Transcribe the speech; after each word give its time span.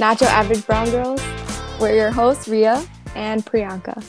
Not 0.00 0.18
Your 0.22 0.30
Average 0.30 0.66
Brown 0.66 0.88
Girls. 0.90 1.22
We're 1.78 1.94
your 1.94 2.10
hosts, 2.10 2.48
Ria 2.48 2.82
and 3.14 3.44
Priyanka. 3.44 4.02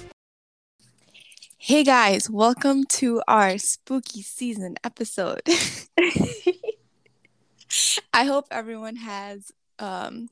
Hey 1.57 1.83
guys, 1.83 2.29
welcome 2.29 2.85
to 2.91 3.21
our 3.27 3.57
spooky 3.57 4.21
season 4.21 4.77
episode. 4.85 5.41
I 8.13 8.23
hope 8.23 8.45
everyone 8.51 8.95
has 8.95 9.51
um, 9.79 10.29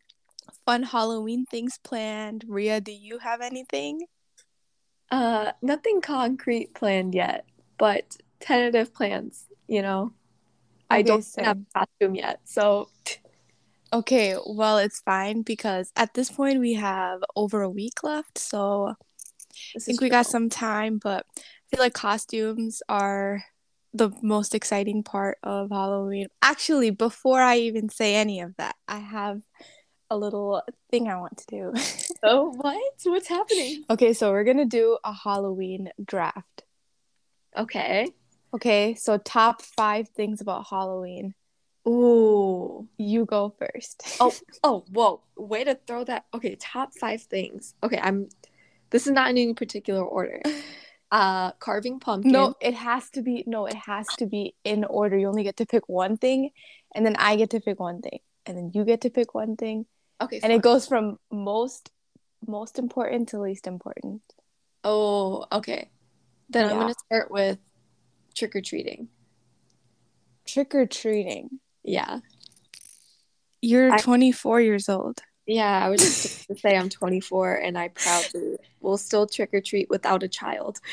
fun 0.65 0.83
Halloween 0.83 1.45
things 1.45 1.77
planned. 1.83 2.45
Ria, 2.47 2.79
do 2.79 2.93
you 2.93 3.17
have 3.17 3.41
anything? 3.41 4.05
Uh, 5.11 5.51
nothing 5.61 5.99
concrete 5.99 6.73
planned 6.73 7.13
yet, 7.13 7.43
but 7.77 8.15
tentative 8.39 8.93
plans, 8.93 9.43
you 9.67 9.81
know. 9.81 10.13
I 10.89 11.01
don't 11.01 11.21
same. 11.21 11.43
have 11.43 11.57
a 11.57 11.79
costume 11.79 12.15
yet, 12.15 12.39
so 12.45 12.87
Okay, 13.91 14.37
well, 14.45 14.77
it's 14.77 14.99
fine 14.99 15.41
because 15.41 15.91
at 15.95 16.13
this 16.13 16.29
point 16.29 16.59
we 16.59 16.73
have 16.73 17.21
over 17.35 17.61
a 17.61 17.69
week 17.69 18.03
left, 18.03 18.37
so 18.37 18.93
I 19.75 19.79
think 19.79 20.01
we 20.01 20.09
got 20.09 20.27
some 20.27 20.49
time, 20.49 20.99
but 21.01 21.25
I 21.37 21.41
feel 21.71 21.79
like 21.79 21.93
costumes 21.93 22.81
are 22.87 23.43
the 23.93 24.11
most 24.21 24.53
exciting 24.53 25.03
part 25.03 25.39
of 25.41 25.69
Halloween. 25.71 26.27
Actually, 26.41 26.91
before 26.91 27.41
I 27.41 27.57
even 27.57 27.89
say 27.89 28.15
any 28.15 28.41
of 28.41 28.55
that, 28.57 28.75
I 28.87 28.99
have 28.99 29.41
a 30.11 30.17
little 30.17 30.61
thing 30.91 31.07
I 31.07 31.19
want 31.19 31.37
to 31.37 31.45
do. 31.49 31.73
Oh, 32.21 32.51
what? 32.51 32.93
What's 33.05 33.29
happening? 33.29 33.85
Okay, 33.89 34.11
so 34.11 34.31
we're 34.31 34.43
gonna 34.43 34.65
do 34.65 34.97
a 35.05 35.13
Halloween 35.13 35.89
draft. 36.03 36.63
Okay. 37.55 38.09
Okay, 38.53 38.95
so 38.95 39.17
top 39.17 39.61
five 39.61 40.09
things 40.09 40.41
about 40.41 40.67
Halloween. 40.69 41.33
Ooh. 41.87 42.87
You 42.97 43.25
go 43.25 43.53
first. 43.57 44.03
Oh, 44.19 44.33
oh, 44.63 44.85
whoa. 44.91 45.21
Way 45.37 45.63
to 45.63 45.77
throw 45.87 46.03
that. 46.05 46.25
Okay, 46.33 46.55
top 46.59 46.93
five 46.99 47.21
things. 47.23 47.73
Okay, 47.83 47.99
I'm 48.01 48.29
this 48.89 49.05
is 49.05 49.13
not 49.13 49.29
in 49.29 49.37
any 49.37 49.53
particular 49.53 50.03
order. 50.03 50.41
Uh 51.11 51.53
carving 51.53 51.99
pumpkin. 51.99 52.31
no, 52.31 52.53
it 52.61 52.75
has 52.75 53.09
to 53.09 53.23
be 53.23 53.43
no, 53.47 53.65
it 53.65 53.73
has 53.73 54.05
to 54.17 54.27
be 54.27 54.53
in 54.63 54.83
order. 54.83 55.17
You 55.17 55.27
only 55.27 55.41
get 55.41 55.57
to 55.57 55.65
pick 55.65 55.89
one 55.89 56.17
thing, 56.17 56.51
and 56.93 57.03
then 57.03 57.15
I 57.17 57.35
get 57.35 57.49
to 57.49 57.59
pick 57.59 57.79
one 57.79 58.03
thing, 58.03 58.19
and 58.45 58.55
then 58.55 58.69
you 58.75 58.85
get 58.85 59.01
to 59.01 59.09
pick 59.09 59.33
one 59.33 59.55
thing, 59.55 59.87
Okay. 60.21 60.39
and 60.43 60.53
it 60.53 60.61
goes 60.61 60.85
from 60.87 61.17
most 61.31 61.89
most 62.45 62.77
important 62.77 63.29
to 63.29 63.39
least 63.41 63.65
important. 63.65 64.21
Oh, 64.83 65.45
okay. 65.51 65.89
Then 66.47 66.69
I'm 66.69 66.77
gonna 66.77 66.93
start 67.07 67.31
with 67.31 67.57
trick 68.35 68.55
or 68.55 68.61
treating. 68.61 69.07
Trick 70.45 70.75
or 70.75 70.85
treating. 70.85 71.59
Yeah. 71.89 72.19
You're 73.61 73.93
I- 73.93 73.97
24 74.01 74.61
years 74.61 74.87
old. 74.89 75.19
Yeah, 75.47 75.83
I 75.83 75.89
was 75.89 75.99
just 75.99 76.47
to 76.47 76.55
say 76.59 76.77
I'm 76.77 76.89
24 76.89 77.55
and 77.55 77.75
I 77.77 77.87
proudly 77.87 78.57
will 78.81 78.97
still 78.97 79.25
trick 79.25 79.49
or 79.53 79.61
treat 79.61 79.89
without 79.89 80.21
a 80.23 80.27
child. 80.27 80.79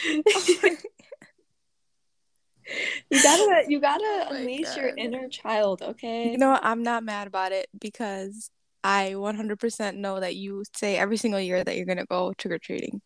You 3.11 3.23
gotta 3.23 3.63
you 3.69 3.81
gotta 3.81 4.05
Oh 4.31 4.35
unleash 4.35 4.77
your 4.77 4.89
inner 4.97 5.29
child, 5.29 5.83
okay? 5.83 6.33
You 6.33 6.39
know? 6.39 6.59
I'm 6.61 6.83
not 6.83 7.05
mad 7.05 7.29
about 7.29 7.53
it 7.53 7.69
because 7.81 8.51
I 8.83 9.13
100% 9.15 9.97
know 9.99 10.19
that 10.19 10.35
you 10.35 10.65
say 10.75 10.97
every 10.97 11.17
single 11.17 11.41
year 11.41 11.63
that 11.63 11.77
you're 11.77 11.87
gonna 11.87 12.07
go 12.07 12.33
trick 12.33 12.55
or 12.55 12.59
treating. 12.59 13.03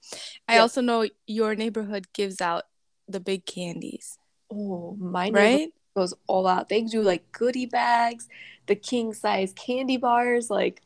I 0.48 0.54
Yeah. 0.54 0.62
also 0.62 0.80
know 0.80 1.06
your 1.26 1.54
neighborhood 1.54 2.06
gives 2.14 2.40
out 2.40 2.64
the 3.06 3.20
big 3.20 3.44
candies, 3.44 4.16
Oh, 4.50 4.96
my 4.98 5.28
right? 5.30 5.68
Goes 6.00 6.14
all 6.26 6.46
out. 6.46 6.68
They 6.68 6.82
do 6.82 7.02
like 7.02 7.30
goodie 7.32 7.66
bags, 7.66 8.28
the 8.66 8.74
king 8.74 9.12
size 9.12 9.52
candy 9.54 9.96
bars. 9.98 10.48
Like, 10.50 10.82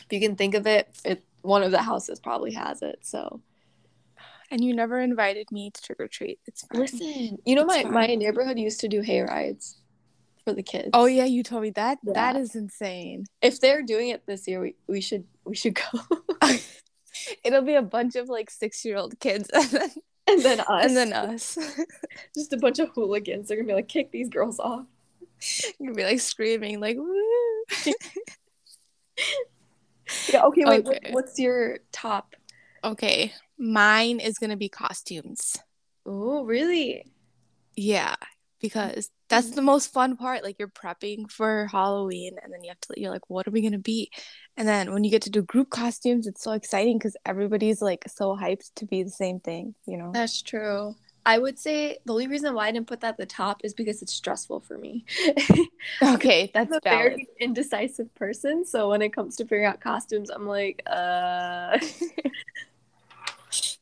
if 0.00 0.12
you 0.12 0.20
can 0.20 0.34
think 0.36 0.54
of 0.54 0.66
it, 0.66 0.88
it 1.04 1.24
one 1.42 1.62
of 1.62 1.70
the 1.70 1.82
houses 1.82 2.18
probably 2.20 2.52
has 2.52 2.82
it. 2.82 2.98
So 3.02 3.40
And 4.50 4.62
you 4.64 4.74
never 4.74 5.00
invited 5.00 5.50
me 5.52 5.70
to 5.70 5.80
trick 5.82 6.00
or 6.00 6.08
treat. 6.08 6.38
It's 6.46 6.62
fine. 6.66 6.80
listen, 6.80 7.38
you 7.44 7.54
know 7.54 7.62
It's 7.64 7.84
my 7.84 7.84
my 7.84 8.06
neighborhood 8.14 8.58
used 8.58 8.80
to 8.80 8.88
do 8.88 9.00
hay 9.02 9.20
rides 9.20 9.78
for 10.44 10.52
the 10.52 10.62
kids. 10.62 10.90
Oh 10.92 11.06
yeah, 11.06 11.24
you 11.24 11.42
told 11.42 11.62
me 11.62 11.70
that. 11.70 11.98
That 12.02 12.34
Yeah. 12.34 12.42
is 12.42 12.54
insane. 12.56 13.26
If 13.40 13.60
they're 13.60 13.82
doing 13.82 14.08
it 14.10 14.26
this 14.26 14.48
year, 14.48 14.60
we, 14.60 14.74
we 14.88 15.00
should 15.00 15.24
we 15.44 15.54
should 15.54 15.74
go. 15.74 16.00
It'll 17.44 17.62
be 17.62 17.74
a 17.74 17.82
bunch 17.82 18.16
of 18.16 18.28
like 18.28 18.50
six-year-old 18.50 19.18
kids 19.20 19.48
and 19.54 19.70
then, 19.70 19.90
and 20.28 20.42
then 20.42 20.60
us. 20.60 20.84
and 20.84 20.96
then 20.96 21.12
us. 21.12 21.58
just 22.34 22.52
a 22.52 22.56
bunch 22.56 22.78
of 22.78 22.90
hooligans. 22.90 23.48
They're 23.48 23.56
gonna 23.56 23.66
be 23.68 23.74
like, 23.74 23.88
kick 23.88 24.10
these 24.10 24.28
girls 24.28 24.58
off. 24.58 24.86
You'll 25.78 25.94
be 25.94 26.04
like 26.04 26.20
screaming 26.20 26.80
like 26.80 26.96
woo. 26.96 27.64
Yeah. 30.32 30.44
Okay. 30.44 30.64
Wait. 30.64 30.84
what- 30.84 31.02
what's 31.10 31.38
your 31.38 31.78
top? 31.92 32.34
Okay, 32.82 33.32
mine 33.58 34.20
is 34.20 34.38
gonna 34.38 34.56
be 34.58 34.68
costumes. 34.68 35.56
Oh, 36.04 36.44
really? 36.44 37.06
Yeah, 37.76 38.14
because 38.64 39.10
that's 39.28 39.50
the 39.50 39.60
most 39.60 39.92
fun 39.92 40.16
part. 40.16 40.42
Like 40.42 40.56
you're 40.58 40.68
prepping 40.68 41.30
for 41.30 41.68
Halloween 41.70 42.36
and 42.42 42.50
then 42.50 42.64
you 42.64 42.70
have 42.70 42.80
to 42.80 42.94
you're 42.98 43.10
like, 43.10 43.28
what 43.28 43.46
are 43.46 43.50
we 43.50 43.60
gonna 43.60 43.78
be? 43.78 44.10
And 44.56 44.66
then 44.66 44.92
when 44.94 45.04
you 45.04 45.10
get 45.10 45.20
to 45.22 45.30
do 45.30 45.42
group 45.42 45.68
costumes, 45.68 46.26
it's 46.26 46.42
so 46.42 46.52
exciting 46.52 46.96
because 46.96 47.14
everybody's 47.26 47.82
like 47.82 48.04
so 48.08 48.34
hyped 48.36 48.72
to 48.76 48.86
be 48.86 49.02
the 49.02 49.10
same 49.10 49.38
thing, 49.38 49.74
you 49.86 49.98
know? 49.98 50.10
That's 50.14 50.40
true. 50.40 50.94
I 51.26 51.38
would 51.38 51.58
say 51.58 51.98
the 52.06 52.12
only 52.12 52.26
reason 52.26 52.54
why 52.54 52.68
I 52.68 52.72
didn't 52.72 52.86
put 52.86 53.00
that 53.00 53.10
at 53.10 53.16
the 53.18 53.26
top 53.26 53.60
is 53.64 53.74
because 53.74 54.00
it's 54.02 54.14
stressful 54.14 54.60
for 54.60 54.78
me. 54.78 55.04
Okay, 56.02 56.50
that's 56.54 56.70
I'm 56.72 56.78
a 56.78 56.80
valid. 56.82 57.12
very 57.12 57.28
indecisive 57.40 58.14
person, 58.14 58.64
so 58.64 58.88
when 58.90 59.02
it 59.02 59.12
comes 59.12 59.36
to 59.36 59.44
figuring 59.44 59.66
out 59.66 59.80
costumes, 59.80 60.30
I'm 60.30 60.46
like, 60.46 60.82
uh, 60.86 61.78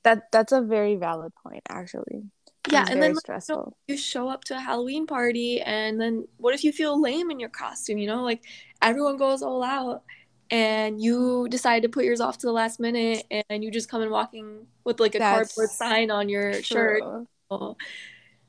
That 0.04 0.31
that's 0.32 0.53
a 0.53 0.60
very 0.60 0.97
valid 0.97 1.32
point, 1.43 1.62
actually. 1.69 2.25
Yeah. 2.70 2.86
And 2.88 3.02
then 3.02 3.14
like, 3.14 3.20
stressful. 3.20 3.76
you 3.88 3.96
show 3.96 4.28
up 4.28 4.44
to 4.44 4.56
a 4.56 4.60
Halloween 4.60 5.06
party, 5.06 5.60
and 5.60 6.00
then 6.00 6.26
what 6.36 6.54
if 6.54 6.64
you 6.64 6.72
feel 6.72 7.00
lame 7.00 7.30
in 7.30 7.40
your 7.40 7.48
costume? 7.48 7.98
You 7.98 8.06
know, 8.06 8.22
like 8.22 8.42
everyone 8.80 9.16
goes 9.16 9.42
all 9.42 9.62
out, 9.62 10.02
and 10.50 11.00
you 11.02 11.48
decide 11.50 11.82
to 11.82 11.88
put 11.88 12.04
yours 12.04 12.20
off 12.20 12.38
to 12.38 12.46
the 12.46 12.52
last 12.52 12.78
minute, 12.78 13.26
and 13.50 13.64
you 13.64 13.70
just 13.70 13.88
come 13.88 14.02
in 14.02 14.10
walking 14.10 14.66
with 14.84 15.00
like 15.00 15.14
a 15.14 15.18
That's 15.18 15.54
cardboard 15.54 15.70
sign 15.70 16.10
on 16.10 16.28
your 16.28 16.62
shirt. 16.62 17.00
True. 17.00 17.26
Oh, 17.50 17.76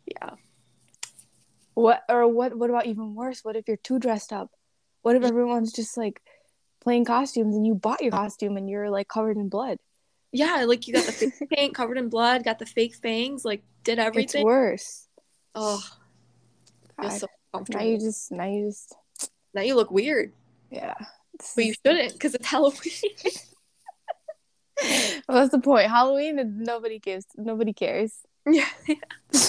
yeah. 0.06 0.32
What 1.74 2.04
or 2.08 2.28
what? 2.28 2.56
What 2.56 2.70
about 2.70 2.86
even 2.86 3.16
worse? 3.16 3.44
What 3.44 3.56
if 3.56 3.68
you're 3.68 3.78
too 3.78 4.00
dressed 4.00 4.32
up? 4.32 4.52
What 5.02 5.16
if 5.16 5.24
everyone's 5.24 5.74
just 5.74 5.98
like 5.98 6.22
playing 6.82 7.06
costumes 7.06 7.56
and 7.56 7.66
you 7.66 7.74
bought 7.74 8.02
your 8.02 8.12
costume 8.12 8.58
and 8.58 8.70
you're 8.70 8.90
like 8.90 9.08
covered 9.08 9.38
in 9.38 9.50
blood? 9.50 9.80
Yeah, 10.32 10.66
like 10.68 10.88
you 10.88 10.94
got 10.94 11.06
the 11.06 11.12
face 11.12 11.42
paint 11.54 11.76
covered 11.76 11.98
in 11.98 12.10
blood, 12.10 12.44
got 12.44 12.60
the 12.60 12.66
fake 12.66 12.96
fangs, 12.96 13.44
like 13.44 13.64
did 13.84 14.00
everything. 14.00 14.42
It's 14.42 14.46
worse. 14.46 15.08
Oh, 15.56 15.84
God. 17.00 17.10
so 17.10 17.28
Now 17.70 17.82
you 17.82 18.00
just 18.00 18.32
now 18.32 18.46
you 18.46 18.66
just 18.66 18.96
now 19.54 19.62
you 19.62 19.76
look 19.76 19.92
weird, 19.92 20.34
yeah. 20.70 20.96
But 21.56 21.66
you 21.66 21.74
shouldn't 21.86 22.14
because 22.14 22.36
it's 22.36 22.48
Halloween. 22.48 22.78
well, 25.28 25.38
that's 25.38 25.52
the 25.52 25.60
point. 25.60 25.90
Halloween, 25.90 26.40
and 26.40 26.60
nobody 26.60 27.00
gives, 27.00 27.26
nobody 27.38 27.74
cares. 27.74 28.14
yeah. 28.46 28.70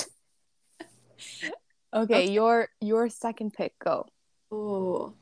Okay, 1.95 2.29
your 2.29 2.69
your 2.81 3.09
second 3.09 3.53
pick, 3.53 3.79
go. 3.79 4.07
Oh. 4.51 5.15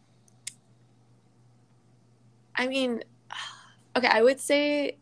I 2.56 2.66
mean, 2.66 3.02
okay, 3.96 4.08
I 4.10 4.22
would 4.22 4.40
say 4.40 4.96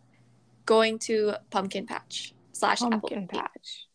going 0.66 0.98
to 1.00 1.34
pumpkin 1.50 1.86
patch 1.86 2.34
slash 2.52 2.80
Pumpkin 2.80 3.24
apple. 3.24 3.40
patch. 3.40 3.86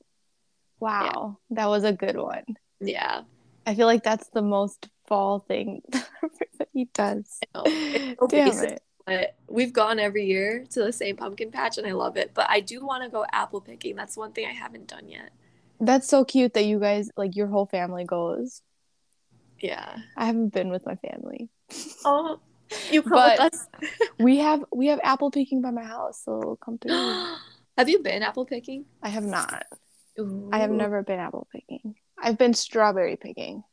Wow, 0.80 1.38
that 1.52 1.68
was 1.68 1.84
a 1.84 1.94
good 1.94 2.18
one. 2.18 2.44
Yeah. 2.80 3.22
I 3.66 3.74
feel 3.76 3.88
like 3.88 4.04
that's 4.04 4.28
the 4.30 4.42
most 4.42 4.90
fall 5.08 5.40
thing 5.40 5.82
that 5.90 6.08
everybody 6.24 6.90
does. 6.94 7.40
So 7.56 7.64
Damn 8.28 8.50
basic. 8.50 8.72
it. 8.72 8.84
But 9.06 9.36
we've 9.48 9.72
gone 9.74 10.00
every 10.00 10.26
year 10.26 10.66
to 10.72 10.84
the 10.84 10.92
same 10.92 11.16
pumpkin 11.16 11.52
patch 11.52 11.78
and 11.78 11.86
I 11.88 11.92
love 11.94 12.18
it. 12.18 12.32
But 12.34 12.48
I 12.50 12.60
do 12.60 12.86
want 12.86 13.04
to 13.04 13.10
go 13.10 13.26
apple 13.32 13.62
picking. 13.62 13.96
That's 13.96 14.18
one 14.18 14.32
thing 14.34 14.46
I 14.48 14.52
haven't 14.52 14.88
done 14.88 15.08
yet. 15.08 15.32
That's 15.80 16.08
so 16.08 16.26
cute 16.26 16.54
that 16.56 16.66
you 16.66 16.80
guys 16.80 17.10
like 17.18 17.36
your 17.36 17.48
whole 17.48 17.66
family 17.66 18.04
goes. 18.04 18.62
Yeah. 19.60 19.98
I 20.18 20.26
haven't 20.26 20.54
been 20.54 20.70
with 20.70 20.86
my 20.86 20.96
family. 20.96 21.50
Oh, 22.04 22.40
you 22.92 23.02
come 23.04 23.12
But- 23.14 23.40
with 23.40 23.54
us. 23.54 23.68
We 24.20 24.38
have 24.38 24.64
we 24.72 24.88
have 24.88 25.00
apple 25.04 25.30
picking 25.32 25.62
by 25.62 25.72
my 25.72 25.84
house, 25.84 26.22
so 26.24 26.58
come 26.64 26.78
through. 26.78 26.92
have 27.78 27.90
you 27.90 28.00
been 28.00 28.24
apple 28.24 28.46
picking? 28.46 28.86
I 29.04 29.10
have 29.10 29.26
not. 29.26 29.66
I 30.52 30.60
have 30.60 30.72
never 30.72 31.04
been 31.04 31.20
apple 31.20 31.48
picking. 31.52 31.96
I've 32.18 32.38
been 32.38 32.54
strawberry 32.54 33.18
picking. 33.18 33.64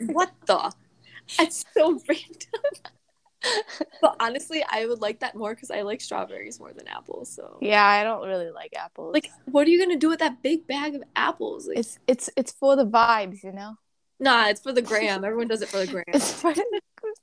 What 0.06 0.32
the? 0.46 0.72
That's 1.38 1.64
so 1.74 2.00
random. 2.08 2.82
but 4.02 4.16
honestly, 4.20 4.62
I 4.68 4.86
would 4.86 5.00
like 5.00 5.20
that 5.20 5.34
more 5.34 5.54
because 5.54 5.70
I 5.70 5.82
like 5.82 6.00
strawberries 6.00 6.58
more 6.60 6.72
than 6.72 6.88
apples. 6.88 7.30
So, 7.34 7.58
Yeah, 7.60 7.84
I 7.84 8.04
don't 8.04 8.26
really 8.26 8.50
like 8.50 8.74
apples. 8.76 9.14
like, 9.14 9.30
what 9.46 9.66
are 9.66 9.70
you 9.70 9.78
gonna 9.78 9.98
do 9.98 10.08
with 10.08 10.18
that 10.20 10.42
big 10.42 10.66
bag 10.66 10.94
of 10.94 11.02
apples? 11.16 11.68
Like, 11.68 11.78
it's 11.78 11.98
it's 12.06 12.28
it's 12.36 12.52
for 12.52 12.76
the 12.76 12.86
vibes, 12.86 13.42
you 13.42 13.52
know. 13.52 13.76
nah, 14.18 14.48
it's 14.48 14.60
for 14.60 14.72
the 14.72 14.82
gram. 14.82 15.24
Everyone 15.24 15.48
does 15.48 15.62
it 15.62 15.68
for 15.68 15.78
the 15.78 15.86
gram. 15.92 16.04
It's 16.08 16.32
for 16.32 16.52
the, 16.52 16.80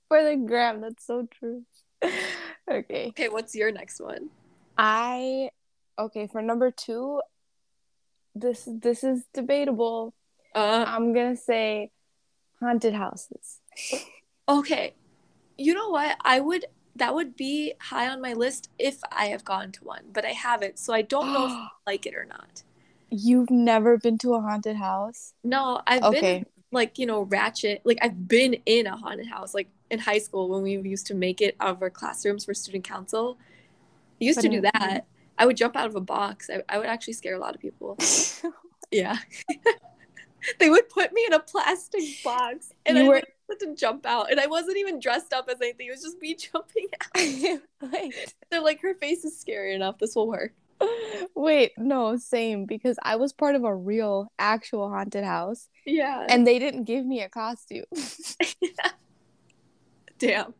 for 0.07 0.23
the 0.23 0.35
gram. 0.35 0.81
That's 0.81 1.06
so 1.06 1.27
true. 1.30 1.63
okay. 2.71 3.07
Okay, 3.09 3.30
what's 3.30 3.53
your 3.56 3.71
next 3.71 4.00
one? 4.00 4.30
I 4.77 5.50
okay 6.00 6.27
for 6.27 6.41
number 6.41 6.71
two. 6.71 7.21
This 8.39 8.67
this 8.71 9.03
is 9.03 9.23
debatable. 9.33 10.13
Uh, 10.55 10.85
I'm 10.87 11.13
gonna 11.13 11.35
say 11.35 11.91
haunted 12.59 12.93
houses. 12.93 13.59
okay. 14.47 14.93
You 15.57 15.73
know 15.73 15.89
what? 15.89 16.17
I 16.21 16.39
would 16.39 16.65
that 16.95 17.13
would 17.13 17.35
be 17.35 17.73
high 17.79 18.07
on 18.09 18.21
my 18.21 18.33
list 18.33 18.69
if 18.79 18.99
I 19.11 19.27
have 19.27 19.45
gone 19.45 19.71
to 19.73 19.83
one, 19.83 20.05
but 20.13 20.25
I 20.25 20.31
haven't, 20.31 20.79
so 20.79 20.93
I 20.93 21.03
don't 21.03 21.31
know 21.33 21.45
if 21.45 21.51
I 21.87 21.91
like 21.91 22.05
it 22.05 22.15
or 22.15 22.25
not. 22.25 22.63
You've 23.09 23.49
never 23.49 23.97
been 23.97 24.17
to 24.19 24.33
a 24.33 24.41
haunted 24.41 24.75
house? 24.77 25.33
No, 25.43 25.81
I've 25.87 26.03
Okay. 26.03 26.39
been 26.39 26.45
like, 26.71 26.99
you 26.99 27.05
know, 27.05 27.21
ratchet. 27.23 27.81
Like 27.85 27.99
I've 28.01 28.27
been 28.27 28.55
in 28.65 28.87
a 28.87 28.97
haunted 28.97 29.27
house 29.27 29.53
like 29.53 29.69
in 29.89 29.99
high 29.99 30.17
school 30.19 30.49
when 30.49 30.63
we 30.63 30.77
used 30.89 31.07
to 31.07 31.15
make 31.15 31.41
it 31.41 31.55
out 31.59 31.69
of 31.77 31.81
our 31.81 31.89
classrooms 31.89 32.45
for 32.45 32.53
student 32.53 32.83
council. 32.83 33.37
I 34.21 34.25
used 34.25 34.37
But 34.37 34.41
to 34.43 34.49
do 34.49 34.61
that. 34.61 35.05
I 35.37 35.45
would 35.45 35.57
jump 35.57 35.75
out 35.75 35.87
of 35.87 35.95
a 35.95 36.01
box. 36.01 36.49
I, 36.49 36.63
I 36.69 36.77
would 36.79 36.87
actually 36.87 37.13
scare 37.13 37.35
a 37.35 37.39
lot 37.39 37.55
of 37.55 37.61
people. 37.61 37.97
Yeah. 38.89 39.17
they 40.59 40.69
would 40.69 40.87
put 40.87 41.11
me 41.11 41.25
in 41.25 41.33
a 41.33 41.39
plastic 41.41 42.03
box 42.23 42.71
and 42.85 42.97
You 42.97 43.03
I 43.03 43.07
were- 43.09 43.15
had 43.49 43.59
to 43.59 43.75
jump 43.75 44.05
out. 44.05 44.31
And 44.31 44.39
I 44.39 44.47
wasn't 44.47 44.77
even 44.77 45.01
dressed 45.01 45.33
up 45.33 45.49
as 45.49 45.59
anything. 45.59 45.87
It 45.87 45.91
was 45.91 46.03
just 46.03 46.21
me 46.21 46.35
jumping 46.53 46.87
out. 47.03 47.91
Wait. 47.91 48.33
They're 48.49 48.61
like, 48.61 48.79
her 48.81 48.93
face 48.93 49.25
is 49.25 49.37
scary 49.37 49.75
enough. 49.75 49.97
This 49.99 50.15
will 50.15 50.29
work. 50.29 50.53
Wait, 51.35 51.73
no, 51.77 52.15
same 52.15 52.63
because 52.65 52.95
I 53.03 53.17
was 53.17 53.33
part 53.33 53.55
of 53.55 53.65
a 53.65 53.75
real 53.75 54.31
actual 54.39 54.87
haunted 54.89 55.25
house 55.25 55.67
Yeah. 55.85 56.25
and 56.29 56.47
they 56.47 56.57
didn't 56.59 56.85
give 56.85 57.05
me 57.05 57.21
a 57.23 57.27
costume. 57.29 57.83
Damn. 60.19 60.53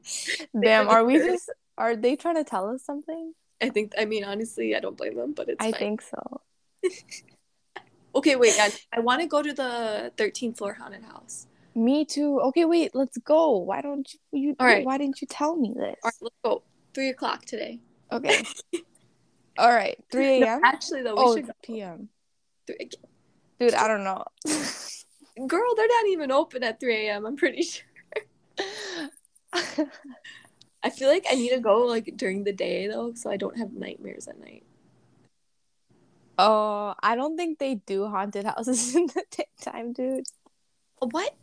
Damn, 0.59 0.88
are 0.89 1.06
we 1.06 1.18
just 1.18 1.50
are 1.77 1.95
they 1.95 2.15
trying 2.18 2.35
to 2.35 2.44
tell 2.44 2.69
us 2.69 2.83
something? 2.83 3.33
I 3.62 3.69
think, 3.69 3.94
I 3.98 4.06
mean, 4.06 4.24
honestly, 4.24 4.75
I 4.75 4.80
don't 4.80 4.95
blame 4.98 5.15
them, 5.15 5.33
but 5.33 5.50
it's 5.50 5.57
I 5.59 5.71
fine. 5.71 5.80
think 5.80 6.01
so. 6.01 6.42
Okay, 8.15 8.36
wait. 8.36 8.56
I, 8.59 8.71
I 8.92 9.00
want 9.01 9.21
to 9.21 9.27
go 9.27 9.44
to 9.44 9.54
the 9.54 10.12
13th 10.18 10.57
floor 10.57 10.74
haunted 10.74 11.04
house. 11.04 11.45
Me 11.75 12.04
too. 12.04 12.39
Okay, 12.45 12.65
wait, 12.65 12.95
let's 12.95 13.18
go. 13.19 13.57
Why 13.57 13.81
don't 13.81 14.12
you, 14.31 14.39
you 14.39 14.56
All 14.59 14.65
right. 14.65 14.83
why 14.83 14.98
didn't 14.98 15.21
you 15.21 15.27
tell 15.27 15.56
me 15.56 15.71
this? 15.75 15.95
All 16.04 16.09
right, 16.09 16.13
let's 16.21 16.36
go. 16.44 16.63
Three 16.95 17.09
o'clock 17.09 17.45
today. 17.45 17.80
Okay. 18.12 18.42
All 19.60 19.71
right, 19.71 20.00
3 20.12 20.39
No, 20.39 20.45
a.m. 20.48 20.62
actually, 20.63 21.03
though, 21.03 21.15
we 21.15 21.21
oh, 21.21 21.36
should 21.36 21.45
go. 21.45 21.53
p.m. 21.62 22.10
Three- 22.65 22.89
Dude, 23.60 23.75
I 23.75 23.88
don't 23.88 24.03
know. 24.03 24.24
Girl, 25.48 25.75
they're 25.75 25.88
not 25.88 26.07
even 26.07 26.31
open 26.31 26.63
at 26.63 26.80
3 26.80 27.07
a.m. 27.07 27.25
I'm 27.25 27.36
pretty 27.36 27.62
sure. 27.62 27.86
I 30.88 30.89
feel 30.89 31.10
like 31.10 31.25
I 31.30 31.36
need 31.36 31.50
to 31.50 31.60
go 31.60 31.80
like 31.80 32.13
during 32.16 32.45
the 32.45 32.54
day 32.54 32.88
though, 32.88 33.12
so 33.13 33.30
I 33.30 33.36
don't 33.36 33.57
have 33.57 33.74
nightmares 33.74 34.30
at 34.30 34.39
night. 34.39 34.63
oh, 36.38 36.95
I 37.04 37.18
don't 37.18 37.36
think 37.36 37.60
they 37.60 37.75
do 37.75 38.07
haunted 38.07 38.45
houses 38.45 38.95
in 39.00 39.07
the 39.07 39.24
daytime, 39.30 39.92
dude. 39.92 40.24
What? 41.00 41.36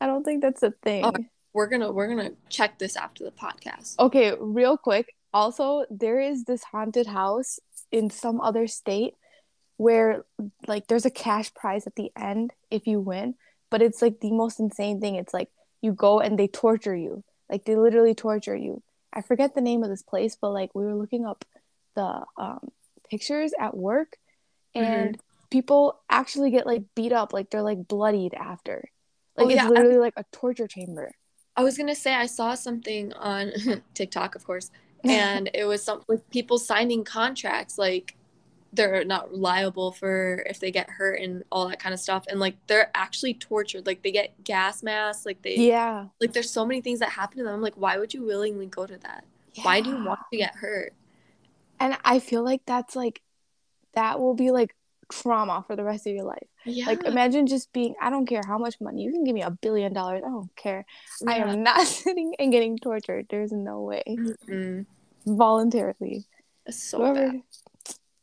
I 0.00 0.06
don't 0.06 0.22
think 0.22 0.42
that's 0.42 0.62
a 0.62 0.70
thing. 0.70 1.04
Oh. 1.04 1.12
We're 1.52 1.66
gonna 1.66 1.90
we're 1.90 2.06
gonna 2.06 2.30
check 2.48 2.78
this 2.78 2.94
after 2.94 3.24
the 3.24 3.32
podcast. 3.32 3.98
Okay, 3.98 4.36
real 4.38 4.76
quick. 4.76 5.12
Also, 5.34 5.84
there 5.90 6.20
is 6.20 6.44
this 6.44 6.62
haunted 6.62 7.08
house 7.08 7.58
in 7.90 8.10
some 8.10 8.40
other 8.40 8.68
state 8.68 9.14
where 9.76 10.24
like 10.68 10.86
there's 10.86 11.06
a 11.06 11.10
cash 11.10 11.52
prize 11.54 11.88
at 11.88 11.96
the 11.96 12.12
end 12.16 12.52
if 12.70 12.86
you 12.86 13.00
win, 13.00 13.34
but 13.72 13.82
it's 13.82 14.00
like 14.00 14.20
the 14.20 14.30
most 14.30 14.60
insane 14.60 15.00
thing. 15.00 15.16
It's 15.16 15.34
like 15.34 15.50
you 15.82 15.92
go 15.92 16.20
and 16.20 16.38
they 16.38 16.46
torture 16.46 16.94
you. 16.94 17.24
Like 17.50 17.64
they 17.64 17.76
literally 17.76 18.14
torture 18.14 18.56
you. 18.56 18.82
I 19.12 19.22
forget 19.22 19.54
the 19.54 19.60
name 19.60 19.82
of 19.82 19.90
this 19.90 20.02
place, 20.02 20.36
but 20.40 20.50
like 20.50 20.74
we 20.74 20.84
were 20.84 20.94
looking 20.94 21.26
up 21.26 21.44
the 21.96 22.24
um 22.36 22.68
pictures 23.10 23.52
at 23.58 23.76
work 23.76 24.16
and 24.74 25.18
people 25.50 26.00
actually 26.08 26.50
get 26.50 26.66
like 26.66 26.82
beat 26.94 27.12
up, 27.12 27.32
like 27.32 27.50
they're 27.50 27.62
like 27.62 27.88
bloodied 27.88 28.34
after. 28.34 28.88
Like 29.36 29.46
Oh, 29.46 29.48
it's 29.48 29.56
yeah, 29.56 29.68
literally 29.68 29.98
like 29.98 30.14
a 30.16 30.24
torture 30.32 30.68
chamber. 30.68 31.12
I 31.56 31.62
was 31.64 31.76
gonna 31.76 31.94
say 31.94 32.14
I 32.14 32.26
saw 32.26 32.54
something 32.54 33.12
on 33.14 33.52
TikTok, 33.94 34.34
of 34.36 34.44
course, 34.44 34.70
and 35.04 35.50
it 35.52 35.64
was 35.64 35.82
some 35.82 36.02
with 36.08 36.28
people 36.30 36.58
signing 36.58 37.04
contracts 37.04 37.78
like 37.78 38.16
they're 38.72 39.04
not 39.04 39.34
liable 39.34 39.92
for 39.92 40.44
if 40.46 40.60
they 40.60 40.70
get 40.70 40.88
hurt 40.90 41.20
and 41.20 41.42
all 41.50 41.68
that 41.68 41.80
kind 41.80 41.92
of 41.92 42.00
stuff, 42.00 42.24
and 42.28 42.38
like 42.38 42.54
they're 42.66 42.90
actually 42.94 43.34
tortured. 43.34 43.86
Like 43.86 44.02
they 44.02 44.12
get 44.12 44.44
gas 44.44 44.82
masks. 44.82 45.26
Like 45.26 45.42
they 45.42 45.56
Yeah. 45.56 46.06
like 46.20 46.32
there's 46.32 46.50
so 46.50 46.64
many 46.64 46.80
things 46.80 47.00
that 47.00 47.10
happen 47.10 47.38
to 47.38 47.44
them. 47.44 47.54
I'm 47.54 47.62
like, 47.62 47.74
why 47.74 47.98
would 47.98 48.14
you 48.14 48.24
willingly 48.24 48.66
go 48.66 48.86
to 48.86 48.96
that? 48.98 49.24
Why 49.62 49.80
do 49.80 49.90
you 49.90 50.04
want 50.04 50.20
to 50.30 50.36
get 50.38 50.54
hurt? 50.54 50.92
And 51.80 51.96
I 52.04 52.20
feel 52.20 52.44
like 52.44 52.62
that's 52.66 52.94
like 52.94 53.20
that 53.94 54.20
will 54.20 54.34
be 54.34 54.50
like 54.50 54.74
trauma 55.10 55.64
for 55.66 55.74
the 55.74 55.82
rest 55.82 56.06
of 56.06 56.14
your 56.14 56.24
life. 56.24 56.46
Yeah. 56.64 56.86
Like 56.86 57.04
imagine 57.04 57.46
just 57.46 57.72
being 57.72 57.94
I 58.00 58.10
don't 58.10 58.26
care 58.26 58.42
how 58.46 58.58
much 58.58 58.80
money. 58.80 59.02
You 59.02 59.10
can 59.10 59.24
give 59.24 59.34
me 59.34 59.42
a 59.42 59.50
billion 59.50 59.92
dollars. 59.92 60.22
I 60.24 60.28
don't 60.28 60.54
care. 60.56 60.84
I 61.26 61.38
am 61.38 61.62
not 61.64 61.86
sitting 61.86 62.34
and 62.38 62.52
getting 62.52 62.78
tortured. 62.78 63.26
There's 63.30 63.50
no 63.50 63.80
way. 63.82 64.04
Mm-mm. 64.08 64.86
Voluntarily. 65.26 66.26
It's 66.66 66.82
so 66.82 66.98
Whoever 66.98 67.32
bad. 67.32 67.42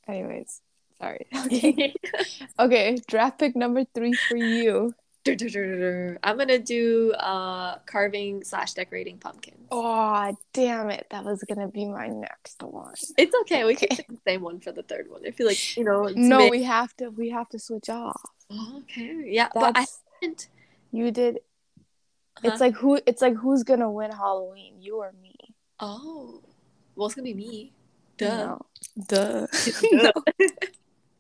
Anyways, 0.07 0.62
sorry. 1.00 1.27
Okay. 1.45 1.94
okay, 2.59 2.98
draft 3.07 3.39
pick 3.39 3.56
number 3.56 3.83
3 3.94 4.13
for 4.13 4.36
you. 4.36 4.94
I'm 6.24 6.38
gonna 6.38 6.57
do 6.59 7.12
uh 7.13 7.80
carving 7.86 8.45
slash 8.45 8.74
decorating 8.74 9.18
pumpkins. 9.18 9.68
Oh, 9.71 10.33
damn 10.54 10.89
it. 10.89 11.07
That 11.12 11.25
was 11.25 11.44
going 11.44 11.59
to 11.59 11.68
be 11.68 11.86
my 11.86 12.07
next 12.07 12.63
one. 12.63 12.94
It's 13.18 13.36
okay. 13.42 13.65
We 13.65 13.75
can 13.75 13.89
pick 13.89 14.07
the 14.07 14.18
same 14.25 14.42
one 14.42 14.62
for 14.62 14.71
the 14.71 14.83
third 14.83 15.09
one. 15.09 15.24
I 15.27 15.31
feel 15.31 15.48
like 15.48 15.75
you 15.77 15.83
know. 15.83 16.06
It's 16.06 16.15
No, 16.15 16.38
mid- 16.38 16.51
we 16.51 16.63
have 16.63 16.95
to 16.98 17.09
we 17.09 17.30
have 17.31 17.50
to 17.50 17.59
switch 17.59 17.89
off. 17.89 18.21
Oh, 18.50 18.77
okay. 18.83 19.24
Yeah, 19.25 19.50
but 19.54 19.63
I 19.63 19.71
That's 19.81 20.00
haven't. 20.21 20.48
you 20.94 21.12
did 21.12 21.39
Huh? 22.42 22.50
It's 22.51 22.62
like 22.62 22.75
who 22.75 23.00
it's 23.06 23.21
like 23.21 23.36
who's 23.36 23.63
going 23.63 23.80
to 23.80 23.89
win 23.89 24.12
Halloween? 24.12 24.75
You 24.80 24.98
or 24.98 25.12
me? 25.21 25.36
Oh, 25.80 26.42
well, 26.95 27.07
it's 27.07 27.15
gonna 27.15 27.25
be 27.25 27.33
me. 27.33 27.74
Duh. 28.18 28.38
No. 28.38 28.66
Duh. 29.08 29.48
Duh. 29.92 30.12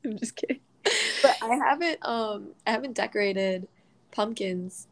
I'm 0.05 0.17
just 0.17 0.35
kidding. 0.35 0.59
But 1.21 1.37
I 1.41 1.55
haven't. 1.55 1.99
Um, 2.05 2.49
I 2.65 2.71
haven't 2.71 2.95
decorated 2.95 3.67
pumpkins 4.11 4.87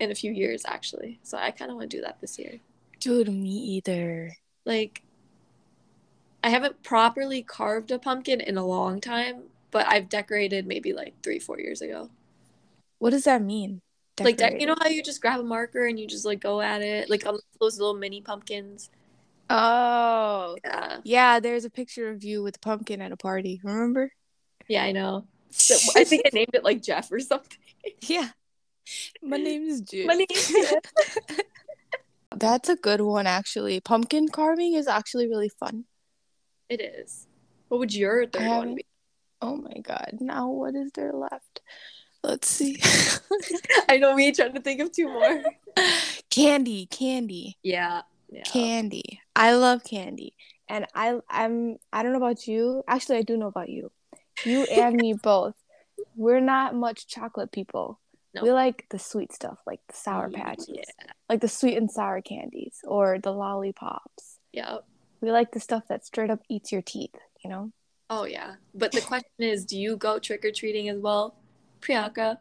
in 0.00 0.10
a 0.10 0.14
few 0.14 0.32
years 0.32 0.62
actually. 0.66 1.20
So 1.22 1.38
I 1.38 1.50
kind 1.50 1.70
of 1.70 1.76
want 1.76 1.90
to 1.90 1.96
do 1.96 2.02
that 2.02 2.20
this 2.20 2.38
year. 2.38 2.60
Dude, 3.00 3.28
me 3.28 3.50
either. 3.50 4.36
Like, 4.64 5.02
I 6.42 6.48
haven't 6.50 6.82
properly 6.82 7.42
carved 7.42 7.90
a 7.90 7.98
pumpkin 7.98 8.40
in 8.40 8.56
a 8.56 8.66
long 8.66 9.00
time, 9.00 9.44
but 9.70 9.86
I've 9.86 10.08
decorated 10.08 10.66
maybe 10.66 10.92
like 10.92 11.14
three, 11.22 11.38
four 11.38 11.60
years 11.60 11.82
ago. 11.82 12.10
What 12.98 13.10
does 13.10 13.24
that 13.24 13.42
mean? 13.42 13.80
Like, 14.20 14.36
de- 14.36 14.60
you 14.60 14.66
know 14.66 14.76
how 14.80 14.88
you 14.88 15.02
just 15.02 15.20
grab 15.20 15.40
a 15.40 15.42
marker 15.42 15.86
and 15.86 15.98
you 15.98 16.06
just 16.06 16.24
like 16.24 16.40
go 16.40 16.60
at 16.60 16.82
it, 16.82 17.10
like 17.10 17.26
on 17.26 17.38
those 17.60 17.78
little 17.78 17.94
mini 17.94 18.20
pumpkins. 18.20 18.90
Oh. 19.56 20.56
Yeah, 20.64 20.98
Yeah, 21.04 21.40
there's 21.40 21.64
a 21.64 21.70
picture 21.70 22.10
of 22.10 22.24
you 22.24 22.42
with 22.42 22.56
a 22.56 22.58
pumpkin 22.58 23.00
at 23.00 23.12
a 23.12 23.16
party. 23.16 23.60
Remember? 23.62 24.10
yeah, 24.68 24.82
I 24.82 24.92
know. 24.92 25.26
So, 25.50 25.76
I 26.00 26.04
think 26.04 26.22
I 26.26 26.30
named 26.32 26.50
it 26.54 26.64
like 26.64 26.82
Jeff 26.82 27.12
or 27.12 27.20
something. 27.20 27.58
yeah. 28.02 28.30
My 29.22 29.36
name 29.36 29.62
is 29.62 29.80
Jim. 29.82 30.06
My 30.08 30.14
name's 30.14 30.48
Jeff. 30.52 31.38
That's 32.36 32.68
a 32.68 32.74
good 32.76 33.00
one, 33.00 33.26
actually. 33.28 33.78
Pumpkin 33.80 34.28
carving 34.28 34.74
is 34.74 34.88
actually 34.88 35.28
really 35.28 35.48
fun. 35.48 35.84
It 36.68 36.80
is. 36.80 37.26
What 37.68 37.78
would 37.78 37.94
your 37.94 38.26
third 38.26 38.48
one 38.48 38.74
be? 38.74 38.84
Oh 39.40 39.56
my 39.56 39.78
god. 39.82 40.16
Now, 40.20 40.48
what 40.50 40.74
is 40.74 40.90
there 40.92 41.12
left? 41.12 41.60
Let's 42.22 42.48
see. 42.48 42.78
I 43.88 43.98
know 43.98 44.14
me 44.14 44.32
trying 44.32 44.54
to 44.54 44.60
think 44.60 44.80
of 44.80 44.90
two 44.90 45.08
more. 45.08 45.42
candy, 46.30 46.86
candy, 46.86 47.58
Yeah, 47.62 48.02
yeah. 48.30 48.42
candy. 48.42 49.20
I 49.36 49.54
love 49.54 49.84
candy. 49.84 50.34
And 50.68 50.86
I, 50.94 51.18
I'm, 51.28 51.76
I 51.92 52.02
don't 52.02 52.12
know 52.12 52.18
about 52.18 52.46
you. 52.46 52.82
Actually, 52.88 53.18
I 53.18 53.22
do 53.22 53.36
know 53.36 53.48
about 53.48 53.68
you. 53.68 53.90
You 54.44 54.64
and 54.64 54.96
me 54.96 55.12
both. 55.22 55.54
We're 56.16 56.40
not 56.40 56.74
much 56.74 57.06
chocolate 57.06 57.52
people. 57.52 58.00
No. 58.34 58.42
We 58.42 58.50
like 58.52 58.86
the 58.90 58.98
sweet 58.98 59.32
stuff, 59.32 59.58
like 59.66 59.80
the 59.88 59.94
sour 59.94 60.28
patches, 60.28 60.66
Yeah, 60.68 60.82
like 61.28 61.40
the 61.40 61.48
sweet 61.48 61.76
and 61.76 61.88
sour 61.90 62.20
candies 62.20 62.80
or 62.84 63.18
the 63.18 63.32
lollipops. 63.32 64.38
yeah. 64.52 64.78
We 65.20 65.30
like 65.30 65.52
the 65.52 65.60
stuff 65.60 65.84
that 65.88 66.04
straight 66.04 66.28
up 66.30 66.40
eats 66.50 66.70
your 66.72 66.82
teeth, 66.82 67.14
you 67.42 67.48
know? 67.48 67.70
Oh 68.10 68.24
yeah. 68.24 68.56
But 68.74 68.92
the 68.92 69.00
question 69.00 69.30
is, 69.38 69.64
do 69.64 69.78
you 69.78 69.96
go 69.96 70.18
trick 70.18 70.44
or 70.44 70.50
treating 70.50 70.88
as 70.90 70.98
well, 70.98 71.36
Priyanka, 71.80 72.38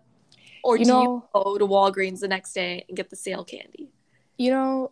or 0.64 0.78
You 0.78 0.86
do 0.86 0.92
know- 0.92 1.02
you 1.04 1.24
go 1.34 1.58
to 1.60 1.66
Walgreens 1.68 2.20
the 2.20 2.28
next 2.28 2.54
day 2.54 2.84
and 2.90 2.98
get 2.98 3.10
the 3.10 3.16
sale 3.16 3.46
candy? 3.46 3.92
You 4.38 4.52
know, 4.52 4.92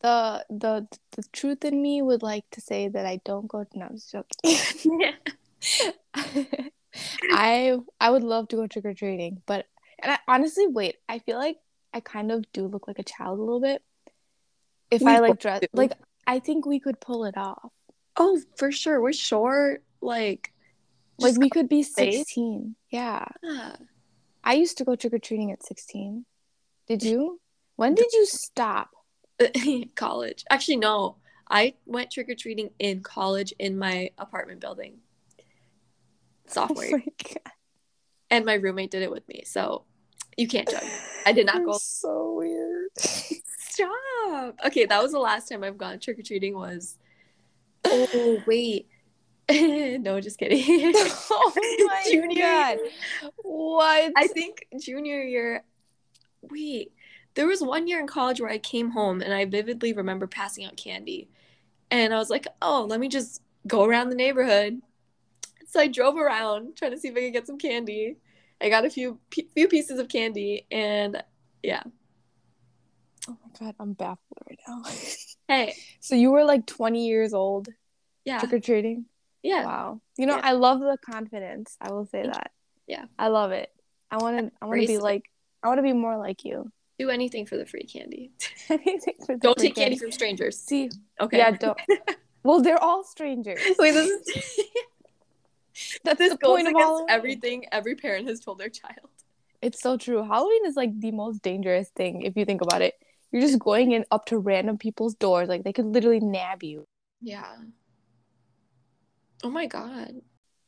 the 0.00 0.44
the 0.50 0.86
the 1.12 1.22
truth 1.32 1.64
in 1.64 1.80
me 1.82 2.02
would 2.02 2.22
like 2.22 2.44
to 2.52 2.60
say 2.60 2.88
that 2.88 3.06
I 3.06 3.20
don't 3.24 3.46
go. 3.48 3.66
No, 3.74 3.86
I'm 3.86 3.98
joking. 3.98 5.12
I 7.32 7.76
I 8.00 8.10
would 8.10 8.22
love 8.24 8.48
to 8.48 8.56
go 8.56 8.66
trick 8.66 8.84
or 8.84 8.94
treating, 8.94 9.42
but 9.46 9.66
and 10.02 10.12
I 10.12 10.18
honestly 10.28 10.66
wait. 10.66 10.96
I 11.08 11.18
feel 11.18 11.36
like 11.38 11.58
I 11.92 12.00
kind 12.00 12.30
of 12.32 12.50
do 12.52 12.66
look 12.66 12.86
like 12.86 12.98
a 12.98 13.02
child 13.04 13.38
a 13.38 13.42
little 13.42 13.60
bit. 13.60 13.82
if 14.90 15.02
We 15.02 15.10
I 15.12 15.18
like 15.18 15.38
dress 15.40 15.60
do. 15.60 15.66
like 15.72 15.92
I 16.26 16.38
think 16.40 16.66
we 16.66 16.80
could 16.80 17.00
pull 17.00 17.24
it 17.24 17.36
off. 17.36 17.70
Oh, 18.16 18.40
for 18.56 18.70
sure. 18.72 19.00
We're 19.00 19.12
short. 19.12 19.84
Like, 20.00 20.52
Like 21.18 21.36
we 21.38 21.50
could 21.50 21.68
be. 21.68 21.82
16. 21.82 22.74
Yeah. 22.90 23.26
yeah. 23.42 23.76
I 24.44 24.54
used 24.54 24.78
to 24.78 24.84
go 24.84 24.94
trick 24.96 25.12
or 25.12 25.18
treating 25.18 25.52
at 25.52 25.62
16. 25.64 26.24
Did 26.86 27.02
you? 27.02 27.40
When 27.76 27.94
did 27.94 28.12
you 28.12 28.26
stop? 28.26 28.90
college. 29.94 30.44
Actually, 30.50 30.76
no. 30.76 31.16
I 31.50 31.74
went 31.86 32.10
trick 32.10 32.28
or 32.28 32.34
treating 32.34 32.70
in 32.78 33.00
college 33.02 33.54
in 33.58 33.78
my 33.78 34.10
apartment 34.18 34.60
building. 34.60 34.98
Oh 35.38 35.42
Sophomore 36.46 36.84
Oh 36.92 36.96
my. 36.96 37.52
And 38.30 38.44
my 38.44 38.54
roommate 38.54 38.90
did 38.90 39.02
it 39.02 39.10
with 39.10 39.26
me. 39.28 39.42
So 39.46 39.84
you 40.36 40.46
can't 40.46 40.68
judge. 40.68 40.84
I 41.24 41.32
did 41.32 41.46
not 41.46 41.56
You're 41.56 41.66
go. 41.66 41.78
so 41.80 42.34
weird. 42.34 42.90
Stop. 42.98 44.58
Okay, 44.66 44.84
that 44.86 45.02
was 45.02 45.12
the 45.12 45.18
last 45.18 45.48
time 45.48 45.64
I've 45.64 45.78
gone 45.78 45.98
trick 45.98 46.18
or 46.18 46.22
treating 46.22 46.54
was. 46.54 46.96
Oh, 47.90 48.42
wait. 48.46 48.88
no, 49.50 50.20
just 50.20 50.36
kidding. 50.36 50.62
oh 50.94 51.52
my 51.86 52.02
Junior 52.10 52.42
god. 52.42 52.76
year. 52.76 52.90
What? 53.36 54.12
I 54.14 54.26
think 54.26 54.66
junior 54.78 55.22
year. 55.22 55.64
Wait, 56.42 56.92
there 57.38 57.46
was 57.46 57.62
one 57.62 57.86
year 57.86 58.00
in 58.00 58.08
college 58.08 58.40
where 58.40 58.50
I 58.50 58.58
came 58.58 58.90
home 58.90 59.22
and 59.22 59.32
I 59.32 59.44
vividly 59.44 59.92
remember 59.92 60.26
passing 60.26 60.64
out 60.64 60.76
candy. 60.76 61.28
And 61.88 62.12
I 62.12 62.18
was 62.18 62.30
like, 62.30 62.48
oh, 62.60 62.84
let 62.90 62.98
me 62.98 63.06
just 63.06 63.40
go 63.64 63.84
around 63.84 64.10
the 64.10 64.16
neighborhood. 64.16 64.80
So 65.68 65.78
I 65.78 65.86
drove 65.86 66.16
around 66.16 66.76
trying 66.76 66.90
to 66.90 66.98
see 66.98 67.06
if 67.06 67.16
I 67.16 67.20
could 67.20 67.32
get 67.32 67.46
some 67.46 67.56
candy. 67.56 68.16
I 68.60 68.68
got 68.70 68.84
a 68.84 68.90
few 68.90 69.20
pe- 69.30 69.46
few 69.54 69.68
pieces 69.68 70.00
of 70.00 70.08
candy 70.08 70.66
and 70.72 71.22
yeah. 71.62 71.84
oh 73.28 73.36
my 73.40 73.66
god, 73.66 73.76
I'm 73.78 73.92
baffled 73.92 74.38
right 74.50 74.58
now. 74.66 74.82
Hey, 75.46 75.76
so 76.00 76.16
you 76.16 76.32
were 76.32 76.44
like 76.44 76.66
20 76.66 77.06
years 77.06 77.32
old 77.32 77.68
yeah. 78.24 78.40
trick 78.40 78.52
or 78.52 78.60
treating? 78.60 79.06
Yeah. 79.44 79.64
Wow. 79.64 80.00
You 80.18 80.26
know, 80.26 80.36
Yeah. 80.36 80.42
I 80.44 80.52
love 80.52 80.80
the 80.80 80.98
confidence. 81.08 81.76
I 81.80 81.92
will 81.92 82.04
say 82.04 82.24
that. 82.24 82.50
Yeah. 82.88 83.04
I 83.16 83.28
love 83.28 83.52
it. 83.52 83.70
I 84.10 84.16
want 84.16 84.38
to 84.38 84.52
I 84.60 84.66
want 84.66 84.80
to 84.80 84.86
be 84.88 84.98
like 84.98 85.22
I 85.62 85.68
want 85.68 85.78
to 85.78 85.82
be 85.82 85.92
more 85.92 86.18
like 86.18 86.44
you. 86.44 86.72
Do 86.98 87.10
anything 87.10 87.46
for 87.46 87.56
the 87.56 87.64
free 87.66 87.84
candy. 87.84 88.32
Anything 88.68 89.14
for 89.24 89.34
the 89.34 89.40
Don't 89.40 89.58
take 89.58 89.74
candy 89.76 89.96
from 89.96 90.10
strangers. 90.12 90.58
See, 90.58 90.90
Okay. 91.20 91.38
yeah, 91.38 91.50
don't. 91.52 91.78
Well, 92.44 92.62
they're 92.62 92.82
all 92.82 93.02
strangers. 93.04 93.60
Wait, 93.78 93.90
this 93.92 94.08
is 94.08 94.64
That's 96.04 96.18
this 96.18 96.32
the 96.32 96.38
goes 96.38 96.48
point 96.56 96.68
of 96.68 96.74
against 96.74 97.04
everything 97.08 97.66
every 97.72 97.94
parent 97.94 98.28
has 98.28 98.40
told 98.40 98.58
their 98.58 98.68
child. 98.70 99.10
It's 99.60 99.82
so 99.82 99.96
true. 99.96 100.22
Halloween 100.22 100.64
is 100.64 100.76
like 100.76 100.98
the 100.98 101.10
most 101.10 101.42
dangerous 101.42 101.88
thing 101.90 102.22
if 102.22 102.36
you 102.36 102.44
think 102.44 102.62
about 102.62 102.80
it. 102.80 102.94
You're 103.32 103.42
just 103.42 103.58
going 103.58 103.90
in 103.92 104.04
up 104.10 104.24
to 104.26 104.38
random 104.38 104.78
people's 104.78 105.14
doors, 105.16 105.48
like 105.48 105.64
they 105.64 105.72
could 105.72 105.84
literally 105.86 106.20
nab 106.20 106.62
you. 106.62 106.86
Yeah. 107.20 107.56
Oh 109.44 109.50
my 109.50 109.66
god. 109.66 110.12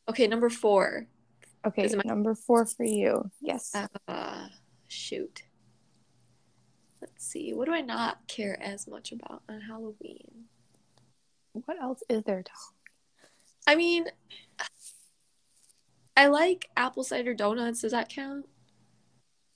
Okay, 0.09 0.27
number 0.27 0.51
four. 0.51 1.07
Okay, 1.67 1.89
my- 1.95 2.03
number 2.05 2.35
four 2.35 2.67
for 2.67 2.85
you. 2.85 3.31
Yes. 3.41 3.75
Uh, 4.09 4.49
shoot. 4.89 5.45
Let's 7.21 7.33
see. 7.33 7.53
What 7.53 7.67
do 7.67 7.75
I 7.75 7.83
not 7.83 8.27
care 8.29 8.59
as 8.63 8.89
much 8.89 9.13
about 9.13 9.43
on 9.47 9.61
Halloween? 9.61 10.47
what 11.53 11.83
else 11.83 12.03
is 12.09 12.23
there 12.23 12.43
to 12.43 12.51
I 13.67 13.75
mean, 13.75 14.07
I 16.17 16.29
like 16.29 16.71
apple 16.79 17.05
cider 17.05 17.35
donuts. 17.35 17.83
Does 17.83 17.93
that 17.93 18.09
count? 18.09 18.47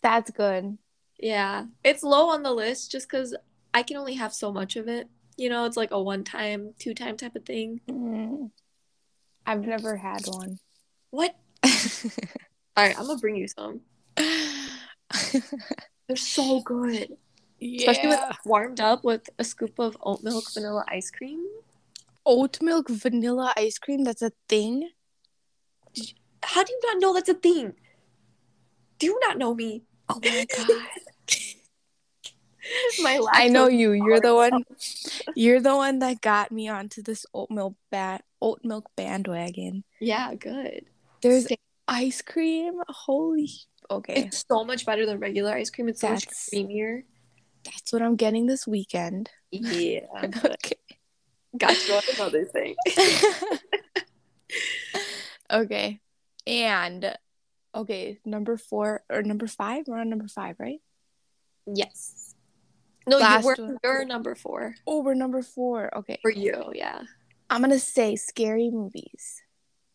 That's 0.02 0.30
good. 0.30 0.76
Yeah. 1.18 1.64
It's 1.82 2.02
low 2.02 2.28
on 2.28 2.42
the 2.42 2.52
list 2.52 2.92
just 2.92 3.08
because 3.08 3.34
I 3.72 3.82
can 3.82 3.96
only 3.96 4.14
have 4.14 4.34
so 4.34 4.52
much 4.52 4.76
of 4.76 4.86
it. 4.86 5.08
You 5.38 5.48
know, 5.48 5.64
it's 5.64 5.78
like 5.78 5.90
a 5.90 6.02
one 6.02 6.22
time, 6.22 6.74
two 6.78 6.92
time 6.92 7.16
type 7.16 7.34
of 7.34 7.46
thing. 7.46 7.80
Mm. 7.88 8.50
I've 9.46 9.66
never 9.66 9.96
had 9.96 10.20
one. 10.26 10.58
What? 11.08 11.34
All 11.64 11.70
right, 12.76 12.98
I'm 12.98 13.06
going 13.06 13.16
to 13.16 13.22
bring 13.22 13.36
you 13.36 13.48
some. 13.48 13.80
They're 16.06 16.16
so 16.16 16.60
good. 16.60 17.16
Especially 17.64 18.08
with 18.08 18.20
warmed 18.44 18.80
up 18.80 19.04
with 19.04 19.28
a 19.38 19.44
scoop 19.44 19.78
of 19.78 19.96
oat 20.02 20.22
milk 20.22 20.44
vanilla 20.52 20.84
ice 20.88 21.10
cream. 21.10 21.40
oat 22.26 22.60
milk 22.60 22.88
vanilla 22.90 23.52
ice 23.56 23.78
cream. 23.78 24.04
That's 24.04 24.22
a 24.22 24.32
thing. 24.48 24.90
How 26.42 26.62
do 26.62 26.72
you 26.72 26.80
not 26.84 27.00
know 27.00 27.14
that's 27.14 27.28
a 27.28 27.34
thing? 27.34 27.72
Do 28.98 29.06
you 29.06 29.18
not 29.26 29.38
know 29.38 29.54
me? 29.54 29.82
Oh 30.08 30.20
my 30.22 30.46
god. 30.56 30.68
My 33.02 33.18
life! 33.18 33.34
I 33.34 33.48
know 33.48 33.68
you. 33.68 33.92
You're 33.92 34.20
the 34.20 34.34
one. 34.34 34.64
You're 35.34 35.60
the 35.60 35.76
one 35.76 35.98
that 35.98 36.20
got 36.22 36.50
me 36.50 36.68
onto 36.68 37.02
this 37.02 37.26
oat 37.34 37.50
milk 37.50 37.74
bat 37.90 38.24
oat 38.40 38.60
milk 38.64 38.90
bandwagon. 38.96 39.84
Yeah, 40.00 40.34
good. 40.34 40.86
There's 41.20 41.46
Same. 41.48 41.58
ice 41.88 42.22
cream. 42.22 42.80
Holy. 42.88 43.50
Okay, 43.90 44.14
It's 44.24 44.44
so 44.48 44.64
much 44.64 44.86
better 44.86 45.04
than 45.04 45.18
regular 45.18 45.52
ice 45.52 45.68
cream. 45.68 45.88
It's 45.90 46.00
so 46.00 46.08
much 46.08 46.26
creamier. 46.26 47.02
That's 47.64 47.92
what 47.92 48.02
I'm 48.02 48.16
getting 48.16 48.46
this 48.46 48.66
weekend. 48.66 49.30
Yeah. 49.50 50.00
Okay. 50.44 50.76
Got 51.56 51.86
you 51.86 51.94
on 51.94 52.02
another 52.16 52.44
thing. 52.46 52.74
okay, 55.52 56.00
and 56.46 57.14
okay, 57.74 58.18
number 58.24 58.56
four 58.56 59.04
or 59.08 59.22
number 59.22 59.46
five. 59.46 59.84
We're 59.86 60.00
on 60.00 60.10
number 60.10 60.26
five, 60.28 60.56
right? 60.58 60.80
Yes. 61.72 62.34
No, 63.06 63.18
Last 63.18 63.42
you 63.42 63.46
were 63.46 63.54
one. 63.68 63.78
you're 63.84 64.04
number 64.06 64.34
four 64.34 64.74
Oh, 64.86 65.02
we're 65.02 65.14
number 65.14 65.42
four. 65.42 65.94
Okay, 65.98 66.18
for 66.22 66.30
you. 66.30 66.72
Yeah. 66.74 67.02
I'm 67.50 67.60
gonna 67.60 67.78
say 67.78 68.16
scary 68.16 68.70
movies. 68.70 69.42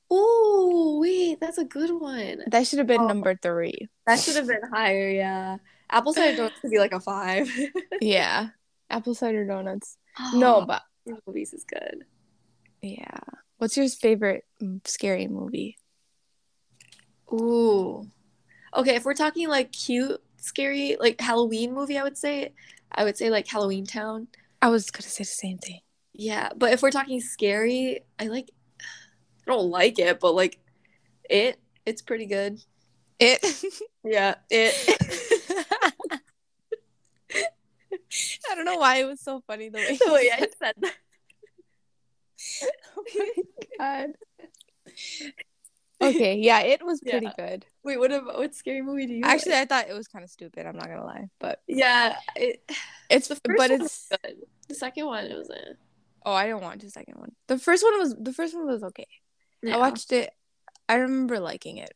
Oh 0.10 1.00
wait, 1.02 1.40
that's 1.42 1.58
a 1.58 1.66
good 1.66 1.92
one. 1.92 2.44
That 2.48 2.68
should 2.68 2.80
have 2.80 2.88
been 2.88 3.02
Oh. 3.02 3.08
number 3.08 3.36
three. 3.36 3.90
That 4.08 4.20
should 4.20 4.36
have 4.38 4.48
been 4.48 4.62
higher. 4.72 5.10
Yeah. 5.10 5.58
Apple 5.90 6.14
cider 6.14 6.36
donuts 6.38 6.60
could 6.60 6.72
be 6.72 6.80
like 6.80 6.92
a 6.94 7.00
five. 7.00 7.50
Yeah, 8.02 8.50
apple 8.90 9.16
cider 9.16 9.46
donuts. 9.46 9.98
No, 10.34 10.58
oh, 10.58 10.66
but 10.66 10.82
These 11.06 11.16
movies 11.28 11.54
is 11.54 11.64
good. 11.66 12.06
yeah. 12.82 13.20
What's 13.58 13.76
your 13.76 13.90
favorite 13.90 14.46
scary 14.86 15.28
movie? 15.28 15.78
Ooh. 17.34 18.10
Okay, 18.76 18.96
if 18.96 19.04
we're 19.06 19.14
talking 19.14 19.48
like 19.50 19.72
cute, 19.72 20.22
scary, 20.38 20.96
like 21.00 21.20
Halloween 21.20 21.74
movie, 21.74 21.98
I 21.98 22.04
would 22.04 22.18
say, 22.18 22.54
I 22.92 23.04
would 23.04 23.18
say 23.18 23.30
like 23.30 23.48
Halloween 23.48 23.86
Town. 23.86 24.28
I 24.62 24.70
was 24.70 24.90
gonna 24.92 25.04
say 25.10 25.24
the 25.24 25.28
same 25.28 25.58
thing. 25.58 25.82
Yeah, 26.14 26.50
but 26.56 26.72
if 26.74 26.82
we're 26.82 26.92
talking 26.92 27.20
scary, 27.22 28.02
I 28.20 28.28
like, 28.28 28.50
I 28.82 29.52
don't 29.52 29.70
like 29.70 30.00
it, 30.00 30.20
but 30.20 30.36
like, 30.36 30.60
it, 31.30 31.60
it's 31.86 32.02
pretty 32.02 32.26
good. 32.26 32.60
It. 33.20 33.44
Yeah, 34.04 34.36
it. 34.50 34.74
I 38.50 38.56
don't 38.56 38.66
know 38.66 38.78
why 38.78 38.98
it 38.98 39.06
was 39.06 39.22
so 39.22 39.42
funny 39.48 39.70
the 39.70 39.78
way. 39.78 39.98
the 40.06 40.12
way 40.14 40.30
I 40.34 40.40
said- 40.60 40.76
that. 40.82 40.94
oh 42.98 43.04
my 43.16 43.30
god. 43.78 44.10
Okay, 46.02 46.38
yeah, 46.38 46.62
it 46.62 46.84
was 46.86 47.02
pretty 47.02 47.26
Yeah. 47.26 47.34
good. 47.38 47.66
Wait, 47.84 48.00
what 48.00 48.12
about 48.12 48.38
what 48.38 48.56
scary 48.56 48.82
movie 48.82 49.06
do 49.06 49.14
you? 49.14 49.22
Actually, 49.26 49.52
like? 49.54 49.62
I 49.72 49.82
thought 49.82 49.90
it 49.90 49.94
was 49.94 50.08
kind 50.08 50.24
of 50.24 50.30
stupid. 50.32 50.66
I'm 50.66 50.78
not 50.78 50.88
gonna 50.88 51.04
lie, 51.06 51.28
but 51.40 51.62
yeah, 51.68 52.16
it, 52.38 52.62
it's 53.10 53.28
the 53.28 53.36
first 53.36 53.58
but 53.58 53.72
it's 53.72 54.08
good. 54.10 54.38
The 54.70 54.76
second 54.76 55.06
one, 55.08 55.26
it 55.26 55.36
was 55.38 55.50
a. 55.50 55.76
oh, 56.26 56.32
I 56.32 56.48
don't 56.48 56.62
watch 56.64 56.80
the 56.80 56.90
second 56.90 57.16
one. 57.18 57.34
The 57.48 57.60
first 57.60 57.84
one 57.84 58.00
was 58.00 58.16
the 58.18 58.32
first 58.34 58.56
one 58.56 58.66
was 58.68 58.84
okay. 58.84 59.08
Yeah. 59.62 59.76
I 59.76 59.78
watched 59.80 60.14
it. 60.14 60.32
I 60.88 60.96
remember 60.96 61.40
liking 61.40 61.78
it, 61.78 61.94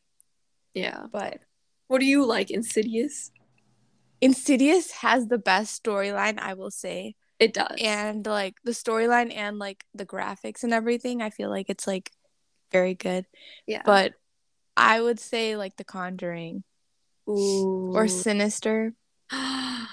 Yeah. 0.73 1.05
but 1.11 1.39
What 1.87 1.99
do 1.99 2.05
you 2.05 2.25
like? 2.25 2.51
Insidious. 2.51 3.31
Insidious 4.21 4.91
has 4.91 5.27
the 5.27 5.37
best 5.37 5.83
storyline, 5.83 6.39
I 6.39 6.53
will 6.53 6.71
say. 6.71 7.15
It 7.39 7.53
does. 7.53 7.75
and 7.81 8.25
like 8.25 8.55
the 8.63 8.71
storyline 8.71 9.35
and 9.35 9.59
like 9.59 9.83
the 9.93 10.05
graphics 10.05 10.63
and 10.63 10.71
everything 10.71 11.21
i 11.21 11.29
feel 11.29 11.49
like 11.49 11.65
it's 11.67 11.85
like 11.85 12.09
very 12.71 12.93
good 12.93 13.25
yeah. 13.67 13.81
but 13.85 14.13
i 14.77 15.01
would 15.01 15.19
say 15.19 15.57
like 15.57 15.75
the 15.75 15.83
conjuring 15.83 16.63
Ooh. 17.27 17.91
or 17.93 18.07
sinister 18.07 18.93
I, 19.31 19.87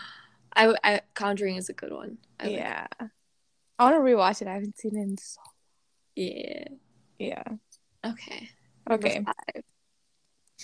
I 0.54 1.00
Conjuring 1.14 1.56
is 1.56 1.68
a 1.70 1.72
good 1.72 1.92
one. 1.92 2.18
I 2.38 2.44
like 2.44 2.52
yeah 2.52 2.86
i 3.78 3.84
want 3.90 3.96
to 3.96 4.00
rewatch 4.00 4.42
it 4.42 4.46
i 4.48 4.52
haven't 4.54 4.78
seen 4.78 4.96
it 4.96 5.02
in 5.02 5.18
so 5.18 5.40
it. 6.14 6.68
yeah 7.18 7.26
Yeah. 7.26 7.42
Okay. 8.12 8.48
Okay. 8.88 9.14
Number 9.14 9.32
five. 9.32 9.64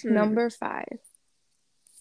Hmm. 0.02 0.14
number 0.14 0.50
five 0.50 0.98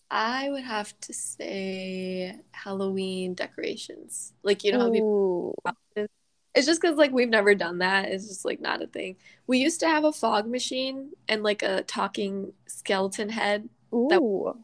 I 0.09 0.49
would 0.49 0.63
have 0.63 0.97
to 1.01 1.13
say 1.13 2.39
Halloween 2.51 3.33
decorations. 3.33 4.33
Like 4.43 4.63
you 4.63 4.71
know 4.71 4.79
how 4.79 4.91
people 4.91 5.55
it's 6.55 6.65
just 6.67 6.81
because 6.81 6.97
like 6.97 7.11
we've 7.11 7.29
never 7.29 7.55
done 7.55 7.79
that. 7.79 8.09
It's 8.09 8.27
just 8.27 8.45
like 8.45 8.61
not 8.61 8.81
a 8.81 8.87
thing. 8.87 9.17
We 9.47 9.57
used 9.59 9.79
to 9.81 9.87
have 9.87 10.03
a 10.05 10.13
fog 10.13 10.47
machine 10.47 11.11
and 11.27 11.43
like 11.43 11.63
a 11.63 11.83
talking 11.83 12.53
skeleton 12.67 13.29
head. 13.29 13.69
Ooh. 13.93 14.63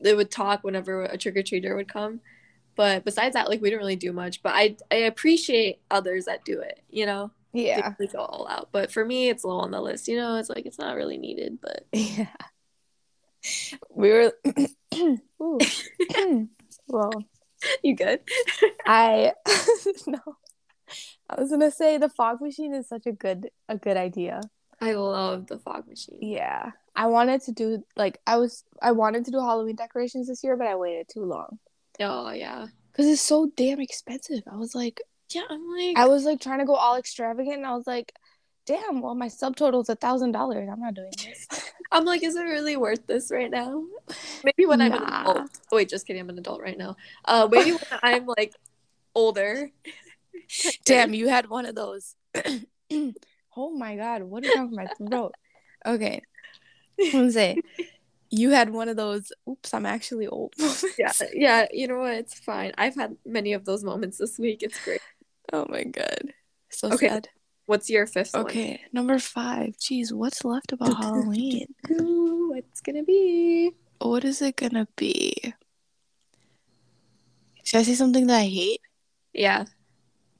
They 0.00 0.14
would 0.14 0.30
talk 0.30 0.62
whenever 0.64 1.02
a 1.04 1.16
trick 1.18 1.36
or 1.36 1.42
treater 1.42 1.74
would 1.76 1.88
come. 1.92 2.20
But 2.76 3.04
besides 3.04 3.34
that, 3.34 3.48
like 3.48 3.60
we 3.62 3.70
didn't 3.70 3.80
really 3.80 3.96
do 3.96 4.12
much. 4.12 4.42
But 4.42 4.54
I 4.54 4.76
I 4.90 4.96
appreciate 4.96 5.80
others 5.90 6.26
that 6.26 6.44
do 6.44 6.60
it. 6.60 6.82
You 6.90 7.06
know, 7.06 7.30
They 7.52 7.70
Yeah. 7.70 7.94
really 7.98 8.12
go 8.12 8.20
all 8.20 8.48
out. 8.48 8.70
But 8.72 8.92
for 8.92 9.04
me, 9.04 9.28
it's 9.28 9.44
low 9.44 9.58
on 9.58 9.70
the 9.70 9.80
list. 9.80 10.08
You 10.08 10.16
know, 10.16 10.36
it's 10.36 10.50
like 10.50 10.66
it's 10.66 10.78
not 10.78 10.96
really 10.96 11.18
needed. 11.18 11.60
But 11.60 11.86
Yeah. 11.92 12.28
We 13.90 14.10
were 14.10 14.32
well, 16.88 17.12
you 17.82 17.96
good? 17.96 18.20
I 18.86 19.32
no. 20.06 20.18
I 21.28 21.40
was 21.40 21.50
gonna 21.50 21.70
say 21.70 21.98
the 21.98 22.08
fog 22.08 22.40
machine 22.40 22.72
is 22.74 22.88
such 22.88 23.06
a 23.06 23.12
good 23.12 23.50
a 23.68 23.76
good 23.76 23.96
idea. 23.96 24.40
I 24.80 24.92
love 24.92 25.46
the 25.46 25.58
fog 25.58 25.88
machine. 25.88 26.18
Yeah. 26.20 26.72
I 26.94 27.06
wanted 27.06 27.42
to 27.42 27.52
do 27.52 27.84
like 27.96 28.20
I 28.26 28.36
was 28.36 28.64
I 28.80 28.92
wanted 28.92 29.24
to 29.26 29.30
do 29.30 29.40
Halloween 29.40 29.76
decorations 29.76 30.28
this 30.28 30.44
year, 30.44 30.56
but 30.56 30.66
I 30.66 30.76
waited 30.76 31.08
too 31.08 31.24
long. 31.24 31.58
Oh 32.00 32.30
yeah, 32.30 32.66
Because 32.92 33.06
it's 33.06 33.22
so 33.22 33.50
damn 33.56 33.80
expensive. 33.80 34.42
I 34.50 34.56
was 34.56 34.74
like 34.74 35.00
yeah. 35.30 35.42
I'm 35.50 35.68
like, 35.76 35.96
I 35.96 36.06
was 36.06 36.24
like 36.24 36.40
trying 36.40 36.60
to 36.60 36.64
go 36.64 36.74
all 36.74 36.96
extravagant 36.96 37.56
and 37.56 37.66
I 37.66 37.74
was 37.74 37.86
like, 37.86 38.12
damn, 38.64 39.00
well 39.00 39.14
my 39.14 39.28
subtotal's 39.28 39.88
a 39.88 39.96
thousand 39.96 40.32
dollars. 40.32 40.68
I'm 40.70 40.80
not 40.80 40.94
doing 40.94 41.12
this. 41.24 41.65
I'm 41.92 42.04
like, 42.04 42.22
is 42.22 42.36
it 42.36 42.42
really 42.42 42.76
worth 42.76 43.06
this 43.06 43.30
right 43.30 43.50
now? 43.50 43.84
Maybe 44.44 44.66
when 44.66 44.80
I'm 44.80 44.92
an 44.92 45.02
adult. 45.02 45.50
Oh, 45.72 45.76
wait, 45.76 45.88
just 45.88 46.06
kidding. 46.06 46.20
I'm 46.20 46.30
an 46.30 46.38
adult 46.38 46.60
right 46.60 46.76
now. 46.76 46.96
Uh, 47.24 47.48
maybe 47.50 47.72
when 47.72 47.80
I'm 48.02 48.26
like 48.26 48.54
older. 49.14 49.70
Damn, 50.84 51.14
you 51.14 51.28
had 51.28 51.48
one 51.48 51.66
of 51.66 51.74
those. 51.74 52.14
oh 53.56 53.70
my 53.76 53.96
god, 53.96 54.22
what 54.22 54.44
is 54.44 54.54
wrong 54.54 54.70
with 54.70 54.76
my 54.76 54.86
throat? 54.98 55.34
Okay. 55.84 56.22
I'm 57.14 57.30
say 57.30 57.60
you 58.30 58.50
had 58.50 58.70
one 58.70 58.88
of 58.88 58.96
those 58.96 59.32
oops, 59.48 59.72
I'm 59.72 59.86
actually 59.86 60.26
old. 60.26 60.54
Yeah, 60.98 61.12
yeah. 61.32 61.66
You 61.70 61.88
know 61.88 61.98
what? 61.98 62.14
It's 62.14 62.38
fine. 62.38 62.72
I've 62.78 62.94
had 62.94 63.16
many 63.24 63.52
of 63.52 63.64
those 63.64 63.84
moments 63.84 64.18
this 64.18 64.38
week. 64.38 64.62
It's 64.62 64.82
great. 64.84 65.00
oh 65.52 65.66
my 65.68 65.84
god. 65.84 66.32
So 66.70 66.92
Okay. 66.92 67.08
sad. 67.08 67.28
What's 67.66 67.90
your 67.90 68.06
fifth 68.06 68.32
one? 68.32 68.46
Okay, 68.46 68.80
number 68.92 69.18
five. 69.18 69.76
Jeez, 69.76 70.12
what's 70.12 70.44
left 70.44 70.72
about 70.72 70.96
Halloween? 71.02 71.66
What's 71.88 72.80
gonna 72.80 73.02
be? 73.02 73.72
What 74.00 74.24
is 74.24 74.40
it 74.40 74.56
gonna 74.56 74.86
be? 74.96 75.54
Should 77.64 77.80
I 77.80 77.82
say 77.82 77.94
something 77.94 78.28
that 78.28 78.38
I 78.38 78.46
hate? 78.46 78.80
Yeah. 79.32 79.64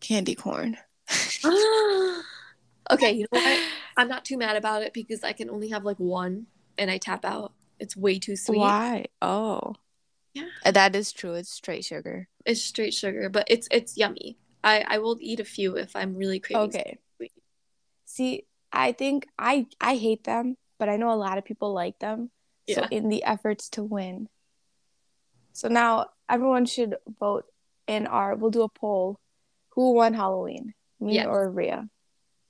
Candy 0.00 0.36
corn. 0.36 0.76
okay, 2.90 3.12
you 3.12 3.26
know 3.32 3.40
what? 3.40 3.60
I'm 3.96 4.08
not 4.08 4.24
too 4.24 4.38
mad 4.38 4.56
about 4.56 4.82
it 4.82 4.92
because 4.92 5.24
I 5.24 5.32
can 5.32 5.50
only 5.50 5.70
have 5.70 5.84
like 5.84 5.98
one 5.98 6.46
and 6.78 6.90
I 6.90 6.98
tap 6.98 7.24
out. 7.24 7.52
It's 7.80 7.96
way 7.96 8.20
too 8.20 8.36
sweet. 8.36 8.58
Why? 8.58 9.06
Oh. 9.20 9.74
Yeah. 10.34 10.70
That 10.70 10.94
is 10.94 11.12
true. 11.12 11.32
It's 11.32 11.50
straight 11.50 11.84
sugar. 11.84 12.28
It's 12.44 12.62
straight 12.62 12.94
sugar, 12.94 13.28
but 13.28 13.46
it's 13.48 13.66
it's 13.72 13.96
yummy. 13.96 14.38
I 14.62 14.84
I 14.86 14.98
will 14.98 15.16
eat 15.20 15.40
a 15.40 15.44
few 15.44 15.76
if 15.76 15.96
I'm 15.96 16.14
really 16.14 16.38
craving. 16.38 16.68
Okay. 16.68 16.98
See, 18.16 18.46
I 18.72 18.92
think 18.92 19.28
I 19.38 19.66
I 19.78 19.96
hate 19.96 20.24
them, 20.24 20.56
but 20.78 20.88
I 20.88 20.96
know 20.96 21.12
a 21.12 21.20
lot 21.20 21.36
of 21.36 21.44
people 21.44 21.74
like 21.74 21.98
them. 21.98 22.30
Yeah. 22.66 22.76
So 22.76 22.86
in 22.90 23.10
the 23.10 23.24
efforts 23.24 23.68
to 23.76 23.82
win. 23.84 24.28
So 25.52 25.68
now 25.68 26.06
everyone 26.28 26.64
should 26.64 26.96
vote 27.20 27.44
in 27.86 28.06
our 28.06 28.34
we'll 28.34 28.50
do 28.50 28.62
a 28.62 28.70
poll. 28.70 29.20
Who 29.74 29.92
won 29.92 30.14
Halloween? 30.14 30.72
Me 30.98 31.16
Yes. 31.16 31.26
or 31.26 31.50
Ria? 31.50 31.90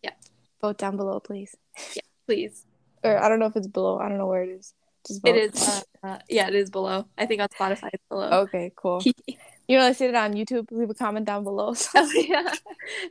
Yeah. 0.02 0.14
Vote 0.60 0.78
down 0.78 0.96
below, 0.96 1.18
please. 1.18 1.56
Yeah, 1.96 2.02
please. 2.26 2.64
Or 3.02 3.18
I 3.18 3.28
don't 3.28 3.40
know 3.40 3.46
if 3.46 3.56
it's 3.56 3.66
below. 3.66 3.98
I 3.98 4.08
don't 4.08 4.18
know 4.18 4.26
where 4.28 4.44
it 4.44 4.50
is. 4.50 4.72
Just 5.04 5.20
vote. 5.22 5.34
It 5.34 5.52
is. 5.54 5.68
Uh, 5.68 6.06
uh, 6.06 6.18
yeah, 6.28 6.46
it 6.46 6.54
is 6.54 6.70
below. 6.70 7.06
I 7.18 7.26
think 7.26 7.40
on 7.42 7.48
Spotify 7.48 7.90
it's 7.92 8.04
below. 8.08 8.30
Okay, 8.46 8.70
cool. 8.76 9.02
You 9.68 9.78
know, 9.78 9.84
I 9.84 9.90
see 9.94 10.04
it 10.04 10.14
on 10.14 10.32
YouTube. 10.34 10.70
Leave 10.70 10.90
a 10.90 10.94
comment 10.94 11.26
down 11.26 11.42
below. 11.42 11.74
Oh, 11.96 12.10
yeah. 12.14 12.52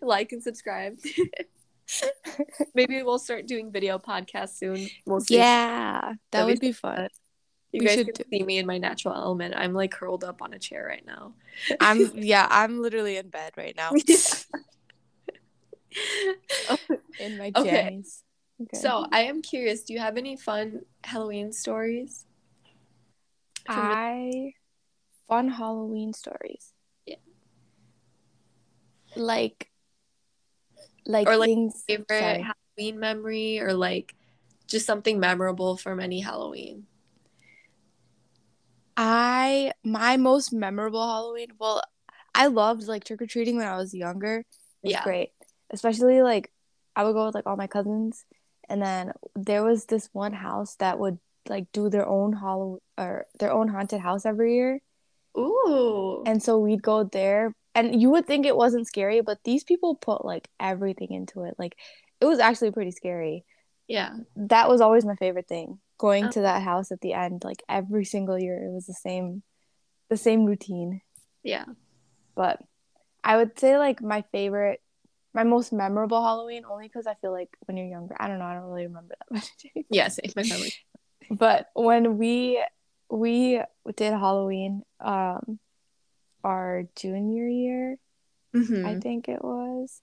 like 0.01 0.31
and 0.31 0.41
subscribe. 0.41 0.97
Maybe 2.73 3.01
we'll 3.03 3.19
start 3.19 3.47
doing 3.47 3.71
video 3.71 3.97
podcasts 3.99 4.57
soon. 4.57 4.87
We'll 5.05 5.19
see. 5.21 5.35
yeah, 5.37 6.01
that 6.01 6.17
That'd 6.31 6.47
be 6.47 6.53
would 6.53 6.59
be 6.59 6.71
fun. 6.71 7.09
You 7.71 7.79
we 7.79 7.85
guys 7.87 7.95
should 7.95 8.13
can 8.13 8.29
see 8.29 8.43
me 8.43 8.57
in 8.57 8.65
my 8.65 8.77
natural 8.77 9.13
element. 9.13 9.53
I'm 9.57 9.73
like 9.73 9.91
curled 9.91 10.23
up 10.23 10.41
on 10.41 10.53
a 10.53 10.59
chair 10.59 10.85
right 10.87 11.05
now. 11.05 11.33
I'm 11.79 12.11
yeah, 12.15 12.47
I'm 12.49 12.81
literally 12.81 13.17
in 13.17 13.29
bed 13.29 13.53
right 13.57 13.75
now 13.75 13.91
in 17.19 17.37
my 17.37 17.51
Okay. 17.55 17.97
jammies. 17.99 18.21
Okay. 18.61 18.77
so 18.81 19.05
I 19.11 19.21
am 19.21 19.41
curious. 19.41 19.83
Do 19.83 19.93
you 19.93 19.99
have 19.99 20.17
any 20.17 20.37
fun 20.37 20.81
Halloween 21.03 21.51
stories? 21.51 22.25
I 23.67 24.53
fun 25.27 25.49
Halloween 25.49 26.13
stories. 26.13 26.73
Yeah. 27.05 27.15
Like 29.15 29.69
like, 31.07 31.27
Or, 31.27 31.37
like, 31.37 31.49
things 31.49 31.83
Favorite 31.87 32.07
sorry. 32.07 32.47
Halloween 32.77 32.99
memory, 32.99 33.59
or 33.59 33.73
like 33.73 34.15
just 34.67 34.85
something 34.85 35.19
memorable 35.19 35.77
from 35.77 35.99
any 35.99 36.19
Halloween? 36.19 36.87
I 38.97 39.73
my 39.83 40.17
most 40.17 40.53
memorable 40.53 41.05
Halloween. 41.05 41.49
Well, 41.59 41.81
I 42.33 42.47
loved 42.47 42.87
like 42.87 43.03
trick 43.03 43.21
or 43.21 43.27
treating 43.27 43.57
when 43.57 43.67
I 43.67 43.77
was 43.77 43.93
younger. 43.93 44.39
It 44.39 44.45
was 44.83 44.93
Yeah. 44.93 45.03
great, 45.03 45.31
especially 45.71 46.21
like 46.21 46.51
I 46.95 47.03
would 47.03 47.13
go 47.13 47.25
with 47.25 47.35
like 47.35 47.45
all 47.45 47.57
my 47.57 47.67
cousins, 47.67 48.25
and 48.69 48.81
then 48.81 49.11
there 49.35 49.63
was 49.63 49.85
this 49.85 50.09
one 50.13 50.33
house 50.33 50.75
that 50.77 50.97
would 50.99 51.19
like 51.47 51.71
do 51.71 51.89
their 51.89 52.07
own 52.07 52.33
hollow 52.33 52.79
or 52.97 53.27
their 53.39 53.51
own 53.51 53.67
haunted 53.67 53.99
house 53.99 54.25
every 54.25 54.55
year, 54.55 54.81
Ooh. 55.37 56.23
and 56.25 56.41
so 56.41 56.57
we'd 56.59 56.81
go 56.81 57.03
there. 57.03 57.53
And 57.75 58.01
you 58.01 58.09
would 58.11 58.25
think 58.25 58.45
it 58.45 58.55
wasn't 58.55 58.87
scary, 58.87 59.21
but 59.21 59.43
these 59.43 59.63
people 59.65 59.95
put 59.95 60.23
like 60.25 60.47
everything 60.59 61.11
into 61.11 61.43
it. 61.43 61.55
Like 61.59 61.75
it 62.21 62.25
was 62.25 62.39
actually 62.39 62.71
pretty 62.71 62.91
scary. 62.91 63.43
yeah. 63.87 64.15
that 64.37 64.69
was 64.69 64.81
always 64.81 65.05
my 65.05 65.15
favorite 65.15 65.47
thing 65.47 65.79
going 65.97 66.25
Oh. 66.25 66.31
to 66.31 66.41
that 66.41 66.63
house 66.63 66.91
at 66.91 67.01
the 67.01 67.13
end 67.13 67.43
like 67.45 67.61
every 67.69 68.03
single 68.05 68.37
year 68.39 68.57
it 68.57 68.71
was 68.73 68.85
the 68.85 68.93
same 68.93 69.43
the 70.09 70.17
same 70.17 70.43
routine 70.45 71.01
Yeah. 71.43 71.65
but 72.35 72.59
i 73.23 73.37
would 73.37 73.57
say 73.59 73.77
like 73.77 74.01
my 74.01 74.23
favorite 74.31 74.81
my 75.33 75.43
most 75.43 75.71
memorable 75.71 76.21
halloween 76.21 76.63
only 76.65 76.87
because 76.87 77.07
i 77.07 77.13
feel 77.21 77.31
like 77.31 77.49
when 77.65 77.77
you're 77.77 77.87
younger 77.87 78.15
i 78.19 78.27
don't 78.27 78.39
know 78.39 78.45
i 78.45 78.53
don't 78.55 78.63
really 78.71 78.87
remember 78.87 79.15
that 79.19 79.31
much 79.31 79.49
Yeah. 79.89 80.07
Same. 80.09 80.31
My 80.35 80.43
family. 80.43 80.73
but 81.29 81.67
when 81.75 82.17
we 82.17 82.61
we 83.09 83.61
did 83.95 84.11
halloween 84.13 84.81
um 84.99 85.59
our 86.45 86.83
junior 86.95 87.47
year 87.47 87.97
Mhm. 88.55 88.85
I 88.85 88.99
think 88.99 89.27
it 89.27 89.43
was. 89.43 90.01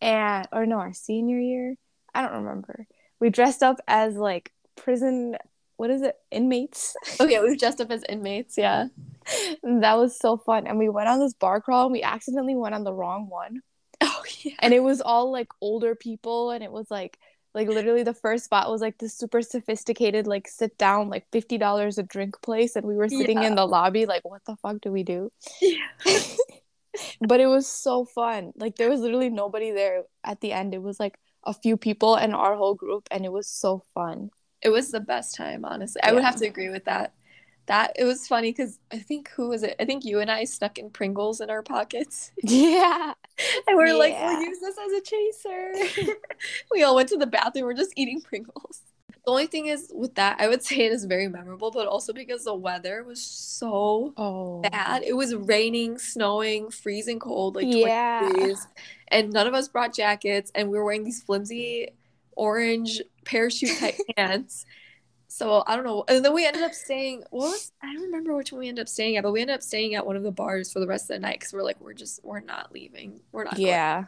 And 0.00 0.46
or 0.52 0.66
no, 0.66 0.76
our 0.78 0.92
senior 0.92 1.38
year. 1.38 1.76
I 2.14 2.20
don't 2.22 2.42
remember. 2.44 2.86
We 3.18 3.30
dressed 3.30 3.62
up 3.62 3.80
as 3.88 4.14
like 4.16 4.52
prison 4.76 5.36
what 5.76 5.90
is 5.90 6.02
it? 6.02 6.16
Inmates. 6.30 6.94
Okay, 7.20 7.40
we 7.40 7.56
dressed 7.56 7.80
up 7.80 7.90
as 7.90 8.04
inmates. 8.08 8.56
Yeah. 8.56 8.88
that 9.62 9.96
was 9.96 10.18
so 10.18 10.36
fun. 10.36 10.66
And 10.66 10.78
we 10.78 10.88
went 10.88 11.08
on 11.08 11.18
this 11.18 11.34
bar 11.34 11.60
crawl 11.60 11.84
and 11.84 11.92
we 11.92 12.02
accidentally 12.02 12.54
went 12.54 12.74
on 12.74 12.84
the 12.84 12.92
wrong 12.92 13.28
one. 13.28 13.60
Oh 14.02 14.22
yeah. 14.42 14.56
And 14.60 14.74
it 14.74 14.82
was 14.82 15.00
all 15.00 15.32
like 15.32 15.48
older 15.62 15.94
people 15.94 16.50
and 16.50 16.62
it 16.62 16.70
was 16.70 16.90
like 16.90 17.18
like 17.54 17.68
literally 17.68 18.02
the 18.02 18.14
first 18.14 18.44
spot 18.46 18.70
was 18.70 18.80
like 18.80 18.98
this 18.98 19.14
super 19.16 19.40
sophisticated 19.42 20.26
like 20.26 20.48
sit 20.48 20.76
down 20.76 21.08
like 21.08 21.30
$50 21.30 21.98
a 21.98 22.02
drink 22.02 22.40
place 22.42 22.76
and 22.76 22.84
we 22.86 22.96
were 22.96 23.08
sitting 23.08 23.42
Yeah. 23.42 23.48
in 23.48 23.54
the 23.54 23.66
lobby 23.66 24.06
like 24.06 24.24
what 24.24 24.44
the 24.44 24.56
fuck 24.56 24.80
do 24.80 24.90
we 24.90 25.02
do? 25.02 25.30
Yeah. 25.60 25.86
but 27.20 27.40
it 27.40 27.46
was 27.46 27.66
so 27.66 28.04
fun. 28.04 28.52
Like 28.56 28.76
there 28.76 28.90
was 28.90 29.00
literally 29.00 29.30
nobody 29.30 29.70
there 29.70 30.02
at 30.24 30.40
the 30.40 30.52
end. 30.52 30.74
It 30.74 30.82
was 30.82 30.98
like 31.00 31.18
a 31.44 31.54
few 31.54 31.76
people 31.76 32.14
and 32.16 32.34
our 32.34 32.56
whole 32.56 32.74
group 32.74 33.06
and 33.10 33.24
it 33.24 33.32
was 33.32 33.48
so 33.48 33.82
fun. 33.94 34.30
It 34.62 34.70
was 34.70 34.90
the 34.90 35.00
best 35.00 35.34
time, 35.36 35.64
honestly. 35.64 36.02
I 36.02 36.12
would 36.12 36.24
have 36.24 36.36
to 36.36 36.46
agree 36.46 36.70
with 36.70 36.86
that. 36.86 37.12
That 37.66 37.92
it 37.96 38.04
was 38.04 38.26
funny 38.28 38.50
because 38.52 38.78
I 38.92 38.98
think 38.98 39.30
who 39.30 39.48
was 39.48 39.62
it? 39.62 39.74
I 39.80 39.86
think 39.86 40.04
you 40.04 40.20
and 40.20 40.30
I 40.30 40.44
snuck 40.44 40.78
in 40.78 40.90
Pringles 40.90 41.40
in 41.40 41.48
our 41.48 41.62
pockets, 41.62 42.30
Yeah. 42.42 43.14
and 43.66 43.76
we 43.78 43.84
are 43.84 43.94
like, 43.96 44.14
"We'll 44.20 44.42
use 44.42 44.58
this 44.60 44.76
as 44.78 44.92
a 44.92 45.00
chaser." 45.00 46.14
we 46.70 46.82
all 46.82 46.94
went 46.94 47.08
to 47.10 47.16
the 47.16 47.26
bathroom. 47.26 47.64
We're 47.64 47.74
just 47.74 47.92
eating 47.96 48.20
Pringles. 48.20 48.82
The 49.24 49.30
only 49.30 49.46
thing 49.46 49.66
is 49.66 49.90
with 49.94 50.16
that, 50.16 50.38
I 50.38 50.48
would 50.48 50.62
say 50.62 50.76
it 50.80 50.92
is 50.92 51.06
very 51.06 51.28
memorable, 51.28 51.70
but 51.70 51.86
also 51.88 52.12
because 52.12 52.44
the 52.44 52.54
weather 52.54 53.02
was 53.02 53.22
so 53.22 54.12
Oh. 54.18 54.60
bad. 54.60 55.02
It 55.02 55.14
was 55.16 55.34
raining, 55.34 55.96
snowing, 55.96 56.70
freezing 56.70 57.18
cold, 57.18 57.56
like 57.56 57.64
20 57.64 57.80
Yeah. 57.80 58.28
degrees, 58.28 58.66
and 59.08 59.32
none 59.32 59.46
of 59.46 59.54
us 59.54 59.68
brought 59.68 59.94
jackets, 59.94 60.52
and 60.54 60.68
we 60.68 60.76
were 60.76 60.84
wearing 60.84 61.04
these 61.04 61.22
flimsy 61.22 61.88
orange 62.36 63.00
parachute 63.24 63.78
type 63.78 63.94
pants. 64.16 64.66
So 65.34 65.64
I 65.66 65.74
don't 65.74 65.84
know. 65.84 66.04
And 66.06 66.24
then 66.24 66.32
we 66.32 66.46
ended 66.46 66.62
up 66.62 66.74
staying. 66.74 67.24
What 67.30 67.50
was 67.50 67.72
I 67.82 67.92
don't 67.92 68.04
remember 68.04 68.36
which 68.36 68.52
one 68.52 68.60
we 68.60 68.68
ended 68.68 68.82
up 68.82 68.88
staying 68.88 69.16
at, 69.16 69.24
but 69.24 69.32
we 69.32 69.40
ended 69.40 69.54
up 69.54 69.62
staying 69.62 69.96
at 69.96 70.06
one 70.06 70.14
of 70.14 70.22
the 70.22 70.30
bars 70.30 70.72
for 70.72 70.78
the 70.78 70.86
rest 70.86 71.10
of 71.10 71.16
the 71.16 71.18
night 71.18 71.40
because 71.40 71.52
we're 71.52 71.64
like, 71.64 71.80
we're 71.80 71.92
just 71.92 72.20
we're 72.22 72.38
not 72.38 72.70
leaving. 72.70 73.18
We're 73.32 73.42
not 73.42 73.58
Yeah. 73.58 74.04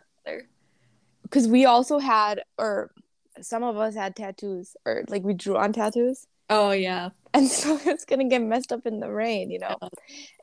Cuz 1.30 1.48
we 1.48 1.64
also 1.64 1.98
had 1.98 2.42
or 2.58 2.92
some 3.40 3.64
of 3.64 3.76
us 3.76 3.96
had 3.96 4.14
tattoos 4.14 4.76
or 4.86 5.02
like 5.08 5.24
we 5.24 5.34
drew 5.34 5.56
on 5.56 5.72
tattoos. 5.72 6.28
Oh 6.48 6.70
yeah. 6.70 7.08
and 7.34 7.48
so 7.60 7.76
it's 7.84 8.04
gonna 8.04 8.28
get 8.28 8.40
messed 8.40 8.70
up 8.70 8.86
in 8.86 9.00
the 9.00 9.10
rain, 9.10 9.50
you 9.50 9.58
know. 9.58 9.76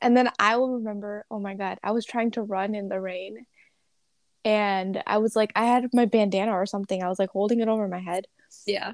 And 0.02 0.14
then 0.14 0.28
I 0.38 0.58
will 0.58 0.74
remember, 0.74 1.24
oh 1.30 1.38
my 1.38 1.54
god, 1.54 1.78
I 1.82 1.92
was 1.92 2.04
trying 2.04 2.32
to 2.32 2.42
run 2.42 2.74
in 2.74 2.90
the 2.90 3.00
rain, 3.00 3.46
and 4.44 5.02
I 5.06 5.16
was 5.16 5.34
like, 5.34 5.50
I 5.56 5.64
had 5.64 5.88
my 5.94 6.04
bandana 6.04 6.52
or 6.52 6.66
something. 6.66 7.02
I 7.02 7.08
was 7.08 7.18
like 7.18 7.30
holding 7.30 7.60
it 7.60 7.68
over 7.68 7.88
my 7.88 8.00
head, 8.00 8.26
Yeah. 8.66 8.92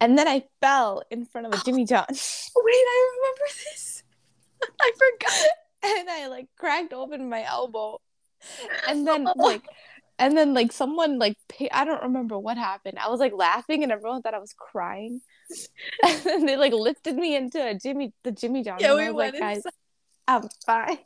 And 0.00 0.16
then 0.18 0.26
I 0.28 0.44
fell 0.60 1.02
in 1.10 1.24
front 1.26 1.46
of 1.46 1.54
a 1.54 1.64
Jimmy 1.64 1.84
John, 1.90 2.06
Wait, 2.08 2.16
I 2.16 3.10
remember 3.16 3.44
this. 3.48 4.02
I 4.80 4.92
forgot. 4.96 5.46
and 5.98 6.10
I 6.10 6.26
like 6.28 6.46
cracked 6.58 6.92
open 6.92 7.28
my 7.28 7.44
elbow, 7.44 8.00
and 8.88 9.06
then 9.06 9.26
like. 9.36 9.62
And 10.18 10.36
then 10.36 10.52
like 10.52 10.70
someone 10.70 11.18
like 11.18 11.38
pa- 11.48 11.72
I 11.72 11.86
don't 11.86 12.02
remember 12.02 12.38
what 12.38 12.58
happened. 12.58 12.98
I 12.98 13.08
was 13.08 13.20
like 13.20 13.32
laughing 13.32 13.82
and 13.82 13.90
everyone 13.90 14.20
thought 14.20 14.34
I 14.34 14.38
was 14.38 14.52
crying. 14.52 15.22
and 16.06 16.18
then 16.22 16.44
they 16.44 16.58
like 16.58 16.74
lifted 16.74 17.16
me 17.16 17.34
into 17.34 17.58
a 17.66 17.72
Jimmy 17.72 18.12
the 18.22 18.30
Jimmy 18.30 18.62
John. 18.62 18.76
Yeah, 18.80 18.88
and 18.88 18.96
we 18.98 19.04
I 19.06 19.10
was 19.12 19.16
went 19.16 19.32
like, 19.36 19.40
guys, 19.40 19.56
inside. 19.56 19.72
I'm 20.28 20.48
fine. 20.66 20.98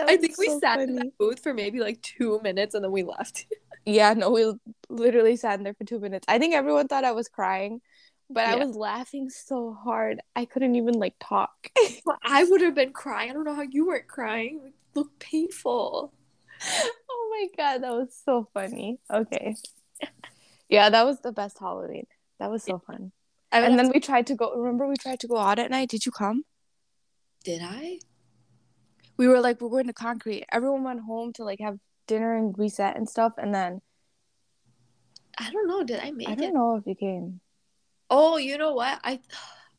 I 0.00 0.16
think 0.16 0.36
we 0.36 0.46
so 0.46 0.58
sat 0.58 0.80
in 0.80 0.96
funny. 0.96 0.98
that 1.10 1.18
booth 1.18 1.40
for 1.40 1.54
maybe 1.54 1.78
like 1.78 2.02
two 2.02 2.40
minutes 2.42 2.74
and 2.74 2.82
then 2.82 2.90
we 2.90 3.04
left. 3.04 3.46
Yeah, 3.86 4.12
no, 4.14 4.30
we 4.30 4.52
literally 4.88 5.36
sat 5.36 5.58
in 5.58 5.64
there 5.64 5.74
for 5.74 5.84
two 5.84 5.98
minutes. 6.00 6.24
I 6.28 6.38
think 6.38 6.54
everyone 6.54 6.88
thought 6.88 7.04
I 7.04 7.12
was 7.12 7.28
crying, 7.28 7.80
but 8.28 8.46
I 8.46 8.54
was 8.56 8.76
laughing 8.76 9.30
so 9.30 9.72
hard 9.72 10.20
I 10.36 10.44
couldn't 10.44 10.76
even 10.76 10.94
like 10.94 11.14
talk. 11.20 11.70
Well, 12.04 12.18
I 12.22 12.44
would 12.44 12.60
have 12.60 12.74
been 12.74 12.92
crying. 12.92 13.30
I 13.30 13.32
don't 13.34 13.44
know 13.44 13.54
how 13.54 13.62
you 13.62 13.86
weren't 13.86 14.08
crying. 14.08 14.60
It 14.66 14.74
looked 14.94 15.18
painful. 15.18 16.12
oh 16.62 17.28
my 17.30 17.46
god, 17.56 17.82
that 17.82 17.92
was 17.92 18.08
so 18.24 18.48
funny. 18.54 18.98
Okay. 19.10 19.54
Yeah, 20.68 20.88
that 20.90 21.04
was 21.04 21.20
the 21.20 21.32
best 21.32 21.58
Halloween. 21.58 22.06
That 22.38 22.50
was 22.50 22.64
so 22.64 22.78
fun. 22.78 23.12
I 23.52 23.60
would 23.60 23.70
And 23.70 23.78
then 23.78 23.90
we 23.92 24.00
tried 24.00 24.28
to 24.28 24.34
go 24.34 24.54
remember 24.54 24.86
we 24.86 24.96
tried 24.96 25.20
to 25.20 25.26
go 25.28 25.36
out 25.36 25.58
at 25.58 25.70
night. 25.70 25.88
Did 25.88 26.06
you 26.06 26.12
come? 26.12 26.44
did 27.44 27.62
I? 27.62 27.98
We 29.16 29.28
were 29.28 29.40
like 29.40 29.60
we're 29.60 29.68
going 29.70 29.86
to 29.86 29.92
concrete. 29.92 30.44
Everyone 30.52 30.84
went 30.84 31.00
home 31.00 31.32
to 31.34 31.44
like 31.44 31.60
have 31.60 31.78
dinner 32.10 32.36
and 32.36 32.58
reset 32.58 32.96
and 32.96 33.08
stuff 33.08 33.32
and 33.38 33.54
then 33.54 33.80
I 35.38 35.50
don't 35.50 35.68
know. 35.68 35.82
Did 35.82 36.00
I 36.00 36.10
make 36.10 36.28
it? 36.28 36.30
I 36.30 36.32
it? 36.34 36.40
don't 36.40 36.54
know 36.54 36.76
if 36.76 36.86
you 36.86 36.94
came. 36.94 37.40
Oh, 38.10 38.36
you 38.36 38.58
know 38.58 38.74
what? 38.74 39.00
I 39.02 39.20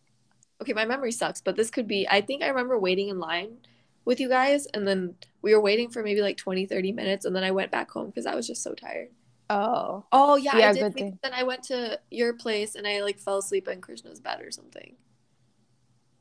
okay, 0.61 0.73
my 0.73 0.85
memory 0.85 1.11
sucks, 1.11 1.41
but 1.41 1.55
this 1.55 1.69
could 1.69 1.87
be. 1.87 2.07
I 2.09 2.21
think 2.21 2.41
I 2.41 2.47
remember 2.47 2.79
waiting 2.79 3.09
in 3.09 3.19
line 3.19 3.57
with 4.05 4.19
you 4.19 4.29
guys, 4.29 4.65
and 4.73 4.87
then 4.87 5.15
we 5.43 5.53
were 5.53 5.61
waiting 5.61 5.89
for 5.91 6.01
maybe 6.01 6.21
like 6.21 6.37
20, 6.37 6.65
30 6.65 6.91
minutes, 6.93 7.25
and 7.25 7.35
then 7.35 7.43
I 7.43 7.51
went 7.51 7.69
back 7.69 7.91
home 7.91 8.07
because 8.07 8.25
I 8.25 8.33
was 8.33 8.47
just 8.47 8.63
so 8.63 8.73
tired. 8.73 9.09
Oh. 9.51 10.05
Oh 10.11 10.37
yeah, 10.37 10.57
Yeah, 10.57 10.69
I 10.69 10.73
did. 10.73 10.95
good. 10.95 11.19
Then 11.21 11.33
I 11.33 11.43
went 11.43 11.63
to 11.63 11.99
your 12.09 12.33
place 12.33 12.75
and 12.75 12.87
I 12.87 13.01
like 13.03 13.19
fell 13.19 13.37
asleep 13.37 13.67
in 13.67 13.81
Krishna's 13.81 14.21
bed 14.21 14.41
or 14.41 14.49
something. 14.49 14.95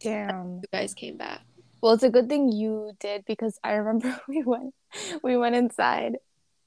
Damn. 0.00 0.56
You 0.56 0.68
guys 0.72 0.94
came 0.94 1.16
back. 1.16 1.42
Well, 1.82 1.94
it's 1.94 2.02
a 2.02 2.10
good 2.10 2.28
thing 2.28 2.52
you 2.52 2.92
did 3.00 3.24
because 3.26 3.58
I 3.64 3.72
remember 3.72 4.20
we 4.28 4.42
went 4.42 4.74
we 5.22 5.36
went 5.36 5.54
inside. 5.54 6.16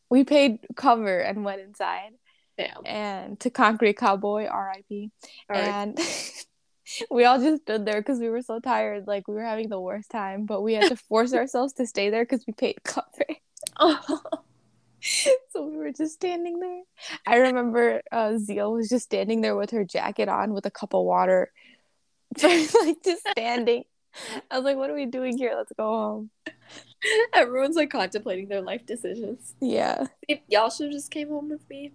We 0.10 0.23
paid 0.23 0.60
cover 0.76 1.19
and 1.19 1.43
went 1.43 1.62
inside 1.62 2.12
Damn. 2.58 2.86
and 2.86 3.39
to 3.39 3.49
Concrete 3.49 3.97
Cowboy, 3.97 4.45
R.I.P. 4.45 5.12
All 5.49 5.56
right. 5.56 5.65
And 5.65 5.99
we 7.12 7.26
all 7.26 7.39
just 7.39 7.63
stood 7.63 7.86
there 7.86 7.99
because 7.99 8.19
we 8.19 8.30
were 8.30 8.41
so 8.41 8.60
tired, 8.60 9.08
like 9.08 9.28
we 9.28 9.36
were 9.36 9.43
having 9.43 9.69
the 9.69 9.80
worst 9.80 10.12
time. 10.12 10.45
But 10.45 10.62
we 10.62 10.73
had 10.73 10.89
to 10.89 10.95
force 10.95 11.34
ourselves 11.34 11.73
to 11.73 11.88
stay 11.88 12.10
there 12.10 12.23
because 12.23 12.43
we 12.45 12.54
paid 12.54 12.84
cover. 12.84 13.26
so 14.99 15.65
we 15.65 15.78
were 15.78 15.91
just 15.91 16.13
standing 16.13 16.60
there. 16.60 16.82
I 17.26 17.38
remember 17.38 18.02
uh, 18.12 18.38
Zeal 18.38 18.73
was 18.73 18.89
just 18.89 19.06
standing 19.06 19.41
there 19.41 19.56
with 19.56 19.71
her 19.71 19.84
jacket 19.84 20.30
on 20.30 20.54
with 20.54 20.65
a 20.65 20.71
cup 20.71 20.93
of 20.93 21.04
water, 21.04 21.52
like 22.41 23.04
just 23.04 23.28
standing. 23.32 23.84
I 24.52 24.58
was 24.58 24.65
like, 24.65 24.78
"What 24.78 24.89
are 24.89 24.95
we 24.95 25.06
doing 25.06 25.38
here? 25.38 25.54
Let's 25.56 25.71
go 25.78 25.86
home." 25.86 26.30
Everyone's 27.34 27.76
like 27.76 27.89
contemplating 27.89 28.47
their 28.47 28.62
life 28.62 28.86
decisions. 28.86 29.56
Yeah, 29.62 30.08
If 30.28 30.39
y'all 30.47 30.69
should 30.69 30.86
have 30.86 30.93
just 30.93 31.12
came 31.12 31.30
home 31.30 31.49
with 31.49 31.67
me. 31.69 31.91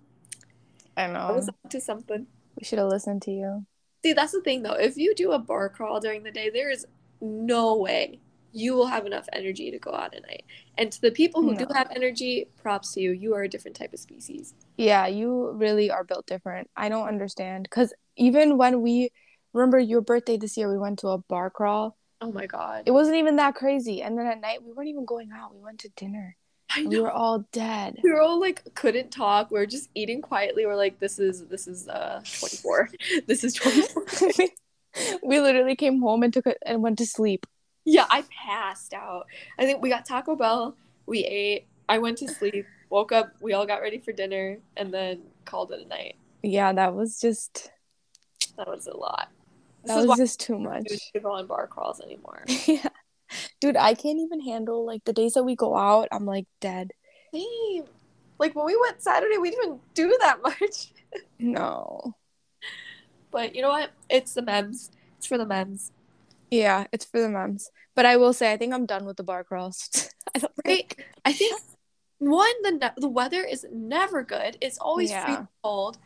I 0.96 1.06
know. 1.06 1.18
I 1.20 1.28
know. 1.28 1.34
was 1.34 1.48
up 1.48 1.56
to 1.70 1.80
something. 1.80 2.26
We 2.56 2.64
should 2.64 2.78
have 2.78 2.88
listened 2.88 3.22
to 3.22 3.30
you. 3.30 3.66
See, 4.04 4.12
that's 4.12 4.32
the 4.32 4.40
thing 4.40 4.62
though. 4.62 4.74
If 4.74 4.96
you 4.96 5.14
do 5.14 5.32
a 5.32 5.38
bar 5.38 5.68
crawl 5.68 6.00
during 6.00 6.22
the 6.22 6.30
day, 6.30 6.50
there 6.50 6.70
is 6.70 6.86
no 7.20 7.76
way 7.76 8.20
you 8.52 8.74
will 8.74 8.86
have 8.86 9.06
enough 9.06 9.28
energy 9.32 9.70
to 9.70 9.78
go 9.78 9.92
out 9.92 10.14
at 10.14 10.22
night. 10.22 10.44
And 10.76 10.90
to 10.90 11.00
the 11.00 11.10
people 11.10 11.42
who 11.42 11.54
do 11.54 11.66
have 11.74 11.90
energy, 11.94 12.46
props 12.56 12.94
to 12.94 13.00
you. 13.00 13.12
You 13.12 13.34
are 13.34 13.42
a 13.42 13.48
different 13.48 13.76
type 13.76 13.92
of 13.92 13.98
species. 13.98 14.54
Yeah, 14.76 15.06
you 15.06 15.50
really 15.52 15.90
are 15.90 16.04
built 16.04 16.26
different. 16.26 16.70
I 16.76 16.88
don't 16.88 17.08
understand 17.08 17.64
because 17.64 17.92
even 18.16 18.56
when 18.56 18.80
we 18.80 19.10
remember 19.52 19.78
your 19.78 20.00
birthday 20.00 20.36
this 20.38 20.56
year, 20.56 20.70
we 20.70 20.78
went 20.78 21.00
to 21.00 21.08
a 21.08 21.18
bar 21.18 21.50
crawl. 21.50 21.97
Oh 22.20 22.32
my 22.32 22.46
god. 22.46 22.84
It 22.86 22.90
wasn't 22.90 23.16
even 23.16 23.36
that 23.36 23.54
crazy. 23.54 24.02
And 24.02 24.18
then 24.18 24.26
at 24.26 24.40
night, 24.40 24.62
we 24.64 24.72
weren't 24.72 24.88
even 24.88 25.04
going 25.04 25.30
out. 25.32 25.54
We 25.54 25.62
went 25.62 25.78
to 25.80 25.88
dinner. 25.90 26.36
I 26.70 26.80
And 26.80 26.88
we 26.88 27.00
were 27.00 27.10
all 27.10 27.46
dead. 27.52 27.98
We 28.02 28.10
were 28.10 28.20
all 28.20 28.38
like 28.40 28.74
couldn't 28.74 29.10
talk. 29.10 29.50
We 29.50 29.58
were 29.58 29.66
just 29.66 29.88
eating 29.94 30.20
quietly. 30.20 30.66
We're 30.66 30.76
like, 30.76 30.98
this 30.98 31.18
is 31.18 31.46
this 31.46 31.66
is 31.66 31.88
uh 31.88 32.20
24. 32.40 32.90
this 33.26 33.44
is 33.44 33.54
24. 33.54 34.04
we 35.22 35.40
literally 35.40 35.76
came 35.76 36.00
home 36.00 36.22
and 36.22 36.32
took 36.32 36.46
it 36.46 36.58
and 36.66 36.82
went 36.82 36.98
to 36.98 37.06
sleep. 37.06 37.46
yeah, 37.84 38.06
I 38.10 38.24
passed 38.46 38.92
out. 38.92 39.26
I 39.58 39.64
think 39.64 39.80
we 39.82 39.88
got 39.88 40.04
Taco 40.04 40.36
Bell. 40.36 40.76
We 41.06 41.24
ate. 41.24 41.66
I 41.88 41.98
went 41.98 42.18
to 42.18 42.28
sleep. 42.28 42.66
Woke 42.90 43.12
up. 43.12 43.32
We 43.40 43.52
all 43.54 43.64
got 43.66 43.80
ready 43.80 43.98
for 43.98 44.12
dinner, 44.12 44.58
and 44.76 44.92
then 44.92 45.22
called 45.44 45.72
it 45.72 45.80
a 45.84 45.88
night. 45.88 46.16
Yeah, 46.42 46.72
that 46.72 46.94
was 46.94 47.18
just 47.20 47.70
That 48.56 48.68
was 48.68 48.86
a 48.86 48.96
lot. 48.96 49.30
This 49.88 49.96
that 49.96 50.02
is 50.02 50.06
was 50.08 50.18
just 50.18 50.40
too 50.40 50.58
much. 50.58 50.86
don't 51.14 51.22
do 51.22 51.28
on 51.28 51.46
bar 51.46 51.66
crawls 51.66 52.00
anymore. 52.00 52.44
yeah. 52.66 52.88
Dude, 53.60 53.76
I 53.76 53.94
can't 53.94 54.18
even 54.20 54.40
handle 54.40 54.86
like 54.86 55.04
the 55.04 55.12
days 55.12 55.34
that 55.34 55.42
we 55.44 55.54
go 55.56 55.76
out, 55.76 56.08
I'm 56.12 56.24
like 56.24 56.46
dead. 56.60 56.92
Same. 57.34 57.84
Like 58.38 58.54
when 58.54 58.64
we 58.66 58.76
went 58.80 59.02
Saturday, 59.02 59.36
we 59.38 59.50
didn't 59.50 59.80
do 59.94 60.16
that 60.20 60.40
much. 60.42 60.92
No. 61.38 62.14
But 63.30 63.54
you 63.54 63.62
know 63.62 63.68
what? 63.68 63.90
It's 64.08 64.34
the 64.34 64.42
memes. 64.42 64.90
It's 65.18 65.26
for 65.26 65.36
the 65.38 65.44
memes. 65.46 65.92
Yeah, 66.50 66.86
it's 66.92 67.04
for 67.04 67.20
the 67.20 67.28
memes. 67.28 67.70
But 67.94 68.06
I 68.06 68.16
will 68.16 68.32
say 68.32 68.52
I 68.52 68.56
think 68.56 68.72
I'm 68.72 68.86
done 68.86 69.04
with 69.04 69.16
the 69.16 69.22
bar 69.24 69.44
crawls. 69.44 70.10
I 70.34 70.38
don't 70.38 70.52
Right? 70.64 70.88
think 70.88 71.04
I 71.24 71.32
think 71.32 71.60
one, 72.18 72.54
the 72.62 72.72
ne- 72.72 72.90
the 72.96 73.08
weather 73.08 73.42
is 73.44 73.66
never 73.70 74.22
good. 74.22 74.56
It's 74.60 74.78
always 74.78 75.10
Yeah. 75.10 75.46
cold. 75.62 75.98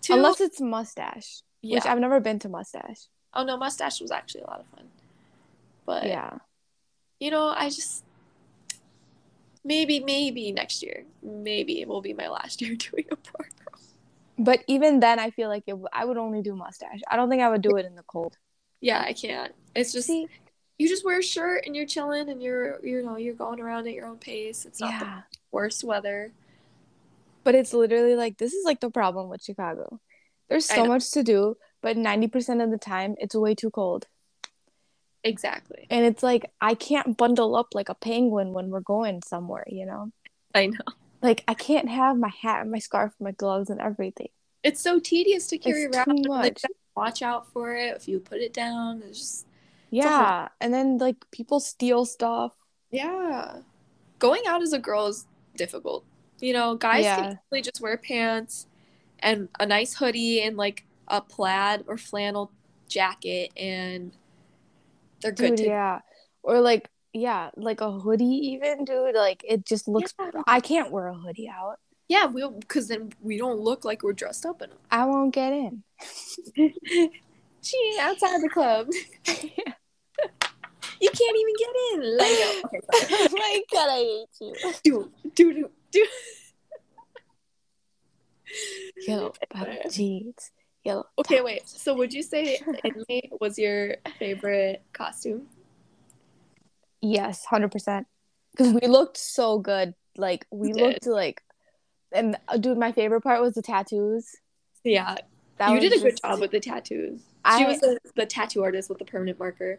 Two, 0.00 0.14
unless 0.14 0.40
it's 0.40 0.60
mustache. 0.60 1.42
yeah. 1.60 1.74
Which 1.76 1.84
I've 1.86 1.98
never 2.00 2.20
been 2.20 2.38
to 2.40 2.48
mustache. 2.48 3.08
Oh 3.34 3.44
no, 3.44 3.56
mustache 3.56 4.00
was 4.00 4.10
actually 4.10 4.42
a 4.42 4.46
lot 4.46 4.60
of 4.60 4.66
fun. 4.66 4.88
But 5.86 6.06
yeah. 6.06 6.38
you 7.18 7.30
know, 7.30 7.48
I 7.48 7.68
just 7.68 8.04
maybe 9.64 10.00
maybe 10.00 10.52
next 10.52 10.82
year, 10.82 11.04
maybe 11.22 11.80
it 11.80 11.88
will 11.88 12.00
be 12.00 12.14
my 12.14 12.28
last 12.28 12.60
year 12.60 12.74
doing 12.76 13.06
a 13.10 13.16
bar 13.16 13.48
crawl. 13.64 13.80
But 14.38 14.64
even 14.66 15.00
then 15.00 15.18
I 15.18 15.30
feel 15.30 15.48
like 15.48 15.64
it, 15.66 15.76
I 15.92 16.04
would 16.04 16.16
only 16.16 16.42
do 16.42 16.54
mustache. 16.54 17.00
I 17.10 17.16
don't 17.16 17.28
think 17.28 17.42
I 17.42 17.48
would 17.48 17.62
do 17.62 17.76
it 17.76 17.86
in 17.86 17.94
the 17.94 18.02
cold. 18.04 18.36
Yeah, 18.80 19.02
I 19.06 19.12
can't. 19.12 19.52
It's 19.74 19.92
just 19.92 20.06
See? 20.06 20.26
you 20.78 20.88
just 20.88 21.04
wear 21.04 21.18
a 21.18 21.22
shirt 21.22 21.64
and 21.66 21.76
you're 21.76 21.86
chilling 21.86 22.30
and 22.30 22.42
you're 22.42 22.84
you 22.84 23.02
know 23.02 23.16
you're 23.16 23.34
going 23.34 23.60
around 23.60 23.86
at 23.86 23.94
your 23.94 24.06
own 24.06 24.16
pace. 24.16 24.64
It's 24.64 24.80
not 24.80 25.00
the 25.00 25.24
worst 25.50 25.84
weather. 25.84 26.32
But 27.42 27.54
it's 27.54 27.72
literally 27.72 28.16
like 28.16 28.38
this 28.38 28.52
is 28.52 28.64
like 28.64 28.80
the 28.80 28.90
problem 28.90 29.28
with 29.28 29.42
Chicago. 29.42 30.00
There's 30.48 30.66
so 30.66 30.84
much 30.84 31.12
to 31.12 31.22
do, 31.22 31.56
but 31.82 31.96
90% 31.96 32.62
of 32.62 32.70
the 32.70 32.78
time 32.78 33.14
it's 33.18 33.34
way 33.34 33.54
too 33.54 33.70
cold. 33.70 34.06
Exactly. 35.22 35.86
And 35.90 36.04
it's 36.04 36.22
like 36.22 36.50
I 36.60 36.74
can't 36.74 37.16
bundle 37.16 37.54
up 37.56 37.68
like 37.74 37.88
a 37.88 37.94
penguin 37.94 38.52
when 38.52 38.70
we're 38.70 38.80
going 38.80 39.20
somewhere, 39.26 39.64
you 39.68 39.84
know? 39.86 40.10
I 40.54 40.66
know. 40.66 40.78
Like 41.22 41.44
I 41.46 41.54
can't 41.54 41.88
have 41.90 42.16
my 42.16 42.30
hat 42.42 42.62
and 42.62 42.70
my 42.70 42.78
scarf, 42.78 43.12
and 43.18 43.26
my 43.26 43.32
gloves 43.32 43.68
and 43.68 43.80
everything. 43.80 44.28
It's 44.62 44.80
so 44.80 44.98
tedious 44.98 45.46
to 45.48 45.58
carry 45.58 45.84
It's 45.84 45.96
around. 45.96 46.06
too 46.06 46.12
and, 46.16 46.26
like, 46.28 46.58
watch 46.96 47.22
out 47.22 47.50
for 47.52 47.74
it. 47.74 47.96
If 47.96 48.08
you 48.08 48.20
put 48.20 48.38
it 48.40 48.52
down, 48.54 49.02
it's 49.06 49.18
just 49.18 49.46
Yeah. 49.90 50.48
And 50.60 50.72
then 50.72 50.96
like 50.98 51.16
people 51.30 51.60
steal 51.60 52.04
stuff. 52.06 52.52
yeah. 52.90 53.58
Going 54.18 54.42
out 54.46 54.60
as 54.62 54.72
a 54.74 54.78
girl 54.78 55.06
is 55.06 55.26
difficult. 55.56 56.04
You 56.40 56.52
know, 56.54 56.74
guys 56.76 57.04
Yeah. 57.04 57.16
can 57.16 57.38
easily 57.48 57.62
just 57.62 57.80
wear 57.80 57.96
pants 57.98 58.66
and 59.18 59.48
a 59.58 59.64
nice 59.66 59.94
hoodie 59.94 60.40
and 60.42 60.56
like 60.56 60.84
a 61.10 61.20
plaid 61.20 61.84
or 61.86 61.98
flannel 61.98 62.52
jacket 62.88 63.50
and 63.56 64.12
they're 65.20 65.32
good 65.32 65.56
Dude, 65.56 65.58
to 65.58 65.64
yeah. 65.66 66.00
Or 66.42 66.60
like 66.60 66.88
yeah, 67.12 67.50
like 67.56 67.80
a 67.80 67.90
hoodie 67.90 68.24
even, 68.24 68.84
dude. 68.84 69.14
Like 69.14 69.44
it 69.46 69.66
just 69.66 69.88
looks 69.88 70.14
Yeah. 70.18 70.42
I 70.46 70.60
can't 70.60 70.90
wear 70.90 71.08
a 71.08 71.14
hoodie 71.14 71.48
out. 71.48 71.76
Yeah, 72.08 72.26
we 72.26 72.48
because 72.48 72.88
then 72.88 73.12
we 73.20 73.36
don't 73.36 73.60
look 73.60 73.84
like 73.84 74.02
we're 74.02 74.14
dressed 74.14 74.46
up 74.46 74.62
enough. 74.62 74.78
I 74.90 75.04
won't 75.04 75.34
get 75.34 75.52
in. 75.52 75.82
She 77.62 77.96
outside 78.00 78.40
the 78.40 78.48
club. 78.48 78.88
you 79.26 81.10
can't 81.10 81.36
even 81.36 81.54
get 81.58 81.74
in. 81.92 82.16
Like, 82.16 82.30
okay, 82.64 82.80
oh 83.10 83.28
my 83.32 83.62
god, 83.70 83.88
I 83.90 83.98
hate 83.98 84.28
you. 84.40 84.54
do 84.82 85.10
do 85.34 85.52
do 85.54 85.70
do. 85.90 86.06
Yo, 89.06 89.32
jeez. 89.86 90.50
Yellow. 90.84 91.06
Okay, 91.18 91.36
top. 91.36 91.44
wait. 91.44 91.68
So 91.68 91.94
would 91.94 92.12
you 92.12 92.22
say 92.22 92.58
inmate 92.84 93.32
was 93.40 93.58
your 93.58 93.96
favorite 94.18 94.82
costume? 94.92 95.46
Yes, 97.00 97.44
hundred 97.44 97.72
percent. 97.72 98.06
Because 98.52 98.72
we 98.72 98.86
looked 98.88 99.16
so 99.16 99.58
good. 99.58 99.94
Like 100.16 100.46
we 100.50 100.72
did. 100.72 100.82
looked 100.82 101.06
like, 101.06 101.42
and 102.12 102.36
uh, 102.48 102.56
dude, 102.56 102.78
my 102.78 102.92
favorite 102.92 103.22
part 103.22 103.40
was 103.40 103.54
the 103.54 103.62
tattoos. 103.62 104.36
Yeah, 104.84 105.16
That 105.58 105.70
you 105.72 105.80
did 105.80 105.92
a 105.92 106.00
good 106.02 106.18
job 106.22 106.40
with 106.40 106.50
the 106.50 106.60
tattoos. 106.60 107.20
I- 107.44 107.58
she 107.58 107.64
was 107.66 107.80
the, 107.80 107.98
the 108.16 108.26
tattoo 108.26 108.62
artist 108.62 108.88
with 108.88 108.98
the 108.98 109.04
permanent 109.04 109.38
marker. 109.38 109.78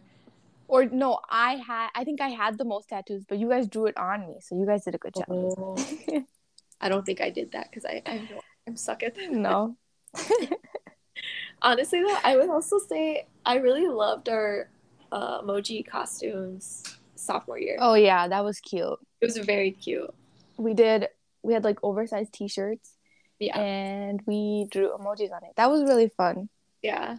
Or 0.68 0.86
no, 0.86 1.20
I 1.30 1.56
had. 1.56 1.90
I 1.96 2.06
think 2.06 2.22
I 2.22 2.30
had 2.30 2.58
the 2.58 2.64
most 2.64 2.88
tattoos, 2.88 3.26
but 3.28 3.38
you 3.38 3.50
guys 3.50 3.68
drew 3.68 3.88
it 3.88 3.98
on 3.98 4.26
me, 4.26 4.38
so 4.40 4.58
you 4.58 4.66
guys 4.66 4.86
did 4.86 4.96
a 4.96 4.98
good 4.98 5.14
job. 5.14 5.26
Oh. 5.30 5.76
I 6.82 6.88
don't 6.90 7.06
think 7.06 7.20
I 7.22 7.30
did 7.30 7.52
that 7.52 7.70
because 7.70 7.86
I, 7.86 8.02
I 8.06 8.28
I'm 8.66 8.78
suck 8.78 9.04
at 9.04 9.16
that. 9.16 9.32
no. 9.32 9.76
Honestly, 11.62 12.02
though, 12.02 12.18
I 12.24 12.38
would 12.38 12.50
also 12.50 12.80
say 12.80 13.28
I 13.46 13.56
really 13.58 13.88
loved 13.88 14.30
our 14.30 14.70
uh, 15.12 15.42
emoji 15.42 15.86
costumes 15.86 16.84
sophomore 17.16 17.60
year. 17.60 17.78
Oh 17.80 17.94
yeah, 17.94 18.28
that 18.28 18.44
was 18.44 18.60
cute. 18.60 18.98
It 19.22 19.26
was 19.26 19.38
very 19.38 19.72
cute. 19.72 20.12
We 20.58 20.74
did. 20.74 21.08
We 21.44 21.54
had 21.54 21.64
like 21.64 21.80
oversized 21.84 22.34
T-shirts, 22.34 22.98
Yeah, 23.40 23.60
and 23.60 24.22
we 24.26 24.68
drew 24.72 24.90
emojis 24.90 25.32
on 25.32 25.44
it. 25.44 25.54
That 25.58 25.70
was 25.72 25.84
really 25.84 26.10
fun. 26.10 26.50
yeah. 26.82 27.18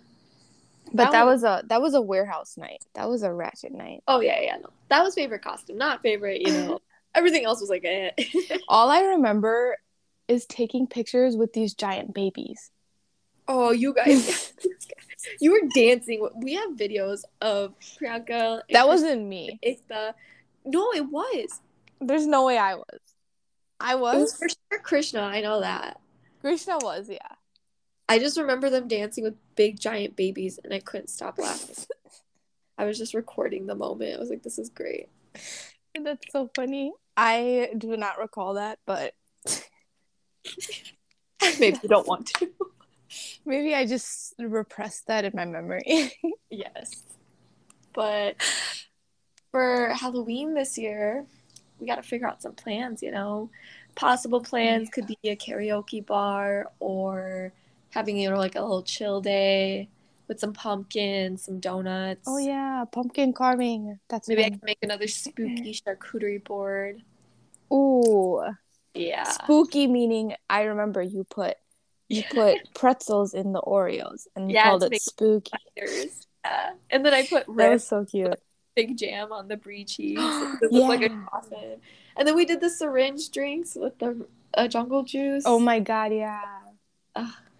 But 0.94 1.04
That 1.04 1.12
that 1.12 1.26
was- 1.26 1.42
was 1.42 1.64
a 1.64 1.66
that 1.68 1.80
was 1.80 1.94
a 1.94 2.00
warehouse 2.02 2.56
night. 2.58 2.84
That 2.94 3.08
was 3.08 3.22
a 3.22 3.32
ratchet 3.32 3.72
night. 3.72 4.02
Oh 4.08 4.20
yeah, 4.20 4.40
yeah. 4.40 4.56
No, 4.56 4.70
that 4.88 5.02
was 5.04 5.14
favorite 5.14 5.42
costume, 5.42 5.78
not 5.78 6.02
favorite. 6.02 6.40
You 6.42 6.52
know, 6.52 6.78
everything 7.14 7.44
else 7.44 7.60
was 7.60 7.70
like 7.70 7.84
eh. 7.84 8.10
All 8.68 8.90
I 8.90 9.00
remember 9.14 9.76
is 10.28 10.44
taking 10.46 10.86
pictures 10.88 11.36
with 11.36 11.52
these 11.52 11.74
giant 11.74 12.12
babies. 12.12 12.70
Oh, 13.48 13.70
you 13.72 13.94
guys, 13.94 14.52
you 15.40 15.52
were 15.52 15.68
dancing. 15.74 16.28
We 16.36 16.54
have 16.54 16.70
videos 16.70 17.22
of 17.40 17.74
Priyanka. 18.00 18.62
That 18.70 18.86
wasn't 18.86 19.26
me. 19.26 19.58
Ekta. 19.64 20.14
No, 20.64 20.92
it 20.92 21.10
was. 21.10 21.60
There's 22.00 22.26
no 22.26 22.46
way 22.46 22.58
I 22.58 22.74
was. 22.76 23.00
I 23.80 23.94
It 23.94 24.00
was 24.00 24.20
was. 24.22 24.38
for 24.38 24.48
sure 24.48 24.80
Krishna. 24.82 25.20
I 25.20 25.40
know 25.40 25.60
that. 25.60 26.00
Krishna 26.40 26.78
was, 26.82 27.08
yeah. 27.08 27.18
I 28.08 28.18
just 28.18 28.36
remember 28.38 28.68
them 28.68 28.88
dancing 28.88 29.24
with 29.24 29.34
big 29.54 29.78
giant 29.80 30.16
babies, 30.16 30.58
and 30.62 30.74
I 30.74 30.80
couldn't 30.80 31.08
stop 31.08 31.38
laughing. 31.38 31.76
I 32.78 32.84
was 32.84 32.98
just 32.98 33.14
recording 33.14 33.66
the 33.66 33.74
moment. 33.74 34.16
I 34.16 34.20
was 34.20 34.30
like, 34.30 34.42
"This 34.42 34.58
is 34.58 34.68
great." 34.70 35.08
That's 36.00 36.24
so 36.30 36.50
funny. 36.54 36.92
I 37.16 37.70
do 37.76 37.96
not 37.96 38.18
recall 38.18 38.54
that, 38.54 38.78
but 38.86 39.14
Maybe 41.58 41.78
you 41.82 41.88
don't 41.88 42.06
want 42.06 42.26
to. 42.38 42.50
Maybe 43.44 43.74
I 43.74 43.86
just 43.86 44.34
repressed 44.38 45.06
that 45.06 45.24
in 45.24 45.32
my 45.34 45.44
memory. 45.44 46.12
yes, 46.50 47.04
but 47.92 48.36
for 49.50 49.88
Halloween 49.94 50.54
this 50.54 50.78
year, 50.78 51.26
we 51.78 51.86
got 51.86 51.96
to 51.96 52.02
figure 52.02 52.26
out 52.26 52.42
some 52.42 52.54
plans. 52.54 53.02
You 53.02 53.12
know, 53.12 53.50
possible 53.94 54.40
plans 54.40 54.88
could 54.88 55.06
be 55.06 55.18
a 55.24 55.36
karaoke 55.36 56.04
bar 56.04 56.70
or 56.80 57.52
having 57.90 58.16
you 58.16 58.30
know 58.30 58.36
like 58.38 58.54
a 58.56 58.60
little 58.60 58.82
chill 58.82 59.20
day 59.20 59.88
with 60.28 60.40
some 60.40 60.52
pumpkins, 60.52 61.44
some 61.44 61.60
donuts. 61.60 62.22
oh 62.26 62.38
yeah, 62.38 62.84
pumpkin 62.90 63.32
carving. 63.32 63.98
That's 64.08 64.28
Maybe 64.28 64.44
I 64.44 64.50
can 64.50 64.60
make 64.62 64.78
another 64.82 65.08
spooky 65.08 65.74
charcuterie 65.74 66.42
board. 66.42 67.02
Ooh, 67.72 68.42
Yeah. 68.94 69.24
spooky 69.24 69.86
meaning. 69.86 70.34
I 70.48 70.62
remember 70.62 71.02
you 71.02 71.24
put 71.24 71.56
you 72.12 72.22
put 72.30 72.58
pretzels 72.74 73.34
in 73.34 73.52
the 73.52 73.60
Oreos 73.62 74.26
and 74.36 74.50
Yeah, 74.50 74.64
called 74.64 74.84
it 74.84 75.00
spooky. 75.02 75.52
Yeah. 75.76 76.70
And 76.90 77.04
then 77.06 77.14
I 77.14 77.22
put 77.22 77.46
That 77.46 77.48
was 77.48 77.56
red 77.56 77.82
so 77.82 78.04
cute. 78.04 78.40
big 78.74 78.96
jam 78.98 79.32
on 79.32 79.48
the 79.48 79.56
brie 79.56 79.84
cheese. 79.84 80.18
It 80.18 80.62
looked 80.72 80.88
like 80.88 81.02
a 81.02 81.10
Yeah. 81.10 81.24
coffin. 81.30 81.80
And 82.16 82.28
then 82.28 82.34
we 82.36 82.44
did 82.44 82.60
the 82.60 82.68
syringe 82.70 83.30
drinks 83.30 83.74
with 83.74 83.98
the 83.98 84.26
uh, 84.54 84.68
jungle 84.68 85.02
juice. 85.02 85.44
Oh 85.46 85.58
my 85.58 85.80
god, 85.80 86.12
yeah. 86.12 86.40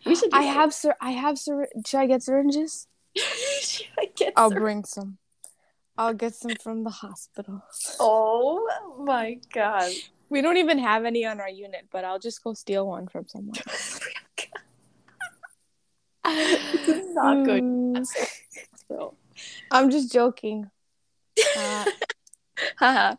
We 0.04 0.14
should. 0.16 0.30
I 0.34 0.42
that. 0.44 0.54
have 0.54 0.74
sir. 0.74 0.94
I 1.00 1.12
have 1.12 1.38
syr. 1.38 1.68
Should 1.86 1.98
I 2.00 2.06
get 2.06 2.22
syringes? 2.22 2.88
Should 3.16 3.86
I 3.98 4.08
get 4.16 4.32
I'll 4.36 4.50
syr- 4.50 4.60
bring 4.60 4.84
some. 4.84 5.18
I'll 5.96 6.14
get 6.14 6.34
some 6.34 6.56
from 6.56 6.84
the 6.84 6.90
hospital. 6.90 7.62
Oh 8.00 9.04
my 9.06 9.38
god. 9.52 9.92
We 10.30 10.40
don't 10.40 10.56
even 10.56 10.78
have 10.78 11.04
any 11.04 11.24
on 11.26 11.40
our 11.40 11.48
unit, 11.50 11.86
but 11.92 12.04
I'll 12.04 12.18
just 12.18 12.42
go 12.42 12.54
steal 12.54 12.86
one 12.88 13.06
from 13.06 13.28
someone. 13.28 13.54
Not 16.24 17.44
good. 17.44 17.62
Mm, 17.62 18.06
So. 18.88 19.14
I'm 19.70 19.90
just 19.90 20.12
joking. 20.12 20.70
Uh. 21.56 21.84
I 22.80 23.16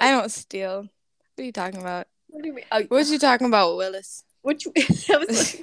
don't 0.00 0.30
steal. 0.30 0.82
What 0.82 1.42
are 1.42 1.42
you 1.42 1.52
talking 1.52 1.80
about? 1.80 2.06
what 2.28 2.42
do 2.42 2.48
you 2.48 2.54
mean? 2.54 2.64
Oh, 2.70 2.82
What 2.88 3.06
you 3.08 3.18
talking 3.18 3.46
about, 3.46 3.76
Willis? 3.76 4.24
Was 4.42 5.62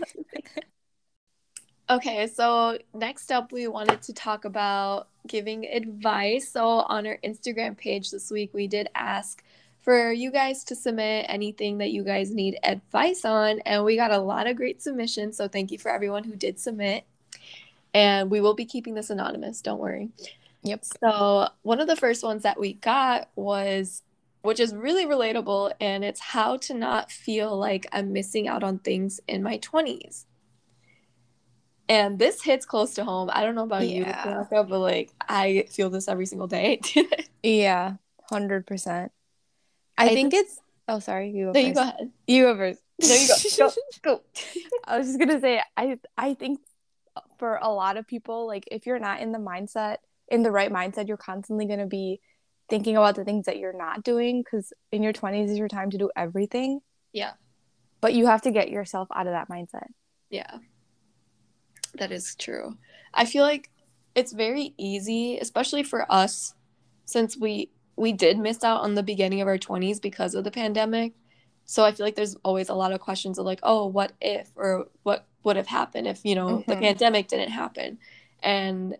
Okay, 1.89 2.28
so 2.28 2.78
next 2.93 3.32
up, 3.32 3.54
we 3.54 3.67
wanted 3.67 4.02
to 4.04 4.13
talk 4.13 4.43
about 4.43 5.08
giving 5.26 5.65
advice. 5.65 6.50
So, 6.52 6.67
on 6.67 7.08
our 7.08 7.17
Instagram 7.23 7.78
page 7.78 8.12
this 8.12 8.30
week, 8.30 8.54
we 8.54 8.67
did 8.67 8.89
ask 8.93 9.41
for 9.88 10.12
you 10.12 10.32
guys 10.32 10.65
to 10.65 10.76
submit 10.76 11.26
anything 11.30 11.78
that 11.78 11.91
you 11.91 12.04
guys 12.04 12.30
need 12.30 12.60
advice 12.62 13.23
on, 13.23 13.60
and 13.62 13.86
we 13.86 13.95
got 13.95 14.12
a 14.12 14.17
lot 14.17 14.45
of 14.45 14.58
great 14.58 14.82
submissions. 14.82 15.38
So, 15.38 15.47
thank 15.47 15.71
you 15.71 15.78
for 15.78 15.89
everyone 15.89 16.26
who 16.26 16.36
did 16.36 16.60
submit. 16.60 17.06
And 17.93 18.30
we 18.30 18.41
will 18.41 18.54
be 18.54 18.65
keeping 18.65 18.95
this 18.95 19.10
anonymous, 19.10 19.62
don't 19.62 19.80
worry. 19.80 20.10
Yep. 20.63 20.84
So, 21.02 21.47
one 21.62 21.80
of 21.80 21.88
the 21.88 21.95
first 21.95 22.21
ones 22.21 22.43
that 22.43 22.60
we 22.60 22.73
got 22.73 23.30
was, 23.38 24.04
which 24.41 24.60
is 24.60 24.76
really 24.76 25.06
relatable, 25.06 25.71
and 25.80 26.04
it's 26.04 26.19
how 26.19 26.58
to 26.58 26.73
not 26.73 27.10
feel 27.10 27.58
like 27.58 27.88
I'm 27.93 28.12
missing 28.12 28.45
out 28.50 28.63
on 28.65 28.80
things 28.80 29.21
in 29.26 29.41
my 29.41 29.58
20s. 29.60 30.26
And 31.88 32.19
this 32.19 32.43
hits 32.43 32.65
close 32.65 32.93
to 32.95 33.06
home. 33.06 33.30
I 33.32 33.41
don't 33.43 33.56
know 33.56 33.63
about 33.63 33.88
you, 33.88 34.02
Yeah. 34.02 34.43
Priyanka, 34.52 34.67
but 34.67 34.80
like 34.80 35.12
I 35.21 35.65
feel 35.69 35.89
this 35.89 36.10
every 36.10 36.26
single 36.26 36.47
day. 36.47 36.82
Yeah, 37.41 37.93
hundred 38.30 38.67
percent. 38.67 39.13
I, 39.98 40.10
I 40.10 40.14
think 40.14 40.34
it's. 40.34 40.60
Oh, 40.88 41.00
sorry. 41.00 41.32
You 41.32 41.52
go 41.52 41.52
no, 41.52 41.54
first. 41.54 41.68
you 41.68 41.74
go 41.74 41.82
ahead. 41.82 42.12
You 42.28 42.44
go 42.44 42.58
first. 42.58 42.82
There 43.00 43.22
you 43.22 43.28
go. 43.28 43.36
Go. 44.04 44.16
Go. 44.16 44.22
I 44.86 44.98
was 44.98 45.08
just 45.08 45.20
gonna 45.20 45.40
say, 45.40 45.62
I 45.76 45.98
I 46.18 46.34
think 46.34 46.60
for 47.38 47.60
a 47.62 47.70
lot 47.70 47.98
of 47.98 48.08
people, 48.08 48.48
like 48.48 48.68
if 48.72 48.86
you're 48.86 49.00
not 49.00 49.22
in 49.22 49.32
the 49.32 49.40
mindset, 49.40 49.98
in 50.30 50.44
the 50.44 50.52
right 50.52 50.72
mindset, 50.72 51.08
you're 51.08 51.18
constantly 51.18 51.66
gonna 51.68 51.88
be 51.88 52.22
thinking 52.70 52.98
about 52.98 53.16
the 53.16 53.24
things 53.24 53.46
that 53.46 53.58
you're 53.58 53.78
not 53.78 54.04
doing 54.04 54.44
because 54.44 54.74
in 54.92 55.04
your 55.04 55.14
20s 55.14 55.50
is 55.50 55.58
your 55.58 55.68
time 55.68 55.90
to 55.92 55.98
do 55.98 56.10
everything. 56.16 56.82
Yeah. 57.14 57.34
But 58.02 58.14
you 58.14 58.26
have 58.28 58.42
to 58.44 58.52
get 58.52 58.70
yourself 58.70 59.08
out 59.14 59.28
of 59.28 59.34
that 59.34 59.50
mindset. 59.50 59.88
Yeah. 60.30 60.58
That 61.96 62.12
is 62.12 62.36
true. 62.36 62.78
I 63.14 63.26
feel 63.26 63.44
like 63.44 63.70
it's 64.16 64.34
very 64.34 64.74
easy, 64.78 65.38
especially 65.38 65.84
for 65.84 66.12
us, 66.12 66.54
since 67.06 67.38
we 67.38 67.72
we 67.98 68.14
did 68.14 68.38
miss 68.40 68.64
out 68.64 68.82
on 68.82 68.96
the 68.96 69.04
beginning 69.04 69.42
of 69.42 69.48
our 69.48 69.58
20s 69.58 70.00
because 70.00 70.36
of 70.36 70.44
the 70.44 70.52
pandemic. 70.52 71.14
So 71.66 71.84
I 71.84 71.92
feel 71.92 72.06
like 72.06 72.16
there's 72.16 72.36
always 72.44 72.70
a 72.70 72.76
lot 72.76 72.94
of 72.94 73.02
questions 73.02 73.38
of 73.40 73.46
like, 73.46 73.60
oh, 73.64 73.88
what 73.88 74.14
if 74.22 74.50
or 74.56 74.88
what 75.04 75.26
would 75.44 75.58
have 75.58 75.68
happened 75.68 76.08
if, 76.08 76.24
you 76.24 76.36
know, 76.36 76.64
the 76.68 76.76
Mhm. 76.76 76.80
pandemic 76.80 77.28
didn't 77.28 77.52
happen. 77.52 78.00
And 78.42 78.98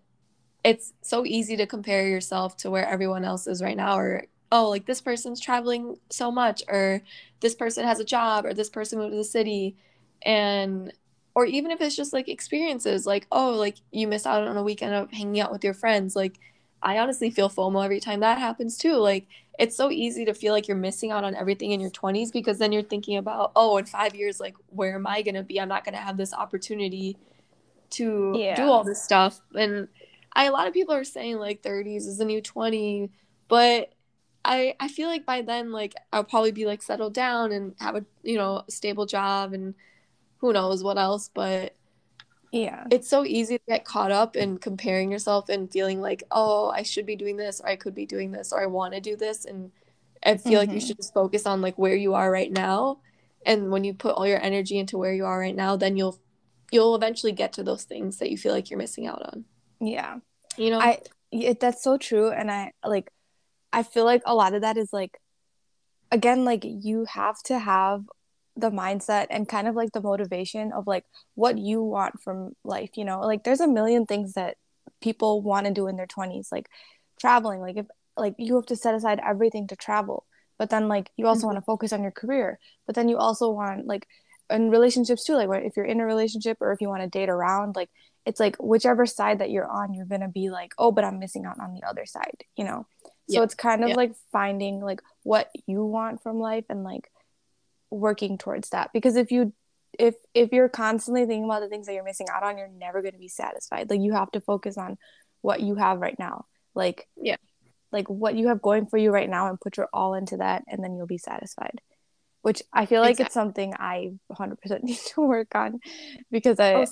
it's 0.64 0.94
so 1.02 1.26
easy 1.26 1.56
to 1.58 1.68
compare 1.68 2.08
yourself 2.08 2.58
to 2.58 2.72
where 2.72 2.88
everyone 2.88 3.24
else 3.24 3.48
is 3.48 3.62
right 3.62 3.78
now 3.78 3.98
or 3.98 4.26
oh, 4.52 4.70
like 4.70 4.86
this 4.86 5.02
person's 5.02 5.42
traveling 5.42 5.98
so 6.10 6.32
much 6.32 6.64
or 6.70 7.02
this 7.42 7.54
person 7.54 7.86
has 7.86 8.00
a 8.00 8.06
job 8.06 8.46
or 8.46 8.54
this 8.54 8.70
person 8.70 8.98
moved 9.00 9.12
to 9.12 9.18
the 9.18 9.24
city 9.24 9.76
and 10.24 10.94
or 11.36 11.46
even 11.46 11.70
if 11.70 11.82
it's 11.82 11.96
just 11.96 12.14
like 12.14 12.30
experiences 12.30 13.06
like 13.06 13.28
oh 13.32 13.52
like 13.52 13.76
you 13.92 14.08
miss 14.08 14.26
out 14.26 14.48
on 14.48 14.58
a 14.58 14.64
weekend 14.64 14.94
of 14.96 15.12
hanging 15.12 15.40
out 15.42 15.52
with 15.52 15.64
your 15.64 15.74
friends 15.74 16.16
like 16.16 16.40
i 16.88 16.98
honestly 17.00 17.30
feel 17.32 17.50
fomo 17.50 17.84
every 17.84 18.00
time 18.00 18.22
that 18.22 18.38
happens 18.40 18.78
too 18.78 18.96
like 18.96 19.28
it's 19.60 19.76
so 19.76 19.92
easy 19.92 20.26
to 20.26 20.34
feel 20.34 20.54
like 20.54 20.68
you're 20.68 20.78
missing 20.78 21.12
out 21.12 21.24
on 21.24 21.36
everything 21.36 21.72
in 21.72 21.80
your 21.82 21.92
20s 21.92 22.32
because 22.32 22.60
then 22.60 22.72
you're 22.72 22.84
thinking 22.84 23.18
about 23.18 23.52
oh 23.56 23.78
in 23.78 23.86
five 23.86 24.16
years 24.16 24.40
like 24.40 24.56
where 24.70 24.96
am 24.96 25.08
i 25.08 25.22
going 25.22 25.36
to 25.36 25.44
be 25.44 25.60
i'm 25.62 25.70
not 25.70 25.86
going 25.86 25.96
to 25.96 26.02
have 26.02 26.18
this 26.18 26.34
opportunity 26.34 27.18
to 27.90 28.40
Yeah. 28.40 28.56
do 28.56 28.70
all 28.70 28.84
this 28.84 29.04
stuff 29.04 29.42
and 29.56 29.88
I, 30.34 30.46
a 30.46 30.52
lot 30.52 30.68
of 30.68 30.74
people 30.74 30.96
are 30.96 31.04
saying 31.06 31.38
like 31.38 31.64
30s 31.64 32.08
is 32.08 32.18
the 32.18 32.26
new 32.26 32.42
20 32.42 33.12
but 33.48 33.94
I, 34.46 34.76
I 34.80 34.88
feel 34.90 35.10
like 35.10 35.26
by 35.26 35.42
then 35.42 35.72
like 35.72 35.96
I'll 36.14 36.24
probably 36.24 36.52
be 36.52 36.66
like 36.66 36.82
settled 36.84 37.14
down 37.14 37.52
and 37.52 37.76
have 37.80 37.96
a 37.96 38.06
you 38.24 38.38
know 38.38 38.64
stable 38.70 39.06
job 39.06 39.54
and 39.54 39.76
who 40.40 40.54
knows 40.54 40.84
what 40.84 41.00
else 41.00 41.30
but 41.34 41.77
Yeah. 42.58 42.86
it's 42.92 43.08
so 43.10 43.24
easy 43.26 43.58
to 43.58 43.64
get 43.68 43.86
caught 43.86 44.12
up 44.12 44.36
in 44.36 44.58
comparing 44.58 45.12
yourself 45.12 45.50
and 45.50 45.72
feeling 45.72 46.02
like 46.02 46.24
oh 46.32 46.70
I 46.70 46.84
should 46.84 47.06
be 47.06 47.16
doing 47.16 47.38
this 47.38 47.60
or 47.62 47.68
I 47.70 47.76
could 47.76 47.94
be 47.96 48.06
doing 48.06 48.32
this 48.32 48.52
or 48.52 48.62
I 48.62 48.66
want 48.68 48.94
to 48.94 49.00
do 49.02 49.16
this 49.16 49.46
and 49.46 49.72
I 50.26 50.38
feel 50.38 50.60
like 50.60 50.70
you 50.72 50.78
Mhm. 50.78 50.88
should 50.88 50.98
just 50.98 51.14
focus 51.14 51.46
on 51.46 51.62
like 51.62 51.78
where 51.78 51.96
you 51.96 52.14
are 52.16 52.32
right 52.32 52.52
now 52.52 53.00
and 53.46 53.72
when 53.72 53.84
you 53.84 53.94
put 53.94 54.16
all 54.16 54.28
your 54.28 54.42
energy 54.42 54.78
into 54.80 54.98
where 54.98 55.14
you 55.14 55.26
are 55.26 55.40
right 55.40 55.56
now 55.56 55.76
then 55.76 55.96
you'll 55.98 56.18
you'll 56.72 56.96
eventually 56.96 57.32
get 57.32 57.54
to 57.54 57.64
those 57.64 57.84
things 57.84 58.18
that 58.18 58.30
you 58.32 58.38
feel 58.38 58.52
like 58.54 58.70
you're 58.70 58.80
missing 58.80 59.08
out 59.08 59.22
on. 59.22 59.46
Yeah. 59.80 60.20
You 60.58 60.72
know? 60.72 60.80
I 60.80 61.02
it, 61.32 61.60
that's 61.60 61.84
so 61.84 61.98
true 61.98 62.30
and 62.32 62.50
I 62.52 62.72
like 62.86 63.10
I 63.72 63.84
feel 63.84 64.06
like 64.06 64.24
a 64.26 64.34
lot 64.36 64.54
of 64.54 64.62
that 64.62 64.78
is 64.78 64.92
like 64.92 65.20
again 66.12 66.46
like 66.46 66.64
you 66.66 67.06
have 67.06 67.42
to 67.44 67.60
have 67.60 68.04
the 68.58 68.72
mindset 68.72 69.28
and 69.30 69.48
kind 69.48 69.68
of 69.68 69.76
like 69.76 69.92
the 69.92 70.02
motivation 70.02 70.72
of 70.74 70.88
like 70.88 71.06
what 71.36 71.58
you 71.58 71.82
want 71.84 72.22
from 72.22 72.54
life, 72.64 72.92
you 72.96 73.06
know? 73.06 73.22
Like 73.22 73.44
there's 73.44 73.62
a 73.62 73.68
million 73.68 74.06
things 74.06 74.34
that 74.34 74.58
people 75.02 75.42
want 75.42 75.68
to 75.68 75.74
do 75.74 75.88
in 75.88 75.96
their 75.96 76.08
20s 76.08 76.52
like 76.52 76.70
traveling 77.20 77.60
like 77.62 77.78
if 77.78 77.86
like 78.16 78.36
you 78.38 78.56
have 78.56 78.66
to 78.66 78.76
set 78.76 78.96
aside 78.96 79.20
everything 79.26 79.68
to 79.68 79.76
travel 79.76 80.26
but 80.58 80.70
then 80.70 80.88
like 80.88 81.12
you 81.18 81.28
also 81.28 81.42
mm-hmm. 81.42 81.48
want 81.48 81.58
to 81.58 81.66
focus 81.66 81.94
on 81.94 82.02
your 82.02 82.12
career 82.12 82.60
but 82.86 82.96
then 82.96 83.10
you 83.10 83.18
also 83.18 83.50
want 83.50 83.86
like 83.86 84.08
in 84.50 84.70
relationships 84.70 85.24
too 85.24 85.36
like 85.36 85.50
if 85.64 85.76
you're 85.76 85.86
in 85.86 86.00
a 86.00 86.06
relationship 86.06 86.58
or 86.62 86.72
if 86.72 86.82
you 86.82 86.90
want 86.90 87.02
to 87.02 87.10
date 87.10 87.30
around 87.30 87.76
like 87.76 87.90
it's 88.26 88.40
like 88.40 88.56
whichever 88.58 89.06
side 89.06 89.40
that 89.40 89.52
you're 89.52 89.70
on 89.70 89.94
you're 89.94 90.06
gonna 90.06 90.30
be 90.30 90.50
like 90.50 90.72
oh 90.78 90.92
but 90.92 91.04
i'm 91.04 91.20
missing 91.20 91.46
out 91.46 91.60
on 91.60 91.74
the 91.74 91.86
other 91.88 92.06
side 92.06 92.44
you 92.56 92.64
know 92.64 92.86
so 93.30 93.40
yeah. 93.40 93.44
it's 93.44 93.56
kind 93.56 93.84
of 93.84 93.90
yeah. 93.90 93.96
like 93.96 94.14
finding 94.32 94.80
like 94.80 95.02
what 95.24 95.50
you 95.66 95.84
want 95.84 96.24
from 96.24 96.40
life 96.40 96.64
and 96.70 96.84
like 96.84 97.12
working 97.90 98.38
towards 98.38 98.70
that. 98.70 98.92
Because 98.94 99.16
if 99.16 99.32
you 99.32 99.54
if 99.98 100.16
if 100.34 100.52
you're 100.52 100.70
constantly 100.70 101.26
thinking 101.26 101.46
about 101.46 101.62
the 101.62 101.70
things 101.70 101.88
that 101.88 101.94
you're 101.94 102.04
missing 102.04 102.28
out 102.32 102.44
on 102.44 102.58
you're 102.58 102.68
never 102.68 103.02
going 103.02 103.14
to 103.14 103.20
be 103.20 103.28
satisfied. 103.28 103.90
Like 103.90 104.02
you 104.02 104.14
have 104.14 104.32
to 104.32 104.42
focus 104.42 104.78
on 104.78 104.98
what 105.42 105.62
you 105.62 105.76
have 105.76 106.00
right 106.00 106.18
now. 106.20 106.46
Like 106.76 107.08
yeah. 107.16 107.38
like 107.92 108.10
what 108.10 108.36
you 108.36 108.50
have 108.50 108.62
going 108.62 108.86
for 108.86 108.98
you 108.98 109.12
right 109.12 109.30
now 109.30 109.48
and 109.48 109.60
put 109.60 109.78
your 109.78 109.90
all 109.94 110.14
into 110.14 110.38
that 110.38 110.64
and 110.68 110.84
then 110.84 110.96
you'll 110.96 111.08
be 111.08 111.18
satisfied. 111.18 111.82
Which 112.44 112.62
i 112.72 112.86
feel 112.86 113.02
like 113.02 113.12
exactly. 113.12 113.26
it's 113.26 113.34
something 113.34 113.74
i 113.78 114.12
100% 114.32 114.84
need 114.84 115.00
to 115.16 115.22
work 115.22 115.54
on 115.54 115.80
because 116.32 116.60
i 116.60 116.76
oh, 116.76 116.86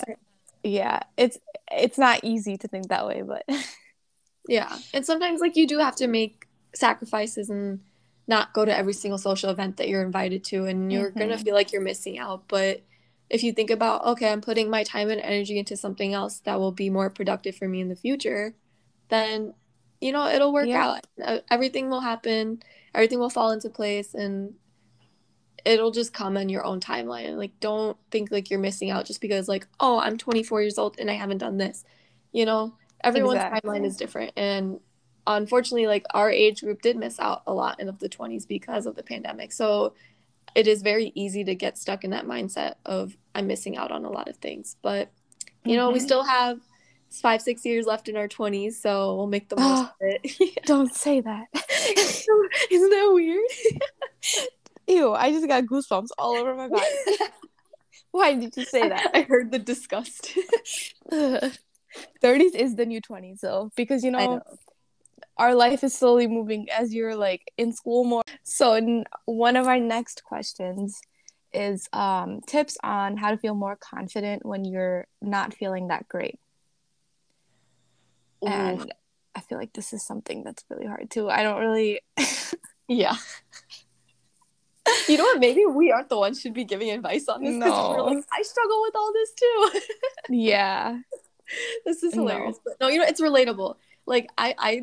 yeah 0.63 0.99
it's 1.15 1.37
it's 1.71 1.97
not 1.97 2.23
easy 2.23 2.57
to 2.57 2.67
think 2.67 2.89
that 2.89 3.07
way 3.07 3.21
but 3.21 3.45
yeah 4.49 4.77
and 4.93 5.05
sometimes 5.05 5.39
like 5.39 5.55
you 5.55 5.65
do 5.65 5.77
have 5.77 5.95
to 5.95 6.07
make 6.07 6.45
sacrifices 6.73 7.49
and 7.49 7.79
not 8.27 8.53
go 8.53 8.65
to 8.65 8.75
every 8.75 8.93
single 8.93 9.17
social 9.17 9.49
event 9.49 9.77
that 9.77 9.87
you're 9.87 10.03
invited 10.03 10.43
to 10.43 10.65
and 10.65 10.91
you're 10.91 11.09
mm-hmm. 11.09 11.19
gonna 11.19 11.37
feel 11.37 11.53
like 11.53 11.71
you're 11.71 11.81
missing 11.81 12.17
out 12.17 12.43
but 12.47 12.81
if 13.29 13.43
you 13.43 13.51
think 13.51 13.69
about 13.69 14.05
okay 14.05 14.31
i'm 14.31 14.41
putting 14.41 14.69
my 14.69 14.83
time 14.83 15.09
and 15.09 15.21
energy 15.21 15.57
into 15.57 15.77
something 15.77 16.13
else 16.13 16.39
that 16.39 16.59
will 16.59 16.71
be 16.71 16.89
more 16.89 17.09
productive 17.09 17.55
for 17.55 17.67
me 17.67 17.81
in 17.81 17.89
the 17.89 17.95
future 17.95 18.55
then 19.09 19.53
you 20.01 20.11
know 20.11 20.27
it'll 20.27 20.53
work 20.53 20.67
yeah. 20.67 20.97
out 21.19 21.43
everything 21.49 21.89
will 21.89 22.01
happen 22.01 22.61
everything 22.93 23.19
will 23.19 23.29
fall 23.29 23.51
into 23.51 23.69
place 23.69 24.13
and 24.13 24.53
it'll 25.63 25.91
just 25.91 26.13
come 26.13 26.37
on 26.37 26.49
your 26.49 26.63
own 26.63 26.79
timeline 26.79 27.37
like 27.37 27.59
don't 27.59 27.97
think 28.11 28.31
like 28.31 28.49
you're 28.49 28.59
missing 28.59 28.91
out 28.91 29.05
just 29.05 29.21
because 29.21 29.47
like 29.47 29.67
oh 29.79 29.99
i'm 29.99 30.17
24 30.17 30.61
years 30.61 30.77
old 30.77 30.95
and 30.99 31.09
i 31.09 31.13
haven't 31.13 31.39
done 31.39 31.57
this 31.57 31.83
you 32.31 32.45
know 32.45 32.75
everyone's 33.03 33.37
exactly. 33.37 33.69
timeline 33.69 33.85
is 33.85 33.97
different 33.97 34.31
and 34.35 34.79
unfortunately 35.27 35.87
like 35.87 36.05
our 36.13 36.29
age 36.29 36.61
group 36.61 36.81
did 36.81 36.97
miss 36.97 37.19
out 37.19 37.43
a 37.47 37.53
lot 37.53 37.79
in 37.79 37.87
the 37.87 38.09
20s 38.09 38.47
because 38.47 38.85
of 38.85 38.95
the 38.95 39.03
pandemic. 39.03 39.51
So 39.51 39.93
it 40.53 40.67
is 40.67 40.81
very 40.81 41.11
easy 41.15 41.43
to 41.43 41.55
get 41.55 41.77
stuck 41.77 42.03
in 42.03 42.11
that 42.11 42.25
mindset 42.25 42.75
of 42.85 43.17
i'm 43.33 43.47
missing 43.47 43.75
out 43.75 43.91
on 43.91 44.05
a 44.05 44.09
lot 44.09 44.27
of 44.27 44.37
things. 44.37 44.75
But 44.81 45.11
you 45.63 45.75
know 45.75 45.87
mm-hmm. 45.87 45.93
we 45.93 45.99
still 45.99 46.23
have 46.23 46.59
five 47.09 47.41
six 47.41 47.65
years 47.65 47.85
left 47.85 48.09
in 48.09 48.17
our 48.17 48.27
20s 48.27 48.73
so 48.73 49.15
we'll 49.15 49.27
make 49.27 49.49
the 49.49 49.55
most 49.55 49.81
of 49.89 49.91
it. 50.01 50.61
Don't 50.65 50.93
say 50.93 51.21
that. 51.21 51.45
Isn't 52.71 52.89
that 52.89 53.11
weird? 53.13 53.43
Ew 54.87 55.13
i 55.13 55.31
just 55.31 55.47
got 55.47 55.63
goosebumps 55.65 56.09
all 56.17 56.35
over 56.35 56.53
my 56.55 56.67
body. 56.67 56.85
Why 58.11 58.35
did 58.35 58.55
you 58.55 58.65
say 58.65 58.87
that? 58.87 59.11
I 59.13 59.21
heard 59.23 59.51
the 59.51 59.59
disgust. 59.59 60.37
30s 61.11 62.55
is 62.55 62.75
the 62.75 62.85
new 62.85 63.01
20s 63.01 63.39
though 63.41 63.71
because 63.75 64.03
you 64.03 64.11
know, 64.11 64.19
know 64.19 64.41
our 65.37 65.55
life 65.55 65.83
is 65.83 65.93
slowly 65.93 66.27
moving 66.27 66.67
as 66.69 66.93
you're 66.93 67.15
like 67.15 67.51
in 67.57 67.73
school 67.73 68.03
more. 68.03 68.23
So 68.43 69.03
one 69.25 69.55
of 69.55 69.67
our 69.67 69.79
next 69.79 70.23
questions 70.23 71.01
is 71.53 71.87
um, 71.93 72.41
tips 72.47 72.77
on 72.83 73.17
how 73.17 73.31
to 73.31 73.37
feel 73.37 73.55
more 73.55 73.77
confident 73.77 74.45
when 74.45 74.65
you're 74.65 75.07
not 75.21 75.53
feeling 75.53 75.87
that 75.87 76.07
great. 76.07 76.39
Ooh. 78.43 78.47
And 78.47 78.93
I 79.35 79.41
feel 79.41 79.57
like 79.57 79.73
this 79.73 79.93
is 79.93 80.05
something 80.05 80.43
that's 80.43 80.63
really 80.69 80.85
hard 80.85 81.09
too. 81.09 81.29
I 81.29 81.43
don't 81.43 81.59
really. 81.59 82.01
yeah. 82.87 83.15
You 85.07 85.17
know 85.17 85.23
what? 85.23 85.39
Maybe 85.39 85.65
we 85.65 85.91
aren't 85.91 86.09
the 86.09 86.17
ones 86.17 86.39
should 86.39 86.53
be 86.53 86.63
giving 86.63 86.91
advice 86.91 87.27
on 87.27 87.43
this 87.43 87.55
because 87.55 87.97
no. 87.97 88.05
like, 88.05 88.23
I 88.31 88.41
struggle 88.43 88.81
with 88.83 88.95
all 88.95 89.11
this 89.13 89.33
too. 89.33 89.81
yeah. 90.29 90.99
This 91.85 92.03
is 92.03 92.13
hilarious. 92.13 92.57
No. 92.57 92.61
But 92.65 92.73
no, 92.81 92.87
you 92.87 92.99
know, 92.99 93.05
it's 93.05 93.21
relatable. 93.21 93.75
Like 94.05 94.29
I, 94.37 94.55
I 94.57 94.81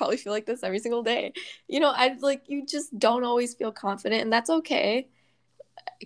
probably 0.00 0.16
feel 0.16 0.32
like 0.32 0.46
this 0.46 0.62
every 0.62 0.78
single 0.78 1.02
day. 1.02 1.30
You 1.68 1.78
know, 1.78 1.92
I 1.94 2.16
like 2.20 2.44
you 2.48 2.64
just 2.64 2.98
don't 2.98 3.22
always 3.22 3.52
feel 3.52 3.70
confident, 3.70 4.22
and 4.22 4.32
that's 4.32 4.48
okay. 4.48 5.08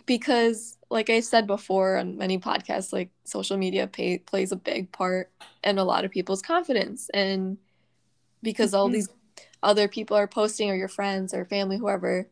Because, 0.04 0.76
like 0.90 1.10
I 1.10 1.20
said 1.20 1.46
before 1.46 1.96
on 1.98 2.18
many 2.18 2.40
podcasts, 2.40 2.92
like 2.92 3.10
social 3.22 3.56
media 3.56 3.86
pay, 3.86 4.18
plays 4.18 4.50
a 4.50 4.56
big 4.56 4.90
part 4.90 5.30
in 5.62 5.78
a 5.78 5.84
lot 5.84 6.04
of 6.04 6.10
people's 6.10 6.42
confidence. 6.42 7.08
And 7.14 7.56
because 8.42 8.72
mm-hmm. 8.72 8.78
all 8.78 8.88
these 8.88 9.08
other 9.62 9.86
people 9.86 10.16
are 10.16 10.26
posting, 10.26 10.70
or 10.70 10.74
your 10.74 10.88
friends 10.88 11.32
or 11.32 11.44
family, 11.44 11.78
whoever, 11.78 12.28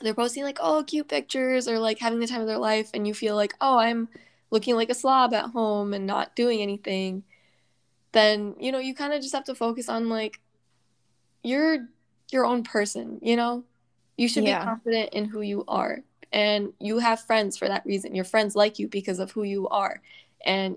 they're 0.00 0.14
posting 0.14 0.42
like, 0.42 0.58
oh, 0.60 0.82
cute 0.84 1.06
pictures 1.06 1.68
or 1.68 1.78
like 1.78 2.00
having 2.00 2.18
the 2.18 2.26
time 2.26 2.40
of 2.40 2.48
their 2.48 2.58
life, 2.58 2.90
and 2.92 3.06
you 3.06 3.14
feel 3.14 3.36
like, 3.36 3.54
oh, 3.60 3.78
I'm 3.78 4.08
looking 4.50 4.74
like 4.74 4.90
a 4.90 4.94
slob 4.94 5.32
at 5.32 5.50
home 5.50 5.94
and 5.94 6.08
not 6.08 6.34
doing 6.34 6.60
anything 6.60 7.22
then 8.12 8.54
you 8.60 8.70
know 8.70 8.78
you 8.78 8.94
kind 8.94 9.12
of 9.12 9.20
just 9.20 9.34
have 9.34 9.44
to 9.44 9.54
focus 9.54 9.88
on 9.88 10.08
like 10.08 10.40
you're 11.42 11.88
your 12.30 12.44
own 12.44 12.62
person 12.62 13.18
you 13.22 13.36
know 13.36 13.64
you 14.16 14.28
should 14.28 14.44
yeah. 14.44 14.60
be 14.60 14.64
confident 14.64 15.12
in 15.12 15.24
who 15.24 15.40
you 15.40 15.64
are 15.68 16.02
and 16.32 16.72
you 16.78 16.98
have 16.98 17.20
friends 17.20 17.56
for 17.56 17.68
that 17.68 17.84
reason 17.84 18.14
your 18.14 18.24
friends 18.24 18.56
like 18.56 18.78
you 18.78 18.88
because 18.88 19.18
of 19.18 19.30
who 19.32 19.42
you 19.42 19.68
are 19.68 20.00
and 20.44 20.76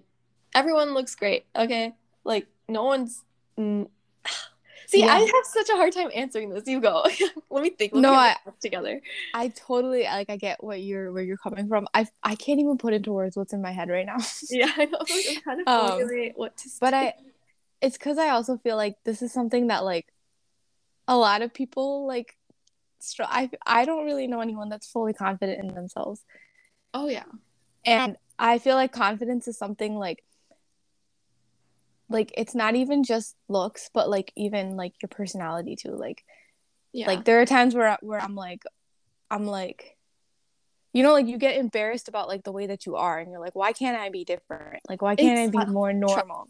everyone 0.54 0.94
looks 0.94 1.16
great 1.16 1.46
okay 1.56 1.94
like 2.24 2.48
no 2.68 2.84
one's 2.84 3.24
See, 4.88 5.00
yeah. 5.00 5.14
I 5.14 5.20
have 5.20 5.46
such 5.46 5.70
a 5.70 5.76
hard 5.76 5.94
time 5.94 6.12
answering 6.14 6.50
this. 6.50 6.68
You 6.68 6.80
go. 6.80 7.04
Let 7.50 7.64
me 7.64 7.72
think. 7.72 7.94
Let 7.94 8.02
no, 8.02 8.14
I 8.14 8.36
together. 8.62 9.02
I 9.34 9.48
totally 9.50 10.04
like. 10.04 10.30
I 10.30 10.38
get 10.38 10.64
what 10.64 10.82
you're 10.82 11.12
where 11.12 11.24
you're 11.24 11.38
coming 11.38 11.68
from. 11.68 11.88
I 11.94 12.06
I 12.24 12.36
can't 12.36 12.60
even 12.60 12.78
put 12.78 12.94
into 12.94 13.12
words 13.12 13.36
what's 13.36 13.54
in 13.54 13.62
my 13.62 13.72
head 13.72 13.90
right 13.90 14.06
now. 14.06 14.18
yeah, 14.50 14.72
I 14.78 14.86
know. 14.86 15.00
I'm 15.00 15.42
kind 15.42 15.62
of 15.62 15.68
um, 15.68 16.32
what 16.36 16.58
to. 16.58 16.70
Say. 16.70 16.78
But 16.80 16.94
I, 16.94 17.14
it's 17.82 17.98
because 17.98 18.18
I 18.18 18.30
also 18.30 18.58
feel 18.58 18.76
like 18.76 18.96
this 19.04 19.22
is 19.22 19.34
something 19.34 19.68
that 19.68 19.84
like, 19.84 20.08
a 21.08 21.18
lot 21.18 21.42
of 21.42 21.54
people 21.54 22.08
like. 22.08 22.36
Str- 23.00 23.24
I 23.28 23.52
I 23.66 23.86
don't 23.86 24.06
really 24.06 24.26
know 24.26 24.42
anyone 24.42 24.70
that's 24.70 24.88
fully 24.88 25.14
confident 25.14 25.60
in 25.60 25.76
themselves. 25.76 26.24
Oh 26.94 27.08
yeah. 27.08 27.26
And 27.86 28.18
I 28.40 28.58
feel 28.58 28.76
like 28.76 28.92
confidence 28.92 29.48
is 29.48 29.58
something 29.58 29.96
like 29.96 30.24
like 32.10 32.32
it's 32.38 32.56
not 32.56 32.76
even 32.76 33.04
just 33.04 33.36
looks 33.48 33.90
but 33.94 34.10
like 34.10 34.32
even 34.36 34.76
like 34.76 34.94
your 35.02 35.10
personality 35.10 35.76
too 35.76 35.96
like 35.96 36.24
yeah. 36.94 37.08
like 37.08 37.26
there 37.26 37.42
are 37.42 37.46
times 37.46 37.74
where 37.74 37.98
where 38.02 38.22
I'm 38.22 38.36
like 38.36 38.64
I'm 39.32 39.46
like 39.46 39.98
you 40.94 41.04
know 41.04 41.14
like 41.14 41.28
you 41.28 41.38
get 41.38 41.58
embarrassed 41.58 42.08
about 42.08 42.28
like 42.28 42.44
the 42.44 42.52
way 42.52 42.68
that 42.68 42.86
you 42.86 42.96
are 42.96 43.20
and 43.20 43.32
you're 43.32 43.42
like 43.42 43.56
why 43.56 43.74
can't 43.74 43.98
I 43.98 44.10
be 44.10 44.24
different 44.24 44.82
like 44.88 45.02
why 45.02 45.16
can't 45.16 45.50
it's 45.50 45.58
I 45.58 45.66
be 45.66 45.72
more 45.72 45.94
normal 45.94 46.48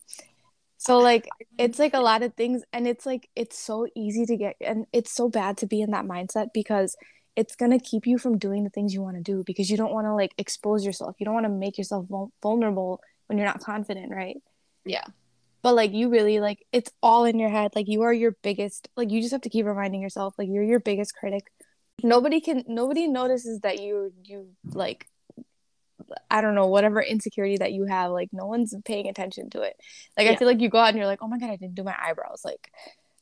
so 0.85 0.99
like 0.99 1.23
mm-hmm. 1.23 1.55
it's 1.57 1.79
like 1.79 1.95
a 1.95 1.99
lot 1.99 2.21
of 2.21 2.35
things 2.35 2.61
and 2.71 2.87
it's 2.87 3.07
like 3.07 3.27
it's 3.35 3.57
so 3.57 3.87
easy 3.95 4.25
to 4.27 4.37
get 4.37 4.55
and 4.61 4.85
it's 4.93 5.11
so 5.11 5.29
bad 5.29 5.57
to 5.57 5.65
be 5.65 5.81
in 5.81 5.89
that 5.91 6.05
mindset 6.05 6.49
because 6.53 6.95
it's 7.35 7.55
going 7.55 7.71
to 7.71 7.79
keep 7.79 8.05
you 8.05 8.19
from 8.19 8.37
doing 8.37 8.63
the 8.63 8.69
things 8.69 8.93
you 8.93 9.01
want 9.01 9.17
to 9.17 9.23
do 9.23 9.43
because 9.45 9.69
you 9.69 9.77
don't 9.77 9.91
want 9.91 10.05
to 10.05 10.13
like 10.13 10.33
expose 10.37 10.85
yourself. 10.85 11.15
You 11.17 11.25
don't 11.25 11.33
want 11.33 11.47
to 11.47 11.51
make 11.51 11.79
yourself 11.79 12.05
vulnerable 12.41 13.01
when 13.25 13.37
you're 13.37 13.47
not 13.47 13.61
confident 13.61 14.11
right? 14.11 14.37
Yeah. 14.85 15.05
But 15.63 15.73
like 15.73 15.91
you 15.91 16.09
really 16.09 16.39
like 16.39 16.63
it's 16.71 16.91
all 17.01 17.25
in 17.25 17.39
your 17.39 17.49
head. 17.49 17.71
Like 17.75 17.87
you 17.87 18.03
are 18.03 18.13
your 18.13 18.35
biggest 18.43 18.87
like 18.95 19.09
you 19.09 19.21
just 19.21 19.31
have 19.31 19.41
to 19.41 19.49
keep 19.49 19.65
reminding 19.65 20.01
yourself 20.01 20.35
like 20.37 20.49
you're 20.51 20.63
your 20.63 20.79
biggest 20.79 21.15
critic. 21.15 21.47
Nobody 22.03 22.41
can 22.41 22.63
nobody 22.67 23.07
notices 23.07 23.61
that 23.61 23.81
you 23.81 24.13
you 24.23 24.49
like 24.63 25.07
I 26.29 26.41
don't 26.41 26.55
know, 26.55 26.67
whatever 26.67 27.01
insecurity 27.01 27.57
that 27.57 27.73
you 27.73 27.85
have, 27.85 28.11
like 28.11 28.29
no 28.31 28.45
one's 28.45 28.75
paying 28.85 29.07
attention 29.07 29.49
to 29.51 29.61
it. 29.61 29.75
Like 30.17 30.27
yeah. 30.27 30.33
I 30.33 30.35
feel 30.35 30.47
like 30.47 30.61
you 30.61 30.69
go 30.69 30.77
out 30.77 30.89
and 30.89 30.97
you're 30.97 31.07
like, 31.07 31.21
oh 31.21 31.27
my 31.27 31.37
god, 31.37 31.49
I 31.49 31.55
didn't 31.55 31.75
do 31.75 31.83
my 31.83 31.95
eyebrows. 31.99 32.41
Like, 32.43 32.71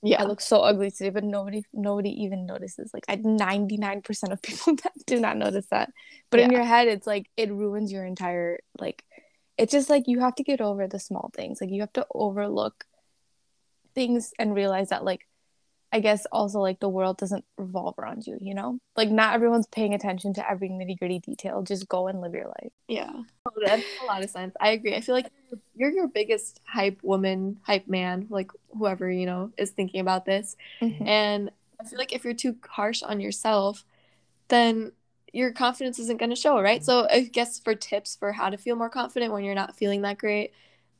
yeah, 0.01 0.21
I 0.21 0.25
look 0.25 0.41
so 0.41 0.59
ugly 0.59 0.91
today, 0.91 1.09
but 1.09 1.23
nobody, 1.23 1.63
nobody 1.73 2.23
even 2.23 2.45
notices. 2.45 2.91
Like, 2.93 3.05
I 3.07 3.15
ninety 3.15 3.77
nine 3.77 4.01
percent 4.01 4.33
of 4.33 4.41
people 4.41 4.75
that 4.83 4.93
do 5.05 5.19
not 5.19 5.37
notice 5.37 5.67
that. 5.71 5.91
But 6.29 6.39
yeah. 6.39 6.45
in 6.47 6.51
your 6.51 6.63
head, 6.63 6.87
it's 6.87 7.07
like 7.07 7.29
it 7.37 7.51
ruins 7.51 7.91
your 7.91 8.05
entire 8.05 8.59
like 8.79 9.03
it's 9.57 9.71
just 9.71 9.89
like 9.89 10.07
you 10.07 10.19
have 10.19 10.35
to 10.35 10.43
get 10.43 10.61
over 10.61 10.87
the 10.87 10.99
small 10.99 11.31
things 11.35 11.61
like 11.61 11.69
you 11.69 11.81
have 11.81 11.93
to 11.93 12.05
overlook 12.13 12.85
things 13.93 14.33
and 14.39 14.55
realize 14.55 14.89
that 14.89 15.03
like 15.03 15.27
I 15.93 15.99
guess 15.99 16.25
also 16.31 16.59
like 16.59 16.79
the 16.79 16.89
world 16.89 17.17
doesn't 17.19 17.45
revolve 17.55 17.93
around 17.99 18.25
you, 18.25 18.39
you 18.41 18.55
know? 18.55 18.79
Like 18.97 19.11
not 19.11 19.35
everyone's 19.35 19.67
paying 19.67 19.93
attention 19.93 20.33
to 20.33 20.49
every 20.49 20.67
nitty 20.67 20.97
gritty 20.97 21.19
detail. 21.19 21.61
Just 21.61 21.87
go 21.87 22.07
and 22.07 22.19
live 22.19 22.33
your 22.33 22.47
life. 22.47 22.71
Yeah. 22.87 23.11
Oh, 23.45 23.51
that 23.63 23.77
makes 23.77 23.91
a 24.01 24.05
lot 24.05 24.23
of 24.23 24.29
sense. 24.31 24.55
I 24.59 24.71
agree. 24.71 24.95
I 24.95 25.01
feel 25.01 25.13
like 25.13 25.31
you're 25.75 25.91
your 25.91 26.07
biggest 26.07 26.61
hype 26.65 26.97
woman, 27.03 27.57
hype 27.61 27.87
man, 27.87 28.25
like 28.31 28.49
whoever, 28.75 29.11
you 29.11 29.27
know, 29.27 29.51
is 29.55 29.69
thinking 29.69 30.01
about 30.01 30.25
this. 30.25 30.57
Mm-hmm. 30.81 31.07
And 31.07 31.51
I 31.79 31.83
feel 31.83 31.99
like 31.99 32.11
if 32.11 32.23
you're 32.23 32.33
too 32.33 32.55
harsh 32.67 33.03
on 33.03 33.19
yourself, 33.19 33.85
then 34.47 34.93
your 35.31 35.51
confidence 35.51 35.99
isn't 35.99 36.19
going 36.19 36.31
to 36.31 36.35
show, 36.35 36.59
right? 36.59 36.83
So 36.83 37.07
I 37.07 37.21
guess 37.21 37.59
for 37.59 37.75
tips 37.75 38.15
for 38.15 38.31
how 38.31 38.49
to 38.49 38.57
feel 38.57 38.75
more 38.75 38.89
confident 38.89 39.31
when 39.31 39.43
you're 39.43 39.53
not 39.53 39.75
feeling 39.75 40.01
that 40.01 40.17
great, 40.17 40.53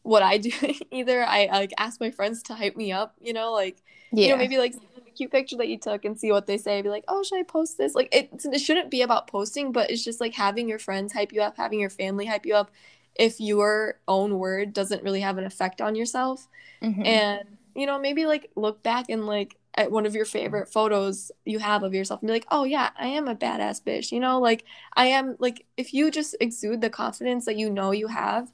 what 0.03 0.21
I 0.21 0.37
do 0.37 0.51
either 0.91 1.23
I 1.23 1.47
like 1.47 1.73
ask 1.77 1.99
my 1.99 2.11
friends 2.11 2.43
to 2.43 2.53
hype 2.53 2.75
me 2.75 2.91
up, 2.91 3.15
you 3.19 3.33
know, 3.33 3.51
like 3.51 3.81
yeah. 4.11 4.25
you 4.25 4.31
know 4.31 4.37
maybe 4.37 4.57
like 4.57 4.75
a 4.97 5.11
cute 5.11 5.31
picture 5.31 5.57
that 5.57 5.69
you 5.69 5.79
took 5.79 6.05
and 6.05 6.19
see 6.19 6.31
what 6.31 6.45
they 6.45 6.57
say. 6.57 6.81
Be 6.81 6.89
like, 6.89 7.05
oh, 7.07 7.23
should 7.23 7.39
I 7.39 7.43
post 7.43 7.77
this? 7.77 7.95
Like 7.95 8.13
it, 8.13 8.29
it 8.45 8.59
shouldn't 8.59 8.91
be 8.91 9.01
about 9.01 9.27
posting, 9.27 9.71
but 9.71 9.89
it's 9.89 10.03
just 10.03 10.21
like 10.21 10.33
having 10.33 10.69
your 10.69 10.79
friends 10.79 11.13
hype 11.13 11.33
you 11.33 11.41
up, 11.41 11.57
having 11.57 11.79
your 11.79 11.89
family 11.89 12.25
hype 12.25 12.45
you 12.45 12.55
up. 12.55 12.69
If 13.15 13.39
your 13.39 13.99
own 14.07 14.39
word 14.39 14.73
doesn't 14.73 15.03
really 15.03 15.21
have 15.21 15.37
an 15.37 15.45
effect 15.45 15.81
on 15.81 15.95
yourself, 15.95 16.47
mm-hmm. 16.81 17.05
and 17.05 17.57
you 17.75 17.85
know 17.85 17.99
maybe 17.99 18.25
like 18.25 18.51
look 18.55 18.83
back 18.83 19.09
and 19.09 19.25
like 19.25 19.57
at 19.75 19.91
one 19.91 20.05
of 20.05 20.13
your 20.13 20.25
favorite 20.25 20.71
photos 20.71 21.31
you 21.45 21.57
have 21.57 21.81
of 21.81 21.93
yourself 21.93 22.21
and 22.21 22.27
be 22.27 22.33
like, 22.33 22.47
oh 22.51 22.63
yeah, 22.63 22.89
I 22.97 23.07
am 23.07 23.27
a 23.27 23.35
badass 23.35 23.83
bitch. 23.83 24.11
You 24.11 24.19
know, 24.19 24.39
like 24.39 24.65
I 24.95 25.07
am 25.07 25.35
like 25.39 25.65
if 25.77 25.93
you 25.93 26.11
just 26.11 26.35
exude 26.41 26.81
the 26.81 26.89
confidence 26.89 27.45
that 27.45 27.55
you 27.55 27.69
know 27.69 27.91
you 27.91 28.07
have 28.07 28.51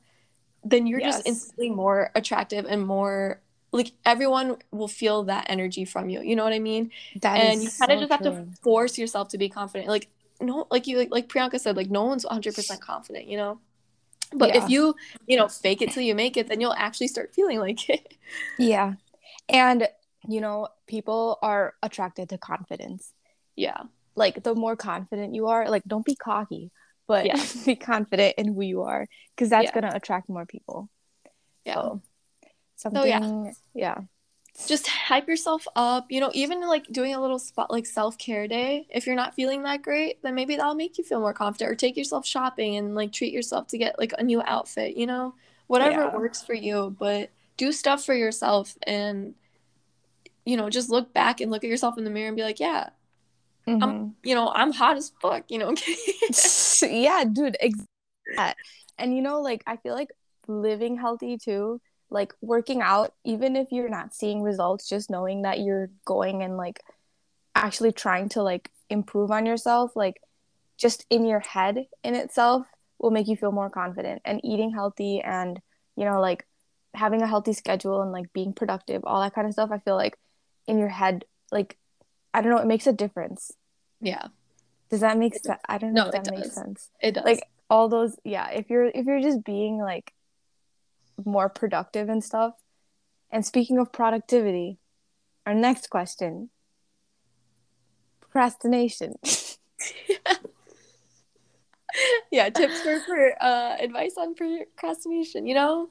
then 0.63 0.87
you're 0.87 0.99
yes. 0.99 1.15
just 1.15 1.27
instantly 1.27 1.69
more 1.69 2.11
attractive 2.15 2.65
and 2.67 2.85
more 2.85 3.41
like 3.71 3.91
everyone 4.05 4.57
will 4.71 4.87
feel 4.87 5.23
that 5.25 5.45
energy 5.47 5.85
from 5.85 6.09
you. 6.09 6.21
You 6.21 6.35
know 6.35 6.43
what 6.43 6.53
I 6.53 6.59
mean? 6.59 6.91
That 7.21 7.37
and 7.37 7.63
you 7.63 7.69
kind 7.69 7.91
of 7.91 7.99
so 7.99 8.07
just 8.07 8.21
true. 8.21 8.31
have 8.31 8.45
to 8.47 8.61
force 8.61 8.97
yourself 8.97 9.29
to 9.29 9.37
be 9.37 9.49
confident. 9.49 9.89
Like 9.89 10.09
no, 10.41 10.67
like 10.71 10.87
you 10.87 10.97
like, 10.97 11.11
like 11.11 11.29
Priyanka 11.29 11.59
said, 11.59 11.77
like 11.77 11.89
no 11.89 12.03
one's 12.03 12.25
100 12.25 12.55
percent 12.55 12.81
confident. 12.81 13.27
You 13.27 13.37
know. 13.37 13.59
But 14.31 14.49
yeah. 14.49 14.63
if 14.63 14.69
you, 14.69 14.95
you 15.25 15.37
know, 15.37 15.47
fake 15.47 15.81
it 15.81 15.91
till 15.91 16.03
you 16.03 16.13
make 16.13 16.37
it, 16.37 16.47
then 16.47 16.61
you'll 16.61 16.73
actually 16.73 17.07
start 17.07 17.33
feeling 17.33 17.59
like 17.59 17.89
it. 17.89 18.15
Yeah. 18.59 18.93
And, 19.47 19.87
you 20.27 20.39
know, 20.39 20.67
people 20.85 21.39
are 21.41 21.73
attracted 21.81 22.29
to 22.29 22.37
confidence. 22.37 23.11
Yeah. 23.55 23.81
Like 24.13 24.43
the 24.43 24.53
more 24.53 24.75
confident 24.75 25.33
you 25.33 25.47
are, 25.47 25.67
like 25.67 25.83
don't 25.87 26.05
be 26.05 26.13
cocky 26.13 26.69
but 27.09 27.25
yeah. 27.25 27.43
be 27.65 27.75
confident 27.75 28.35
in 28.37 28.53
who 28.53 28.61
you 28.61 28.83
are 28.83 29.07
because 29.35 29.49
that's 29.49 29.65
yeah. 29.65 29.73
going 29.73 29.91
to 29.91 29.95
attract 29.95 30.29
more 30.29 30.45
people. 30.45 30.89
Yeah. 31.65 31.73
So, 31.73 32.01
something, 32.75 33.01
so, 33.01 33.07
yeah. 33.07 33.51
yeah. 33.73 33.97
Just 34.67 34.87
hype 34.87 35.27
yourself 35.27 35.67
up, 35.75 36.05
you 36.11 36.19
know, 36.19 36.29
even 36.35 36.61
like 36.61 36.85
doing 36.91 37.15
a 37.15 37.19
little 37.19 37.39
spot 37.39 37.71
like 37.71 37.87
self 37.87 38.17
care 38.19 38.47
day. 38.47 38.85
If 38.91 39.07
you're 39.07 39.15
not 39.15 39.33
feeling 39.33 39.63
that 39.63 39.81
great, 39.81 40.21
then 40.21 40.35
maybe 40.35 40.55
that'll 40.55 40.75
make 40.75 40.99
you 40.99 41.03
feel 41.03 41.19
more 41.19 41.33
confident 41.33 41.71
or 41.71 41.75
take 41.75 41.97
yourself 41.97 42.27
shopping 42.27 42.75
and 42.75 42.93
like 42.93 43.11
treat 43.11 43.33
yourself 43.33 43.67
to 43.69 43.79
get 43.79 43.97
like 43.97 44.13
a 44.19 44.23
new 44.23 44.43
outfit, 44.45 44.95
you 44.95 45.07
know, 45.07 45.33
whatever 45.65 46.01
yeah. 46.01 46.15
works 46.15 46.43
for 46.43 46.53
you. 46.53 46.95
But 46.99 47.31
do 47.57 47.71
stuff 47.71 48.05
for 48.05 48.13
yourself 48.13 48.77
and, 48.83 49.33
you 50.45 50.57
know, 50.57 50.69
just 50.69 50.91
look 50.91 51.11
back 51.11 51.41
and 51.41 51.49
look 51.49 51.63
at 51.63 51.69
yourself 51.69 51.97
in 51.97 52.03
the 52.03 52.11
mirror 52.11 52.27
and 52.27 52.37
be 52.37 52.43
like, 52.43 52.59
yeah, 52.59 52.89
Mm-hmm. 53.67 53.83
I'm, 53.83 54.15
you 54.23 54.35
know, 54.35 54.51
I'm 54.53 54.71
hot 54.71 54.97
as 54.97 55.11
fuck, 55.21 55.45
you 55.49 55.59
know. 55.59 55.73
yeah, 56.81 57.23
dude, 57.31 57.57
exactly. 57.59 58.53
And 58.97 59.15
you 59.15 59.21
know, 59.21 59.41
like 59.41 59.63
I 59.65 59.77
feel 59.77 59.93
like 59.93 60.09
living 60.47 60.97
healthy 60.97 61.37
too, 61.37 61.81
like 62.09 62.33
working 62.41 62.81
out, 62.81 63.13
even 63.23 63.55
if 63.55 63.71
you're 63.71 63.89
not 63.89 64.13
seeing 64.13 64.41
results, 64.41 64.89
just 64.89 65.09
knowing 65.09 65.43
that 65.43 65.59
you're 65.59 65.89
going 66.05 66.43
and 66.43 66.57
like 66.57 66.81
actually 67.55 67.91
trying 67.91 68.29
to 68.29 68.43
like 68.43 68.69
improve 68.89 69.31
on 69.31 69.45
yourself, 69.45 69.95
like 69.95 70.21
just 70.77 71.05
in 71.09 71.25
your 71.25 71.39
head 71.39 71.85
in 72.03 72.15
itself 72.15 72.65
will 72.99 73.11
make 73.11 73.27
you 73.27 73.35
feel 73.35 73.51
more 73.51 73.69
confident. 73.69 74.21
And 74.25 74.41
eating 74.43 74.71
healthy 74.71 75.21
and, 75.21 75.59
you 75.95 76.05
know, 76.05 76.19
like 76.19 76.45
having 76.93 77.21
a 77.21 77.27
healthy 77.27 77.53
schedule 77.53 78.01
and 78.01 78.11
like 78.11 78.33
being 78.33 78.53
productive, 78.53 79.03
all 79.05 79.21
that 79.21 79.33
kind 79.33 79.47
of 79.47 79.53
stuff, 79.53 79.69
I 79.71 79.79
feel 79.79 79.95
like 79.95 80.17
in 80.67 80.77
your 80.77 80.89
head, 80.89 81.25
like 81.51 81.77
I 82.39 82.41
don't 82.41 82.51
know, 82.51 82.59
it 82.59 82.67
makes 82.67 82.87
a 82.87 82.93
difference. 82.93 83.51
Yeah. 83.99 84.27
Does 84.89 85.01
that 85.01 85.17
make 85.17 85.33
sense? 85.33 85.59
I 85.67 85.77
don't 85.77 85.93
know 85.93 86.03
no, 86.03 86.09
if 86.09 86.23
that 86.23 86.33
makes 86.33 86.53
sense. 86.53 86.89
It 87.01 87.15
does. 87.15 87.25
Like 87.25 87.43
all 87.69 87.89
those 87.89 88.15
yeah, 88.23 88.49
if 88.51 88.69
you're 88.69 88.85
if 88.85 89.05
you're 89.05 89.19
just 89.19 89.43
being 89.43 89.77
like 89.77 90.13
more 91.25 91.49
productive 91.49 92.07
and 92.07 92.23
stuff. 92.23 92.53
And 93.29 93.45
speaking 93.45 93.77
of 93.77 93.91
productivity, 93.91 94.79
our 95.45 95.53
next 95.53 95.89
question. 95.89 96.49
Procrastination. 98.21 99.15
yeah, 102.31 102.49
tips 102.49 102.81
for, 102.81 103.01
for 103.01 103.43
uh, 103.43 103.75
advice 103.81 104.13
on 104.17 104.33
procrastination, 104.33 105.45
you 105.45 105.55
know? 105.55 105.89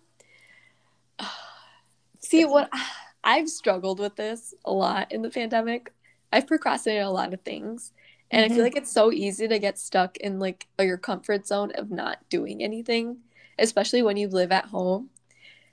See 2.21 2.47
what 2.47 2.71
I've 3.25 3.51
struggled 3.51 4.01
with 4.01 4.17
this 4.17 4.55
a 4.65 4.73
lot 4.73 5.13
in 5.13 5.23
the 5.23 5.31
pandemic. 5.31 5.93
I've 6.33 6.47
procrastinated 6.47 7.05
a 7.05 7.11
lot 7.11 7.35
of 7.35 7.41
things. 7.43 7.93
And 8.31 8.43
mm-hmm. 8.43 8.45
I 8.45 8.49
feel 8.49 8.57
mm-hmm. 8.57 8.65
like 8.65 8.77
it's 8.77 8.93
so 8.93 9.13
easy 9.13 9.49
to 9.49 9.59
get 9.59 9.79
stuck 9.79 10.17
in 10.19 10.39
like 10.39 10.67
your 10.79 10.99
comfort 10.99 11.47
zone 11.47 11.73
of 11.77 11.91
not 11.91 12.19
doing 12.29 12.63
anything, 12.63 13.19
especially 13.59 14.03
when 14.03 14.17
you 14.17 14.29
live 14.29 14.53
at 14.53 14.67
home. 14.67 15.11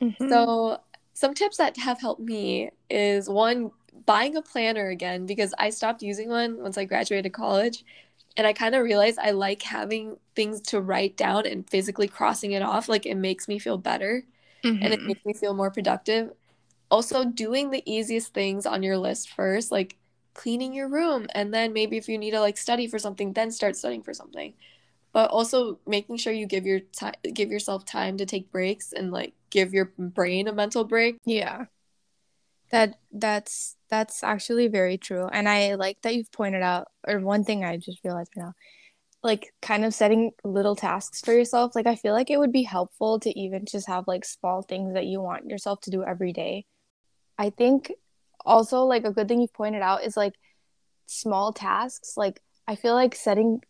Mm-hmm. 0.02 0.30
So, 0.30 0.82
some 1.14 1.34
tips 1.34 1.58
that 1.58 1.78
have 1.78 2.00
helped 2.00 2.22
me 2.22 2.72
is 2.90 3.30
one, 3.30 3.72
buying 4.06 4.36
a 4.36 4.42
planner 4.42 4.90
again 4.90 5.26
because 5.26 5.54
I 5.58 5.70
stopped 5.70 6.02
using 6.02 6.30
one 6.30 6.62
once 6.62 6.78
I 6.78 6.84
graduated 6.86 7.32
college. 7.34 7.84
And 8.38 8.46
I 8.46 8.52
kind 8.52 8.76
of 8.76 8.84
realized 8.84 9.18
I 9.18 9.32
like 9.32 9.62
having 9.62 10.18
things 10.36 10.60
to 10.64 10.82
write 10.82 11.16
down 11.16 11.46
and 11.46 11.70
physically 11.70 12.10
crossing 12.10 12.52
it 12.52 12.62
off. 12.62 12.90
Like 12.90 13.06
it 13.06 13.16
makes 13.16 13.48
me 13.48 13.60
feel 13.60 13.78
better 13.78 14.26
mm-hmm. 14.62 14.84
and 14.84 14.94
it 14.94 15.00
mm-hmm. 15.00 15.08
makes 15.08 15.26
me 15.26 15.34
feel 15.34 15.54
more 15.54 15.72
productive. 15.72 16.32
Also, 16.92 17.24
doing 17.26 17.72
the 17.72 17.82
easiest 17.86 18.34
things 18.34 18.66
on 18.66 18.84
your 18.84 18.98
list 18.98 19.30
first, 19.30 19.72
like 19.72 19.96
cleaning 20.36 20.74
your 20.74 20.88
room 20.88 21.26
and 21.34 21.54
then 21.54 21.74
maybe 21.74 21.98
if 21.98 22.08
you 22.08 22.18
need 22.18 22.32
to 22.32 22.40
like 22.40 22.58
study 22.58 22.86
for 22.86 23.00
something 23.00 23.34
then 23.34 23.50
start 23.50 23.76
studying 23.76 24.04
for 24.04 24.14
something. 24.14 24.54
But 25.14 25.32
also 25.32 25.80
making 25.88 26.18
sure 26.18 26.34
you 26.34 26.46
give 26.46 26.66
your 26.66 26.82
time 26.82 27.16
give 27.34 27.50
yourself 27.50 27.86
time 27.86 28.18
to 28.18 28.26
take 28.26 28.52
breaks 28.52 28.94
and 28.94 29.12
like 29.12 29.34
give 29.50 29.74
your 29.74 29.94
brain 29.98 30.48
a 30.48 30.54
mental 30.54 30.84
break. 30.84 31.18
Yeah. 31.26 31.66
That 32.72 33.00
that's 33.12 33.78
that's 33.90 34.24
actually 34.24 34.68
very 34.68 34.98
true. 34.98 35.28
And 35.32 35.48
i 35.50 35.76
like 35.76 36.02
that 36.02 36.16
you've 36.16 36.32
pointed 36.32 36.62
out 36.62 36.88
or 37.08 37.20
one 37.20 37.44
thing 37.44 37.64
i 37.64 37.78
just 37.78 38.04
realized 38.04 38.32
right 38.36 38.46
now 38.46 38.54
like 39.24 39.52
kind 39.62 39.84
of 39.84 39.94
setting 39.94 40.32
little 40.44 40.76
tasks 40.76 41.22
for 41.22 41.34
yourself. 41.34 41.76
Like 41.76 41.88
i 41.88 41.96
feel 41.96 42.14
like 42.14 42.30
it 42.30 42.38
would 42.38 42.52
be 42.52 42.64
helpful 42.64 43.20
to 43.22 43.40
even 43.40 43.66
just 43.66 43.88
have 43.88 44.08
like 44.08 44.26
small 44.26 44.62
things 44.62 44.94
that 44.94 45.06
you 45.06 45.22
want 45.22 45.50
yourself 45.50 45.82
to 45.82 45.92
do 45.92 46.04
every 46.04 46.34
day. 46.34 46.66
I 47.38 47.50
think 47.50 47.92
also 48.46 48.84
like 48.84 49.06
a 49.06 49.12
good 49.12 49.28
thing 49.28 49.42
you 49.42 49.48
pointed 49.48 49.82
out 49.82 50.04
is 50.04 50.16
like 50.16 50.34
small 51.06 51.54
tasks 51.54 52.16
like 52.18 52.42
i 52.68 52.76
feel 52.76 52.94
like 52.94 53.16
setting 53.16 53.62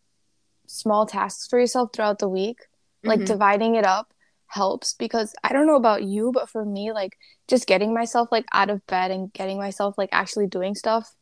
small 0.66 1.06
tasks 1.06 1.46
for 1.46 1.58
yourself 1.58 1.90
throughout 1.92 2.18
the 2.18 2.28
week 2.28 2.60
like 3.04 3.18
mm-hmm. 3.18 3.26
dividing 3.26 3.74
it 3.74 3.84
up 3.84 4.12
helps 4.46 4.94
because 4.94 5.34
i 5.42 5.52
don't 5.52 5.66
know 5.66 5.76
about 5.76 6.04
you 6.04 6.30
but 6.32 6.48
for 6.48 6.64
me 6.64 6.92
like 6.92 7.16
just 7.48 7.66
getting 7.66 7.92
myself 7.92 8.28
like 8.30 8.46
out 8.52 8.70
of 8.70 8.84
bed 8.86 9.10
and 9.10 9.32
getting 9.32 9.58
myself 9.58 9.96
like 9.98 10.08
actually 10.12 10.46
doing 10.46 10.74
stuff 10.74 11.14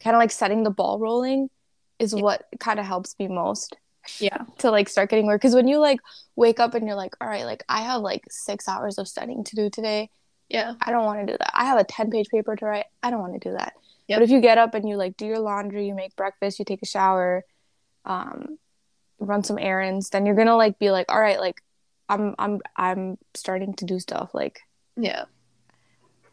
kind 0.00 0.14
of 0.14 0.20
like 0.20 0.30
setting 0.30 0.62
the 0.62 0.70
ball 0.70 0.98
rolling 0.98 1.48
is 1.98 2.12
yeah. 2.12 2.20
what 2.20 2.46
kind 2.60 2.78
of 2.78 2.86
helps 2.86 3.16
me 3.18 3.28
most 3.28 3.76
yeah 4.20 4.44
to 4.58 4.70
like 4.70 4.88
start 4.88 5.08
getting 5.08 5.26
work 5.26 5.40
because 5.40 5.54
when 5.54 5.68
you 5.68 5.78
like 5.78 6.00
wake 6.36 6.60
up 6.60 6.74
and 6.74 6.86
you're 6.86 6.96
like 6.96 7.14
all 7.20 7.28
right 7.28 7.44
like 7.44 7.64
i 7.68 7.80
have 7.80 8.02
like 8.02 8.22
six 8.28 8.68
hours 8.68 8.98
of 8.98 9.08
studying 9.08 9.42
to 9.42 9.56
do 9.56 9.70
today 9.70 10.10
yeah. 10.48 10.74
I 10.80 10.90
don't 10.90 11.04
want 11.04 11.26
to 11.26 11.32
do 11.32 11.36
that. 11.38 11.50
I 11.54 11.64
have 11.64 11.78
a 11.78 11.84
10 11.84 12.10
page 12.10 12.28
paper 12.28 12.56
to 12.56 12.64
write. 12.64 12.86
I 13.02 13.10
don't 13.10 13.20
want 13.20 13.40
to 13.40 13.48
do 13.48 13.56
that. 13.56 13.74
Yep. 14.08 14.18
But 14.18 14.24
if 14.24 14.30
you 14.30 14.40
get 14.40 14.58
up 14.58 14.74
and 14.74 14.88
you 14.88 14.96
like 14.96 15.16
do 15.16 15.26
your 15.26 15.40
laundry, 15.40 15.86
you 15.86 15.94
make 15.94 16.14
breakfast, 16.16 16.58
you 16.58 16.64
take 16.64 16.82
a 16.82 16.86
shower, 16.86 17.44
um, 18.04 18.58
run 19.18 19.42
some 19.42 19.58
errands, 19.58 20.10
then 20.10 20.26
you're 20.26 20.36
gonna 20.36 20.56
like 20.56 20.78
be 20.78 20.90
like, 20.90 21.06
all 21.10 21.20
right, 21.20 21.40
like 21.40 21.60
I'm 22.08 22.34
I'm 22.38 22.60
I'm 22.76 23.18
starting 23.34 23.74
to 23.74 23.84
do 23.84 23.98
stuff. 23.98 24.30
Like 24.32 24.60
yeah, 24.96 25.24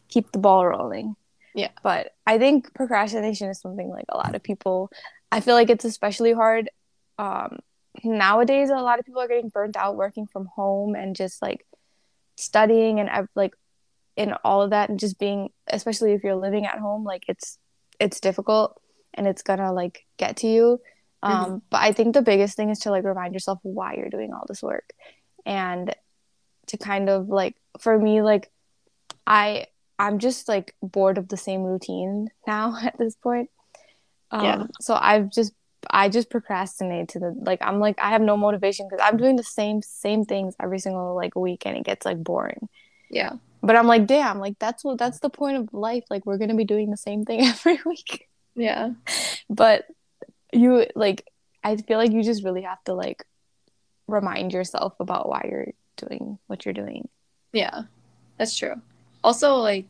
keep 0.08 0.30
the 0.30 0.38
ball 0.38 0.64
rolling. 0.66 1.16
Yeah. 1.54 1.70
But 1.82 2.12
I 2.26 2.38
think 2.38 2.74
procrastination 2.74 3.48
is 3.48 3.60
something 3.60 3.88
like 3.88 4.06
a 4.08 4.16
lot 4.16 4.34
of 4.34 4.42
people. 4.42 4.90
I 5.30 5.40
feel 5.40 5.54
like 5.54 5.70
it's 5.70 5.84
especially 5.84 6.32
hard 6.32 6.68
um, 7.18 7.58
nowadays. 8.02 8.70
A 8.70 8.74
lot 8.74 8.98
of 8.98 9.06
people 9.06 9.22
are 9.22 9.28
getting 9.28 9.48
burnt 9.48 9.76
out 9.76 9.96
working 9.96 10.26
from 10.26 10.46
home 10.46 10.94
and 10.94 11.14
just 11.14 11.40
like 11.42 11.64
studying 12.36 12.98
and 12.98 13.28
like 13.34 13.54
in 14.16 14.32
all 14.44 14.62
of 14.62 14.70
that 14.70 14.88
and 14.88 14.98
just 14.98 15.18
being 15.18 15.50
especially 15.68 16.12
if 16.12 16.22
you're 16.22 16.36
living 16.36 16.66
at 16.66 16.78
home 16.78 17.04
like 17.04 17.24
it's 17.28 17.58
it's 17.98 18.20
difficult 18.20 18.80
and 19.14 19.26
it's 19.26 19.42
gonna 19.42 19.72
like 19.72 20.04
get 20.16 20.36
to 20.36 20.46
you 20.46 20.80
um 21.22 21.44
mm-hmm. 21.44 21.56
but 21.70 21.80
i 21.80 21.92
think 21.92 22.14
the 22.14 22.22
biggest 22.22 22.56
thing 22.56 22.70
is 22.70 22.78
to 22.78 22.90
like 22.90 23.04
remind 23.04 23.34
yourself 23.34 23.58
why 23.62 23.94
you're 23.94 24.10
doing 24.10 24.32
all 24.32 24.44
this 24.46 24.62
work 24.62 24.92
and 25.44 25.94
to 26.66 26.76
kind 26.78 27.08
of 27.08 27.28
like 27.28 27.56
for 27.78 27.98
me 27.98 28.22
like 28.22 28.50
i 29.26 29.66
I'm 29.98 30.18
just 30.18 30.48
like 30.48 30.74
bored 30.82 31.18
of 31.18 31.28
the 31.28 31.36
same 31.36 31.62
routine 31.62 32.28
now 32.46 32.76
at 32.82 32.98
this 32.98 33.14
point. 33.14 33.50
Um, 34.30 34.44
Yeah. 34.44 34.66
So 34.80 34.98
I've 35.00 35.30
just 35.30 35.52
I 35.90 36.08
just 36.08 36.30
procrastinate 36.30 37.10
to 37.10 37.18
the 37.18 37.34
like 37.36 37.60
I'm 37.62 37.78
like 37.78 37.98
I 38.00 38.10
have 38.10 38.22
no 38.22 38.36
motivation 38.36 38.88
because 38.88 39.04
I'm 39.06 39.16
doing 39.16 39.36
the 39.36 39.44
same 39.44 39.82
same 39.82 40.24
things 40.24 40.54
every 40.60 40.78
single 40.78 41.14
like 41.14 41.36
week 41.36 41.66
and 41.66 41.76
it 41.76 41.84
gets 41.84 42.04
like 42.04 42.22
boring. 42.22 42.68
Yeah. 43.10 43.34
But 43.64 43.76
I'm 43.76 43.86
like, 43.86 44.06
damn, 44.06 44.40
like 44.40 44.58
that's 44.58 44.84
what 44.84 44.98
that's 44.98 45.20
the 45.20 45.30
point 45.30 45.56
of 45.56 45.72
life. 45.72 46.04
Like 46.10 46.26
we're 46.26 46.38
gonna 46.38 46.54
be 46.54 46.64
doing 46.64 46.90
the 46.90 46.96
same 46.96 47.24
thing 47.24 47.40
every 47.46 47.78
week. 47.86 48.28
Yeah. 48.54 48.90
But 49.48 49.86
you 50.52 50.86
like 50.94 51.26
I 51.62 51.76
feel 51.76 51.98
like 51.98 52.12
you 52.12 52.22
just 52.22 52.44
really 52.44 52.62
have 52.62 52.82
to 52.84 52.94
like 52.94 53.24
remind 54.06 54.52
yourself 54.52 54.94
about 55.00 55.28
why 55.28 55.46
you're 55.48 55.72
doing 55.96 56.38
what 56.46 56.64
you're 56.64 56.74
doing. 56.74 57.08
Yeah. 57.52 57.84
That's 58.38 58.56
true. 58.56 58.80
Also, 59.22 59.56
like, 59.56 59.86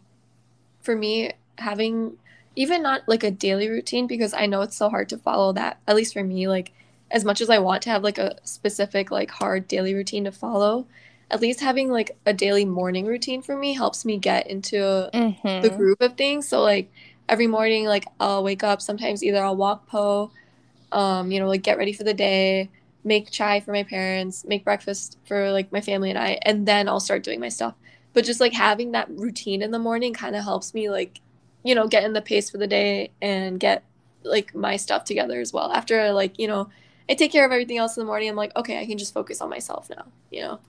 for 0.80 0.94
me, 0.94 1.32
having 1.58 2.16
even 2.56 2.82
not 2.82 3.02
like 3.08 3.24
a 3.24 3.30
daily 3.30 3.68
routine, 3.68 4.06
because 4.06 4.32
I 4.34 4.46
know 4.46 4.62
it's 4.62 4.76
so 4.76 4.88
hard 4.88 5.08
to 5.08 5.18
follow 5.18 5.52
that, 5.54 5.78
at 5.88 5.96
least 5.96 6.12
for 6.12 6.22
me, 6.22 6.46
like, 6.46 6.72
as 7.10 7.24
much 7.24 7.40
as 7.40 7.50
I 7.50 7.58
want 7.58 7.82
to 7.82 7.90
have 7.90 8.04
like 8.04 8.18
a 8.18 8.36
specific, 8.44 9.10
like, 9.10 9.30
hard 9.30 9.66
daily 9.66 9.94
routine 9.94 10.24
to 10.24 10.32
follow, 10.32 10.86
at 11.34 11.42
least 11.42 11.60
having 11.60 11.90
like 11.90 12.18
a 12.26 12.34
daily 12.34 12.64
morning 12.66 13.06
routine 13.06 13.42
for 13.42 13.56
me 13.56 13.74
helps 13.74 14.06
me 14.06 14.18
get 14.18 14.48
into 14.48 15.12
Mm-hmm. 15.12 15.60
the 15.60 15.70
groove 15.70 15.98
of 16.00 16.16
things. 16.16 16.48
So 16.48 16.62
like 16.62 16.92
every 17.28 17.48
morning, 17.48 17.86
like 17.86 18.06
I'll 18.20 18.44
wake 18.44 18.64
up. 18.64 18.82
Sometimes 18.82 19.24
either 19.24 19.44
I'll 19.44 19.56
walk 19.56 19.88
po, 19.88 20.32
um, 20.92 21.30
you 21.30 21.40
know, 21.40 21.48
like 21.48 21.62
get 21.62 21.78
ready 21.78 21.92
for 21.92 22.04
the 22.04 22.14
day, 22.14 22.70
make 23.04 23.30
chai 23.30 23.60
for 23.60 23.72
my 23.72 23.84
parents, 23.84 24.44
make 24.46 24.64
breakfast 24.64 25.18
for 25.26 25.52
like 25.52 25.72
my 25.72 25.80
family 25.80 26.10
and 26.10 26.18
I, 26.18 26.38
and 26.42 26.66
then 26.68 26.88
I'll 26.88 27.00
start 27.00 27.24
doing 27.24 27.40
my 27.40 27.48
stuff. 27.48 27.74
But 28.14 28.24
just 28.24 28.40
like 28.40 28.52
having 28.54 28.92
that 28.92 29.10
routine 29.10 29.62
in 29.62 29.72
the 29.72 29.78
morning 29.78 30.14
kind 30.14 30.36
of 30.36 30.44
helps 30.44 30.74
me 30.74 30.90
like, 30.90 31.20
you 31.64 31.74
know, 31.74 31.88
get 31.88 32.04
in 32.04 32.12
the 32.12 32.22
pace 32.22 32.50
for 32.50 32.58
the 32.58 32.66
day 32.68 33.12
and 33.22 33.58
get 33.60 33.84
like 34.24 34.54
my 34.54 34.76
stuff 34.76 35.04
together 35.04 35.40
as 35.40 35.52
well. 35.52 35.72
After 35.72 36.12
like, 36.12 36.38
you 36.38 36.46
know, 36.48 36.70
I 37.08 37.14
take 37.14 37.32
care 37.32 37.44
of 37.44 37.52
everything 37.52 37.78
else 37.78 37.96
in 37.96 38.02
the 38.02 38.06
morning, 38.06 38.28
I'm 38.30 38.36
like, 38.36 38.54
okay, 38.56 38.80
I 38.80 38.86
can 38.86 38.98
just 38.98 39.14
focus 39.14 39.40
on 39.40 39.50
myself 39.50 39.90
now, 39.90 40.06
you 40.30 40.42
know? 40.42 40.60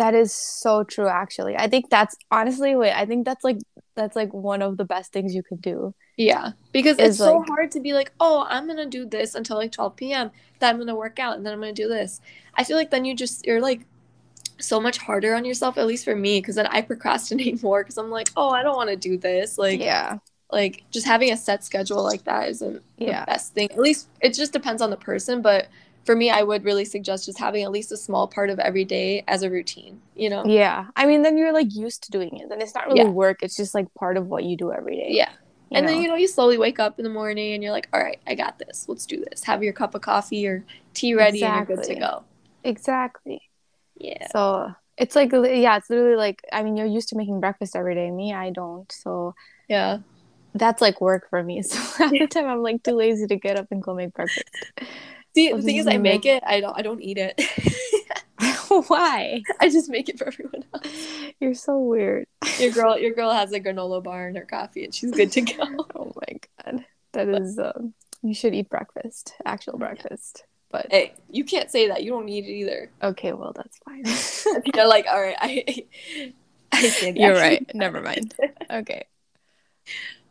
That 0.00 0.14
is 0.14 0.32
so 0.32 0.82
true 0.82 1.08
actually. 1.08 1.54
I 1.56 1.68
think 1.68 1.90
that's 1.90 2.16
honestly 2.30 2.74
wait, 2.74 2.94
I 2.94 3.04
think 3.04 3.26
that's 3.26 3.44
like 3.44 3.58
that's 3.96 4.16
like 4.16 4.32
one 4.32 4.62
of 4.62 4.78
the 4.78 4.84
best 4.86 5.12
things 5.12 5.34
you 5.34 5.42
could 5.42 5.60
do. 5.60 5.94
Yeah, 6.16 6.52
because 6.72 6.98
it's 6.98 7.18
so 7.18 7.36
like- 7.38 7.48
hard 7.48 7.70
to 7.72 7.80
be 7.80 7.92
like, 7.92 8.10
oh, 8.18 8.46
I'm 8.48 8.66
gonna 8.66 8.86
do 8.86 9.04
this 9.04 9.34
until 9.34 9.56
like 9.58 9.72
12 9.72 9.96
p.m. 9.96 10.30
Then 10.58 10.70
I'm 10.70 10.78
gonna 10.78 10.96
work 10.96 11.18
out, 11.18 11.36
and 11.36 11.44
then 11.44 11.52
I'm 11.52 11.60
gonna 11.60 11.74
do 11.74 11.86
this. 11.88 12.20
I 12.54 12.64
feel 12.64 12.76
like 12.78 12.90
then 12.90 13.04
you 13.04 13.14
just 13.14 13.46
you're 13.46 13.60
like 13.60 13.82
so 14.58 14.80
much 14.80 14.96
harder 14.98 15.34
on 15.34 15.44
yourself. 15.44 15.76
At 15.76 15.86
least 15.86 16.04
for 16.06 16.16
me, 16.16 16.40
because 16.40 16.54
then 16.54 16.66
I 16.68 16.80
procrastinate 16.90 17.62
more 17.62 17.82
because 17.82 17.98
I'm 17.98 18.10
like, 18.10 18.30
oh, 18.38 18.48
I 18.50 18.62
don't 18.62 18.76
want 18.76 18.88
to 18.90 18.96
do 18.96 19.18
this. 19.18 19.58
Like, 19.58 19.80
yeah. 19.80 20.16
like 20.50 20.82
just 20.90 21.06
having 21.06 21.30
a 21.30 21.36
set 21.36 21.62
schedule 21.62 22.02
like 22.02 22.24
that 22.24 22.48
isn't 22.48 22.82
Yeah. 22.96 23.20
the 23.20 23.32
best 23.32 23.52
thing. 23.54 23.70
At 23.70 23.78
least 23.78 24.08
it 24.22 24.32
just 24.32 24.52
depends 24.54 24.80
on 24.80 24.88
the 24.88 24.96
person, 24.96 25.42
but 25.42 25.68
for 26.04 26.16
me, 26.16 26.30
I 26.30 26.42
would 26.42 26.64
really 26.64 26.84
suggest 26.84 27.26
just 27.26 27.38
having 27.38 27.62
at 27.62 27.70
least 27.70 27.92
a 27.92 27.96
small 27.96 28.26
part 28.26 28.50
of 28.50 28.58
every 28.58 28.84
day 28.84 29.22
as 29.28 29.42
a 29.42 29.50
routine. 29.50 30.00
You 30.16 30.30
know? 30.30 30.44
Yeah. 30.46 30.86
I 30.96 31.06
mean 31.06 31.22
then 31.22 31.36
you're 31.36 31.52
like 31.52 31.74
used 31.74 32.04
to 32.04 32.10
doing 32.10 32.36
it. 32.38 32.48
Then 32.48 32.60
it's 32.60 32.74
not 32.74 32.86
really 32.86 33.00
Yeah. 33.00 33.08
work. 33.10 33.42
It's 33.42 33.56
just 33.56 33.74
like 33.74 33.92
part 33.94 34.16
of 34.16 34.28
what 34.28 34.44
you 34.44 34.56
do 34.56 34.72
every 34.72 34.96
day. 34.96 35.08
Yeah. 35.10 35.30
and 35.72 35.86
know? 35.86 35.92
then 35.92 36.02
you 36.02 36.08
know 36.08 36.16
you 36.16 36.26
slowly 36.26 36.58
wake 36.58 36.78
up 36.80 36.98
in 36.98 37.04
the 37.04 37.10
morning 37.10 37.52
and 37.52 37.62
you're 37.62 37.72
like, 37.72 37.88
all 37.92 38.00
right, 38.00 38.18
I 38.26 38.34
got 38.34 38.58
this. 38.58 38.86
Let's 38.88 39.06
do 39.06 39.24
this. 39.30 39.44
Have 39.44 39.62
your 39.62 39.72
cup 39.72 39.94
of 39.94 40.00
coffee 40.00 40.46
or 40.46 40.64
tea 40.94 41.14
ready 41.14 41.44
and 41.44 41.54
you're 41.68 41.76
good 41.76 41.84
to 41.84 41.94
go. 41.94 42.24
Exactly. 42.64 43.42
Yeah. 43.96 44.26
So 44.32 44.74
it's 44.96 45.14
like 45.16 45.32
yeah, 45.32 45.76
it's 45.76 45.90
literally 45.90 46.16
like 46.16 46.42
I 46.52 46.62
mean 46.62 46.76
you're 46.76 46.86
used 46.86 47.08
to 47.10 47.16
making 47.16 47.40
breakfast 47.40 47.76
every 47.76 47.94
day. 47.94 48.10
Me, 48.10 48.32
I 48.34 48.50
don't. 48.50 48.90
So 48.90 49.34
Yeah. 49.68 49.98
that's 50.54 50.80
like 50.82 51.00
work 51.00 51.28
for 51.30 51.42
me. 51.42 51.62
So 51.70 51.78
half 51.98 52.10
the 52.10 52.26
time 52.26 52.46
I'm 52.48 52.62
like 52.62 52.82
too 52.82 52.92
lazy 52.94 53.26
to 53.28 53.36
get 53.36 53.56
up 53.58 53.68
and 53.70 53.82
go 53.82 53.94
make 53.94 54.12
breakfast. 54.14 54.48
See, 55.34 55.52
the 55.52 55.62
thing 55.62 55.76
is, 55.76 55.86
I 55.86 55.96
make 55.96 56.26
it. 56.26 56.42
I 56.46 56.60
don't. 56.60 56.76
I 56.76 56.82
don't 56.82 57.00
eat 57.00 57.18
it. 57.18 57.40
Why? 58.86 59.42
I 59.60 59.68
just 59.68 59.90
make 59.90 60.08
it 60.08 60.18
for 60.18 60.28
everyone 60.28 60.64
else. 60.72 60.86
You're 61.40 61.54
so 61.54 61.78
weird. 61.78 62.26
Your 62.58 62.70
girl, 62.72 62.98
your 62.98 63.12
girl 63.12 63.32
has 63.32 63.52
a 63.52 63.60
granola 63.60 64.02
bar 64.02 64.28
in 64.28 64.36
her 64.36 64.44
coffee, 64.44 64.84
and 64.84 64.94
she's 64.94 65.10
good 65.10 65.32
to 65.32 65.40
go. 65.42 65.86
Oh 65.94 66.12
my 66.14 66.38
god. 66.64 66.84
That 67.12 67.28
is 67.28 67.58
um 67.58 67.94
you 68.22 68.34
should 68.34 68.54
eat 68.54 68.68
breakfast. 68.68 69.34
Actual 69.44 69.78
breakfast. 69.78 70.44
But 70.70 70.86
hey, 70.90 71.14
you 71.28 71.44
can't 71.44 71.70
say 71.70 71.88
that. 71.88 72.04
You 72.04 72.10
don't 72.10 72.26
need 72.26 72.44
it 72.44 72.52
either. 72.52 72.90
okay, 73.02 73.32
well 73.32 73.52
that's 73.52 73.78
fine. 73.78 74.62
You're 74.72 74.86
like, 74.86 75.06
all 75.06 75.20
right, 75.20 75.36
I. 75.40 75.86
I 76.72 77.12
You're 77.16 77.34
right. 77.34 77.68
Never 77.74 78.00
mind. 78.00 78.34
Okay. 78.70 79.04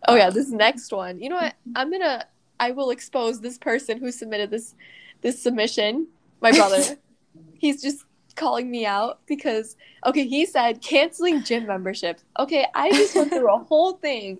Oh 0.07 0.15
yeah, 0.15 0.29
this 0.29 0.49
next 0.49 0.93
one. 0.93 1.19
You 1.19 1.29
know 1.29 1.35
what? 1.35 1.55
I'm 1.75 1.91
gonna. 1.91 2.25
I 2.59 2.71
will 2.71 2.89
expose 2.89 3.41
this 3.41 3.57
person 3.57 3.97
who 3.97 4.11
submitted 4.11 4.51
this, 4.51 4.75
this 5.21 5.41
submission. 5.41 6.07
My 6.41 6.51
brother. 6.51 6.97
He's 7.57 7.81
just 7.81 8.05
calling 8.35 8.71
me 8.71 8.85
out 8.85 9.19
because 9.27 9.75
okay, 10.05 10.25
he 10.25 10.45
said 10.45 10.81
canceling 10.81 11.43
gym 11.43 11.65
memberships. 11.67 12.23
Okay, 12.39 12.65
I 12.73 12.91
just 12.91 13.15
went 13.15 13.31
through 13.31 13.53
a 13.53 13.59
whole 13.65 13.93
thing 13.93 14.39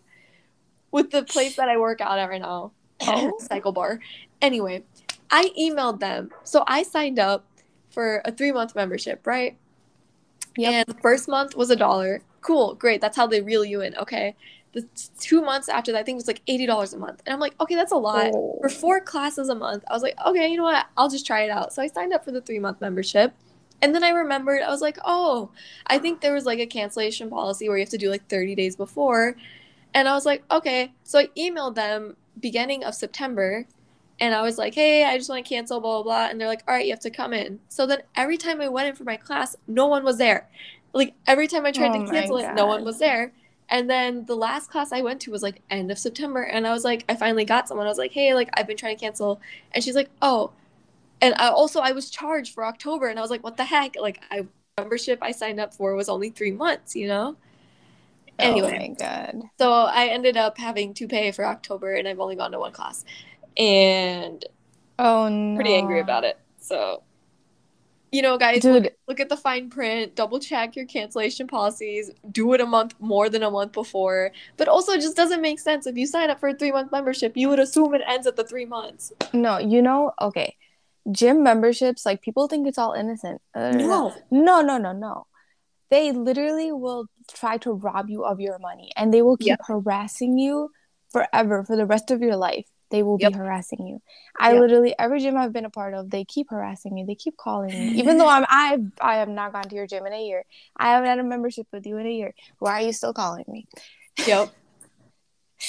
with 0.92 1.12
the 1.12 1.24
place 1.24 1.56
that 1.58 1.70
I 1.70 1.78
work 1.78 2.02
out 2.02 2.18
at 2.18 2.30
right 2.30 2.42
now, 2.42 2.72
Oh. 3.02 3.38
CycleBar. 3.42 4.00
Anyway, 4.42 4.84
I 5.30 5.52
emailed 5.60 6.00
them, 6.00 6.32
so 6.44 6.64
I 6.66 6.84
signed 6.84 7.20
up 7.20 7.46
for 7.92 8.22
a 8.26 8.32
three 8.32 8.52
month 8.52 8.76
membership, 8.76 9.28
right? 9.28 9.58
Yep. 10.58 10.74
And 10.74 10.96
the 10.96 11.02
first 11.02 11.28
month 11.28 11.56
was 11.56 11.70
a 11.70 11.76
dollar. 11.76 12.22
Cool, 12.42 12.76
great. 12.76 13.02
That's 13.02 13.18
how 13.18 13.28
they 13.28 13.42
reel 13.42 13.66
you 13.66 13.82
in. 13.82 13.96
Okay. 13.98 14.36
The 14.72 14.86
two 15.20 15.42
months 15.42 15.68
after 15.68 15.92
that, 15.92 16.00
I 16.00 16.04
think 16.04 16.16
it 16.16 16.22
was 16.24 16.28
like 16.28 16.42
eighty 16.48 16.66
dollars 16.68 16.94
a 16.94 16.98
month, 16.98 17.22
and 17.26 17.34
I'm 17.34 17.40
like, 17.40 17.56
okay, 17.60 17.76
that's 17.76 17.92
a 17.92 17.98
lot 17.98 18.32
Oh. 18.34 18.58
for 18.62 18.70
four 18.70 19.00
classes 19.02 19.50
a 19.50 19.56
month. 19.56 19.84
I 19.90 19.94
was 19.94 20.04
like, 20.04 20.16
okay, 20.26 20.48
you 20.48 20.58
know 20.58 20.64
what? 20.64 20.86
I'll 20.96 21.10
just 21.10 21.26
try 21.26 21.42
it 21.42 21.50
out. 21.50 21.74
So 21.74 21.82
I 21.82 21.88
signed 21.88 22.14
up 22.14 22.24
for 22.24 22.32
the 22.32 22.42
three 22.42 22.60
month 22.60 22.80
membership. 22.82 23.34
And 23.82 23.96
then 23.96 24.04
I 24.04 24.10
remembered, 24.10 24.62
I 24.62 24.70
was 24.70 24.82
like, 24.82 24.98
oh, 25.06 25.52
I 25.88 26.00
think 26.00 26.20
there 26.22 26.34
was 26.34 26.46
like 26.46 26.60
a 26.60 26.66
cancellation 26.66 27.30
policy 27.30 27.68
where 27.70 27.78
you 27.78 27.82
have 27.84 27.90
to 27.92 27.98
do 27.98 28.10
like 28.10 28.28
30 28.28 28.54
days 28.54 28.76
before. 28.76 29.38
And 29.94 30.08
I 30.08 30.14
was 30.16 30.26
like, 30.26 30.44
okay. 30.52 30.92
So 31.04 31.18
I 31.20 31.28
emailed 31.38 31.76
them 31.76 32.18
beginning 32.40 32.84
of 32.84 32.94
September 32.94 33.66
and 34.20 34.36
I 34.36 34.42
was 34.42 34.58
like, 34.58 34.76
hey, 34.76 35.06
I 35.06 35.18
just 35.18 35.30
want 35.30 35.46
to 35.46 35.50
cancel, 35.50 35.80
blah, 35.80 36.04
blah, 36.04 36.04
blah. 36.04 36.28
And 36.30 36.40
they're 36.42 36.48
like, 36.50 36.62
all 36.68 36.74
right, 36.74 36.86
you 36.86 36.92
have 36.92 37.00
to 37.00 37.10
come 37.10 37.32
in. 37.32 37.62
So 37.70 37.88
then 37.88 38.02
every 38.16 38.38
time 38.38 38.60
I 38.60 38.68
went 38.68 38.90
in 38.90 38.96
for 38.96 39.06
my 39.06 39.16
class, 39.16 39.56
no 39.66 39.88
one 39.88 40.04
was 40.04 40.18
there. 40.18 40.50
Like 40.92 41.14
every 41.26 41.48
time 41.48 41.66
I 41.66 41.72
tried 41.72 41.96
Oh 41.96 42.06
to 42.06 42.12
cancel 42.12 42.38
it, 42.38 42.54
no 42.56 42.66
one 42.66 42.84
was 42.84 43.00
there. 43.00 43.32
And 43.70 43.90
then 43.90 44.26
the 44.26 44.36
last 44.36 44.72
class 44.72 44.92
I 44.92 45.02
went 45.02 45.22
to 45.22 45.32
was 45.32 45.44
like 45.44 45.62
end 45.70 45.92
of 45.92 46.00
September. 46.00 46.42
And 46.42 46.66
I 46.66 46.74
was 46.74 46.84
like, 46.84 47.06
I 47.08 47.16
finally 47.16 47.46
got 47.46 47.68
someone. 47.68 47.86
I 47.86 47.90
was 47.90 47.98
like, 48.00 48.12
hey, 48.12 48.34
like 48.34 48.50
I've 48.56 48.68
been 48.68 48.78
trying 48.78 48.96
to 48.96 49.00
cancel. 49.00 49.40
And 49.74 49.84
she's 49.84 49.96
like, 49.96 50.10
oh. 50.22 50.52
And 51.22 51.36
I 51.36 51.50
also 51.50 51.80
I 51.80 51.92
was 51.92 52.10
charged 52.10 52.54
for 52.54 52.66
October 52.66 53.08
and 53.08 53.20
I 53.20 53.22
was 53.22 53.32
like, 53.32 53.44
what 53.44 53.58
the 53.58 53.66
heck? 53.66 53.96
Like 54.00 54.22
I 54.32 54.48
membership 54.78 55.20
I 55.22 55.32
signed 55.32 55.60
up 55.60 55.74
for 55.74 55.94
was 55.96 56.10
only 56.10 56.30
three 56.30 56.52
months, 56.52 56.96
you 56.96 57.08
know? 57.08 57.38
Anyway. 58.40 58.74
Oh 58.76 58.80
my 58.80 58.96
god. 58.96 59.44
So 59.60 59.72
I 59.72 60.08
ended 60.08 60.38
up 60.38 60.58
having 60.58 60.94
to 60.96 61.08
pay 61.08 61.32
for 61.32 61.46
October 61.46 61.94
and 61.94 62.08
I've 62.08 62.20
only 62.20 62.36
gone 62.36 62.52
to 62.52 62.60
one 62.60 62.72
class. 62.72 63.06
And 63.58 64.44
Oh 64.98 65.30
no. 65.30 65.56
pretty 65.56 65.76
angry 65.76 66.00
about 66.00 66.24
it. 66.24 66.40
So 66.60 67.04
you 68.12 68.22
know, 68.22 68.38
guys, 68.38 68.62
Dude, 68.62 68.84
look, 68.84 68.94
look 69.08 69.20
at 69.20 69.30
the 69.30 69.38
fine 69.38 69.70
print, 69.70 70.16
double 70.16 70.40
check 70.40 70.76
your 70.76 70.86
cancellation 70.86 71.48
policies, 71.48 72.12
do 72.32 72.54
it 72.54 72.62
a 72.62 72.66
month 72.66 72.96
more 73.00 73.30
than 73.30 73.44
a 73.44 73.52
month 73.52 73.74
before. 73.74 74.32
But 74.58 74.68
also 74.68 74.94
it 74.94 75.02
just 75.02 75.16
doesn't 75.16 75.42
make 75.42 75.60
sense. 75.60 75.86
If 75.86 75.98
you 75.98 76.08
sign 76.08 76.30
up 76.30 76.40
for 76.40 76.50
a 76.50 76.54
three 76.56 76.72
month 76.72 76.92
membership, 76.92 77.34
you 77.36 77.50
would 77.50 77.60
assume 77.60 77.94
it 77.94 78.02
ends 78.08 78.28
at 78.28 78.36
the 78.36 78.44
three 78.44 78.66
months. 78.66 79.12
no, 79.34 79.58
you 79.58 79.82
know, 79.82 80.12
okay. 80.22 80.56
Gym 81.12 81.44
memberships, 81.44 82.06
like 82.06 82.22
people 82.22 82.48
think 82.48 82.68
it's 82.68 82.78
all 82.78 82.94
innocent. 82.94 83.42
Uh, 83.56 83.72
No. 83.72 84.14
No, 84.30 84.62
no, 84.62 84.78
no, 84.78 84.92
no. 84.92 85.28
They 85.90 86.12
literally 86.12 86.72
will 86.72 87.08
try 87.32 87.58
to 87.58 87.72
rob 87.72 88.10
you 88.10 88.24
of 88.24 88.40
your 88.40 88.60
money 88.60 88.92
and 88.96 89.12
they 89.14 89.24
will 89.24 89.38
keep 89.38 89.60
harassing 89.66 90.38
you 90.38 90.70
forever 91.12 91.64
for 91.64 91.76
the 91.76 91.86
rest 91.86 92.12
of 92.12 92.22
your 92.22 92.36
life. 92.36 92.68
They 92.92 93.04
will 93.04 93.18
Yep. 93.20 93.34
be 93.34 93.38
harassing 93.38 93.86
you. 93.88 94.02
I 94.40 94.54
Yep. 94.54 94.62
literally 94.62 94.96
every 94.98 95.20
gym 95.20 95.38
I've 95.38 95.54
been 95.54 95.66
a 95.66 95.70
part 95.70 95.94
of, 95.94 96.10
they 96.10 96.26
keep 96.26 96.50
harassing 96.50 96.94
me. 96.96 97.04
They 97.04 97.16
keep 97.16 97.38
calling 97.38 97.70
me. 97.72 97.90
Even 98.00 98.18
though 98.18 98.28
I'm 98.36 98.46
I 98.50 98.80
I 99.00 99.18
have 99.18 99.30
not 99.30 99.54
gone 99.54 99.64
to 99.64 99.76
your 99.76 99.86
gym 99.88 100.06
in 100.08 100.14
a 100.14 100.24
year. 100.26 100.44
I 100.78 100.88
haven't 100.94 101.10
had 101.10 101.20
a 101.20 101.24
membership 101.24 101.68
with 101.72 101.86
you 101.86 101.98
in 101.98 102.06
a 102.08 102.12
year. 102.12 102.34
Why 102.60 102.72
are 102.82 102.86
you 102.86 102.94
still 102.94 103.14
calling 103.14 103.46
me? 103.48 103.68
Yep. 104.26 104.50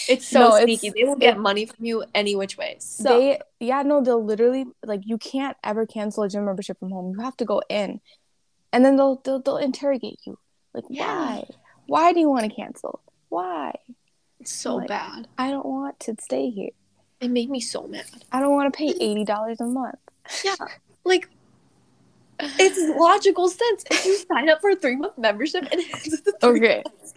It's 0.09 0.27
so 0.35 0.39
No, 0.41 0.47
it's- 0.57 0.65
sneaky. 0.65 0.91
They 0.99 1.05
will 1.05 1.17
get 1.17 1.37
it- 1.37 1.41
money 1.41 1.67
from 1.67 1.85
you 1.85 2.05
any 2.15 2.35
which 2.37 2.57
way. 2.57 2.77
So 2.79 3.03
they 3.09 3.39
yeah 3.59 3.83
no 3.83 4.01
they'll 4.03 4.25
literally 4.25 4.65
like 4.85 5.03
you 5.05 5.19
can't 5.19 5.57
ever 5.63 5.85
cancel 5.87 6.23
a 6.25 6.29
gym 6.29 6.45
membership 6.47 6.79
from 6.79 6.91
home 6.91 7.13
you 7.17 7.23
have 7.25 7.37
to 7.39 7.45
go 7.45 7.61
in 7.69 8.01
and 8.73 8.85
then 8.85 8.97
they'll 8.97 9.17
they'll, 9.25 9.41
they'll 9.41 9.59
interrogate 9.59 10.19
you 10.25 10.39
like 10.73 10.85
Yeah. 10.89 11.05
why 11.07 11.45
why 11.87 12.13
do 12.15 12.21
you 12.21 12.31
want 12.31 12.49
to 12.49 12.55
cancel 12.55 13.01
why 13.29 13.75
it's 14.39 14.51
so 14.53 14.77
Like- 14.77 14.89
bad. 14.89 15.29
i 15.37 15.51
don't 15.51 15.67
want 15.67 16.01
to 16.01 16.15
stay 16.21 16.49
here 16.49 16.71
It 17.21 17.31
made 17.31 17.51
me 17.51 17.61
so 17.61 17.87
mad. 17.87 18.05
i 18.33 18.41
don't 18.41 18.55
want 18.55 18.73
to 18.73 18.77
pay 18.77 18.93
$80 18.95 19.61
a 19.61 19.65
month 19.65 19.99
Yeah. 20.45 20.55
Like 21.05 21.29
it's 22.59 22.79
logical 22.99 23.49
sense. 23.49 23.85
If 23.91 24.05
you 24.07 24.17
sign 24.33 24.49
up 24.49 24.61
for 24.63 24.71
a 24.71 24.77
three 24.77 24.97
month 24.97 25.19
membership 25.19 25.69
and 25.71 25.83
Okay. 26.43 26.83
months, 26.87 27.15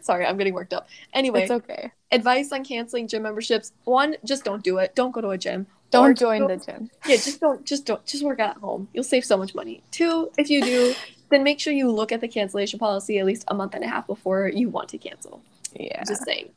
Sorry, 0.00 0.26
I'm 0.26 0.36
getting 0.36 0.52
worked 0.54 0.74
up. 0.74 0.88
Anyway, 1.12 1.42
It's 1.42 1.50
okay. 1.50 1.90
advice 2.12 2.50
on 2.52 2.64
canceling 2.64 3.06
gym 3.08 3.22
memberships. 3.22 3.72
One, 3.84 4.16
just 4.24 4.44
don't 4.44 4.62
do 4.64 4.78
it. 4.78 4.94
Don't 4.96 5.12
go 5.12 5.20
to 5.20 5.28
a 5.30 5.38
gym. 5.38 5.66
Don't 5.90 6.10
Or 6.10 6.14
join 6.14 6.46
the 6.48 6.56
gym. 6.56 6.90
Yeah, 7.06 7.16
just 7.16 7.40
don't 7.40 7.64
just 7.64 7.86
don't 7.86 8.04
just 8.04 8.24
work 8.24 8.40
out 8.40 8.50
at 8.50 8.56
home. 8.56 8.88
You'll 8.92 9.04
save 9.04 9.24
so 9.24 9.36
much 9.36 9.54
money. 9.54 9.82
Two, 9.92 10.30
if 10.36 10.50
you 10.50 10.60
do, 10.60 10.94
then 11.30 11.44
make 11.44 11.60
sure 11.60 11.72
you 11.72 11.88
look 11.90 12.10
at 12.10 12.20
the 12.20 12.26
cancellation 12.28 12.78
policy 12.80 13.18
at 13.20 13.26
least 13.26 13.44
a 13.48 13.54
month 13.54 13.74
and 13.74 13.84
a 13.84 13.88
half 13.88 14.06
before 14.08 14.48
you 14.48 14.68
want 14.68 14.88
to 14.88 14.98
cancel. 14.98 15.40
Yeah. 15.74 16.02
Just 16.04 16.24
saying. 16.24 16.50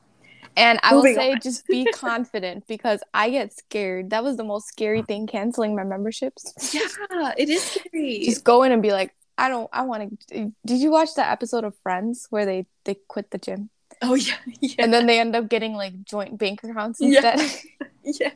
And 0.58 0.80
I 0.84 0.95
will 0.95 1.03
say 1.03 1.32
on. 1.34 1.39
just 1.41 1.66
be 1.68 1.86
confident 1.93 2.66
because 2.68 3.01
I 3.14 3.30
get 3.30 3.53
scared. 3.53 4.10
That 4.10 4.24
was 4.24 4.36
the 4.38 4.43
most 4.43 4.68
scary 4.68 5.03
thing 5.03 5.28
canceling 5.28 5.76
my 5.76 5.84
memberships. 5.84 6.53
Yeah, 6.74 7.34
it 7.38 7.49
is 7.49 7.62
scary. 7.64 8.22
just 8.26 8.43
go 8.43 8.64
in 8.64 8.72
and 8.72 8.82
be 8.82 8.91
like, 8.91 9.14
I 9.38 9.49
don't 9.49 9.70
I 9.72 9.84
want 9.84 10.20
to 10.30 10.51
Did 10.66 10.80
you 10.82 10.89
watch 10.91 11.14
that 11.16 11.32
episode 11.32 11.64
of 11.64 11.76
Friends 11.84 12.26
where 12.32 12.45
they 12.45 12.66
they 12.86 12.95
quit 13.08 13.30
the 13.32 13.38
gym 13.38 13.70
oh 14.01 14.14
yeah, 14.16 14.36
yeah, 14.62 14.76
and 14.80 14.93
then 14.93 15.05
they 15.08 15.20
end 15.20 15.36
up 15.36 15.47
getting 15.49 15.74
like 15.74 16.03
joint 16.03 16.38
bank 16.38 16.64
accounts 16.64 16.99
Yeah. 16.99 17.34
instead? 17.38 17.62
yeah, 18.03 18.32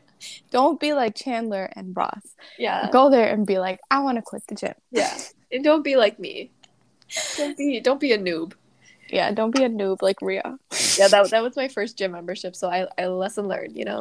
don't 0.52 0.80
be 0.80 0.94
like 0.94 1.16
Chandler 1.16 1.70
and 1.76 1.96
Ross. 1.98 2.22
yeah, 2.58 2.90
Go 2.92 3.10
there 3.10 3.28
and 3.34 3.46
be 3.48 3.58
like, 3.58 3.80
I 3.90 4.00
want 4.00 4.18
to 4.18 4.22
quit 4.22 4.44
the 4.48 4.56
gym. 4.56 4.74
yeah. 4.92 5.18
And 5.52 5.64
don't 5.64 5.84
be 5.84 5.96
like 5.98 6.18
me. 6.20 6.52
Don't 7.38 7.58
be 7.58 7.80
don't 7.82 8.00
be 8.00 8.12
a 8.14 8.18
noob. 8.18 8.54
Yeah, 9.12 9.32
don't 9.32 9.52
be 9.54 9.64
a 9.64 9.70
noob 9.70 10.02
like 10.02 10.22
Ria. 10.22 10.58
Yeah, 10.98 11.08
that 11.10 11.30
that 11.32 11.44
was 11.44 11.56
my 11.56 11.68
first 11.68 11.98
gym 11.98 12.14
membership, 12.14 12.56
so 12.56 12.70
I 12.70 12.88
I 12.98 13.08
lesson 13.08 13.48
learned. 13.48 13.76
You 13.76 13.86
know. 13.86 14.00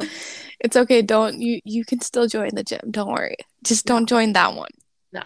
It's 0.59 0.77
okay. 0.77 1.01
Don't 1.01 1.41
you 1.41 1.59
you 1.65 1.83
can 1.83 2.01
still 2.01 2.27
join 2.27 2.55
the 2.55 2.63
gym. 2.63 2.79
Don't 2.89 3.11
worry. 3.11 3.35
Just 3.63 3.85
don't 3.85 4.07
join 4.07 4.33
that 4.33 4.55
one. 4.55 4.71
No. 5.11 5.21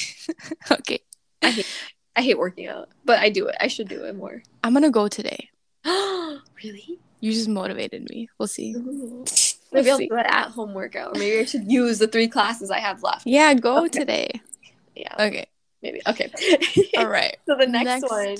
okay. 0.70 1.00
I 1.42 2.20
hate 2.22 2.38
working 2.38 2.68
out, 2.68 2.88
but 3.04 3.18
I 3.20 3.28
do 3.30 3.46
it. 3.46 3.56
I 3.60 3.68
should 3.68 3.88
do 3.88 4.04
it 4.04 4.16
more. 4.16 4.42
I'm 4.64 4.72
gonna 4.72 4.90
go 4.90 5.08
today. 5.08 5.48
really? 5.84 6.98
You 7.20 7.32
just 7.32 7.48
motivated 7.48 8.08
me. 8.10 8.28
We'll 8.38 8.48
see. 8.48 8.74
Ooh. 8.74 9.24
Maybe 9.72 9.90
I'll 9.90 9.98
do 9.98 10.08
an 10.12 10.26
at-home 10.26 10.74
workout, 10.74 11.16
or 11.16 11.18
maybe 11.18 11.38
I 11.38 11.44
should 11.44 11.70
use 11.70 11.98
the 11.98 12.06
three 12.06 12.28
classes 12.28 12.70
I 12.70 12.78
have 12.78 13.02
left. 13.02 13.26
Yeah, 13.26 13.54
go 13.54 13.84
Okay. 13.84 14.00
today. 14.00 14.40
Yeah, 14.94 15.14
Okay. 15.18 15.46
maybe. 15.82 16.02
Okay. 16.06 16.30
All 16.98 17.08
right. 17.08 17.36
so 17.46 17.56
the 17.56 17.66
next, 17.66 18.02
one, 18.10 18.36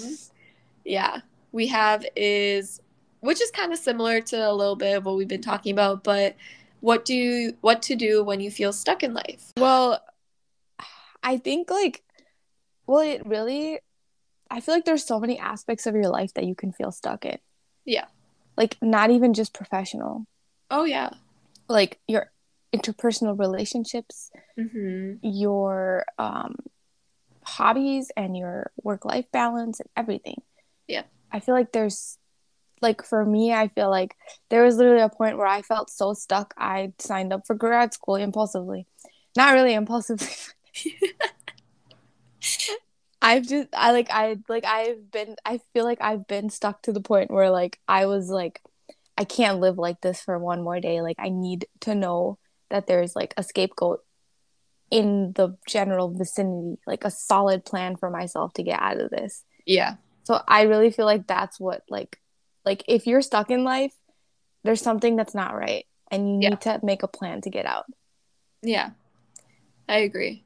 yeah, 0.85 1.21
we 1.53 1.67
have 1.69 2.05
is, 2.17 2.81
which 3.21 3.41
is 3.41 3.51
kind 3.51 3.73
of 3.73 3.79
similar 3.79 4.21
to 4.21 4.37
a 4.37 4.53
little 4.53 4.77
bit 4.77 4.97
of 4.97 5.05
what 5.05 5.17
we've 5.17 5.29
been 5.29 5.43
talking 5.43 5.73
about, 5.73 6.03
but 6.05 6.37
what 6.81 7.05
do 7.05 7.15
you, 7.15 7.57
what 7.61 7.83
to 7.83 7.95
do 7.97 8.25
when 8.25 8.41
you 8.41 8.51
feel 8.51 8.73
stuck 8.73 9.03
in 9.03 9.15
life? 9.15 9.53
Well, 9.57 10.01
I 11.23 11.39
think 11.39 11.71
like, 11.71 12.03
well, 12.87 13.01
it 13.01 13.25
really, 13.27 13.79
I 14.51 14.61
feel 14.61 14.75
like 14.75 14.85
there's 14.85 15.05
so 15.05 15.21
many 15.21 15.39
aspects 15.39 15.87
of 15.87 15.95
your 15.95 16.09
life 16.09 16.35
that 16.35 16.45
you 16.45 16.55
can 16.55 16.73
feel 16.73 16.91
stuck 16.91 17.25
in. 17.25 17.39
Yeah. 17.85 18.07
Like 18.57 18.77
not 18.83 19.11
even 19.11 19.33
just 19.35 19.55
professional, 19.55 20.27
Oh 20.71 20.85
yeah. 20.85 21.11
like 21.69 22.01
your 22.09 22.31
interpersonal 22.75 23.39
relationships, 23.39 24.31
Mm-hmm. 24.59 25.27
your 25.27 26.05
um 26.19 26.57
hobbies 27.45 28.11
and 28.17 28.37
your 28.37 28.71
work 28.83 29.05
life 29.05 29.31
balance 29.33 29.81
and 29.81 29.89
everything. 29.97 30.43
Yeah. 30.93 31.05
I 31.33 31.41
feel 31.41 31.55
like 31.55 31.73
there's 31.73 32.19
like 32.83 33.03
for 33.03 33.25
me, 33.25 33.55
I 33.55 33.69
feel 33.69 33.89
like 33.89 34.15
there 34.51 34.63
was 34.63 34.77
literally 34.77 35.01
a 35.01 35.09
point 35.09 35.39
where 35.39 35.47
I 35.47 35.63
felt 35.63 35.89
so 35.89 36.13
stuck 36.13 36.53
I 36.59 36.93
signed 36.99 37.33
up 37.33 37.47
for 37.47 37.55
grad 37.55 37.95
school 37.95 38.17
impulsively. 38.17 38.87
Not 39.35 39.55
really 39.55 39.73
impulsively. 39.73 40.29
I've 43.23 43.47
just 43.47 43.69
I 43.73 43.93
like 43.93 44.11
I 44.11 44.37
like 44.49 44.67
I've 44.67 45.11
been 45.11 45.37
I 45.47 45.61
feel 45.73 45.85
like 45.85 46.03
I've 46.03 46.27
been 46.27 46.51
stuck 46.51 46.83
to 46.83 46.93
the 46.93 47.01
point 47.01 47.31
where 47.31 47.51
like 47.51 47.79
I 47.89 48.05
was 48.07 48.29
like 48.29 48.61
I 49.17 49.25
can't 49.25 49.61
live 49.61 49.79
like 49.79 50.03
this 50.03 50.21
for 50.21 50.39
one 50.39 50.63
more 50.63 50.81
day. 50.81 51.01
Like 51.01 51.17
I 51.19 51.31
need 51.31 51.67
to 51.81 51.95
know 51.95 52.39
that 52.69 52.87
there's 52.87 53.17
like 53.17 53.33
a 53.39 53.43
scapegoat 53.43 54.05
in 54.91 55.33
the 55.37 55.57
general 55.67 56.11
vicinity, 56.11 56.79
like 56.87 57.05
a 57.05 57.11
solid 57.11 57.65
plan 57.65 57.97
for 57.97 58.11
myself 58.11 58.53
to 58.55 58.63
get 58.63 58.79
out 58.79 59.01
of 59.01 59.09
this. 59.11 59.45
Yeah. 59.65 59.95
So 60.25 60.41
I 60.47 60.63
really 60.63 60.91
feel 60.91 61.07
like 61.07 61.27
that's 61.27 61.59
what 61.59 61.83
like 61.89 62.19
like 62.65 62.85
if 62.89 63.07
you're 63.07 63.23
stuck 63.23 63.51
in 63.51 63.65
life, 63.65 63.95
there's 64.65 64.81
something 64.83 65.17
that's 65.17 65.35
not 65.35 65.55
right 65.55 65.87
and 66.11 66.29
you 66.29 66.39
Yeah. 66.39 66.49
need 66.51 66.61
to 66.63 66.81
make 66.83 67.03
a 67.03 67.09
plan 67.09 67.41
to 67.43 67.51
get 67.51 67.67
out. 67.67 67.87
Yeah. 68.63 68.91
I 69.89 69.99
agree. 69.99 70.45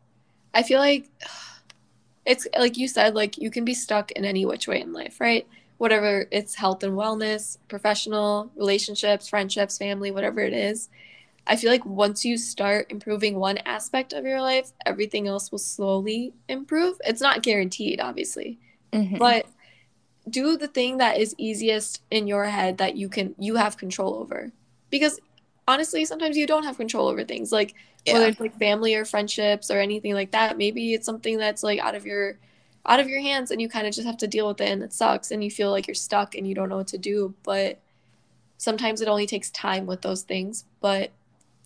I 0.55 0.63
feel 0.63 0.81
like 0.81 1.09
it's 2.27 2.47
like 2.59 2.77
you 2.77 2.89
said, 2.89 3.15
like 3.15 3.39
you 3.39 3.51
can 3.51 3.65
be 3.65 3.75
stuck 3.75 4.11
in 4.13 4.25
any 4.25 4.45
which 4.47 4.67
way 4.67 4.81
in 4.81 4.93
life, 4.93 5.21
right? 5.21 5.47
Whatever 5.79 6.27
it's 6.31 6.55
health 6.55 6.83
and 6.83 6.95
wellness, 6.95 7.59
professional, 7.69 8.51
relationships, 8.57 9.29
friendships, 9.29 9.79
family, 9.79 10.11
whatever 10.11 10.41
it 10.41 10.53
is. 10.53 10.89
I 11.47 11.57
feel 11.57 11.71
like 11.71 11.87
once 11.87 12.25
you 12.25 12.39
start 12.39 12.91
improving 12.91 13.37
one 13.39 13.59
aspect 13.59 14.13
of 14.13 14.25
your 14.25 14.41
life, 14.41 14.73
everything 14.87 15.29
else 15.29 15.53
will 15.53 15.59
slowly 15.59 16.35
improve. 16.49 16.99
It's 17.07 17.21
not 17.23 17.43
guaranteed, 17.43 18.01
obviously, 18.01 18.59
Mhm. 18.93 19.19
but 19.19 19.47
do 20.29 20.57
the 20.57 20.69
thing 20.69 20.99
that 20.99 21.19
is 21.19 21.35
easiest 21.39 22.03
in 22.11 22.27
your 22.27 22.45
head 22.45 22.79
that 22.79 22.97
you 22.97 23.09
can 23.09 23.35
you 23.39 23.57
have 23.57 23.77
control 23.77 24.15
over. 24.15 24.53
Because 24.91 25.21
honestly, 25.69 26.05
sometimes 26.05 26.37
you 26.37 26.47
don't 26.47 26.65
have 26.65 26.77
control 26.77 27.09
over 27.09 27.25
things 27.25 27.53
like 27.53 27.75
whether 28.13 28.27
it's 28.27 28.41
like 28.41 28.59
family 28.59 28.95
or 28.95 29.05
friendships 29.05 29.71
or 29.71 29.79
anything 29.81 30.15
like 30.15 30.31
that 30.31 30.57
maybe 30.57 30.95
it's 30.95 31.07
something 31.07 31.39
that's 31.39 31.63
like 31.63 31.81
out 31.81 31.95
of 31.95 32.07
your 32.07 32.39
out 32.87 33.01
of 33.01 33.09
your 33.09 33.21
hands 33.21 33.51
and 33.51 33.61
you 33.61 33.69
kind 33.69 33.87
of 33.87 33.95
just 33.95 34.07
have 34.07 34.17
to 34.17 34.27
deal 34.29 34.47
with 34.47 34.61
it 34.61 34.71
and 34.71 34.83
it 34.83 34.93
sucks 34.93 35.31
and 35.31 35.43
you 35.43 35.51
feel 35.51 35.71
like 35.71 35.87
you're 35.87 35.95
stuck 35.95 36.35
and 36.35 36.47
you 36.47 36.55
don't 36.55 36.69
know 36.69 36.77
what 36.77 36.87
to 36.87 36.99
do 36.99 37.35
but 37.43 37.81
sometimes 38.59 39.01
it 39.01 39.09
only 39.09 39.27
takes 39.27 39.51
time 39.51 39.87
with 39.87 40.03
those 40.03 40.23
things 40.23 40.65
but 40.81 41.11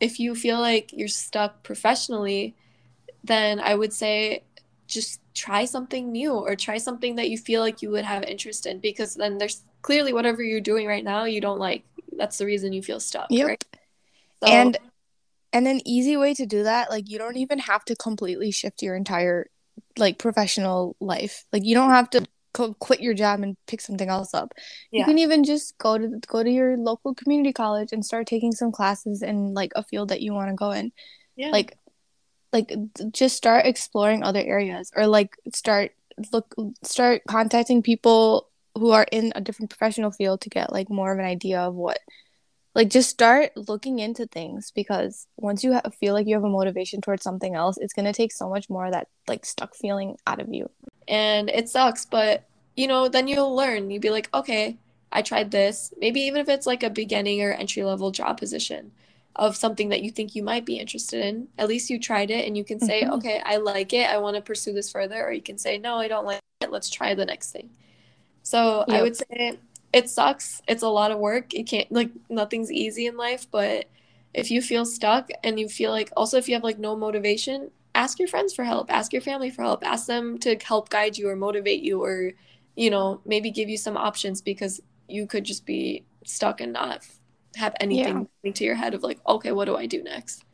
if 0.00 0.18
you 0.18 0.34
feel 0.34 0.58
like 0.58 0.92
you're 0.92 1.08
stuck 1.08 1.62
professionally 1.62 2.54
then 3.22 3.60
i 3.60 3.74
would 3.74 3.92
say 3.92 4.42
just 4.86 5.19
try 5.46 5.64
something 5.64 6.04
new 6.12 6.32
or 6.46 6.54
try 6.54 6.78
something 6.88 7.12
that 7.16 7.28
you 7.30 7.38
feel 7.48 7.60
like 7.66 7.82
you 7.82 7.90
would 7.94 8.04
have 8.04 8.22
interest 8.34 8.66
in 8.70 8.78
because 8.88 9.14
then 9.14 9.38
there's 9.38 9.62
clearly 9.82 10.12
whatever 10.12 10.42
you're 10.42 10.68
doing 10.72 10.86
right 10.86 11.04
now 11.04 11.24
you 11.24 11.40
don't 11.40 11.58
like. 11.68 11.82
That's 12.20 12.36
the 12.38 12.46
reason 12.52 12.72
you 12.72 12.82
feel 12.82 13.00
stuck 13.00 13.28
Yep. 13.30 13.46
right? 13.48 13.64
So- 14.42 14.52
and 14.58 14.78
and 15.52 15.66
an 15.66 15.80
easy 15.96 16.16
way 16.16 16.32
to 16.34 16.46
do 16.46 16.62
that 16.62 16.90
like 16.90 17.08
you 17.10 17.18
don't 17.18 17.36
even 17.44 17.58
have 17.58 17.84
to 17.86 17.94
completely 17.96 18.50
shift 18.60 18.82
your 18.82 18.94
entire 18.94 19.46
like 19.98 20.18
professional 20.18 20.94
life. 21.00 21.44
Like 21.52 21.64
you 21.64 21.74
don't 21.74 21.90
have 21.98 22.10
to 22.10 22.20
co- 22.52 22.74
quit 22.86 23.00
your 23.00 23.14
job 23.14 23.40
and 23.40 23.56
pick 23.66 23.80
something 23.80 24.08
else 24.08 24.34
up. 24.34 24.52
You 24.92 25.04
can 25.04 25.18
even 25.18 25.42
just 25.44 25.76
go 25.78 25.98
to 25.98 26.08
go 26.28 26.42
to 26.42 26.50
your 26.50 26.76
local 26.76 27.14
community 27.14 27.52
college 27.52 27.92
and 27.92 28.04
start 28.04 28.26
taking 28.26 28.52
some 28.52 28.72
classes 28.78 29.22
in 29.22 29.54
like 29.60 29.72
a 29.74 29.82
field 29.82 30.08
that 30.10 30.20
you 30.20 30.34
want 30.34 30.50
to 30.50 30.54
go 30.54 30.70
in. 30.70 30.92
Yeah. 31.36 31.50
Like 31.50 31.76
like 32.52 32.72
just 33.12 33.36
start 33.36 33.66
exploring 33.66 34.22
other 34.22 34.42
areas 34.42 34.90
or 34.96 35.06
like 35.06 35.36
start 35.54 35.92
look 36.32 36.54
start 36.82 37.22
contacting 37.28 37.82
people 37.82 38.48
who 38.76 38.90
are 38.90 39.06
in 39.10 39.32
a 39.34 39.40
different 39.40 39.70
professional 39.70 40.10
field 40.10 40.40
to 40.40 40.50
get 40.50 40.72
like 40.72 40.90
more 40.90 41.12
of 41.12 41.18
an 41.18 41.24
idea 41.24 41.60
of 41.60 41.74
what 41.74 41.98
like 42.74 42.88
just 42.88 43.10
start 43.10 43.50
looking 43.56 43.98
into 43.98 44.26
things 44.26 44.70
because 44.74 45.26
once 45.36 45.64
you 45.64 45.72
ha- 45.72 45.82
feel 45.98 46.14
like 46.14 46.26
you 46.26 46.34
have 46.34 46.44
a 46.44 46.48
motivation 46.48 47.00
towards 47.00 47.22
something 47.22 47.54
else 47.54 47.76
it's 47.78 47.92
going 47.92 48.04
to 48.04 48.12
take 48.12 48.32
so 48.32 48.48
much 48.48 48.70
more 48.70 48.86
of 48.86 48.92
that 48.92 49.08
like 49.28 49.44
stuck 49.44 49.74
feeling 49.74 50.16
out 50.26 50.40
of 50.40 50.52
you. 50.52 50.70
And 51.08 51.50
it 51.50 51.68
sucks 51.68 52.06
but 52.06 52.44
you 52.76 52.86
know 52.86 53.08
then 53.08 53.28
you'll 53.28 53.54
learn. 53.54 53.90
You'll 53.90 54.00
be 54.00 54.10
like 54.10 54.28
okay 54.32 54.78
i 55.12 55.22
tried 55.22 55.50
this. 55.50 55.92
Maybe 55.98 56.20
even 56.20 56.40
if 56.40 56.48
it's 56.48 56.66
like 56.66 56.82
a 56.82 56.90
beginning 56.90 57.42
or 57.42 57.52
entry 57.52 57.82
level 57.82 58.12
job 58.12 58.38
position 58.38 58.92
of 59.36 59.56
something 59.56 59.88
that 59.90 60.02
you 60.02 60.10
think 60.10 60.34
you 60.34 60.42
might 60.42 60.66
be 60.66 60.78
interested 60.78 61.24
in. 61.24 61.48
At 61.58 61.68
least 61.68 61.88
you 61.90 61.98
tried 61.98 62.30
it 62.30 62.46
and 62.46 62.56
you 62.56 62.64
can 62.64 62.80
say 62.80 63.02
Mhm. 63.02 63.12
okay 63.14 63.40
i 63.44 63.56
like 63.56 63.92
it. 63.92 64.08
I 64.10 64.18
want 64.18 64.36
to 64.36 64.42
pursue 64.42 64.72
this 64.72 64.90
further. 64.90 65.24
Or 65.24 65.32
you 65.32 65.42
can 65.42 65.58
say 65.58 65.78
no 65.78 65.96
i 65.96 66.08
don't 66.08 66.26
like 66.26 66.40
it. 66.60 66.70
Let's 66.70 66.90
try 66.90 67.14
the 67.14 67.26
next 67.26 67.52
thing. 67.52 67.70
So 68.42 68.84
i 68.88 69.02
would 69.02 69.16
say 69.16 69.58
it 69.92 70.08
sucks. 70.08 70.62
It's 70.68 70.82
a 70.82 70.88
lot 70.88 71.10
of 71.10 71.18
work. 71.18 71.54
It 71.54 71.64
can't 71.64 71.90
like 71.90 72.10
nothing's 72.28 72.70
easy 72.70 73.06
in 73.06 73.16
life 73.16 73.46
but 73.50 73.86
if 74.32 74.50
you 74.50 74.62
feel 74.62 74.84
stuck 74.84 75.28
and 75.42 75.58
you 75.58 75.68
feel 75.68 75.90
like 75.90 76.12
also 76.16 76.38
if 76.38 76.48
you 76.48 76.54
have 76.54 76.62
like 76.62 76.78
no 76.78 76.94
motivation 76.96 77.70
ask 77.94 78.18
your 78.20 78.28
friends 78.28 78.54
for 78.54 78.64
help. 78.64 78.90
Ask 78.92 79.12
your 79.12 79.22
family 79.22 79.50
for 79.50 79.62
help. 79.62 79.84
Ask 79.84 80.06
them 80.06 80.38
to 80.38 80.56
help 80.62 80.90
guide 80.90 81.18
you 81.18 81.28
or 81.28 81.34
motivate 81.36 81.82
you 81.82 82.02
or 82.02 82.32
you 82.76 82.88
know 82.90 83.20
maybe 83.24 83.50
give 83.50 83.68
you 83.68 83.76
some 83.76 83.96
options 83.96 84.40
because 84.40 84.80
you 85.08 85.26
could 85.26 85.44
just 85.44 85.66
be 85.66 86.04
stuck 86.24 86.60
and 86.60 86.72
not 86.72 87.04
have 87.56 87.74
anything 87.80 88.28
coming 88.42 88.52
to 88.54 88.64
your 88.64 88.74
head 88.74 88.94
of 88.94 89.02
like 89.02 89.18
okay 89.26 89.52
what 89.52 89.64
do 89.66 89.76
i 89.76 89.86
do 89.86 90.02
next 90.02 90.44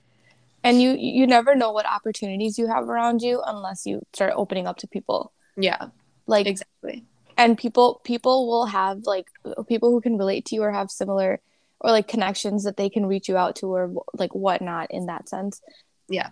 and 0.64 0.80
you 0.80 0.90
you 0.98 1.26
never 1.26 1.54
know 1.54 1.70
what 1.72 1.86
opportunities 1.86 2.58
you 2.58 2.66
have 2.66 2.88
around 2.88 3.20
you 3.22 3.42
unless 3.46 3.84
you 3.86 4.00
start 4.12 4.32
opening 4.36 4.66
up 4.66 4.76
to 4.78 4.86
people 4.88 5.32
yeah 5.56 5.88
like 6.26 6.46
exactly 6.46 7.04
and 7.36 7.58
people 7.58 8.00
people 8.04 8.48
will 8.48 8.66
have 8.66 9.02
like 9.04 9.26
people 9.68 9.90
who 9.90 10.00
can 10.00 10.16
relate 10.16 10.44
to 10.46 10.54
you 10.54 10.62
or 10.62 10.72
have 10.72 10.90
similar 10.90 11.40
or 11.80 11.90
like 11.90 12.08
connections 12.08 12.64
that 12.64 12.76
they 12.78 12.88
can 12.88 13.04
reach 13.06 13.28
you 13.28 13.36
out 13.36 13.54
to 13.56 13.66
or 13.66 13.92
like 14.14 14.34
whatnot 14.34 14.90
in 14.90 15.06
that 15.06 15.28
sense 15.28 15.60
Yeah. 16.08 16.30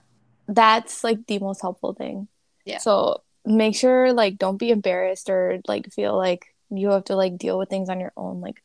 that's 0.49 1.05
like 1.05 1.27
the 1.27 1.39
most 1.39 1.61
helpful 1.61 1.93
thing 1.93 2.29
Yeah. 2.65 2.79
so 2.79 3.23
make 3.45 3.77
sure 3.77 4.15
like 4.15 4.39
don't 4.39 4.57
be 4.57 4.71
embarrassed 4.71 5.29
or 5.29 5.61
like 5.69 5.93
feel 5.93 6.17
like 6.17 6.47
you 6.71 6.91
have 6.91 7.05
to 7.05 7.15
like 7.17 7.37
deal 7.37 7.59
with 7.59 7.69
things 7.69 7.91
on 7.91 8.01
your 8.01 8.13
own. 8.17 8.41
Like 8.41 8.63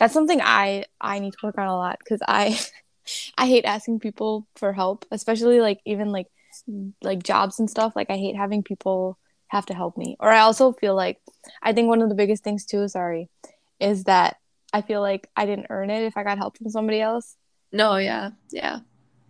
that's 0.00 0.14
something 0.14 0.40
I 0.40 0.86
I 1.00 1.20
need 1.20 1.34
to 1.34 1.38
work 1.42 1.58
on 1.58 1.68
a 1.68 1.76
lot 1.76 1.98
because 2.00 2.20
I 2.26 2.58
I 3.38 3.46
hate 3.46 3.64
asking 3.64 4.00
people 4.00 4.46
for 4.56 4.72
help, 4.72 5.04
especially 5.12 5.60
like 5.60 5.80
even 5.84 6.10
like 6.10 6.26
like 7.02 7.22
jobs 7.22 7.60
and 7.60 7.70
stuff. 7.70 7.94
Like 7.94 8.10
I 8.10 8.16
hate 8.16 8.34
having 8.34 8.62
people 8.64 9.18
have 9.48 9.66
to 9.66 9.74
help 9.74 9.96
me. 9.96 10.16
Or 10.18 10.30
I 10.30 10.40
also 10.40 10.72
feel 10.72 10.96
like 10.96 11.20
I 11.62 11.72
think 11.72 11.88
one 11.88 12.02
of 12.02 12.08
the 12.08 12.14
biggest 12.14 12.42
things 12.42 12.64
too, 12.64 12.88
sorry, 12.88 13.28
is 13.78 14.04
that 14.04 14.38
I 14.72 14.80
feel 14.82 15.00
like 15.00 15.28
I 15.36 15.46
didn't 15.46 15.66
earn 15.70 15.90
it 15.90 16.02
if 16.02 16.16
I 16.16 16.24
got 16.24 16.38
help 16.38 16.56
from 16.56 16.70
somebody 16.70 17.00
else. 17.00 17.36
No, 17.70 17.96
yeah. 17.96 18.30
Yeah. 18.50 18.80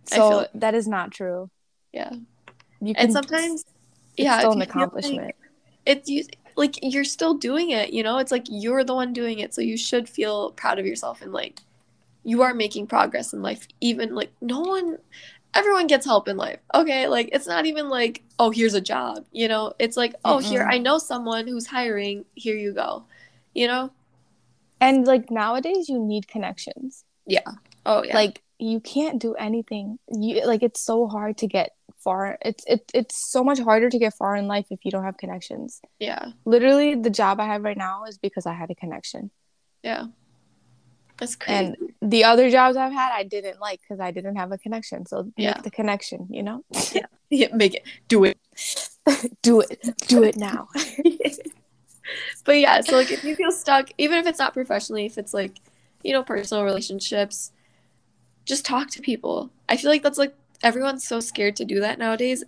So 0.05 0.47
that 0.55 0.73
is 0.73 0.87
not 0.87 1.11
true. 1.11 1.49
Yeah. 1.91 2.13
You 2.79 2.95
can, 2.95 3.05
and 3.05 3.13
sometimes 3.13 3.65
yeah, 4.17 4.39
still 4.39 4.53
an 4.53 4.61
accomplishment. 4.61 5.25
Like, 5.27 5.35
it's 5.85 6.09
you 6.09 6.23
like 6.55 6.79
you're 6.81 7.03
still 7.03 7.33
doing 7.33 7.71
it, 7.71 7.93
you 7.93 8.03
know? 8.03 8.17
It's 8.17 8.31
like 8.31 8.45
you're 8.49 8.83
the 8.83 8.95
one 8.95 9.13
doing 9.13 9.39
it, 9.39 9.53
so 9.53 9.61
you 9.61 9.77
should 9.77 10.07
feel 10.09 10.51
proud 10.51 10.79
of 10.79 10.85
yourself 10.85 11.21
and 11.21 11.33
like 11.33 11.61
you 12.23 12.41
are 12.41 12.53
making 12.53 12.87
progress 12.87 13.33
in 13.33 13.41
life. 13.41 13.67
Even 13.79 14.15
like 14.15 14.31
no 14.41 14.59
one 14.59 14.97
everyone 15.53 15.87
gets 15.87 16.05
help 16.05 16.27
in 16.27 16.37
life. 16.37 16.59
Okay, 16.73 17.07
like 17.07 17.29
it's 17.33 17.47
not 17.47 17.65
even 17.65 17.89
like, 17.89 18.23
oh, 18.39 18.51
here's 18.51 18.73
a 18.73 18.81
job, 18.81 19.25
you 19.31 19.47
know? 19.47 19.73
It's 19.79 19.97
like, 19.97 20.15
oh, 20.25 20.37
mm 20.37 20.43
here 20.43 20.67
I 20.69 20.77
know 20.77 20.97
someone 20.97 21.47
who's 21.47 21.67
hiring, 21.67 22.25
here 22.35 22.55
you 22.55 22.73
go. 22.73 23.03
You 23.53 23.67
know? 23.67 23.91
And 24.79 25.05
like 25.05 25.29
nowadays 25.29 25.89
you 25.89 25.99
need 25.99 26.27
connections. 26.27 27.05
Yeah. 27.25 27.51
Oh, 27.85 28.03
yeah. 28.03 28.15
Like 28.15 28.41
you 28.59 28.79
can't 28.79 29.19
do 29.19 29.33
anything. 29.35 29.99
You 30.11 30.45
like 30.45 30.63
it's 30.63 30.81
so 30.81 31.07
hard 31.07 31.37
to 31.39 31.47
get 31.47 31.75
far. 32.03 32.37
It's 32.41 32.63
it, 32.67 32.91
it's 32.93 33.31
so 33.31 33.43
much 33.43 33.59
harder 33.59 33.89
to 33.89 33.99
get 33.99 34.13
far 34.13 34.35
in 34.35 34.47
life 34.47 34.67
if 34.69 34.83
you 34.83 34.91
don't 34.91 35.03
have 35.03 35.17
connections. 35.17 35.81
Yeah. 35.99 36.31
Literally 36.45 36.95
the 36.95 37.09
job 37.09 37.39
I 37.39 37.45
have 37.45 37.63
right 37.63 37.77
now 37.77 38.05
is 38.05 38.17
because 38.17 38.45
I 38.45 38.53
had 38.53 38.69
a 38.69 38.75
connection. 38.75 39.31
Yeah. 39.83 40.07
That's 41.17 41.35
crazy. 41.35 41.65
And 41.65 41.77
the 42.01 42.23
other 42.23 42.49
jobs 42.49 42.75
I've 42.77 42.91
had, 42.91 43.11
I 43.13 43.23
didn't 43.23 43.59
like 43.59 43.79
because 43.81 43.99
I 43.99 44.09
didn't 44.11 44.37
have 44.37 44.51
a 44.51 44.57
connection. 44.57 45.05
So 45.05 45.31
yeah. 45.37 45.53
make 45.55 45.63
the 45.63 45.71
connection, 45.71 46.27
you 46.31 46.41
know? 46.41 46.63
Yeah. 46.93 47.05
yeah 47.29 47.47
make 47.53 47.75
it. 47.75 47.83
Do 48.07 48.23
it. 48.23 48.39
do 49.41 49.61
it. 49.61 49.79
Do 50.07 50.23
it 50.23 50.35
now. 50.35 50.67
but 52.45 52.57
yeah, 52.57 52.81
so 52.81 52.95
like 52.95 53.11
if 53.11 53.23
you 53.23 53.35
feel 53.35 53.51
stuck, 53.51 53.91
even 53.97 54.17
if 54.17 54.25
it's 54.25 54.39
not 54.39 54.53
professionally, 54.53 55.05
if 55.05 55.17
it's 55.17 55.33
like, 55.33 55.57
you 56.03 56.11
know, 56.11 56.23
personal 56.23 56.63
relationships, 56.63 57.51
just 58.45 58.65
talk 58.65 58.89
to 58.89 59.01
people. 59.01 59.51
I 59.69 59.77
feel 59.77 59.91
like 59.91 60.03
that's 60.03 60.17
like 60.17 60.33
everyone's 60.63 61.07
so 61.07 61.19
scared 61.19 61.55
to 61.57 61.65
do 61.65 61.79
that 61.81 61.99
nowadays. 61.99 62.43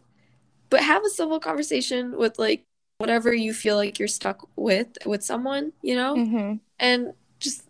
But 0.70 0.82
have 0.82 1.06
a 1.06 1.10
civil 1.10 1.40
conversation 1.40 2.18
with 2.18 2.40
like 2.40 2.66
whatever 2.98 3.34
you 3.34 3.54
feel 3.54 3.76
like 3.76 4.00
you're 4.00 4.08
stuck 4.08 4.48
with 4.56 4.88
with 5.06 5.24
someone, 5.24 5.74
you 5.82 5.96
know? 5.96 6.16
Mm-hmm. 6.16 6.56
And 6.80 7.14
just 7.40 7.64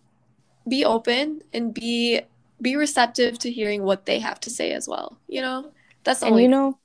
be 0.68 0.86
open 0.86 1.42
and 1.54 1.74
be 1.74 2.22
be 2.62 2.76
receptive 2.76 3.38
to 3.40 3.52
hearing 3.52 3.84
what 3.84 4.06
they 4.06 4.20
have 4.20 4.40
to 4.42 4.50
say 4.50 4.72
as 4.72 4.88
well. 4.88 5.18
You 5.28 5.42
know, 5.42 5.72
that's 6.04 6.22
and 6.22 6.32
only- 6.32 6.44
you 6.44 6.50
know, 6.50 6.80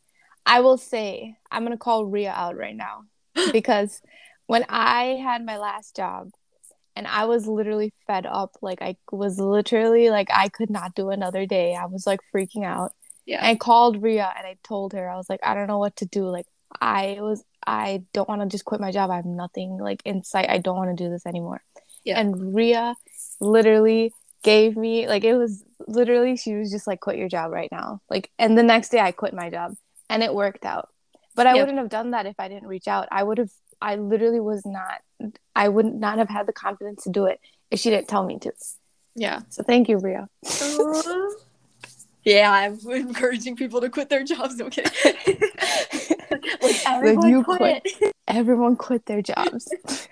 I 0.44 0.60
will 0.60 0.78
say 0.78 1.36
I'm 1.50 1.62
gonna 1.62 1.76
call 1.76 2.06
Ria 2.06 2.32
out 2.32 2.56
right 2.56 2.76
now 2.76 3.04
because 3.52 4.00
when 4.46 4.64
I 4.68 5.20
had 5.22 5.44
my 5.44 5.58
last 5.58 5.94
job 5.94 6.30
and 6.96 7.06
I 7.06 7.26
was 7.26 7.46
literally 7.46 7.92
fed 8.06 8.26
up, 8.26 8.56
like 8.60 8.82
I 8.82 8.96
was 9.12 9.38
literally 9.38 10.10
like 10.10 10.28
I 10.32 10.48
could 10.48 10.70
not 10.70 10.94
do 10.94 11.10
another 11.10 11.46
day. 11.46 11.76
I 11.76 11.86
was 11.86 12.06
like 12.06 12.20
freaking 12.34 12.64
out. 12.64 12.92
Yeah. 13.28 13.46
I 13.46 13.56
called 13.56 14.02
Ria 14.02 14.32
and 14.38 14.46
I 14.46 14.56
told 14.64 14.94
her 14.94 15.08
I 15.08 15.16
was 15.16 15.28
like 15.28 15.40
I 15.42 15.52
don't 15.52 15.66
know 15.66 15.78
what 15.78 15.96
to 15.96 16.06
do. 16.06 16.26
Like 16.26 16.46
I 16.80 17.18
was 17.20 17.44
I 17.66 18.02
don't 18.14 18.28
want 18.28 18.40
to 18.40 18.48
just 18.48 18.64
quit 18.64 18.80
my 18.80 18.90
job. 18.90 19.10
I 19.10 19.16
have 19.16 19.26
nothing 19.26 19.76
like 19.76 20.00
in 20.06 20.24
sight. 20.24 20.48
I 20.48 20.56
don't 20.56 20.78
want 20.78 20.96
to 20.96 21.04
do 21.04 21.10
this 21.10 21.26
anymore. 21.26 21.62
Yeah. 22.04 22.18
And 22.18 22.54
Ria 22.54 22.94
literally 23.38 24.14
gave 24.42 24.78
me 24.78 25.06
like 25.06 25.24
it 25.24 25.34
was 25.34 25.62
literally 25.86 26.36
she 26.36 26.54
was 26.54 26.70
just 26.70 26.86
like 26.86 27.00
quit 27.00 27.18
your 27.18 27.28
job 27.28 27.50
right 27.50 27.70
now 27.72 28.00
like 28.08 28.30
and 28.38 28.56
the 28.56 28.62
next 28.62 28.90
day 28.90 29.00
i 29.00 29.10
quit 29.10 29.34
my 29.34 29.50
job 29.50 29.74
and 30.08 30.22
it 30.22 30.32
worked 30.32 30.64
out 30.64 30.88
but 31.34 31.46
i 31.46 31.54
yep. 31.54 31.62
wouldn't 31.62 31.78
have 31.78 31.88
done 31.88 32.12
that 32.12 32.24
if 32.24 32.36
i 32.38 32.46
didn't 32.46 32.68
reach 32.68 32.86
out 32.86 33.08
i 33.10 33.22
would 33.22 33.38
have 33.38 33.50
i 33.80 33.96
literally 33.96 34.38
was 34.38 34.64
not 34.64 35.02
i 35.56 35.68
would 35.68 35.86
not 35.86 36.18
have 36.18 36.28
had 36.28 36.46
the 36.46 36.52
confidence 36.52 37.02
to 37.02 37.10
do 37.10 37.24
it 37.24 37.40
if 37.70 37.80
she 37.80 37.90
didn't 37.90 38.08
tell 38.08 38.24
me 38.24 38.38
to 38.38 38.52
yeah 39.16 39.40
so 39.48 39.62
thank 39.64 39.88
you 39.88 39.98
ria 39.98 40.28
yeah 42.28 42.50
i'm 42.50 42.78
encouraging 42.90 43.56
people 43.56 43.80
to 43.80 43.88
quit 43.88 44.08
their 44.08 44.24
jobs 44.24 44.60
okay 44.60 44.84
like 46.62 46.86
everyone 46.86 47.22
like 47.22 47.30
you 47.30 47.44
quit. 47.44 47.58
quit 47.58 48.14
everyone 48.26 48.76
quit 48.76 49.06
their 49.06 49.22
jobs 49.22 49.68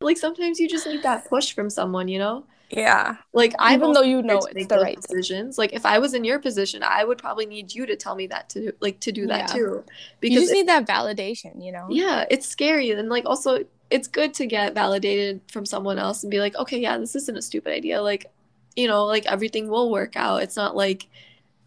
like 0.00 0.16
sometimes 0.16 0.58
you 0.58 0.68
just 0.68 0.86
need 0.86 1.02
that 1.02 1.28
push 1.28 1.52
from 1.52 1.70
someone, 1.70 2.08
you 2.08 2.18
know? 2.18 2.44
Yeah. 2.70 3.16
Like 3.32 3.54
I 3.58 3.74
even 3.74 3.92
though 3.92 4.02
you 4.02 4.22
know 4.22 4.40
it's 4.50 4.66
the 4.66 4.78
right 4.78 5.00
decisions. 5.00 5.56
Like 5.56 5.72
if 5.72 5.86
I 5.86 5.98
was 5.98 6.14
in 6.14 6.24
your 6.24 6.40
position, 6.40 6.82
I 6.82 7.04
would 7.04 7.18
probably 7.18 7.46
need 7.46 7.72
you 7.72 7.86
to 7.86 7.94
tell 7.94 8.16
me 8.16 8.26
that 8.28 8.48
to 8.50 8.72
like 8.80 8.98
to 9.00 9.12
do 9.12 9.26
that 9.28 9.50
yeah. 9.50 9.54
too. 9.54 9.84
Because 10.20 10.34
you 10.34 10.40
just 10.40 10.52
need 10.52 10.68
that 10.68 10.86
validation, 10.86 11.64
you 11.64 11.70
know. 11.70 11.86
Yeah, 11.88 12.24
it's 12.28 12.46
scary 12.46 12.90
and 12.90 13.08
like 13.08 13.24
also 13.24 13.64
it's 13.88 14.08
good 14.08 14.34
to 14.34 14.46
get 14.46 14.74
validated 14.74 15.40
from 15.48 15.64
someone 15.64 15.96
else 15.96 16.24
and 16.24 16.30
be 16.30 16.40
like, 16.40 16.56
okay, 16.56 16.80
yeah, 16.80 16.98
this 16.98 17.14
isn't 17.14 17.36
a 17.36 17.42
stupid 17.42 17.72
idea. 17.72 18.02
Like, 18.02 18.26
you 18.76 18.86
know, 18.86 19.04
like 19.04 19.26
everything 19.26 19.68
will 19.68 19.90
work 19.90 20.16
out. 20.16 20.42
It's 20.42 20.56
not 20.56 20.76
like 20.76 21.08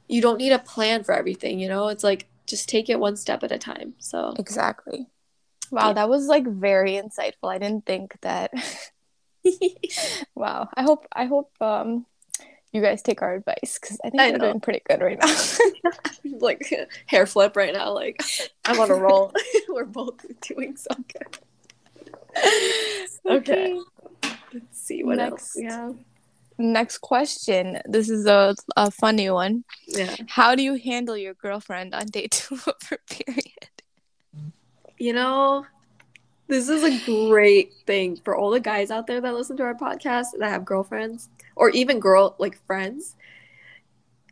you 0.07 0.21
don't 0.21 0.37
need 0.37 0.51
a 0.51 0.59
plan 0.59 1.03
for 1.03 1.13
everything, 1.13 1.59
you 1.59 1.67
know? 1.67 1.87
It's 1.87 2.03
like 2.03 2.27
just 2.45 2.69
take 2.69 2.89
it 2.89 2.99
one 2.99 3.17
step 3.17 3.43
at 3.43 3.51
a 3.51 3.57
time. 3.57 3.93
So 3.99 4.33
Exactly. 4.37 5.07
Wow, 5.71 5.89
yeah. 5.89 5.93
that 5.93 6.09
was 6.09 6.27
like 6.27 6.47
very 6.47 6.93
insightful. 6.93 7.51
I 7.51 7.57
didn't 7.57 7.85
think 7.85 8.19
that. 8.21 8.51
wow. 10.35 10.67
I 10.73 10.83
hope 10.83 11.05
I 11.13 11.25
hope 11.25 11.51
um 11.61 12.05
you 12.71 12.81
guys 12.81 13.01
take 13.01 13.21
our 13.21 13.35
advice 13.35 13.79
because 13.81 13.99
I 14.03 14.09
think 14.09 14.21
I 14.21 14.31
we're 14.31 14.37
doing 14.37 14.59
pretty 14.59 14.81
good 14.87 15.01
right 15.01 15.17
now. 15.19 15.91
like 16.39 16.71
hair 17.05 17.25
flip 17.25 17.55
right 17.55 17.73
now. 17.73 17.93
Like 17.93 18.21
I'm 18.65 18.79
on 18.79 18.91
a 18.91 18.95
roll. 18.95 19.33
we're 19.69 19.85
both 19.85 20.25
doing 20.41 20.75
so 20.75 20.89
good. 20.95 21.37
okay. 23.25 23.73
okay. 23.73 23.79
Let's 24.53 24.79
see 24.79 25.03
what 25.03 25.17
next. 25.17 25.31
Else. 25.31 25.57
Yeah. 25.57 25.91
Next 26.59 26.97
question. 26.99 27.79
This 27.85 28.09
is 28.09 28.25
a, 28.25 28.53
a 28.75 28.91
funny 28.91 29.29
one. 29.29 29.63
Yeah. 29.87 30.13
How 30.27 30.55
do 30.55 30.61
you 30.61 30.75
handle 30.75 31.17
your 31.17 31.33
girlfriend 31.33 31.95
on 31.95 32.07
day 32.07 32.27
two 32.29 32.55
of 32.67 32.75
her 32.89 32.99
period? 33.09 33.69
you 34.99 35.13
know, 35.13 35.65
this 36.47 36.67
is 36.67 36.83
a 36.83 37.05
great 37.05 37.73
thing 37.87 38.17
for 38.17 38.35
all 38.35 38.51
the 38.51 38.59
guys 38.59 38.91
out 38.91 39.07
there 39.07 39.21
that 39.21 39.33
listen 39.33 39.55
to 39.57 39.63
our 39.63 39.73
podcast 39.73 40.27
that 40.37 40.49
have 40.49 40.65
girlfriends 40.65 41.29
or 41.55 41.69
even 41.69 41.99
girl 41.99 42.35
like 42.37 42.61
friends. 42.65 43.15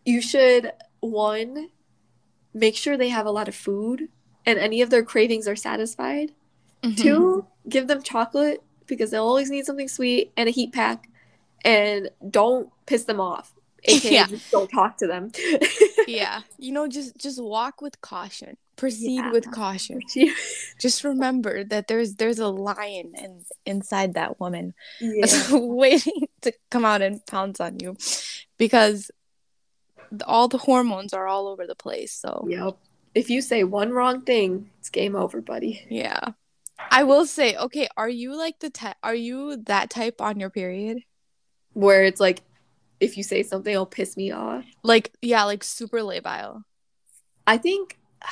You 0.06 0.22
should 0.22 0.72
one 1.00 1.70
make 2.54 2.76
sure 2.76 2.98
they 2.98 3.10
have 3.10 3.26
a 3.26 3.32
lot 3.32 3.48
of 3.48 3.56
food 3.56 4.10
and 4.46 4.60
any 4.60 4.82
of 4.82 4.90
their 4.90 5.04
cravings 5.04 5.48
are 5.48 5.56
satisfied. 5.56 6.34
Mm-hmm. 6.84 7.02
Two, 7.02 7.48
give 7.70 7.88
them 7.88 8.04
chocolate 8.04 8.62
because 8.86 9.12
they'll 9.12 9.24
always 9.24 9.50
need 9.50 9.66
something 9.66 9.88
sweet 9.88 10.32
and 10.36 10.50
a 10.50 10.52
heat 10.52 10.74
pack 10.74 11.08
and 11.64 12.10
don't 12.30 12.70
piss 12.86 13.04
them 13.06 13.20
off 13.20 13.54
aka 13.88 14.12
yeah. 14.12 14.28
don't 14.52 14.70
talk 14.70 14.98
to 14.98 15.08
them. 15.08 15.32
Yeah. 16.08 16.44
You 16.58 16.72
know 16.72 16.88
just 16.88 17.18
just 17.18 17.44
walk 17.44 17.82
with 17.82 18.00
caution. 18.00 18.56
Proceed 18.78 19.18
yeah. 19.18 19.32
with 19.32 19.52
caution. 19.52 20.00
Just 20.80 21.04
remember 21.04 21.66
that 21.66 21.90
there's 21.90 22.16
there's 22.16 22.40
a 22.40 22.48
lion 22.48 23.12
in, 23.18 23.44
inside 23.66 24.14
that 24.14 24.40
woman 24.40 24.74
yeah. 25.02 25.26
waiting 25.52 26.28
to 26.44 26.54
come 26.70 26.86
out 26.86 27.02
and 27.02 27.26
pounce 27.26 27.60
on 27.60 27.80
you 27.82 27.98
because 28.58 29.12
all 30.26 30.48
the 30.48 30.60
hormones 30.60 31.12
are 31.12 31.28
all 31.28 31.48
over 31.48 31.68
the 31.68 31.76
place 31.76 32.14
so. 32.14 32.46
Yep 32.48 32.78
if 33.16 33.30
you 33.30 33.42
say 33.42 33.66
one 33.66 33.92
wrong 33.92 34.22
thing 34.22 34.70
it's 34.80 34.90
game 34.90 35.16
over 35.16 35.42
buddy. 35.42 35.86
Yeah. 35.90 36.22
I 36.90 37.04
will 37.04 37.26
say 37.26 37.58
okay 37.58 37.90
are 37.98 38.10
you 38.10 38.38
like 38.38 38.60
the 38.60 38.70
type 38.70 38.96
are 39.04 39.16
you 39.16 39.58
that 39.66 39.90
type 39.90 40.22
on 40.22 40.40
your 40.40 40.52
period 40.52 41.00
where 41.78 42.04
it's 42.04 42.20
like 42.20 42.42
if 43.00 43.18
you 43.18 43.24
say 43.24 43.44
something, 43.44 43.72
it'll 43.72 43.86
piss 43.86 44.18
me 44.18 44.32
off. 44.32 44.66
Like, 44.82 45.14
yeah, 45.22 45.44
like 45.44 45.64
super 45.64 46.00
labile. 46.00 46.64
I 47.46 47.58
think. 47.58 47.98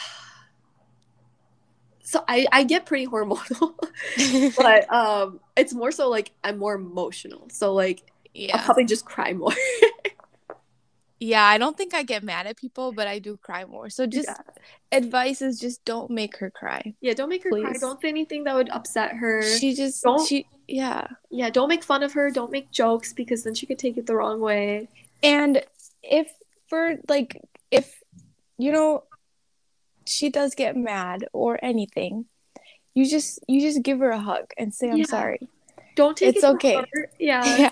So 2.08 2.24
I, 2.28 2.46
I 2.52 2.64
get 2.66 2.86
pretty 2.86 3.08
hormonal, 3.08 3.74
but 4.58 4.94
um, 4.94 5.40
it's 5.58 5.74
more 5.74 5.92
so 5.92 6.08
like 6.08 6.32
I'm 6.44 6.60
more 6.60 6.76
emotional. 6.76 7.48
So 7.50 7.74
like, 7.74 8.04
yeah. 8.32 8.56
I'll 8.56 8.64
probably 8.64 8.86
just 8.86 9.06
cry 9.06 9.34
more. 9.34 9.52
yeah, 11.20 11.44
I 11.44 11.58
don't 11.58 11.76
think 11.76 11.96
I 11.96 12.04
get 12.04 12.24
mad 12.24 12.46
at 12.46 12.58
people, 12.58 12.92
but 12.92 13.08
I 13.08 13.18
do 13.18 13.38
cry 13.38 13.66
more. 13.66 13.90
So 13.90 14.06
just 14.06 14.30
yeah. 14.30 14.98
advice 14.98 15.42
is 15.42 15.60
just 15.60 15.84
don't 15.84 16.12
make 16.12 16.38
her 16.38 16.52
cry. 16.52 16.94
Yeah, 17.02 17.16
don't 17.16 17.28
make 17.28 17.44
her 17.44 17.50
Please. 17.50 17.64
cry. 17.64 17.74
Don't 17.80 18.00
say 18.00 18.10
anything 18.10 18.44
that 18.44 18.54
would 18.54 18.70
upset 18.70 19.14
her. 19.16 19.42
She 19.42 19.74
just 19.74 20.04
don't 20.04 20.26
she 20.26 20.46
yeah. 20.68 21.08
Yeah, 21.30 21.50
don't 21.50 21.70
make 21.70 21.84
fun 21.84 22.04
of 22.04 22.14
her, 22.14 22.32
don't 22.32 22.52
make 22.52 22.72
jokes 22.72 23.14
because 23.14 23.44
then 23.44 23.54
she 23.56 23.66
could 23.66 23.80
take 23.80 23.98
it 23.98 24.06
the 24.08 24.16
wrong 24.16 24.40
way. 24.40 24.88
And 25.24 25.64
if 26.04 26.32
for 26.68 26.96
like 27.08 27.42
if 27.72 28.02
you 28.58 28.72
know 28.72 29.04
she 30.06 30.30
does 30.30 30.56
get 30.56 30.76
mad 30.78 31.26
or 31.34 31.60
anything, 31.64 32.26
you 32.94 33.08
just 33.10 33.40
you 33.48 33.62
just 33.62 33.82
give 33.84 34.00
her 34.00 34.12
a 34.12 34.20
hug 34.20 34.52
and 34.58 34.74
say 34.74 34.90
I'm 34.90 34.98
Yeah. 34.98 35.06
sorry. 35.06 35.50
Don't 35.96 36.18
take 36.18 36.36
It's 36.36 36.44
it 36.44 36.48
okay. 36.56 36.84
Yeah. 37.20 37.44
Yeah. 37.58 37.72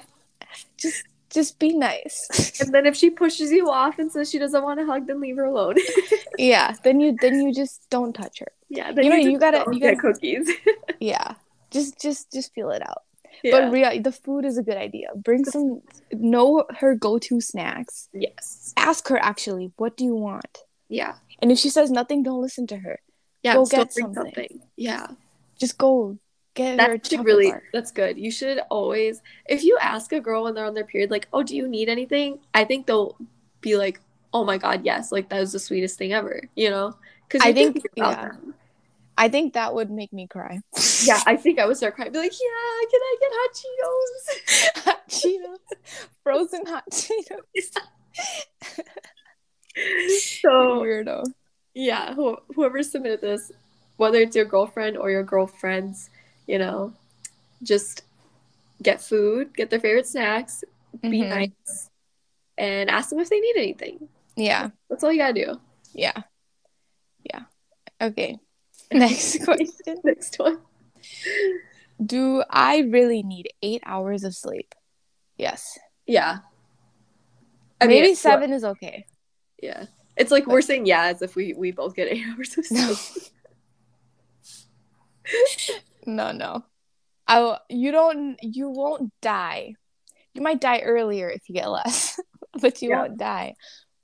Just 0.78 1.04
just 1.30 1.58
be 1.58 1.74
nice. 1.74 2.62
And 2.62 2.72
then 2.74 2.86
if 2.86 2.96
she 2.96 3.10
pushes 3.10 3.52
you 3.52 3.70
off 3.72 3.98
and 3.98 4.12
says 4.12 4.30
she 4.30 4.38
doesn't 4.38 4.62
want 4.64 4.80
to 4.80 4.86
hug, 4.86 5.08
then 5.08 5.20
leave 5.20 5.36
her 5.38 5.46
alone. 5.46 5.76
yeah. 6.38 6.76
Then 6.84 7.00
you 7.00 7.18
then 7.20 7.42
you 7.42 7.52
just 7.54 7.90
don't 7.90 8.14
touch 8.14 8.40
her. 8.40 8.52
yeah. 8.70 8.92
You 8.92 9.10
know, 9.10 9.16
you 9.16 9.40
gotta- 9.40 9.66
you 9.74 9.80
gotta- 9.80 9.96
cookies. 9.98 10.48
Yeah. 11.00 11.34
Just 11.74 12.00
just 12.02 12.32
just 12.32 12.54
feel 12.54 12.70
it 12.70 12.82
out. 12.82 13.04
yeah. 13.44 13.52
But 13.52 13.72
Ria, 13.72 14.02
the 14.02 14.12
food 14.12 14.46
is 14.46 14.58
a 14.58 14.64
good 14.64 14.78
idea. 14.78 15.08
Bring 15.16 15.44
some 15.46 15.82
know 16.12 16.66
her 16.80 16.96
go-to 16.96 17.42
snacks. 17.42 18.10
yes. 18.14 18.74
Ask 18.78 19.08
her 19.10 19.18
actually, 19.18 19.72
what 19.78 19.98
do 19.98 20.04
you 20.06 20.16
want? 20.16 20.60
Yeah. 20.90 21.16
And 21.40 21.52
if 21.52 21.58
she 21.58 21.70
says 21.70 21.90
nothing, 21.92 22.24
don't 22.24 22.42
listen 22.42 22.68
to 22.68 22.78
her. 22.78 23.00
Yeah. 23.42 23.56
Go 23.56 23.66
get 23.66 23.94
bring 23.94 24.14
something. 24.14 24.62
Yeah. 24.78 25.08
Just 25.60 25.78
go 25.78 26.18
get 26.54 26.80
her 26.80 26.88
That's 26.98 27.10
chocolate 27.10 27.26
really 27.26 27.50
bar. 27.52 27.64
that's 27.74 27.92
good. 27.92 28.18
You 28.18 28.30
should 28.32 28.60
always 28.70 29.22
if 29.50 29.64
you 29.64 29.78
ask 29.82 30.14
a 30.14 30.20
girl 30.22 30.44
when 30.44 30.54
they're 30.54 30.66
on 30.66 30.76
their 30.76 30.86
period, 30.86 31.10
like, 31.12 31.28
oh, 31.34 31.44
do 31.44 31.56
you 31.56 31.68
need 31.68 31.90
anything? 31.90 32.40
I 32.54 32.64
think 32.64 32.86
they'll 32.86 33.18
be 33.62 33.76
like, 33.76 34.00
oh 34.34 34.44
my 34.46 34.58
god, 34.58 34.86
yes, 34.86 35.12
like 35.12 35.30
that 35.30 35.40
was 35.40 35.52
the 35.52 35.60
sweetest 35.60 35.98
thing 35.98 36.14
ever, 36.14 36.48
you 36.56 36.70
know? 36.70 36.96
Because 37.28 37.42
I 37.46 37.52
think- 37.54 37.84
yeah. 37.96 38.30
them. 38.30 38.54
I 39.18 39.30
think 39.30 39.54
that 39.54 39.74
would 39.76 39.92
make 39.92 40.12
me 40.12 40.28
cry. 40.28 40.60
Yeah, 41.04 41.20
I 41.26 41.36
think 41.38 41.60
I 41.60 41.66
would 41.66 41.78
start 41.78 41.96
crying. 41.96 42.12
Be 42.12 42.18
like, 42.20 42.32
yeah, 42.32 42.90
can 42.90 43.00
I 43.02 43.16
get 43.22 43.32
hot 43.34 43.54
Cheetos? 43.60 44.84
hot 44.86 45.08
Cheetos. 45.10 45.60
Frozen 46.24 46.66
hot 46.66 46.84
Cheetos. 46.92 47.78
so 50.42 50.82
Weirdo. 50.82 51.24
yeah, 51.74 52.14
who, 52.14 52.38
whoever 52.56 52.82
submitted 52.84 53.22
this, 53.22 53.52
whether 53.98 54.20
it's 54.20 54.36
your 54.36 54.46
girlfriend 54.46 54.98
or 54.98 55.10
your 55.12 55.24
girlfriends, 55.24 56.10
you 56.48 56.58
know, 56.60 56.94
just 57.62 58.04
get 58.82 59.02
food, 59.02 59.56
get 59.56 59.70
their 59.70 59.80
favorite 59.80 60.08
snacks, 60.08 60.64
be 61.02 61.22
Mhm. 61.22 61.30
nice, 61.30 61.90
and 62.58 62.90
ask 62.90 63.10
them 63.10 63.20
if 63.20 63.30
they 63.30 63.40
need 63.40 63.56
anything. 63.58 64.10
Yeah. 64.36 64.70
That's 64.90 65.04
all 65.04 65.12
you 65.12 65.20
gotta 65.20 65.34
do. 65.34 65.60
Yeah. 65.94 66.24
Yeah. 67.24 67.44
Okay. 68.02 68.40
Next 69.00 69.44
question. 69.44 69.98
Next 70.04 70.38
one. 70.40 70.60
Do 72.04 72.44
I 72.50 72.80
really 72.80 73.24
need 73.24 73.50
eight 73.62 73.82
hours 73.86 74.24
of 74.24 74.36
sleep? 74.36 74.74
Yes. 75.38 75.78
Yeah. 76.06 76.40
I 77.82 77.88
Maybe 77.88 78.08
it's- 78.08 78.20
seven 78.20 78.54
is 78.54 78.64
okay. 78.64 79.06
Yeah. 79.62 79.86
It's 80.16 80.32
like 80.32 80.46
we're 80.46 80.62
saying 80.62 80.86
yeah 80.86 81.06
as 81.06 81.22
if 81.24 81.36
we 81.36 81.54
we 81.54 81.72
both 81.72 81.96
get 81.96 82.08
eight 82.12 82.24
hours 82.28 82.58
of 82.58 82.66
sleep. 82.66 82.98
no, 86.06 86.32
no. 86.32 86.64
I 87.28 87.58
you 87.70 87.92
don't 87.92 88.38
you 88.42 88.70
won't 88.70 89.12
die. 89.22 89.76
You 90.34 90.42
might 90.42 90.60
die 90.62 90.80
earlier 90.82 91.30
if 91.30 91.48
you 91.48 91.56
get 91.56 91.70
less, 91.70 92.20
but 92.62 92.82
you 92.82 92.90
Yeah. 92.90 93.02
won't 93.02 93.18
die. 93.18 93.56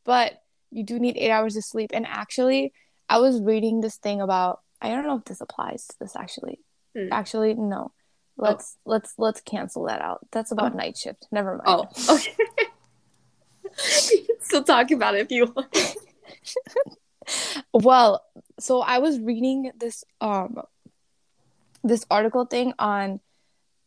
But 0.06 0.42
you 0.72 0.84
do 0.84 1.00
need 1.00 1.18
8 1.18 1.32
hours 1.32 1.56
of 1.56 1.64
sleep 1.66 1.90
and 1.94 2.06
actually 2.08 2.74
I 3.10 3.18
was 3.20 3.42
reading 3.42 3.82
this 3.82 3.98
thing 3.98 4.22
about 4.22 4.62
I 4.82 4.90
don't 4.90 5.06
know 5.06 5.18
if 5.18 5.26
this 5.26 5.42
applies 5.42 5.88
to 5.88 5.96
this 6.00 6.16
actually. 6.16 6.60
Hmm. 6.96 7.12
Actually, 7.12 7.54
no. 7.54 7.92
Let's 8.38 8.78
let's 8.86 9.14
let's 9.18 9.42
cancel 9.42 9.86
that 9.88 10.02
out. 10.02 10.26
That's 10.32 10.52
about 10.52 10.74
night 10.74 10.98
shift. 10.98 11.28
Never 11.30 11.58
mind. 11.58 11.64
Oh, 11.66 11.88
okay. 12.16 12.34
you 14.12 14.26
can 14.26 14.36
still 14.40 14.64
talk 14.64 14.92
about 14.92 15.16
it 15.16 15.22
if 15.22 15.32
you 15.32 15.46
want. 15.54 15.76
Well, 17.74 18.24
so 18.60 18.82
I 18.82 19.00
was 19.00 19.20
reading 19.20 19.72
this 19.78 20.04
um 20.22 20.62
this 21.84 22.06
article 22.10 22.46
thing 22.46 22.74
on 22.80 23.20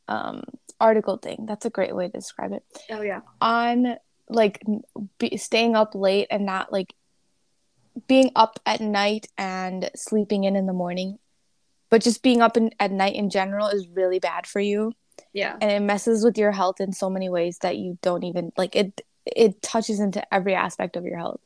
um 0.08 0.44
article 0.80 1.16
thing. 1.16 1.46
That's 1.46 1.66
a 1.66 1.70
great 1.70 1.94
way 1.94 2.06
to 2.06 2.12
describe 2.12 2.52
it. 2.52 2.62
Oh 2.90 3.02
yeah. 3.02 3.20
On 3.40 3.96
like 4.28 4.62
be, 5.18 5.36
staying 5.36 5.76
up 5.76 5.94
late 5.94 6.28
and 6.30 6.46
not 6.46 6.72
like 6.72 6.94
being 8.08 8.30
up 8.36 8.58
at 8.66 8.80
night 8.80 9.26
and 9.38 9.90
sleeping 9.94 10.44
in 10.44 10.56
in 10.56 10.66
the 10.66 10.72
morning. 10.72 11.18
But 11.90 12.02
just 12.02 12.22
being 12.22 12.40
up 12.40 12.56
in, 12.56 12.70
at 12.80 12.90
night 12.90 13.14
in 13.14 13.28
general 13.30 13.68
is 13.68 13.86
really 13.88 14.18
bad 14.18 14.46
for 14.46 14.60
you 14.60 14.92
Yeah. 15.34 15.56
and 15.60 15.70
it 15.70 15.80
messes 15.80 16.24
with 16.24 16.38
your 16.38 16.52
health 16.52 16.80
in 16.80 16.92
so 16.92 17.10
many 17.10 17.28
ways 17.28 17.58
that 17.58 17.76
you 17.76 17.98
don't 18.02 18.24
even 18.24 18.52
like 18.56 18.74
it 18.76 19.02
it 19.26 19.60
touches 19.62 20.00
into 20.00 20.22
every 20.34 20.54
aspect 20.54 20.96
of 20.96 21.04
your 21.04 21.18
health. 21.18 21.40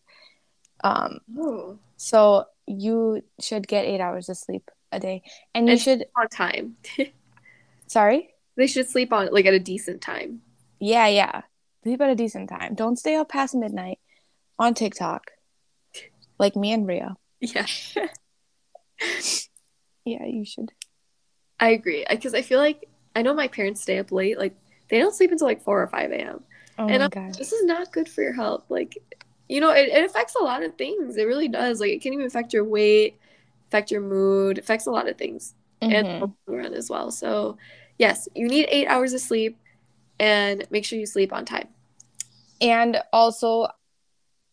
Um 0.84 1.18
Oh. 1.36 1.78
so 1.96 2.44
you 2.66 3.22
should 3.40 3.66
get 3.66 3.84
eight 3.86 4.00
hours 4.00 4.28
of 4.28 4.36
sleep 4.36 4.70
a 4.92 5.00
day, 5.00 5.22
and 5.54 5.68
you 5.68 5.76
should. 5.76 6.04
On 6.16 6.28
time. 6.28 6.76
Sorry. 7.86 8.30
they 8.56 8.66
should 8.66 8.88
sleep 8.88 9.12
on 9.12 9.28
like 9.32 9.46
at 9.46 9.54
a 9.54 9.58
decent 9.60 10.00
time. 10.00 10.42
Yeah, 10.80 11.06
yeah. 11.08 11.42
Sleep 11.82 12.00
at 12.00 12.10
a 12.10 12.14
decent 12.14 12.48
time. 12.48 12.74
Don't 12.74 12.96
stay 12.98 13.14
up 13.16 13.28
past 13.28 13.54
midnight 13.54 13.98
on 14.58 14.74
TikTok, 14.74 15.30
like 16.38 16.56
me 16.56 16.72
and 16.72 16.86
Ria. 16.86 17.16
Yeah. 17.40 17.66
Yeah, 20.04 20.24
you 20.24 20.44
should. 20.44 20.72
I 21.58 21.70
agree. 21.70 22.04
Because 22.08 22.34
I 22.34 22.42
feel 22.42 22.60
like 22.60 22.88
I 23.16 23.22
know 23.22 23.34
my 23.34 23.48
parents 23.48 23.82
stay 23.82 23.98
up 23.98 24.12
late. 24.12 24.38
Like 24.38 24.54
they 24.88 24.98
don't 24.98 25.14
sleep 25.14 25.32
until 25.32 25.48
like 25.48 25.62
four 25.62 25.82
or 25.82 25.86
five 25.88 26.12
a.m. 26.12 26.44
Oh 26.78 26.88
And 26.88 27.02
my 27.02 27.08
god. 27.08 27.34
This 27.36 27.52
is 27.52 27.64
not 27.64 27.92
good 27.92 28.08
for 28.08 28.22
your 28.22 28.32
health. 28.34 28.64
Like, 28.68 28.98
you 29.48 29.60
know, 29.60 29.70
it, 29.72 29.88
it 29.88 30.04
affects 30.04 30.34
a 30.40 30.44
lot 30.44 30.62
of 30.62 30.76
things. 30.76 31.16
It 31.16 31.24
really 31.24 31.48
does. 31.48 31.80
Like, 31.80 31.90
it 31.90 32.02
can 32.02 32.12
even 32.12 32.26
affect 32.26 32.52
your 32.52 32.64
weight, 32.64 33.18
affect 33.68 33.90
your 33.90 34.00
mood, 34.00 34.58
affects 34.58 34.86
a 34.86 34.90
lot 34.90 35.08
of 35.08 35.16
things, 35.18 35.54
and 35.80 36.06
Mhm. 36.06 36.20
the 36.20 36.26
long 36.26 36.36
run 36.46 36.74
as 36.74 36.88
well. 36.88 37.10
So, 37.10 37.56
yes, 37.98 38.28
you 38.34 38.46
need 38.48 38.68
eight 38.70 38.86
hours 38.86 39.12
of 39.12 39.20
sleep, 39.20 39.58
and 40.20 40.66
make 40.70 40.84
sure 40.84 40.98
you 40.98 41.06
sleep 41.06 41.32
on 41.32 41.44
time. 41.44 41.68
And 42.60 43.00
also, 43.12 43.68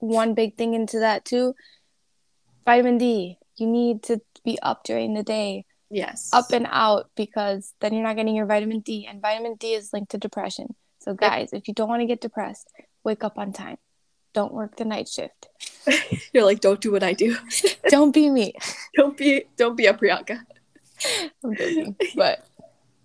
one 0.04 0.34
big 0.34 0.58
thing 0.58 0.74
into 0.74 1.00
that 1.00 1.26
too, 1.26 1.56
vitamin 2.66 2.98
D. 2.98 3.38
You 3.58 3.68
need 3.68 4.04
to 4.04 4.20
be 4.44 4.60
up 4.62 4.84
during 4.84 5.14
the 5.14 5.24
day, 5.24 5.66
Yes. 5.90 6.30
up 6.34 6.52
and 6.52 6.68
out, 6.70 7.10
because 7.16 7.74
then 7.80 7.94
you're 7.94 8.04
not 8.04 8.16
getting 8.16 8.36
your 8.36 8.46
vitamin 8.48 8.80
D, 8.80 9.06
and 9.10 9.22
vitamin 9.22 9.56
D 9.56 9.74
is 9.74 9.94
linked 9.94 10.12
to 10.12 10.18
depression. 10.18 10.76
So, 11.00 11.14
guys, 11.14 11.54
if 11.54 11.68
you 11.68 11.74
don't 11.74 11.90
want 11.90 12.02
to 12.02 12.06
get 12.08 12.22
depressed, 12.22 12.72
wake 13.04 13.24
up 13.24 13.38
on 13.38 13.54
time. 13.54 13.78
Don't 14.34 14.54
work 14.54 14.76
the 14.78 14.86
night 14.86 15.08
shift. 15.08 15.50
You're 16.34 16.46
like, 16.46 16.60
don't 16.62 16.82
do 16.82 16.92
what 16.92 17.04
I 17.04 17.14
do. 17.14 17.38
Don't 17.90 18.12
be 18.14 18.30
me. 18.30 18.54
don't 18.96 19.16
be, 19.16 19.44
don't 19.58 19.76
be 19.76 19.86
a 19.86 19.94
Priyanka. 19.94 20.40
I'm 21.44 21.56
joking, 21.56 21.96
but 22.16 22.44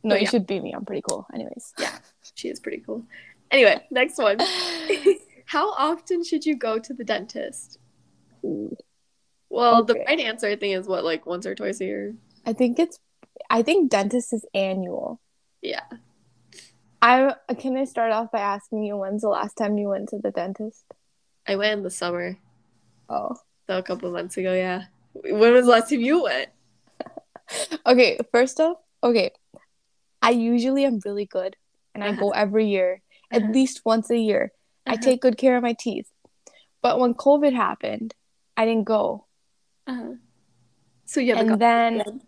no, 0.02 0.14
But 0.14 0.20
you 0.20 0.24
yeah. 0.24 0.30
should 0.30 0.46
be 0.46 0.60
me. 0.60 0.72
I'm 0.72 0.84
pretty 0.86 1.02
cool. 1.06 1.26
Anyways. 1.34 1.74
Yeah, 1.78 1.98
she 2.34 2.48
is 2.48 2.60
pretty 2.60 2.78
cool. 2.78 3.02
Anyway, 3.50 3.84
next 3.90 4.16
one. 4.16 4.38
How 5.48 5.70
often 5.72 6.22
should 6.24 6.44
you 6.44 6.56
go 6.56 6.78
to 6.78 6.92
the 6.92 7.04
dentist? 7.04 7.78
Well, 8.42 9.82
the 9.82 9.94
right 10.06 10.20
answer 10.20 10.46
I 10.46 10.56
think 10.56 10.76
is 10.76 10.86
what, 10.86 11.04
like 11.04 11.24
once 11.24 11.46
or 11.46 11.54
twice 11.54 11.80
a 11.80 11.86
year. 11.86 12.14
I 12.44 12.52
think 12.52 12.78
it's. 12.78 12.98
I 13.48 13.62
think 13.62 13.90
dentist 13.90 14.32
is 14.34 14.44
annual. 14.52 15.20
Yeah. 15.62 15.84
I 17.00 17.34
can 17.58 17.78
I 17.78 17.84
start 17.84 18.12
off 18.12 18.30
by 18.30 18.40
asking 18.40 18.82
you 18.82 18.96
when's 18.98 19.22
the 19.22 19.28
last 19.28 19.54
time 19.56 19.78
you 19.78 19.88
went 19.88 20.10
to 20.10 20.18
the 20.18 20.30
dentist? 20.32 20.84
I 21.46 21.56
went 21.56 21.78
in 21.78 21.82
the 21.82 21.90
summer, 21.90 22.36
Oh. 23.08 23.36
so 23.66 23.78
a 23.78 23.82
couple 23.82 24.08
of 24.08 24.12
months 24.14 24.36
ago. 24.36 24.52
Yeah. 24.52 24.84
When 25.14 25.52
was 25.54 25.64
the 25.64 25.70
last 25.72 25.88
time 25.90 26.00
you 26.00 26.24
went? 26.24 26.50
Okay, 27.86 28.18
first 28.30 28.60
off, 28.60 28.76
okay. 29.02 29.30
I 30.20 30.30
usually 30.30 30.84
am 30.84 31.00
really 31.06 31.24
good 31.24 31.56
and 31.94 32.04
I 32.04 32.12
go 32.12 32.30
every 32.44 32.66
year, 32.68 33.00
at 33.30 33.42
Uh-huh. 33.44 33.52
least 33.52 33.80
once 33.86 34.10
a 34.10 34.18
year. 34.18 34.52
I 34.88 34.94
Uh-huh. 34.94 35.02
take 35.02 35.20
good 35.20 35.36
care 35.36 35.56
of 35.56 35.62
my 35.62 35.74
teeth. 35.78 36.10
But 36.82 36.98
when 36.98 37.14
COVID 37.14 37.54
happened, 37.54 38.14
I 38.56 38.64
didn't 38.64 38.84
go. 38.84 39.26
Uh-huh. 39.86 40.14
So 41.04 41.20
you 41.20 41.34
haven't 41.36 41.52
and 41.52 41.60
then 41.60 42.20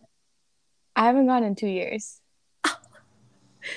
I 0.97 1.05
haven't 1.05 1.27
gone 1.27 1.45
in 1.45 1.55
two 1.55 1.69
years. 1.69 2.21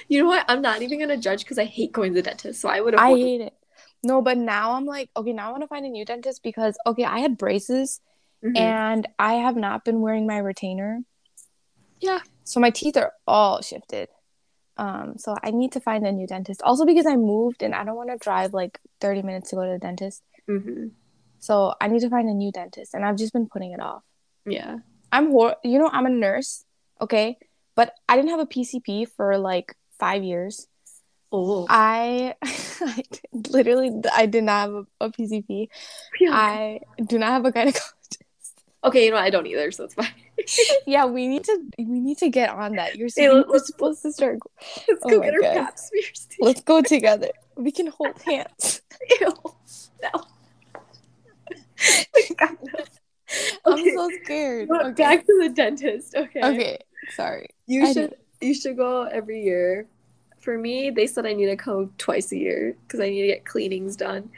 You 0.07 0.21
know 0.23 0.27
what? 0.27 0.45
I'm 0.47 0.61
not 0.61 0.81
even 0.81 0.97
gonna 0.97 1.17
judge 1.17 1.43
because 1.43 1.59
I 1.59 1.65
hate 1.65 1.91
going 1.91 2.13
to 2.13 2.21
the 2.21 2.29
dentist. 2.29 2.61
So 2.61 2.69
I 2.69 2.79
would 2.79 2.93
have 2.93 3.03
I 3.03 3.11
hate 3.11 3.41
it. 3.41 3.53
No, 4.01 4.21
but 4.21 4.37
now 4.37 4.73
I'm 4.73 4.85
like, 4.85 5.09
okay, 5.15 5.33
now 5.33 5.49
I 5.49 5.51
want 5.51 5.63
to 5.63 5.67
find 5.67 5.85
a 5.85 5.89
new 5.89 6.05
dentist 6.05 6.41
because 6.41 6.77
okay, 6.85 7.03
I 7.03 7.19
had 7.19 7.37
braces 7.37 7.99
Mhm. 8.43 8.55
and 8.57 9.07
I 9.19 9.33
have 9.35 9.57
not 9.57 9.83
been 9.83 9.99
wearing 9.99 10.25
my 10.25 10.37
retainer. 10.37 11.01
Yeah. 11.99 12.21
So 12.45 12.59
my 12.59 12.69
teeth 12.69 12.95
are 12.97 13.11
all 13.27 13.61
shifted. 13.61 14.07
Um, 14.77 15.17
so 15.17 15.35
I 15.43 15.51
need 15.51 15.71
to 15.73 15.79
find 15.79 16.05
a 16.05 16.11
new 16.11 16.25
dentist. 16.27 16.61
Also 16.63 16.85
because 16.85 17.05
I 17.05 17.15
moved 17.15 17.61
and 17.61 17.75
I 17.75 17.83
don't 17.83 17.95
want 17.95 18.09
to 18.09 18.17
drive 18.17 18.53
like 18.53 18.79
30 19.01 19.21
minutes 19.21 19.49
to 19.51 19.55
go 19.55 19.65
to 19.65 19.71
the 19.71 19.77
dentist. 19.79 20.23
Mhm. 20.49 20.91
So 21.39 21.75
I 21.79 21.87
need 21.89 21.99
to 22.01 22.09
find 22.09 22.27
a 22.29 22.33
new 22.33 22.51
dentist 22.51 22.93
and 22.93 23.05
I've 23.05 23.17
just 23.17 23.33
been 23.33 23.47
putting 23.47 23.71
it 23.71 23.79
off. 23.79 24.01
Yeah. 24.45 24.77
I'm 25.11 25.29
hor- 25.31 25.57
you 25.63 25.77
know, 25.77 25.89
I'm 25.91 26.05
a 26.05 26.09
nurse, 26.09 26.65
okay? 26.99 27.37
But 27.75 27.93
I 28.09 28.15
didn't 28.15 28.31
have 28.31 28.39
a 28.39 28.45
PCP 28.45 29.05
for 29.05 29.37
like 29.37 29.75
5 29.99 30.23
years. 30.23 30.67
Oh. 31.31 31.65
I, 31.69 32.35
I 32.43 33.03
literally 33.49 33.91
I 34.13 34.25
did 34.27 34.43
not 34.43 34.61
have 34.61 34.73
a, 34.73 34.85
a 35.05 35.09
PCP. 35.11 35.67
Yeah. 36.19 36.31
I 36.31 36.79
do 37.05 37.17
not 37.19 37.29
have 37.29 37.45
a 37.45 37.51
gynecologist. 37.51 37.91
Okay, 38.83 39.05
you 39.05 39.11
know 39.11 39.17
what? 39.17 39.23
I 39.23 39.29
don't 39.29 39.47
either, 39.47 39.71
so 39.71 39.85
it's 39.85 39.93
fine. 39.93 40.07
yeah, 40.85 41.05
we 41.05 41.27
need 41.27 41.43
to 41.45 41.59
we 41.77 41.85
need 41.85 42.17
to 42.17 42.29
get 42.29 42.49
on 42.49 42.75
that. 42.75 42.95
You're, 42.97 43.07
Hey, 43.15 43.25
you're 43.25 43.59
supposed 43.59 44.01
to 44.01 44.11
start. 44.11 44.39
Let's 44.87 45.01
Oh 45.05 45.09
go 45.09 45.21
get 45.21 45.33
our 45.33 45.41
God. 45.41 45.53
pap 45.53 45.79
smears. 45.79 46.27
Let's 46.39 46.61
go 46.61 46.81
together. 46.81 47.29
We 47.55 47.71
can 47.71 47.87
hold 47.87 48.21
hands. 48.23 48.81
Ew. 49.21 49.33
No. 50.01 50.09
God, 52.37 52.57
no. 52.61 52.83
I'm 53.65 53.73
Okay. 53.73 53.93
so 53.95 54.09
scared. 54.23 54.69
Okay. 54.69 54.91
Back 55.03 55.25
to 55.25 55.39
the 55.41 55.49
dentist. 55.49 56.15
Okay. 56.15 56.41
okay. 56.43 56.77
Sorry. 57.15 57.47
You 57.67 57.85
I 57.85 57.93
should 57.93 58.15
you 58.41 58.53
should 58.53 58.77
go 58.77 59.03
every 59.03 59.43
year. 59.43 59.87
For 60.39 60.57
me, 60.57 60.89
they 60.89 61.07
said 61.07 61.25
I 61.25 61.31
need 61.33 61.45
to 61.45 61.55
go 61.55 61.89
twice 61.97 62.31
a 62.33 62.37
year 62.37 62.75
because 62.85 62.99
I 62.99 63.09
need 63.09 63.21
to 63.21 63.27
get 63.27 63.45
cleanings 63.45 63.95
done. 63.95 64.29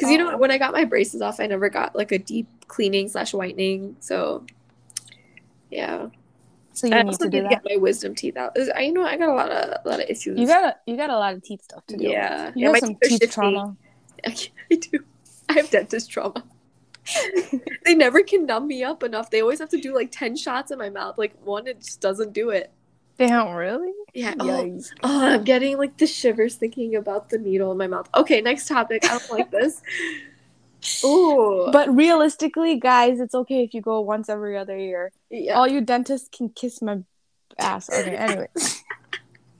Because 0.00 0.10
you 0.12 0.18
know 0.18 0.32
Oh. 0.32 0.36
when 0.38 0.50
I 0.50 0.56
got 0.58 0.72
my 0.72 0.84
braces 0.84 1.20
off, 1.20 1.40
I 1.40 1.46
never 1.46 1.68
got 1.68 1.94
like 1.94 2.10
a 2.10 2.18
deep 2.18 2.48
cleaning 2.68 3.08
slash 3.08 3.34
whitening. 3.34 3.96
So 4.00 4.44
yeah, 5.70 6.08
So 6.72 6.86
you 6.86 6.94
I 6.94 7.02
need 7.02 7.08
also 7.08 7.18
to 7.18 7.24
need 7.26 7.30
do 7.30 7.36
to 7.38 7.42
that. 7.44 7.50
get 7.50 7.72
my 7.72 7.76
wisdom 7.76 8.14
teeth 8.14 8.36
out. 8.36 8.56
Is- 8.56 8.70
I 8.74 8.88
know 8.88 9.04
I 9.04 9.16
got 9.16 9.28
a 9.28 9.34
lot 9.34 9.50
of 9.50 9.78
a 9.84 9.88
lot 9.88 10.00
of 10.00 10.08
issues. 10.08 10.38
You 10.40 10.46
got 10.46 10.64
a 10.64 10.76
you 10.86 10.96
got 10.96 11.10
a 11.10 11.16
lot 11.18 11.34
of 11.34 11.42
teeth 11.42 11.62
stuff 11.62 11.86
to 11.88 11.96
do. 11.96 12.04
Yeah. 12.04 12.48
You 12.54 12.66
Yeah, 12.66 12.68
have 12.72 12.78
some 12.78 12.88
teeth 12.96 12.98
teeth 13.02 13.10
shifty. 13.22 13.26
trauma. 13.28 13.76
I 14.26 14.34
do. 14.70 15.04
I 15.48 15.52
have 15.54 15.70
dentist 15.70 16.10
trauma. 16.10 16.44
they 17.84 17.94
never 17.94 18.22
can 18.22 18.46
numb 18.46 18.66
me 18.68 18.84
up 18.84 19.02
enough. 19.02 19.30
They 19.30 19.40
always 19.42 19.58
have 19.58 19.68
to 19.70 19.80
do 19.80 19.94
like 19.94 20.10
ten 20.12 20.36
shots 20.36 20.70
in 20.70 20.78
my 20.78 20.90
mouth. 20.90 21.18
Like 21.18 21.34
one, 21.44 21.66
it 21.66 21.80
just 21.80 22.00
doesn't 22.00 22.32
do 22.32 22.50
it. 22.50 22.70
Damn, 23.20 23.54
really? 23.54 23.92
Yeah. 24.14 24.34
Oh. 24.40 24.80
Oh, 25.02 25.26
I'm 25.26 25.44
getting 25.44 25.76
like 25.76 25.98
the 25.98 26.06
shivers 26.06 26.54
thinking 26.54 26.96
about 26.96 27.28
the 27.28 27.36
needle 27.36 27.70
in 27.70 27.76
my 27.76 27.86
mouth. 27.86 28.08
Okay, 28.14 28.40
next 28.40 28.66
topic. 28.66 29.04
I 29.04 29.18
don't 29.18 29.30
like 29.30 29.50
this. 29.50 29.82
Ooh. 31.04 31.68
But 31.70 31.94
realistically, 31.94 32.80
guys, 32.80 33.20
it's 33.20 33.34
okay 33.34 33.62
if 33.62 33.74
you 33.74 33.82
go 33.82 34.00
once 34.00 34.30
every 34.30 34.56
other 34.56 34.78
year. 34.78 35.12
yeah. 35.28 35.52
All 35.52 35.68
you 35.68 35.82
dentists 35.82 36.30
can 36.34 36.48
kiss 36.48 36.80
my 36.80 37.00
ass. 37.58 37.90
Okay, 37.90 38.16
anyways. 38.16 38.82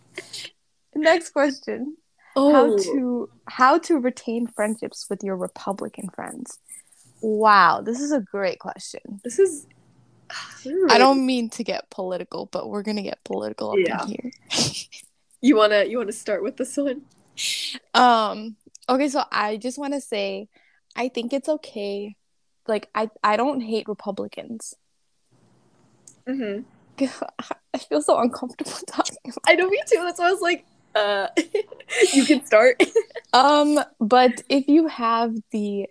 Next 0.95 1.31
question. 1.31 1.99
oh. 2.37 2.53
How 2.53 2.77
to 2.79 3.31
how 3.47 3.79
to 3.81 3.99
retain 3.99 4.47
friendships 4.47 5.07
with 5.11 5.23
your 5.23 5.37
Republican 5.37 6.09
friends? 6.09 6.59
Wow, 7.21 7.83
this 7.83 8.01
is 8.01 8.11
a 8.11 8.21
great 8.21 8.59
question. 8.59 9.21
This 9.23 9.39
is. 9.39 9.67
I 10.91 10.99
don't 10.99 11.25
mean 11.27 11.51
to 11.51 11.65
get 11.65 11.91
political, 11.91 12.47
but 12.47 12.69
we're 12.69 12.83
gonna 12.83 13.03
get 13.03 13.23
political 13.25 13.71
up 13.73 13.79
Yeah. 13.79 14.03
in 14.03 14.09
here. 14.09 14.31
You 15.43 15.57
wanna 15.57 15.85
you 15.85 15.97
wanna 15.97 16.13
start 16.13 16.43
with 16.43 16.59
this 16.59 16.77
one? 16.77 17.01
Um 17.95 18.57
okay, 18.89 19.09
so 19.09 19.25
I 19.33 19.57
just 19.57 19.79
want 19.79 19.95
to 19.95 20.01
say 20.03 20.49
I 20.95 21.09
think 21.09 21.33
it's 21.33 21.49
okay. 21.49 22.15
Like 22.69 22.91
I 22.95 23.09
I 23.25 23.39
don't 23.39 23.63
hate 23.63 23.89
Republicans. 23.89 24.75
Mm-hmm. 26.29 26.63
I 27.75 27.79
feel 27.79 28.03
so 28.03 28.19
uncomfortable 28.19 28.71
talking. 28.87 29.17
about 29.25 29.39
I 29.47 29.55
know 29.55 29.69
me 29.69 29.81
too. 29.87 30.01
That's 30.05 30.19
why 30.21 30.29
I 30.29 30.33
was 30.33 30.43
like, 30.43 30.67
uh, 30.95 31.29
you 32.13 32.27
can 32.27 32.45
start. 32.45 32.83
Um, 33.33 33.81
but 33.99 34.43
if 34.51 34.69
you 34.69 34.89
have 34.89 35.35
the 35.53 35.87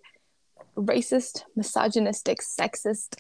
racist, 0.78 1.44
misogynistic, 1.56 2.40
sexist, 2.42 3.16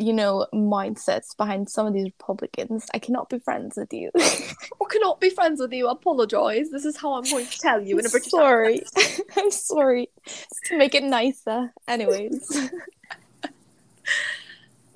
you 0.00 0.14
know, 0.14 0.46
mindsets 0.52 1.36
behind 1.36 1.68
some 1.68 1.86
of 1.86 1.92
these 1.92 2.06
Republicans, 2.06 2.86
I 2.94 2.98
cannot 2.98 3.28
be 3.28 3.38
friends 3.38 3.76
with 3.76 3.92
you. 3.92 4.10
I 4.16 4.84
cannot 4.90 5.20
be 5.20 5.28
friends 5.30 5.60
with 5.60 5.72
you. 5.72 5.88
I 5.88 5.92
Apologize. 5.92 6.70
This 6.70 6.86
is 6.86 6.96
how 6.96 7.12
I'm 7.12 7.24
going 7.24 7.46
to 7.46 7.58
tell 7.58 7.80
you 7.80 7.98
in 7.98 8.06
a 8.06 8.08
British 8.08 8.30
sorry. 8.30 8.82
I'm 9.36 9.50
sorry. 9.50 10.08
Just 10.26 10.64
to 10.66 10.78
make 10.78 10.94
it 10.94 11.04
nicer. 11.04 11.72
Anyways. 11.86 12.70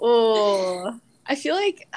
Oh, 0.07 1.01
I 1.25 1.35
feel 1.35 1.55
like 1.55 1.89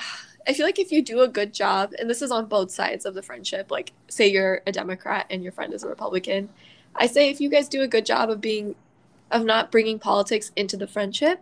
I 0.48 0.54
feel 0.54 0.66
like 0.66 0.80
if 0.80 0.94
you 0.94 1.02
do 1.02 1.22
a 1.22 1.28
good 1.28 1.54
job, 1.54 1.94
and 2.00 2.10
this 2.10 2.22
is 2.22 2.32
on 2.32 2.46
both 2.46 2.72
sides 2.72 3.06
of 3.06 3.16
the 3.16 3.22
friendship, 3.22 3.70
like 3.70 3.92
say 4.08 4.28
you're 4.28 4.62
a 4.66 4.72
Democrat 4.72 5.26
and 5.30 5.44
your 5.44 5.52
friend 5.52 5.74
is 5.74 5.84
a 5.84 5.90
Republican, 5.90 6.48
I 6.96 7.08
say 7.08 7.30
if 7.30 7.42
you 7.42 7.50
guys 7.50 7.68
do 7.68 7.82
a 7.82 7.88
good 7.88 8.06
job 8.06 8.30
of 8.30 8.40
being 8.40 8.76
of 9.30 9.44
not 9.44 9.72
bringing 9.72 10.00
politics 10.00 10.52
into 10.56 10.78
the 10.78 10.88
friendship, 10.88 11.42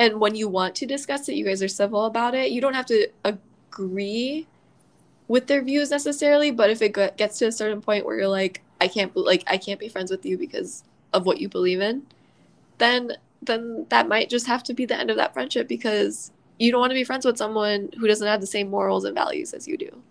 and 0.00 0.18
when 0.18 0.34
you 0.34 0.48
want 0.48 0.74
to 0.76 0.86
discuss 0.86 1.28
it, 1.28 1.34
you 1.34 1.44
guys 1.44 1.62
are 1.62 1.68
civil 1.68 2.06
about 2.06 2.34
it. 2.34 2.50
You 2.52 2.62
don't 2.62 2.72
have 2.72 2.86
to 2.86 3.06
agree 3.22 4.46
with 5.28 5.46
their 5.46 5.62
views 5.62 5.90
necessarily, 5.90 6.50
but 6.50 6.70
if 6.70 6.80
it 6.80 6.94
gets 7.18 7.38
to 7.38 7.46
a 7.46 7.52
certain 7.52 7.82
point 7.82 8.06
where 8.06 8.16
you're 8.16 8.26
like, 8.26 8.62
I 8.80 8.88
can't 8.88 9.12
be 9.12 9.20
like 9.20 9.44
I 9.46 9.58
can't 9.58 9.78
be 9.78 9.88
friends 9.88 10.10
with 10.10 10.24
you 10.24 10.38
because 10.38 10.84
of 11.12 11.26
what 11.26 11.38
you 11.38 11.50
believe 11.50 11.82
in, 11.82 12.06
then 12.78 13.12
then 13.42 13.84
that 13.90 14.08
might 14.08 14.30
just 14.30 14.46
have 14.46 14.62
to 14.64 14.74
be 14.74 14.86
the 14.86 14.98
end 14.98 15.10
of 15.10 15.16
that 15.18 15.34
friendship 15.34 15.68
because 15.68 16.32
you 16.58 16.70
don't 16.72 16.80
want 16.80 16.92
to 16.92 16.94
be 16.94 17.04
friends 17.04 17.26
with 17.26 17.36
someone 17.36 17.90
who 17.98 18.06
doesn't 18.06 18.26
have 18.26 18.40
the 18.40 18.46
same 18.46 18.70
morals 18.70 19.04
and 19.04 19.14
values 19.14 19.52
as 19.52 19.68
you 19.68 19.76
do. 19.76 20.02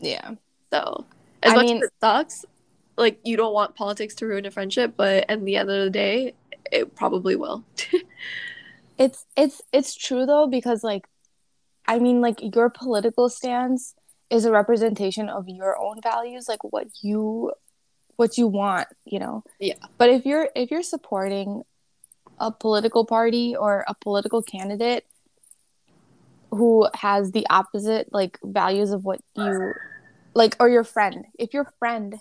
yeah. 0.00 0.32
So, 0.72 1.04
as 1.42 1.52
I 1.52 1.56
much 1.56 1.66
mean- 1.66 1.76
as 1.76 1.82
it 1.82 1.92
sucks, 2.00 2.44
like 2.96 3.20
you 3.24 3.36
don't 3.36 3.52
want 3.52 3.76
politics 3.76 4.14
to 4.16 4.26
ruin 4.26 4.46
a 4.46 4.50
friendship, 4.50 4.94
but 4.96 5.26
at 5.28 5.44
the 5.44 5.56
end 5.56 5.70
of 5.70 5.84
the 5.84 5.90
day, 5.90 6.32
it 6.72 6.94
probably 6.94 7.36
will. 7.36 7.62
It's 8.98 9.26
it's 9.36 9.62
it's 9.72 9.94
true 9.94 10.26
though 10.26 10.46
because 10.46 10.84
like 10.84 11.06
I 11.86 11.98
mean 11.98 12.20
like 12.20 12.38
your 12.54 12.70
political 12.70 13.28
stance 13.28 13.94
is 14.30 14.44
a 14.44 14.50
representation 14.50 15.28
of 15.28 15.48
your 15.48 15.78
own 15.78 16.00
values, 16.02 16.48
like 16.48 16.62
what 16.64 16.88
you 17.02 17.52
what 18.16 18.38
you 18.38 18.46
want, 18.46 18.88
you 19.04 19.18
know. 19.18 19.44
Yeah. 19.58 19.74
But 19.98 20.10
if 20.10 20.24
you're 20.24 20.48
if 20.54 20.70
you're 20.70 20.82
supporting 20.82 21.62
a 22.38 22.50
political 22.50 23.04
party 23.04 23.54
or 23.56 23.84
a 23.86 23.94
political 23.94 24.42
candidate 24.42 25.04
who 26.50 26.88
has 26.94 27.32
the 27.32 27.46
opposite 27.50 28.12
like 28.12 28.38
values 28.42 28.90
of 28.90 29.04
what 29.04 29.20
you 29.36 29.72
like 30.34 30.56
or 30.60 30.68
your 30.68 30.84
friend, 30.84 31.24
if 31.38 31.52
your 31.52 31.72
friend 31.78 32.20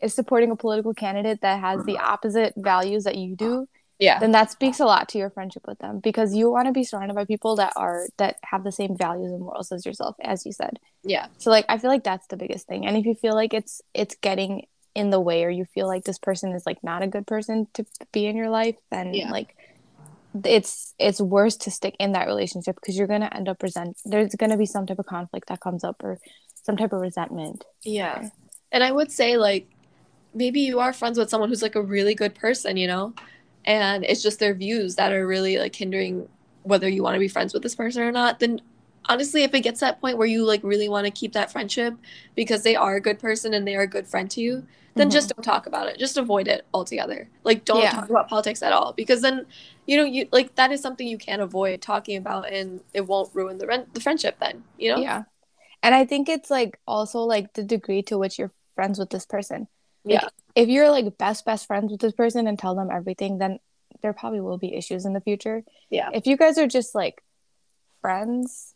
is 0.00 0.14
supporting 0.14 0.50
a 0.50 0.56
political 0.56 0.94
candidate 0.94 1.40
that 1.42 1.60
has 1.60 1.84
the 1.84 1.98
opposite 1.98 2.54
values 2.56 3.04
that 3.04 3.16
you 3.16 3.36
do, 3.36 3.68
yeah. 3.98 4.18
then 4.18 4.32
that 4.32 4.50
speaks 4.50 4.80
a 4.80 4.84
lot 4.84 5.08
to 5.08 5.18
your 5.18 5.30
friendship 5.30 5.62
with 5.68 5.78
them 5.78 6.00
because 6.02 6.34
you 6.34 6.50
want 6.50 6.66
to 6.66 6.72
be 6.72 6.84
surrounded 6.84 7.14
by 7.14 7.24
people 7.24 7.56
that 7.56 7.72
are 7.76 8.06
that 8.18 8.36
have 8.44 8.64
the 8.64 8.72
same 8.72 8.96
values 8.96 9.30
and 9.30 9.40
morals 9.40 9.70
as 9.72 9.86
yourself 9.86 10.16
as 10.22 10.44
you 10.46 10.52
said 10.52 10.78
Yeah. 11.04 11.26
so 11.38 11.50
like 11.50 11.64
i 11.68 11.78
feel 11.78 11.90
like 11.90 12.04
that's 12.04 12.26
the 12.28 12.36
biggest 12.36 12.66
thing 12.66 12.86
and 12.86 12.96
if 12.96 13.04
you 13.06 13.14
feel 13.14 13.34
like 13.34 13.54
it's 13.54 13.80
it's 13.94 14.16
getting 14.16 14.66
in 14.94 15.10
the 15.10 15.20
way 15.20 15.44
or 15.44 15.50
you 15.50 15.64
feel 15.64 15.86
like 15.88 16.04
this 16.04 16.18
person 16.18 16.52
is 16.52 16.64
like 16.66 16.82
not 16.84 17.02
a 17.02 17.06
good 17.08 17.26
person 17.26 17.66
to 17.74 17.84
be 18.12 18.26
in 18.26 18.36
your 18.36 18.50
life 18.50 18.76
then 18.90 19.12
Yeah. 19.14 19.30
like 19.30 19.56
it's 20.44 20.94
it's 20.98 21.20
worse 21.20 21.56
to 21.56 21.70
stick 21.70 21.94
in 22.00 22.12
that 22.12 22.26
relationship 22.26 22.74
because 22.76 22.96
you're 22.98 23.06
gonna 23.06 23.30
end 23.32 23.48
up 23.48 23.62
resent 23.62 23.96
there's 24.04 24.34
gonna 24.34 24.56
be 24.56 24.66
some 24.66 24.86
type 24.86 24.98
of 24.98 25.06
conflict 25.06 25.48
that 25.48 25.60
comes 25.60 25.84
up 25.84 26.02
or 26.02 26.18
some 26.62 26.76
type 26.76 26.92
of 26.92 27.00
resentment 27.00 27.64
Yeah. 27.84 28.28
And 28.72 28.82
I 28.82 28.90
would 28.90 29.12
say 29.12 29.36
like 29.36 29.68
maybe 30.34 30.60
you 30.60 30.80
are 30.80 30.92
friends 30.92 31.16
with 31.18 31.30
someone 31.30 31.48
who's 31.48 31.62
like 31.62 31.76
a 31.76 31.82
really 31.82 32.14
good 32.16 32.34
person, 32.34 32.76
you 32.76 32.88
know? 32.88 33.14
And 33.64 34.04
it's 34.04 34.22
just 34.22 34.38
their 34.40 34.54
views 34.54 34.96
that 34.96 35.12
are 35.12 35.26
really 35.26 35.58
like 35.58 35.74
hindering 35.74 36.28
whether 36.62 36.88
you 36.88 37.02
want 37.02 37.14
to 37.14 37.20
be 37.20 37.28
friends 37.28 37.52
with 37.54 37.62
this 37.62 37.74
person 37.74 38.02
or 38.02 38.12
not. 38.12 38.40
Then 38.40 38.60
honestly, 39.08 39.42
if 39.42 39.54
it 39.54 39.60
gets 39.60 39.80
that 39.80 40.00
point 40.00 40.18
where 40.18 40.26
you 40.26 40.44
like 40.44 40.62
really 40.62 40.88
want 40.88 41.06
to 41.06 41.10
keep 41.10 41.32
that 41.32 41.52
friendship 41.52 41.94
because 42.34 42.62
they 42.62 42.76
are 42.76 42.96
a 42.96 43.00
good 43.00 43.18
person 43.18 43.54
and 43.54 43.66
they 43.66 43.76
are 43.76 43.82
a 43.82 43.86
good 43.86 44.06
friend 44.06 44.30
to 44.32 44.40
you, 44.40 44.66
then 44.96 45.08
Mhm. 45.08 45.12
just 45.12 45.34
don't 45.34 45.44
talk 45.44 45.66
about 45.66 45.88
it. 45.88 45.98
Just 45.98 46.16
avoid 46.16 46.46
it 46.48 46.66
altogether. 46.72 47.28
Like 47.42 47.64
don't 47.64 47.82
Yeah. 47.82 47.90
talk 47.90 48.08
about 48.10 48.28
politics 48.28 48.62
at 48.62 48.72
all 48.72 48.92
because 48.92 49.20
then 49.22 49.46
you 49.86 49.96
know 49.96 50.04
you 50.04 50.28
like 50.32 50.54
that 50.56 50.72
is 50.72 50.80
something 50.80 51.06
you 51.06 51.18
can't 51.18 51.42
avoid 51.42 51.82
talking 51.82 52.16
about 52.16 52.50
and 52.50 52.80
it 52.92 53.06
won't 53.06 53.34
ruin 53.34 53.58
the 53.58 53.66
rent 53.66 53.92
the 53.94 54.00
friendship 54.00 54.38
then, 54.40 54.64
you 54.78 54.90
know? 54.94 55.02
yeah 55.02 55.24
and 55.82 55.94
i 55.94 56.04
think 56.04 56.28
it's 56.28 56.50
like 56.50 56.78
also 56.86 57.20
like 57.20 57.52
the 57.54 57.62
degree 57.62 58.02
to 58.02 58.18
which 58.18 58.38
you're 58.38 58.52
friends 58.74 58.98
with 58.98 59.10
this 59.10 59.26
person 59.26 59.68
Like, 60.04 60.22
Yeah. 60.22 60.28
If 60.54 60.68
you're 60.68 60.90
like 60.90 61.16
best 61.18 61.44
best 61.44 61.66
friends 61.66 61.90
with 61.90 62.00
this 62.00 62.12
person 62.12 62.46
and 62.46 62.58
tell 62.58 62.74
them 62.74 62.88
everything 62.90 63.38
then 63.38 63.58
there 64.02 64.12
probably 64.12 64.40
will 64.40 64.58
be 64.58 64.74
issues 64.74 65.04
in 65.06 65.12
the 65.12 65.20
future. 65.20 65.62
Yeah. 65.90 66.10
if 66.12 66.26
you 66.26 66.36
guys 66.36 66.58
are 66.58 66.66
just 66.66 66.94
like 66.94 67.22
friends 68.00 68.74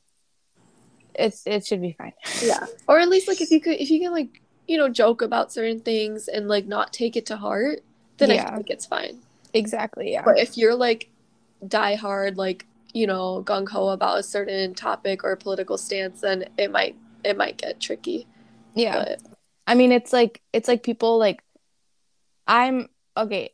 it's 1.14 1.42
it 1.46 1.66
should 1.66 1.80
be 1.82 1.92
fine. 1.98 2.12
Yeah. 2.42 2.64
Or 2.86 2.98
at 3.00 3.08
least 3.08 3.28
like 3.28 3.40
if 3.40 3.50
you 3.50 3.60
could 3.60 3.80
if 3.80 3.90
you 3.90 4.00
can 4.00 4.12
like 4.12 4.40
you 4.66 4.76
know 4.78 4.88
joke 4.88 5.22
about 5.22 5.52
certain 5.52 5.80
things 5.80 6.28
and 6.28 6.48
like 6.48 6.66
not 6.66 6.92
take 6.92 7.16
it 7.16 7.26
to 7.26 7.36
heart 7.36 7.80
then 8.18 8.30
i 8.30 8.34
Yeah. 8.34 8.48
feel 8.48 8.56
like 8.58 8.70
it's 8.70 8.86
fine. 8.86 9.18
Exactly 9.52 10.12
yeah. 10.12 10.22
But 10.24 10.38
if 10.38 10.56
you're 10.56 10.74
like 10.74 11.10
die 11.66 11.96
hard 11.96 12.36
like 12.36 12.66
you 12.94 13.06
know 13.06 13.42
gung-ho 13.44 13.88
about 13.88 14.18
a 14.18 14.22
certain 14.22 14.74
topic 14.74 15.24
or 15.24 15.34
political 15.36 15.76
stance 15.76 16.20
then 16.20 16.44
it 16.56 16.70
might 16.70 16.96
it 17.24 17.36
might 17.36 17.56
get 17.56 17.80
tricky. 17.80 18.26
Yeah. 18.74 18.94
But 19.04 19.22
i 19.66 19.74
mean 19.74 19.92
it's 19.92 20.12
like 20.12 20.40
it's 20.52 20.68
like 20.68 20.82
people 20.82 21.18
like 21.18 21.42
i'm 22.48 22.88
okay 23.16 23.50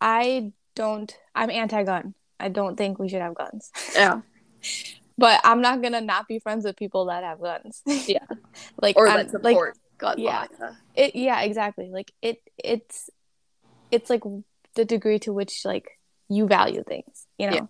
i 0.00 0.52
don't 0.74 1.16
i'm 1.34 1.50
anti-gun 1.50 2.14
i 2.40 2.48
don't 2.48 2.76
think 2.76 2.98
we 2.98 3.08
should 3.08 3.20
have 3.20 3.34
guns 3.34 3.70
yeah 3.94 4.20
but 5.18 5.40
i'm 5.44 5.60
not 5.60 5.82
gonna 5.82 6.00
not 6.00 6.26
be 6.28 6.38
friends 6.38 6.64
with 6.64 6.76
people 6.76 7.06
that 7.06 7.24
have 7.24 7.40
guns 7.40 7.82
Yeah. 8.06 8.24
like 8.80 8.96
or 8.96 9.06
that 9.06 9.16
like 9.44 9.54
support 9.54 9.76
gun 9.98 10.18
yeah. 10.18 10.46
law 10.60 10.68
it 10.94 11.16
yeah 11.16 11.40
exactly 11.42 11.90
like 11.92 12.12
it 12.22 12.38
it's 12.56 13.10
it's 13.90 14.08
like 14.08 14.22
the 14.74 14.84
degree 14.84 15.18
to 15.18 15.32
which 15.32 15.64
like 15.64 15.98
you 16.28 16.46
value 16.46 16.84
things 16.84 17.26
you 17.38 17.50
know 17.50 17.56
Yeah. 17.56 17.66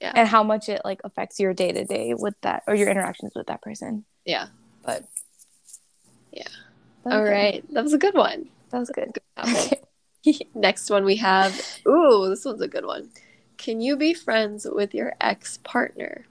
Yeah. 0.00 0.12
and 0.14 0.28
how 0.28 0.42
much 0.44 0.68
it 0.68 0.80
like 0.84 1.00
affects 1.04 1.38
your 1.40 1.52
day 1.52 1.72
to 1.72 1.84
day 1.84 2.14
with 2.14 2.36
that 2.42 2.62
or 2.68 2.74
your 2.76 2.88
interactions 2.88 3.32
with 3.34 3.48
that 3.48 3.60
person. 3.60 4.04
Yeah. 4.24 4.46
But 4.84 5.02
Yeah. 6.30 6.44
That 7.02 7.04
was 7.04 7.14
All 7.14 7.24
good. 7.24 7.30
right. 7.30 7.64
That 7.74 7.82
was 7.82 7.92
a 7.94 7.98
good 7.98 8.14
one. 8.14 8.48
that 8.70 8.78
was 8.78 8.90
good. 8.90 9.18
topic. 9.36 9.82
Next 10.54 10.90
one 10.90 11.04
we 11.04 11.16
have. 11.16 11.54
Ooh, 11.86 12.26
this 12.28 12.44
one's 12.44 12.60
a 12.62 12.68
good 12.68 12.84
one. 12.84 13.10
Can 13.56 13.80
you 13.80 13.96
be 13.96 14.14
friends 14.14 14.66
with 14.70 14.94
your 14.94 15.14
ex 15.20 15.58
partner? 15.58 16.26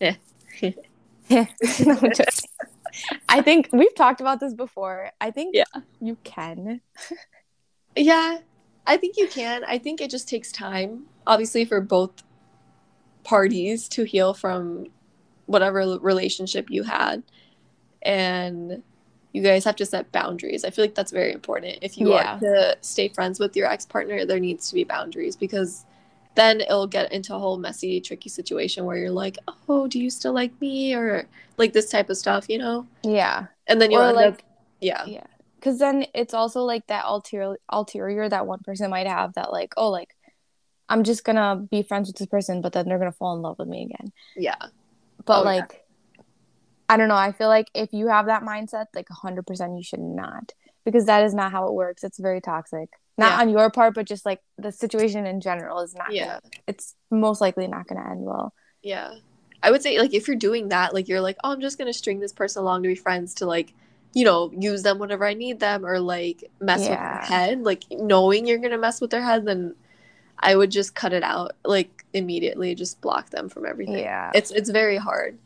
Yeah. 0.00 0.14
No, 1.30 1.36
I'm. 2.02 2.12
I 3.28 3.42
think 3.42 3.68
we've 3.70 3.94
talked 3.94 4.20
about 4.22 4.40
this 4.40 4.54
before. 4.54 5.10
I 5.20 5.30
think 5.30 5.54
Yeah. 5.54 5.64
you 6.00 6.16
can. 6.24 6.80
Yeah, 7.94 8.38
I 8.86 8.96
think 8.96 9.16
you 9.18 9.28
can. 9.28 9.62
I 9.64 9.76
think 9.78 10.00
it 10.00 10.10
just 10.10 10.26
takes 10.28 10.50
time, 10.50 11.04
obviously, 11.26 11.66
for 11.66 11.82
both 11.82 12.12
parties 13.24 13.88
to 13.90 14.04
heal 14.04 14.32
from 14.32 14.86
whatever 15.44 15.98
relationship 16.00 16.70
you 16.70 16.82
had. 16.84 17.22
And 18.00 18.82
you 19.38 19.44
guys 19.44 19.64
have 19.64 19.76
to 19.76 19.86
set 19.86 20.10
boundaries. 20.10 20.64
I 20.64 20.70
feel 20.70 20.84
like 20.84 20.96
that's 20.96 21.12
very 21.12 21.32
important. 21.32 21.78
If 21.80 21.96
you 21.96 22.12
Yeah. 22.12 22.36
are 22.36 22.40
to 22.40 22.76
stay 22.80 23.08
friends 23.08 23.38
with 23.38 23.54
your 23.56 23.68
ex 23.70 23.86
partner, 23.86 24.24
there 24.24 24.40
needs 24.40 24.68
to 24.68 24.74
be 24.74 24.82
boundaries 24.82 25.36
because 25.36 25.84
then 26.34 26.60
it'll 26.60 26.88
get 26.88 27.12
into 27.12 27.34
a 27.34 27.38
whole 27.38 27.56
messy, 27.56 28.00
tricky 28.00 28.28
situation 28.28 28.84
where 28.84 28.96
you're 28.96 29.10
like, 29.10 29.38
oh, 29.68 29.86
do 29.86 30.00
you 30.00 30.10
still 30.10 30.32
like 30.32 30.52
me? 30.60 30.92
Or 30.94 31.26
like 31.56 31.72
this 31.72 31.88
type 31.88 32.10
of 32.10 32.16
stuff, 32.16 32.46
you 32.48 32.58
know? 32.58 32.86
Yeah. 33.04 33.46
And 33.68 33.80
then 33.80 33.92
you'll 33.92 34.02
Or 34.02 34.12
like 34.12 34.34
up, 34.34 34.42
yeah. 34.80 35.04
yeah. 35.06 35.26
Cuz 35.60 35.78
then 35.78 36.06
it's 36.14 36.34
also 36.34 36.62
like 36.62 36.86
that 36.88 37.04
ulterior 37.06 37.56
ulterior 37.68 38.28
that 38.28 38.46
one 38.46 38.60
person 38.60 38.90
might 38.90 39.06
have 39.06 39.34
that 39.34 39.52
like, 39.52 39.72
oh 39.76 39.88
like 39.90 40.16
I'm 40.88 41.04
just 41.04 41.22
going 41.22 41.36
to 41.36 41.62
be 41.70 41.82
friends 41.82 42.08
with 42.08 42.16
this 42.16 42.26
person 42.26 42.60
but 42.60 42.72
then 42.72 42.86
they're 42.86 42.98
going 42.98 43.12
to 43.12 43.16
fall 43.16 43.36
in 43.36 43.42
love 43.42 43.58
with 43.58 43.68
me 43.68 43.84
again. 43.84 44.12
Yeah. 44.36 44.56
But 45.24 45.40
Oh, 45.46 45.50
yeah. 45.50 45.66
I 46.88 46.96
don't 46.96 47.08
know, 47.08 47.16
I 47.16 47.32
feel 47.32 47.48
like 47.48 47.70
if 47.74 47.92
you 47.92 48.08
have 48.08 48.26
that 48.26 48.42
mindset 48.42 48.86
like 48.94 49.08
100% 49.08 49.76
you 49.76 49.82
should 49.84 50.00
not 50.00 50.52
because 50.84 51.04
that 51.06 51.22
is 51.24 51.34
not 51.34 51.52
how 51.52 51.66
it 51.68 51.74
works. 51.74 52.02
It's 52.02 52.18
very 52.18 52.40
toxic. 52.40 52.88
Not 53.18 53.32
Yeah. 53.32 53.40
on 53.40 53.48
your 53.50 53.70
part 53.70 53.94
but 53.94 54.06
just 54.06 54.24
like 54.24 54.40
the 54.56 54.72
situation 54.72 55.26
in 55.26 55.40
general 55.40 55.80
is 55.80 55.94
not 55.94 56.12
Yeah. 56.12 56.26
gonna, 56.26 56.40
it's 56.66 56.94
most 57.10 57.40
likely 57.40 57.66
not 57.66 57.86
going 57.86 58.02
to 58.02 58.08
end 58.10 58.22
well. 58.24 58.54
Yeah. 58.82 59.14
I 59.62 59.70
would 59.70 59.82
say 59.82 59.98
like 59.98 60.14
if 60.14 60.28
you're 60.28 60.36
doing 60.36 60.68
that, 60.68 60.94
like 60.94 61.08
you're 61.08 61.20
like, 61.20 61.36
oh, 61.44 61.50
I'm 61.52 61.60
just 61.60 61.78
gonna 61.78 61.92
string 61.92 62.20
this 62.20 62.32
person 62.32 62.62
along 62.62 62.84
to 62.84 62.88
be 62.88 62.94
friends 62.94 63.34
to 63.34 63.46
like, 63.46 63.74
you 64.14 64.24
know, 64.24 64.50
use 64.56 64.82
them 64.84 64.98
whenever 64.98 65.26
I 65.26 65.34
need 65.34 65.58
them 65.60 65.84
or 65.84 65.98
like 66.00 66.44
mess 66.60 66.80
with 66.80 66.88
their 66.90 67.16
head, 67.22 67.62
like 67.64 67.82
knowing 67.90 68.46
you're 68.46 68.58
gonna 68.58 68.78
mess 68.78 69.00
with 69.00 69.10
their 69.10 69.20
head, 69.22 69.44
then 69.44 69.74
I 70.38 70.54
would 70.54 70.70
just 70.70 70.94
cut 70.94 71.12
it 71.12 71.24
out 71.24 71.52
like 71.64 72.04
immediately, 72.14 72.74
just 72.76 73.00
block 73.00 73.30
them 73.30 73.48
from 73.48 73.66
everything. 73.66 73.98
Yeah. 73.98 74.30
It's 74.32 74.52
it's 74.52 74.70
very 74.70 74.96
hard. 74.96 75.36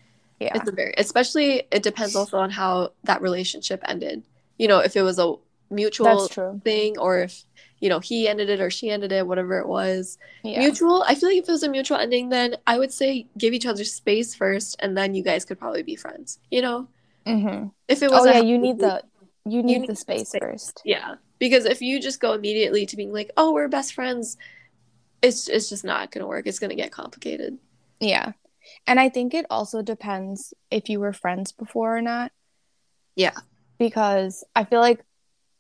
Yeah. 0.45 0.57
It's 0.57 0.69
a 0.69 0.73
very 0.73 0.95
especially 0.99 1.63
it 1.71 1.83
depends 1.83 2.15
also 2.17 2.39
on 2.39 2.51
how 2.51 2.93
that 3.05 3.23
relationship 3.23 3.83
ended. 3.87 4.23
You 4.59 4.69
know, 4.69 4.79
if 4.81 4.97
it 4.97 5.03
was 5.03 5.19
a 5.19 5.35
mutual 5.71 6.29
thing 6.65 6.99
or 6.99 7.19
if 7.21 7.45
you 7.81 7.89
know 7.89 7.99
he 7.99 8.29
ended 8.29 8.49
it 8.51 8.61
or 8.61 8.71
she 8.71 8.91
ended 8.91 9.11
it, 9.13 9.27
whatever 9.27 9.59
it 9.59 9.67
was 9.67 10.19
Yeah. 10.45 10.59
mutual 10.59 11.03
i 11.09 11.15
feel 11.15 11.29
like 11.31 11.39
if 11.39 11.49
it 11.49 11.53
was 11.53 11.63
a 11.63 11.69
mutual 11.69 11.97
ending 11.97 12.29
then 12.29 12.57
i 12.67 12.79
would 12.79 12.93
say 12.93 13.27
give 13.39 13.55
each 13.55 13.67
other 13.67 13.85
space 13.85 14.35
first 14.35 14.77
and 14.81 14.97
then 14.97 15.15
you 15.15 15.23
guys 15.23 15.45
could 15.45 15.59
probably 15.59 15.83
be 15.83 15.97
friends 15.97 16.39
you 16.51 16.61
know 16.63 16.89
hmm 17.27 17.69
if 17.89 18.03
it 18.03 18.11
was 18.11 18.23
Oh 18.23 18.27
yeah, 18.31 18.39
you 18.41 18.59
need 18.59 18.79
the 18.79 19.03
you 19.45 19.63
need 19.63 19.79
need 19.79 19.83
the 19.83 19.87
the 19.89 19.97
space 19.97 20.29
space. 20.29 20.41
first. 20.43 20.83
yeah 20.85 21.15
because 21.39 21.65
if 21.65 21.81
you 21.81 22.01
just 22.01 22.21
go 22.21 22.33
immediately 22.35 22.87
to 22.87 22.97
being 22.97 23.13
like 23.13 23.31
oh 23.37 23.53
we're 23.53 23.69
best 23.69 23.95
friends 23.95 24.37
it's 25.23 25.49
it's 25.49 25.69
just 25.69 25.85
not 25.85 26.11
gonna 26.11 26.27
work 26.27 26.47
it's 26.47 26.59
gonna 26.59 26.75
get 26.75 26.93
complicated 26.93 27.59
Yeah. 28.01 28.33
And 28.87 28.99
I 29.01 29.09
think 29.09 29.33
it 29.35 29.47
also 29.51 29.83
depends 29.83 30.53
if 30.71 30.89
you 30.89 30.99
were 31.01 31.13
friends 31.13 31.53
before 31.53 31.97
or 31.97 32.03
not. 32.03 32.33
Yeah. 33.17 33.37
Because 33.79 34.45
I 34.55 34.65
feel 34.65 34.81
like 34.81 35.05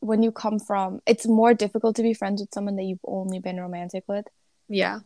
when 0.01 0.23
you 0.23 0.33
come 0.33 0.59
from 0.59 1.01
it's 1.07 1.27
more 1.29 1.55
difficult 1.55 1.95
to 1.97 2.03
be 2.03 2.12
friends 2.12 2.41
with 2.41 2.53
someone 2.53 2.75
that 2.77 2.83
you've 2.83 2.99
only 3.07 3.39
been 3.39 3.61
romantic 3.61 4.03
with. 4.09 4.27
yeah 4.68 5.01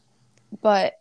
But 0.62 0.94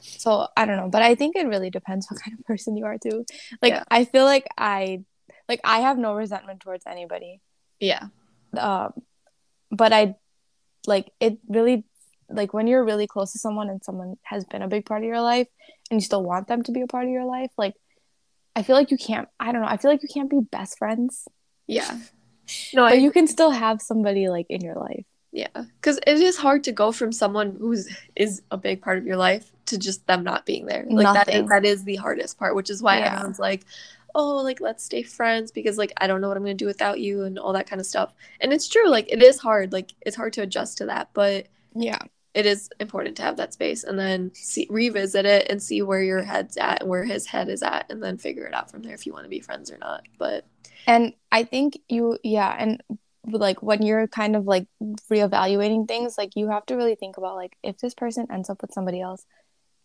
so 0.00 0.48
I 0.56 0.64
don't 0.64 0.76
know, 0.78 0.88
but 0.88 1.02
I 1.02 1.14
think 1.14 1.36
it 1.36 1.46
really 1.46 1.70
depends 1.70 2.06
what 2.10 2.20
kind 2.24 2.36
of 2.38 2.44
person 2.44 2.76
you 2.76 2.86
are 2.86 2.98
too. 2.98 3.24
Like 3.60 3.74
Yeah. 3.74 3.84
I 3.90 4.04
feel 4.04 4.24
like 4.24 4.46
I 4.58 5.04
like 5.48 5.60
I 5.64 5.80
have 5.80 5.98
no 5.98 6.14
resentment 6.14 6.60
towards 6.60 6.86
anybody. 6.86 7.40
yeah 7.80 8.06
um 8.56 8.92
but 9.70 9.92
i 9.92 10.14
like 10.86 11.10
it 11.20 11.38
really 11.48 11.84
like 12.28 12.52
when 12.52 12.66
you're 12.66 12.84
really 12.84 13.06
close 13.06 13.32
to 13.32 13.38
someone 13.38 13.68
and 13.70 13.82
someone 13.82 14.16
has 14.22 14.44
been 14.44 14.62
a 14.62 14.68
big 14.68 14.84
part 14.84 15.00
of 15.02 15.08
your 15.08 15.20
life 15.22 15.48
and 15.92 16.00
you 16.00 16.04
still 16.04 16.22
want 16.24 16.48
them 16.48 16.62
to 16.62 16.72
be 16.72 16.80
a 16.80 16.86
part 16.86 17.04
of 17.04 17.10
your 17.10 17.26
life 17.26 17.50
like 17.58 17.74
i 18.56 18.62
feel 18.62 18.74
like 18.74 18.90
you 18.90 18.96
can't 18.96 19.28
i 19.38 19.52
don't 19.52 19.60
know 19.60 19.68
i 19.68 19.76
feel 19.76 19.90
like 19.90 20.02
you 20.02 20.08
can't 20.08 20.30
be 20.30 20.40
best 20.40 20.78
friends. 20.78 21.28
Yeah. 21.66 21.98
No 22.74 22.82
but 22.84 22.94
I, 22.94 22.96
you 22.96 23.12
can 23.12 23.26
still 23.28 23.50
have 23.50 23.80
somebody 23.80 24.28
like 24.28 24.46
in 24.50 24.60
your 24.62 24.74
life. 24.74 25.04
Yeah 25.30 25.46
because 25.54 25.98
it 26.06 26.16
is 26.18 26.36
hard 26.36 26.64
to 26.64 26.72
go 26.72 26.90
from 26.92 27.12
someone 27.12 27.56
who's 27.58 27.88
is 28.16 28.42
a 28.50 28.56
big 28.58 28.82
part 28.82 28.98
of 28.98 29.06
your 29.06 29.16
life 29.16 29.52
to 29.66 29.78
just 29.78 30.06
them 30.06 30.24
not 30.24 30.44
being 30.44 30.66
there. 30.66 30.84
Like 30.88 31.14
that 31.14 31.28
is 31.28 31.34
Nothing. 31.34 31.48
that 31.48 31.64
is 31.64 31.84
the 31.84 31.96
hardest 31.96 32.38
part 32.38 32.56
which 32.56 32.68
is 32.68 32.82
why 32.82 32.98
Yeah. 32.98 33.12
everyone's 33.12 33.38
like 33.38 33.64
oh 34.14 34.36
like 34.48 34.60
let's 34.60 34.82
stay 34.84 35.02
friends 35.02 35.52
because 35.52 35.78
like 35.78 35.92
i 36.02 36.06
don't 36.06 36.20
know 36.20 36.28
what 36.28 36.36
i'm 36.36 36.42
gonna 36.42 36.54
do 36.54 36.66
without 36.66 36.98
you 37.00 37.22
and 37.22 37.38
all 37.38 37.52
that 37.54 37.68
kind 37.70 37.80
of 37.80 37.86
stuff. 37.86 38.12
And 38.40 38.52
it's 38.52 38.68
true 38.68 38.88
like 38.88 39.06
it 39.10 39.22
is 39.22 39.38
hard 39.38 39.72
like 39.72 39.92
it's 40.04 40.16
hard 40.16 40.32
to 40.34 40.42
adjust 40.42 40.78
to 40.78 40.86
that 40.86 41.10
but 41.14 41.46
yeah 41.74 41.98
it 42.34 42.46
is 42.46 42.70
important 42.80 43.16
to 43.16 43.22
have 43.22 43.36
that 43.36 43.52
space 43.52 43.84
and 43.84 43.98
then 43.98 44.30
see 44.34 44.66
revisit 44.70 45.26
it 45.26 45.46
and 45.50 45.62
see 45.62 45.82
where 45.82 46.02
your 46.02 46.22
head's 46.22 46.56
at 46.56 46.80
and 46.80 46.88
where 46.90 47.04
his 47.04 47.26
head 47.26 47.48
is 47.48 47.62
at 47.62 47.84
and 47.90 48.02
then 48.02 48.16
figure 48.16 48.46
it 48.46 48.54
out 48.54 48.70
from 48.70 48.82
there 48.82 48.94
if 48.94 49.04
you 49.06 49.12
want 49.12 49.24
to 49.24 49.28
be 49.28 49.40
friends 49.40 49.70
or 49.70 49.78
not 49.78 50.02
but 50.18 50.46
and 50.86 51.12
i 51.30 51.44
think 51.44 51.78
you 51.88 52.18
yeah 52.22 52.54
and 52.58 52.82
like 53.28 53.62
when 53.62 53.82
you're 53.82 54.08
kind 54.08 54.34
of 54.34 54.46
like 54.46 54.66
reevaluating 55.10 55.86
things 55.86 56.16
like 56.18 56.34
you 56.34 56.48
have 56.48 56.66
to 56.66 56.74
really 56.76 56.94
think 56.94 57.16
about 57.18 57.36
like 57.36 57.56
if 57.62 57.78
this 57.78 57.94
person 57.94 58.26
ends 58.32 58.50
up 58.50 58.60
with 58.62 58.72
somebody 58.72 59.00
else 59.00 59.24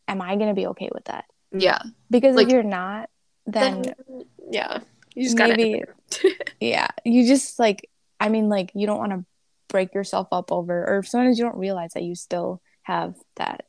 am 0.07 0.21
i 0.21 0.35
going 0.35 0.47
to 0.47 0.53
be 0.55 0.67
okay 0.67 0.89
with 0.93 1.05
that? 1.05 1.25
Yeah. 1.51 1.79
Because 2.09 2.35
Like- 2.35 2.47
if 2.47 2.53
you're 2.53 2.63
not 2.63 3.09
then 3.45 3.81
then 3.81 4.23
yeah 4.51 4.79
you 5.15 5.23
just 5.23 5.37
gotta 5.37 5.55
maybe- 5.55 5.83
yeah 6.59 6.87
you 7.05 7.25
just 7.27 7.59
like 7.59 7.89
i 8.19 8.27
mean 8.29 8.49
like 8.49 8.71
you 8.73 8.85
don't 8.87 8.97
want 8.99 9.11
to 9.11 9.25
break 9.67 9.93
yourself 9.93 10.27
up 10.31 10.51
over 10.51 10.85
or 10.87 11.03
sometimes 11.03 11.37
you 11.37 11.45
don't 11.45 11.57
realize 11.57 11.93
that 11.93 12.03
you 12.03 12.15
still 12.15 12.61
have 12.83 13.15
that 13.35 13.65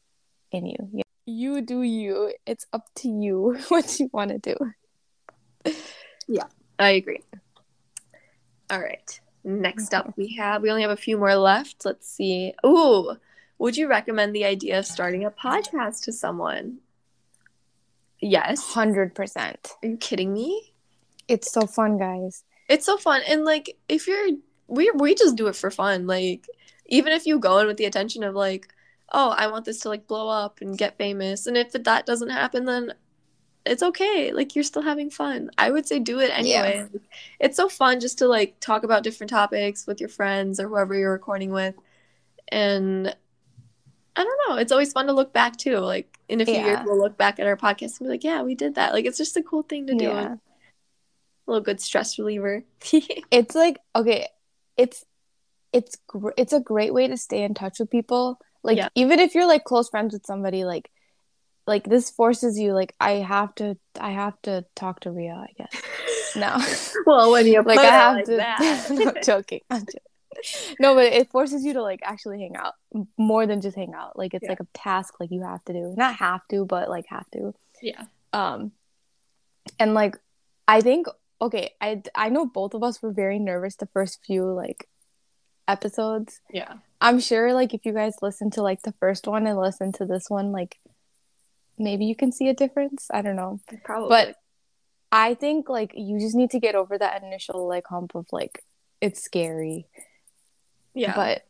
in 0.52 0.64
you 0.66 0.76
you, 0.92 1.02
you 1.26 1.60
do 1.60 1.82
you 1.82 2.32
it's 2.46 2.66
up 2.72 2.84
to 2.94 3.08
you 3.08 3.58
what 3.68 3.98
you 3.98 4.08
want 4.12 4.30
to 4.30 4.38
do 4.38 5.74
Yeah. 6.28 6.44
I 6.78 6.90
agree. 6.90 7.20
All 8.70 8.80
right. 8.80 9.20
Next 9.44 9.94
up, 9.94 10.12
we 10.16 10.34
have 10.36 10.62
we 10.62 10.70
only 10.70 10.82
have 10.82 10.90
a 10.90 10.96
few 10.96 11.16
more 11.18 11.34
left. 11.34 11.84
Let's 11.84 12.08
see. 12.08 12.52
Ooh, 12.64 13.16
would 13.58 13.76
you 13.76 13.88
recommend 13.88 14.34
the 14.34 14.44
idea 14.44 14.78
of 14.78 14.86
starting 14.86 15.24
a 15.24 15.30
podcast 15.30 16.02
to 16.04 16.12
someone? 16.12 16.78
Yes. 18.20 18.72
100% 18.74 19.16
Are 19.82 19.88
you 19.88 19.96
kidding 19.96 20.32
me? 20.32 20.72
it's 21.28 21.52
so 21.52 21.66
fun 21.66 21.98
guys 21.98 22.42
It's 22.68 22.86
so 22.86 22.96
fun, 22.96 23.22
and 23.28 23.44
like 23.44 23.76
if 23.88 24.06
you're 24.06 24.28
we 24.68 24.90
we 24.92 25.14
just 25.14 25.36
do 25.36 25.48
it 25.48 25.56
for 25.56 25.70
fun. 25.70 26.06
Like 26.06 26.46
even 26.86 27.12
if 27.12 27.26
you 27.26 27.38
go 27.38 27.58
in 27.58 27.66
with 27.66 27.76
the 27.76 27.84
intention 27.84 28.22
of 28.22 28.34
like, 28.34 28.68
oh, 29.12 29.30
I 29.30 29.48
want 29.48 29.64
this 29.64 29.80
to 29.80 29.88
like 29.88 30.06
blow 30.06 30.28
up 30.28 30.60
and 30.60 30.78
get 30.78 30.98
famous, 30.98 31.46
and 31.46 31.56
if 31.56 31.72
that 31.72 32.06
doesn't 32.06 32.30
happen, 32.30 32.64
then 32.64 32.92
it's 33.66 33.82
okay. 33.82 34.32
Like 34.32 34.54
you're 34.54 34.64
still 34.64 34.82
having 34.82 35.10
fun. 35.10 35.50
I 35.58 35.70
would 35.70 35.86
say 35.86 35.98
do 35.98 36.20
it 36.20 36.30
anyway. 36.32 36.86
It's 37.40 37.56
so 37.56 37.68
fun 37.68 38.00
just 38.00 38.18
to 38.18 38.28
like 38.28 38.58
talk 38.60 38.82
about 38.84 39.02
different 39.02 39.30
topics 39.30 39.86
with 39.86 40.00
your 40.00 40.08
friends 40.08 40.60
or 40.60 40.68
whoever 40.68 40.94
you're 40.94 41.12
recording 41.12 41.50
with. 41.50 41.74
And 42.48 43.14
I 44.16 44.24
don't 44.24 44.40
know, 44.48 44.56
it's 44.56 44.72
always 44.72 44.92
fun 44.92 45.06
to 45.06 45.12
look 45.12 45.32
back 45.32 45.56
too. 45.56 45.78
Like 45.78 46.18
in 46.28 46.40
a 46.40 46.44
few 46.46 46.54
years 46.54 46.78
we'll 46.84 46.98
look 46.98 47.16
back 47.18 47.38
at 47.38 47.46
our 47.46 47.56
podcast 47.56 48.00
and 48.00 48.06
be 48.06 48.08
like, 48.08 48.24
yeah, 48.24 48.42
we 48.42 48.54
did 48.54 48.76
that. 48.76 48.92
Like 48.92 49.04
it's 49.04 49.18
just 49.18 49.36
a 49.36 49.42
cool 49.42 49.62
thing 49.62 49.86
to 49.86 49.94
do. 49.94 50.04
yeah 50.06 50.34
A 50.34 50.38
little 51.46 51.62
good 51.62 51.80
stress 51.80 52.18
reliever. 52.18 52.64
it's 53.30 53.54
like 53.54 53.78
okay 53.94 54.28
it's 54.78 55.04
it's 55.72 55.96
gr- 56.06 56.30
it's 56.38 56.54
a 56.54 56.60
great 56.60 56.94
way 56.94 57.06
to 57.08 57.16
stay 57.16 57.42
in 57.42 57.52
touch 57.52 57.78
with 57.80 57.90
people 57.90 58.38
like 58.62 58.78
Yeah. 58.78 58.88
even 58.94 59.18
if 59.20 59.34
you're 59.34 59.46
like 59.46 59.64
close 59.64 59.88
friends 59.90 60.14
with 60.14 60.24
somebody 60.24 60.64
like 60.64 60.90
like 61.66 61.84
this 61.84 62.10
forces 62.10 62.58
you 62.58 62.72
like 62.72 62.94
i 62.98 63.12
have 63.34 63.54
to 63.56 63.76
i 64.00 64.12
have 64.12 64.40
to 64.42 64.64
talk 64.74 65.00
to 65.00 65.10
ria 65.10 65.34
i 65.34 65.52
guess 65.58 65.82
no 66.36 66.56
well, 67.06 67.30
when 67.30 67.46
you 67.46 67.60
like 67.62 67.78
i 67.78 67.84
have 67.84 68.14
like 68.16 68.24
to 68.24 68.36
that. 68.36 68.86
I'm 68.90 69.22
joking 69.22 69.60
I'm 69.68 69.80
joking. 69.80 70.76
no 70.80 70.94
but 70.94 71.12
it 71.12 71.30
forces 71.30 71.64
you 71.64 71.74
to 71.74 71.82
like 71.82 72.00
actually 72.02 72.38
hang 72.40 72.56
out 72.56 72.74
more 73.18 73.46
than 73.46 73.60
just 73.60 73.76
hang 73.76 73.92
out 73.94 74.18
like 74.18 74.32
it's 74.32 74.44
Yeah. 74.44 74.50
like 74.50 74.60
a 74.60 74.66
task 74.72 75.20
like 75.20 75.30
you 75.30 75.42
have 75.42 75.62
to 75.66 75.72
do 75.74 75.94
not 75.96 76.14
have 76.16 76.40
to 76.50 76.64
but 76.64 76.88
like 76.88 77.04
have 77.08 77.28
to 77.32 77.52
yeah. 77.82 78.04
um 78.32 78.72
and 79.78 79.92
like 79.94 80.16
i 80.66 80.80
think 80.80 81.06
okay 81.40 81.70
i 81.80 82.02
i 82.14 82.28
know 82.28 82.44
both 82.46 82.74
of 82.74 82.82
us 82.82 83.00
were 83.02 83.12
very 83.12 83.38
nervous 83.38 83.76
the 83.76 83.86
first 83.86 84.18
few 84.24 84.44
like 84.44 84.88
episodes 85.66 86.40
Yeah. 86.52 86.74
I'm 87.00 87.20
sure 87.20 87.52
like 87.52 87.74
if 87.74 87.86
you 87.86 87.92
guys 87.92 88.14
listen 88.22 88.50
to 88.52 88.62
like 88.62 88.82
the 88.82 88.94
first 88.98 89.26
one 89.28 89.46
and 89.46 89.56
listen 89.56 89.92
to 89.92 90.04
this 90.04 90.28
one, 90.28 90.50
like 90.50 90.78
maybe 91.78 92.06
you 92.06 92.16
can 92.16 92.32
see 92.32 92.48
a 92.48 92.54
difference. 92.54 93.06
I 93.12 93.22
don't 93.22 93.36
know. 93.36 93.60
Probably. 93.84 94.08
But 94.08 94.34
I 95.12 95.34
think 95.34 95.68
like 95.68 95.92
you 95.94 96.18
just 96.18 96.34
need 96.34 96.50
to 96.50 96.58
get 96.58 96.74
over 96.74 96.98
that 96.98 97.22
initial 97.22 97.68
like 97.68 97.86
hump 97.86 98.16
of 98.16 98.26
like 98.32 98.64
it's 99.00 99.22
scary. 99.22 99.86
yeah. 100.92 101.14
But 101.14 101.44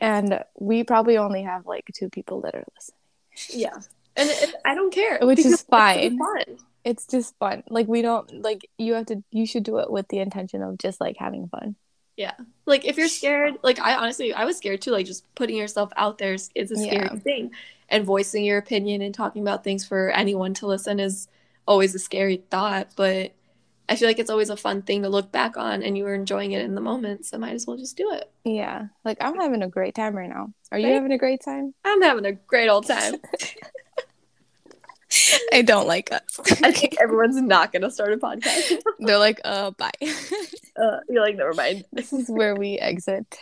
and 0.00 0.44
we 0.60 0.84
probably 0.84 1.16
only 1.16 1.44
have 1.44 1.64
like 1.64 1.84
two 1.94 2.10
people 2.10 2.42
that 2.42 2.54
are 2.54 2.64
listening. 2.76 3.62
yeah. 3.62 3.76
And 4.16 4.28
it, 4.28 4.48
it- 4.50 4.54
I 4.66 4.74
don't 4.74 4.92
care. 4.92 5.18
Which 5.22 5.38
is 5.38 5.44
because 5.46 5.60
it's 5.62 5.70
fine. 5.70 6.18
fun. 6.18 6.58
It's 6.84 7.06
just 7.06 7.36
fun. 7.38 7.62
Like 7.68 7.88
we 7.88 8.02
don't 8.02 8.42
like 8.42 8.68
you 8.78 8.94
have 8.94 9.06
to 9.06 9.22
you 9.30 9.46
should 9.46 9.62
do 9.64 9.78
it 9.78 9.90
with 9.90 10.08
the 10.08 10.18
intention 10.18 10.62
of 10.62 10.78
just 10.78 11.00
like 11.00 11.16
having 11.16 11.48
fun. 11.48 11.76
Yeah. 12.16 12.34
Like 12.66 12.84
if 12.84 12.96
you're 12.96 13.08
scared, 13.08 13.54
like 13.62 13.80
I 13.80 13.94
honestly 13.96 14.32
I 14.34 14.44
was 14.44 14.56
scared 14.58 14.82
too. 14.82 14.90
Like 14.92 15.06
just 15.06 15.24
putting 15.34 15.56
yourself 15.56 15.90
out 15.96 16.18
there 16.18 16.34
is, 16.34 16.50
is 16.54 16.70
a 16.70 16.76
scary 16.76 17.08
Yeah. 17.12 17.16
thing, 17.16 17.50
and 17.88 18.04
voicing 18.04 18.44
your 18.44 18.58
opinion 18.58 19.02
and 19.02 19.14
talking 19.14 19.42
about 19.42 19.64
things 19.64 19.84
for 19.86 20.10
anyone 20.10 20.54
to 20.54 20.66
listen 20.66 21.00
is 21.00 21.26
always 21.66 21.94
a 21.94 21.98
scary 21.98 22.42
thought. 22.50 22.88
But 22.96 23.32
I 23.88 23.96
feel 23.96 24.08
like 24.08 24.18
it's 24.18 24.30
always 24.30 24.48
a 24.50 24.56
fun 24.56 24.82
thing 24.82 25.02
to 25.02 25.08
look 25.08 25.32
back 25.32 25.56
on, 25.56 25.82
and 25.82 25.98
you 25.98 26.04
were 26.04 26.14
enjoying 26.14 26.52
it 26.52 26.64
in 26.64 26.74
the 26.74 26.80
moment, 26.80 27.26
so 27.26 27.36
might 27.38 27.54
as 27.54 27.66
well 27.66 27.76
just 27.76 27.96
do 27.96 28.12
it. 28.12 28.30
Yeah. 28.44 28.86
Like 29.04 29.18
I'm 29.20 29.36
having 29.36 29.62
a 29.62 29.68
great 29.68 29.94
time 29.94 30.14
right 30.16 30.28
now. 30.30 30.52
Are 30.70 30.78
you 30.78 30.88
having 30.94 31.12
a 31.12 31.18
great 31.18 31.42
time? 31.44 31.74
I'm 31.84 32.00
having 32.02 32.26
a 32.26 32.32
great 32.32 32.68
old 32.68 32.86
time. 32.86 33.14
I 35.52 35.62
don't 35.62 35.86
like 35.86 36.12
us. 36.12 36.22
I 36.62 36.72
think 36.72 36.96
everyone's 37.00 37.40
not 37.40 37.72
gonna 37.72 37.90
start 37.90 38.12
a 38.12 38.16
podcast. 38.16 38.82
They're 38.98 39.18
like, 39.18 39.40
uh, 39.44 39.70
bye. 39.72 39.90
uh, 40.02 40.98
you're 41.08 41.22
like, 41.22 41.36
never 41.36 41.54
mind. 41.54 41.84
this 41.92 42.12
is 42.12 42.28
where 42.28 42.54
we 42.54 42.78
exit. 42.78 43.38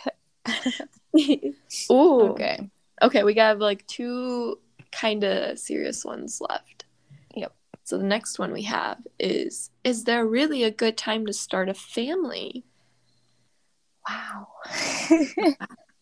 Ooh. 1.91 2.21
Okay. 2.31 2.69
Okay, 3.01 3.23
we 3.23 3.33
got 3.33 3.59
like 3.59 3.85
two 3.87 4.59
kind 4.91 5.23
of 5.23 5.57
serious 5.59 6.05
ones 6.05 6.41
left. 6.41 6.85
Yep. 7.35 7.53
So 7.83 7.97
the 7.97 8.03
next 8.03 8.39
one 8.39 8.53
we 8.53 8.63
have 8.63 8.99
is 9.19 9.69
Is 9.83 10.03
there 10.03 10.25
really 10.25 10.63
a 10.63 10.71
good 10.71 10.97
time 10.97 11.25
to 11.25 11.33
start 11.33 11.69
a 11.69 11.73
family? 11.73 12.65
Wow. 14.07 14.47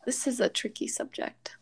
This 0.06 0.26
is 0.26 0.40
a 0.40 0.50
tricky 0.50 0.88
subject. 0.88 1.56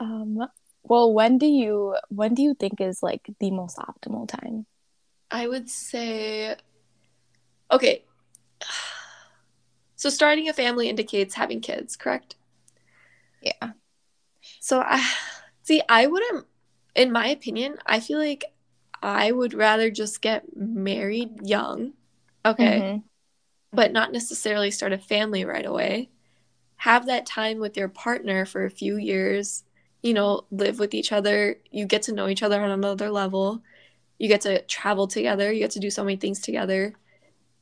um. 0.00 0.46
Well, 0.88 1.12
when 1.12 1.38
do 1.38 1.46
you 1.46 1.96
when 2.08 2.34
do 2.34 2.42
you 2.42 2.54
think 2.54 2.80
is 2.80 3.02
like 3.02 3.28
the 3.40 3.50
most 3.50 3.76
optimal 3.78 4.28
time? 4.28 4.66
I 5.30 5.46
would 5.48 5.68
say, 5.68 6.56
okay. 7.70 8.04
So 9.94 10.08
starting 10.10 10.48
a 10.48 10.52
family 10.54 10.88
indicates 10.88 11.34
having 11.34 11.60
kids, 11.60 11.96
correct? 11.96 12.36
Yeah. 13.42 13.72
So 14.60 14.80
I 14.80 15.04
see 15.62 15.82
I 15.88 16.06
wouldn't 16.06 16.46
in 16.94 17.12
my 17.12 17.28
opinion, 17.28 17.78
I 17.86 18.00
feel 18.00 18.18
like 18.18 18.44
I 19.02 19.32
would 19.32 19.54
rather 19.54 19.90
just 19.90 20.22
get 20.22 20.44
married 20.56 21.42
young. 21.42 21.94
Okay. 22.44 22.80
Mhm. 22.80 23.02
but 23.72 23.92
not 23.92 24.12
necessarily 24.12 24.70
start 24.70 24.92
a 24.94 24.98
family 24.98 25.44
right 25.44 25.66
away. 25.66 26.10
Have 26.78 27.06
that 27.06 27.26
time 27.26 27.60
with 27.60 27.76
your 27.76 27.88
partner 27.90 28.46
for 28.46 28.64
a 28.64 28.70
few 28.70 28.96
years, 28.98 29.64
you 30.06 30.14
know, 30.14 30.44
live 30.50 30.78
with 30.78 30.94
each 30.94 31.12
other. 31.12 31.58
You 31.70 31.84
get 31.84 32.02
to 32.02 32.12
know 32.12 32.28
each 32.28 32.42
other 32.42 32.60
on 32.60 32.70
another 32.70 33.10
level. 33.10 33.62
You 34.18 34.28
get 34.28 34.42
to 34.42 34.62
travel 34.62 35.06
together. 35.06 35.52
You 35.52 35.58
get 35.58 35.72
to 35.72 35.80
do 35.80 35.90
so 35.90 36.04
many 36.04 36.16
things 36.16 36.40
together. 36.40 36.94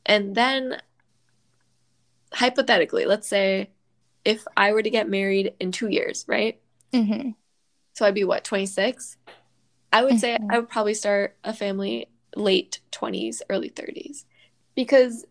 And 0.05 0.35
then, 0.35 0.81
hypothetically, 2.33 3.05
let's 3.05 3.27
say 3.27 3.71
if 4.23 4.45
I 4.55 4.71
were 4.73 4.83
to 4.83 4.89
get 4.89 5.09
married 5.09 5.53
in 5.59 5.71
two 5.71 5.89
years, 5.89 6.25
right? 6.27 6.59
Mhm. 6.93 7.35
So 7.93 8.05
I'd 8.05 8.13
be 8.13 8.23
what, 8.23 8.43
26? 8.43 9.17
I 9.91 10.03
would 10.03 10.19
say 10.19 10.37
Mhm. 10.39 10.53
I 10.53 10.59
would 10.59 10.69
probably 10.69 10.93
start 10.93 11.37
a 11.43 11.53
family 11.53 12.09
late 12.35 12.81
20s, 12.91 13.41
early 13.49 13.69
30s. 13.69 14.25
Because 14.75 15.25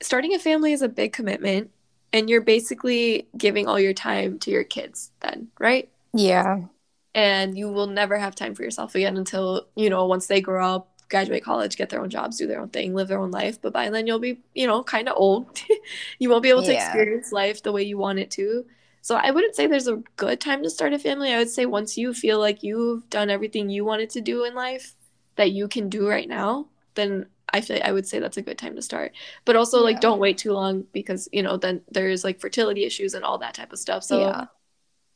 starting 0.00 0.34
a 0.34 0.38
family 0.38 0.72
is 0.72 0.82
a 0.82 0.88
big 0.88 1.12
commitment 1.12 1.70
and 2.12 2.28
you're 2.28 2.40
basically 2.40 3.28
giving 3.36 3.66
all 3.66 3.78
your 3.78 3.92
time 3.92 4.38
to 4.40 4.50
your 4.50 4.64
kids 4.64 5.12
then, 5.20 5.50
right? 5.58 5.91
Yeah. 6.14 6.68
And 7.14 7.58
you 7.58 7.68
will 7.70 7.86
never 7.88 8.16
have 8.18 8.34
time 8.34 8.54
for 8.54 8.62
yourself 8.62 8.94
again 8.94 9.16
until, 9.18 9.66
you 9.76 9.90
know, 9.90 10.06
once 10.06 10.26
they 10.28 10.40
grow 10.40 10.66
up, 10.76 10.88
graduate 11.10 11.44
college, 11.44 11.76
get 11.76 11.90
their 11.90 12.00
own 12.00 12.08
jobs, 12.08 12.38
do 12.38 12.46
their 12.46 12.60
own 12.60 12.70
thing, 12.70 12.94
live 12.94 13.08
their 13.08 13.20
own 13.20 13.30
life. 13.30 13.60
But 13.60 13.74
by 13.74 13.90
then 13.90 14.06
you'll 14.06 14.18
be, 14.18 14.40
you 14.54 14.66
know, 14.66 14.82
kind 14.82 15.08
of 15.08 15.16
old. 15.18 15.60
you 16.18 16.30
won't 16.30 16.42
be 16.42 16.48
able 16.48 16.62
to 16.62 16.72
Yeah. 16.72 16.72
experience 16.72 17.30
life 17.30 17.62
the 17.62 17.72
way 17.72 17.82
you 17.82 17.98
want 17.98 18.18
it 18.18 18.30
to. 18.32 18.64
So 19.02 19.16
I 19.16 19.30
wouldn't 19.30 19.54
say 19.56 19.66
there's 19.66 19.88
a 19.88 19.96
good 20.16 20.40
time 20.40 20.62
to 20.62 20.70
start 20.70 20.94
a 20.94 20.98
family. 20.98 21.32
I 21.34 21.38
would 21.38 21.50
say 21.50 21.66
once 21.66 21.98
you 21.98 22.14
feel 22.14 22.38
like 22.38 22.62
you've 22.62 23.08
done 23.10 23.28
everything 23.28 23.68
you 23.68 23.84
wanted 23.84 24.08
to 24.10 24.20
do 24.22 24.44
in 24.44 24.54
life 24.54 24.94
that 25.36 25.50
you 25.52 25.68
can 25.68 25.88
do 25.90 26.08
right 26.08 26.28
now, 26.28 26.68
then 26.94 27.26
I 27.52 27.60
feel 27.60 27.80
I 27.84 27.92
would 27.92 28.06
say 28.06 28.20
that's 28.20 28.36
a 28.38 28.42
good 28.42 28.56
time 28.58 28.76
to 28.76 28.82
start. 28.82 29.12
But 29.44 29.56
also 29.56 29.82
like 29.82 30.00
don't 30.00 30.20
wait 30.20 30.38
too 30.38 30.52
long 30.52 30.86
because, 30.92 31.28
you 31.32 31.42
know, 31.42 31.58
then 31.58 31.82
there's 31.90 32.24
like 32.24 32.40
fertility 32.40 32.84
issues 32.84 33.12
and 33.12 33.24
all 33.24 33.36
that 33.38 33.54
type 33.54 33.72
of 33.72 33.78
stuff. 33.78 34.02
So 34.04 34.18
yeah. 34.18 34.46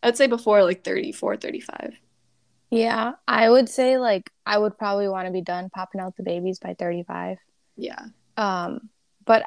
I'd 0.07 0.16
say 0.16 0.28
before 0.28 0.62
like 0.62 0.85
34, 0.85 1.37
35. 1.37 1.95
Yeah. 2.70 3.15
I 3.27 3.51
would 3.51 3.69
say 3.69 3.99
like 3.99 4.31
I 4.47 4.57
would 4.57 4.78
probably 4.78 5.09
want 5.09 5.27
to 5.27 5.33
be 5.33 5.41
done 5.41 5.69
popping 5.69 6.01
out 6.01 6.16
the 6.16 6.23
babies 6.23 6.61
by 6.61 6.74
35. 6.78 7.39
Yeah. 7.77 7.99
Um, 8.37 8.89
but 9.24 9.47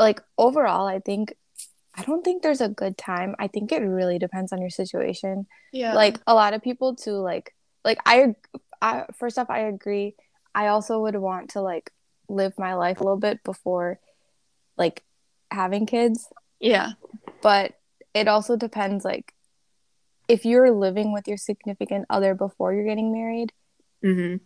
like 0.00 0.20
overall, 0.36 0.88
I 0.88 0.98
think 0.98 1.36
I 1.94 2.02
don't 2.02 2.24
think 2.24 2.42
there's 2.42 2.60
a 2.60 2.68
good 2.68 2.98
time. 2.98 3.36
I 3.38 3.46
think 3.46 3.70
it 3.70 3.82
really 3.82 4.18
depends 4.18 4.52
on 4.52 4.60
your 4.60 4.70
situation. 4.70 5.46
Yeah. 5.72 5.94
Like 5.94 6.18
a 6.26 6.34
lot 6.34 6.54
of 6.54 6.62
people 6.62 6.96
too, 6.96 7.12
like 7.12 7.54
like 7.84 7.98
I, 8.04 8.34
I 8.82 9.04
first 9.14 9.38
off, 9.38 9.48
I 9.48 9.60
agree. 9.60 10.16
I 10.56 10.68
also 10.68 11.02
would 11.02 11.14
want 11.14 11.50
to 11.50 11.60
like 11.60 11.92
live 12.28 12.58
my 12.58 12.74
life 12.74 12.98
a 12.98 13.04
little 13.04 13.16
bit 13.16 13.44
before 13.44 14.00
like 14.76 15.04
having 15.52 15.86
kids, 15.86 16.28
yeah. 16.58 16.92
but 17.42 17.74
it 18.12 18.26
also 18.26 18.56
depends 18.56 19.04
like 19.04 19.34
if 20.30 20.44
you're 20.44 20.70
living 20.70 21.12
with 21.12 21.26
your 21.28 21.36
significant 21.36 22.06
other 22.08 22.34
before 22.34 22.72
you're 22.74 22.84
getting 22.92 23.12
married, 23.12 23.52
Mm-hmm. 24.04 24.36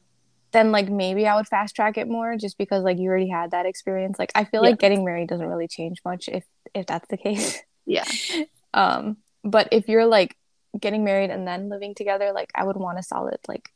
then 0.53 0.73
like 0.73 0.89
maybe 0.89 1.27
I 1.27 1.37
would 1.37 1.47
fast 1.47 1.77
track 1.77 1.97
it 1.99 2.09
more 2.09 2.37
just 2.37 2.59
because 2.59 2.83
like 2.85 2.99
you 2.99 3.09
already 3.09 3.29
had 3.29 3.53
that 3.53 3.67
experience. 3.67 4.19
Like 4.19 4.33
I 4.35 4.45
feel 4.45 4.63
Yeah. 4.63 4.71
like 4.71 4.81
getting 4.81 5.05
married 5.05 5.29
doesn't 5.29 5.47
really 5.47 5.69
change 5.69 6.01
much 6.05 6.29
if 6.29 6.45
if 6.75 6.87
that's 6.87 7.09
the 7.09 7.17
case. 7.17 7.63
Yeah. 7.87 8.05
Um 8.75 9.19
but 9.45 9.69
if 9.71 9.89
you're 9.89 10.07
like 10.07 10.37
getting 10.81 11.05
married 11.05 11.31
and 11.31 11.47
then 11.47 11.69
living 11.69 11.95
together, 11.95 12.33
like 12.33 12.51
I 12.55 12.65
would 12.65 12.77
want 12.77 12.99
a 12.99 13.03
solid 13.03 13.39
like 13.47 13.71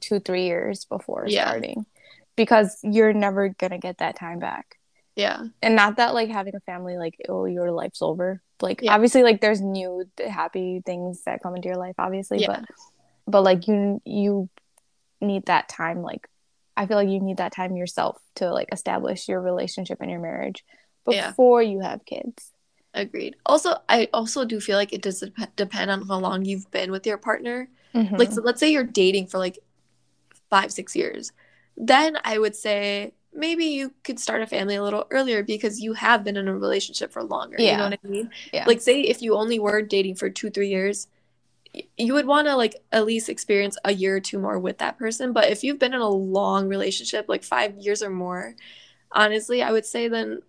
2 0.00 0.20
3 0.20 0.44
years 0.44 0.84
before 0.84 1.26
Yeah. 1.26 1.42
starting 1.48 1.86
because 2.36 2.78
you're 2.82 3.12
never 3.12 3.48
going 3.48 3.72
to 3.72 3.78
get 3.78 3.98
that 3.98 4.16
time 4.16 4.38
back. 4.38 4.76
Yeah. 5.16 5.42
And 5.62 5.76
not 5.76 5.96
that 5.96 6.14
like 6.14 6.30
having 6.30 6.54
a 6.54 6.60
family 6.60 6.96
like 6.96 7.16
oh 7.28 7.44
your 7.44 7.70
life's 7.70 8.02
over. 8.02 8.40
Like 8.60 8.80
Yeah. 8.82 8.94
obviously 8.94 9.22
like 9.22 9.40
there's 9.40 9.60
new 9.60 10.04
happy 10.26 10.82
things 10.86 11.22
that 11.24 11.42
come 11.42 11.54
into 11.56 11.68
your 11.68 11.76
life 11.78 11.94
obviously, 11.98 12.38
Yeah. 12.38 12.60
but 12.60 12.64
but 13.26 13.42
like 13.42 13.66
you 13.68 14.00
you 14.04 14.48
need 15.20 15.46
that 15.46 15.68
time 15.68 16.02
like 16.02 16.26
i 16.76 16.84
feel 16.86 16.96
like 16.96 17.08
you 17.08 17.20
need 17.20 17.36
that 17.36 17.52
time 17.52 17.76
yourself 17.76 18.18
to 18.34 18.50
like 18.52 18.68
establish 18.72 19.28
your 19.28 19.40
relationship 19.40 19.98
and 20.00 20.10
your 20.10 20.18
marriage 20.18 20.64
Yeah. 21.06 21.28
before 21.30 21.62
you 21.62 21.80
have 21.80 22.04
kids 22.04 22.50
Agreed. 22.94 23.36
Also, 23.46 23.76
I 23.88 24.08
also 24.12 24.44
do 24.44 24.60
feel 24.60 24.76
like 24.76 24.92
it 24.92 25.00
does 25.00 25.20
dep- 25.20 25.56
depend 25.56 25.90
on 25.90 26.06
how 26.06 26.18
long 26.18 26.44
you've 26.44 26.70
been 26.70 26.90
with 26.90 27.06
your 27.06 27.16
partner. 27.16 27.70
Mhm. 27.94 28.18
Like, 28.18 28.32
so 28.32 28.42
let's 28.42 28.60
say 28.60 28.70
you're 28.70 28.84
dating 28.84 29.28
for 29.28 29.38
like 29.38 29.58
five, 30.50 30.70
six 30.70 30.94
years. 30.94 31.32
Then 31.74 32.18
I 32.22 32.36
would 32.38 32.54
say 32.54 33.14
maybe 33.34 33.64
you 33.64 33.92
could 34.04 34.20
start 34.20 34.42
a 34.42 34.46
family 34.46 34.74
a 34.74 34.82
little 34.82 35.06
earlier 35.10 35.42
because 35.42 35.80
you 35.80 35.94
have 35.94 36.24
been 36.24 36.36
in 36.36 36.48
a 36.48 36.54
relationship 36.54 37.12
for 37.12 37.22
longer. 37.22 37.56
Yeah. 37.58 37.72
You 37.72 37.76
know 37.78 37.84
what 37.84 37.98
I 38.04 38.08
mean? 38.08 38.30
Yeah. 38.52 38.64
Like, 38.66 38.80
say 38.80 39.00
if 39.00 39.22
you 39.22 39.34
only 39.34 39.58
were 39.58 39.82
dating 39.82 40.16
for 40.16 40.30
two, 40.30 40.50
three 40.50 40.68
years, 40.68 41.08
you 41.96 42.12
would 42.12 42.26
want 42.26 42.46
to 42.48 42.56
like 42.56 42.76
at 42.92 43.06
least 43.06 43.28
experience 43.28 43.78
a 43.84 43.92
year 43.92 44.16
or 44.16 44.20
two 44.20 44.38
more 44.38 44.58
with 44.58 44.78
that 44.78 44.98
person. 44.98 45.32
But 45.32 45.50
if 45.50 45.64
you've 45.64 45.78
been 45.78 45.94
in 45.94 46.00
a 46.00 46.08
long 46.08 46.68
relationship, 46.68 47.26
like 47.28 47.42
five 47.42 47.76
years 47.78 48.02
or 48.02 48.10
more, 48.10 48.54
honestly, 49.10 49.62
I 49.62 49.72
would 49.72 49.86
say 49.86 50.08
then 50.08 50.42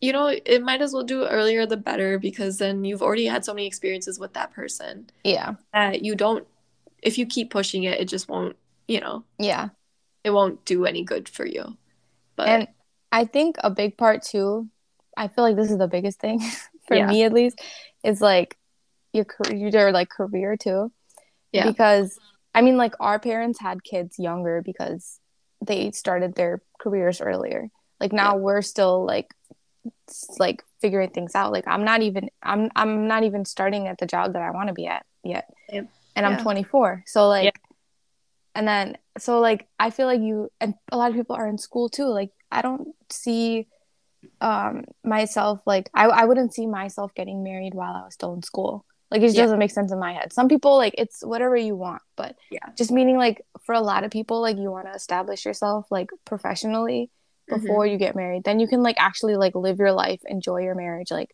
you 0.00 0.12
know, 0.12 0.28
it 0.28 0.62
might 0.62 0.80
as 0.80 0.92
well 0.92 1.02
do 1.02 1.26
earlier 1.26 1.66
the 1.66 1.76
better 1.76 2.20
because 2.20 2.58
then 2.58 2.84
you've 2.84 3.02
already 3.02 3.26
had 3.26 3.44
so 3.44 3.52
many 3.52 3.66
experiences 3.66 4.16
with 4.16 4.32
that 4.34 4.52
person 4.52 5.10
yeah 5.24 5.54
that 5.72 6.04
you 6.04 6.14
don't, 6.14 6.46
if 7.02 7.18
you 7.18 7.26
keep 7.26 7.50
pushing 7.50 7.82
it, 7.82 8.00
it 8.00 8.04
just 8.04 8.28
won't, 8.28 8.56
you 8.86 9.00
know, 9.00 9.24
yeah 9.38 9.70
it 10.24 10.30
won't 10.30 10.64
do 10.64 10.84
any 10.84 11.02
good 11.02 11.28
for 11.28 11.46
you. 11.46 11.76
But 12.38 12.48
and 12.48 12.68
i 13.12 13.24
think 13.26 13.56
a 13.62 13.68
big 13.68 13.98
part 13.98 14.22
too 14.22 14.68
i 15.16 15.28
feel 15.28 15.44
like 15.44 15.56
this 15.56 15.70
is 15.70 15.78
the 15.78 15.88
biggest 15.88 16.18
thing 16.20 16.40
for 16.86 16.96
Yeah. 16.96 17.06
me 17.06 17.24
at 17.24 17.32
least 17.34 17.60
is 18.02 18.22
like 18.22 18.56
your 19.12 19.26
career 19.26 19.68
your 19.68 19.92
like 19.92 20.08
career 20.08 20.56
too 20.56 20.90
Yeah. 21.52 21.66
because 21.70 22.18
i 22.54 22.62
mean 22.62 22.76
like 22.78 22.94
our 23.00 23.18
parents 23.18 23.58
had 23.60 23.84
kids 23.84 24.18
younger 24.18 24.62
because 24.64 25.20
they 25.60 25.90
started 25.90 26.34
their 26.34 26.62
careers 26.80 27.20
earlier 27.20 27.68
like 28.00 28.12
now 28.12 28.36
we're 28.36 28.62
still 28.62 29.04
like 29.04 29.28
like 30.38 30.62
figuring 30.80 31.10
things 31.10 31.34
out. 31.34 31.52
Like 31.52 31.64
I'm 31.66 31.84
not 31.84 32.02
even 32.02 32.28
I'm 32.42 32.70
I'm 32.76 33.06
not 33.08 33.22
even 33.24 33.44
starting 33.44 33.88
at 33.88 33.98
the 33.98 34.06
job 34.06 34.32
that 34.34 34.42
I 34.42 34.50
want 34.50 34.68
to 34.68 34.74
be 34.74 34.86
at 34.86 35.04
yet. 35.24 35.46
Yeah. 35.68 35.82
And 36.16 36.26
I'm 36.26 36.38
24. 36.38 37.04
So 37.06 37.28
like 37.28 37.44
Yeah. 37.46 37.50
And 38.58 38.66
then 38.66 38.98
so 39.18 39.38
like 39.40 39.68
I 39.78 39.90
feel 39.90 40.06
like 40.06 40.20
you 40.20 40.50
and 40.60 40.74
a 40.90 40.96
lot 40.96 41.10
of 41.10 41.16
people 41.16 41.36
are 41.36 41.46
in 41.46 41.58
school 41.58 41.88
too. 41.88 42.06
Like 42.06 42.30
I 42.50 42.60
don't 42.60 42.88
see 43.08 43.68
um 44.40 44.84
myself 45.04 45.60
like 45.64 45.88
I 45.94 46.06
I 46.06 46.24
wouldn't 46.24 46.52
see 46.54 46.66
myself 46.66 47.14
getting 47.14 47.44
married 47.44 47.74
while 47.74 47.94
I 47.94 48.04
was 48.04 48.14
still 48.14 48.34
in 48.34 48.42
school. 48.42 48.84
Like 49.12 49.20
it 49.22 49.26
just 49.26 49.36
Yeah. 49.36 49.44
doesn't 49.44 49.60
make 49.60 49.70
sense 49.70 49.92
in 49.92 50.00
my 50.00 50.12
head. 50.12 50.32
Some 50.32 50.48
people 50.48 50.76
like 50.76 50.94
it's 50.98 51.24
whatever 51.24 51.56
you 51.56 51.76
want, 51.76 52.02
but 52.16 52.34
Yeah. 52.50 52.66
just 52.76 52.90
meaning 52.90 53.16
like 53.16 53.42
for 53.64 53.74
a 53.76 53.80
lot 53.80 54.02
of 54.04 54.10
people 54.10 54.40
like 54.42 54.56
you 54.58 54.72
want 54.72 54.86
to 54.86 54.92
establish 54.92 55.44
yourself 55.46 55.86
like 55.90 56.10
professionally 56.24 57.10
Mm-hmm. 57.50 57.64
before 57.66 57.86
you 57.86 57.96
get 57.96 58.14
married 58.14 58.44
then 58.44 58.60
you 58.60 58.68
can 58.68 58.82
like 58.82 58.96
actually 58.98 59.36
like 59.36 59.54
live 59.54 59.78
your 59.78 59.92
life 59.92 60.20
enjoy 60.26 60.58
your 60.60 60.74
marriage 60.74 61.10
like 61.10 61.30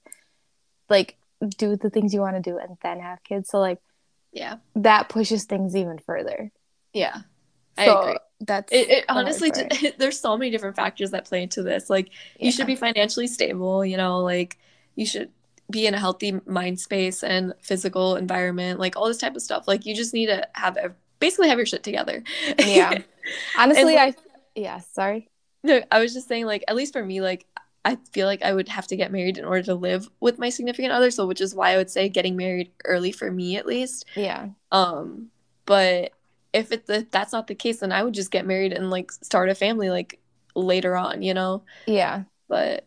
like 0.89 1.17
do 1.59 1.75
the 1.75 1.91
things 1.91 2.15
you 2.15 2.21
want 2.21 2.37
to 2.37 2.51
do 2.51 2.57
and 2.57 2.77
then 2.85 3.01
have 3.01 3.19
kids 3.25 3.49
so 3.51 3.59
like 3.59 3.79
Yeah. 4.33 4.59
that 4.77 5.09
pushes 5.09 5.45
things 5.45 5.75
even 5.75 5.99
further 5.99 6.53
Yeah. 6.95 7.19
I 7.77 7.87
so 7.87 8.01
agree. 8.01 8.19
that's 8.41 8.73
It, 8.73 8.89
it 8.89 9.05
honestly, 9.09 9.51
there's 9.99 10.19
so 10.19 10.37
many 10.39 10.51
different 10.51 10.77
factors 10.77 11.11
that 11.11 11.27
play 11.27 11.43
into 11.43 11.63
this. 11.63 11.91
Like, 11.91 12.11
you 12.39 12.51
should 12.53 12.67
be 12.67 12.77
financially 12.77 13.27
stable, 13.27 13.85
you 13.85 13.97
know, 13.97 14.21
like, 14.21 14.59
you 14.95 15.05
should 15.05 15.31
be 15.71 15.87
in 15.87 15.95
a 15.95 15.99
healthy 15.99 16.41
mind 16.47 16.79
space 16.79 17.23
and 17.25 17.55
physical 17.61 18.17
environment, 18.17 18.79
like, 18.79 18.97
all 18.97 19.09
this 19.09 19.19
type 19.19 19.35
of 19.35 19.43
stuff. 19.43 19.67
Like, 19.67 19.85
you 19.87 19.95
just 19.95 20.15
need 20.15 20.27
to 20.27 20.47
have 20.53 20.77
ev- 20.77 20.95
basically 21.19 21.49
have 21.49 21.59
your 21.59 21.67
shit 21.67 21.83
together. 21.83 22.23
Yeah. 22.59 23.03
honestly 23.59 23.97
i 23.97 24.15
yeah 24.55 24.79
sorry 24.81 25.31
No, 25.63 25.83
I 25.91 25.99
was 25.99 26.13
just 26.13 26.29
saying, 26.29 26.45
like, 26.47 26.63
at 26.69 26.77
least 26.77 26.93
for 26.93 27.05
me, 27.05 27.23
like, 27.23 27.47
I 27.87 27.97
feel 28.13 28.27
like 28.27 28.43
I 28.43 28.53
would 28.53 28.69
have 28.69 28.87
to 28.89 28.97
get 28.97 29.13
married 29.13 29.39
in 29.39 29.45
order 29.45 29.63
to 29.65 29.75
live 29.75 30.09
with 30.21 30.39
my 30.39 30.51
significant 30.51 30.93
other. 30.93 31.11
So, 31.11 31.27
which 31.27 31.41
is 31.41 31.55
why 31.55 31.73
I 31.73 31.77
would 31.79 31.91
say 31.91 32.09
getting 32.09 32.37
married 32.37 32.71
early 32.85 33.13
for 33.13 33.31
me, 33.31 33.57
at 33.57 33.67
least. 33.67 34.05
yeah 34.15 34.49
Um, 34.73 35.31
but 35.67 36.13
if 36.55 36.73
it 36.73 36.85
if 36.89 37.11
that's 37.11 37.33
not 37.33 37.49
the 37.49 37.55
case, 37.55 37.81
then 37.81 37.93
I 37.93 38.03
would 38.03 38.15
just 38.15 38.31
get 38.31 38.47
married 38.47 38.73
and 38.73 38.89
like 38.91 39.13
start 39.13 39.51
a 39.51 39.55
family 39.55 39.91
like 39.91 40.21
later 40.55 40.97
on, 40.97 41.21
you 41.23 41.35
know. 41.35 41.65
yeah 41.87 42.25
But 42.49 42.87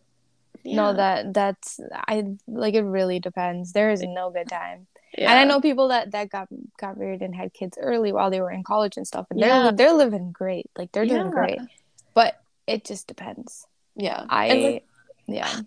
no 0.66 0.94
that 0.94 1.34
that's 1.34 1.80
i 2.10 2.26
like 2.48 2.74
it 2.74 2.82
really 2.84 3.20
depends 3.20 3.72
there 3.72 3.90
is 3.90 4.02
no 4.04 4.30
good 4.32 4.50
time 4.50 4.86
yeah. 5.18 5.30
and 5.32 5.40
i 5.40 5.46
know 5.46 5.62
people 5.62 5.88
that 5.88 6.12
that 6.12 6.30
got 6.30 6.48
got 6.78 6.98
married 6.98 7.22
and 7.22 7.34
had 7.36 7.54
kids 7.54 7.78
early 7.80 8.12
while 8.12 8.30
they 8.30 8.42
were 8.42 8.52
in 8.52 8.64
college 8.64 8.98
and 8.98 9.08
stuff 9.08 9.28
and 9.30 9.40
they're 9.40 9.48
Yeah. 9.50 9.72
they're 9.72 9.94
living 9.94 10.32
great 10.34 10.68
like 10.78 10.92
they're 10.92 11.06
doing 11.06 11.28
Yeah. 11.28 11.30
great 11.32 11.60
but 12.14 12.42
it 12.66 12.84
just 12.84 13.08
depends 13.08 13.66
Yeah, 13.96 14.26
i 14.30 14.50
like, 14.50 14.84
yeah 15.28 15.62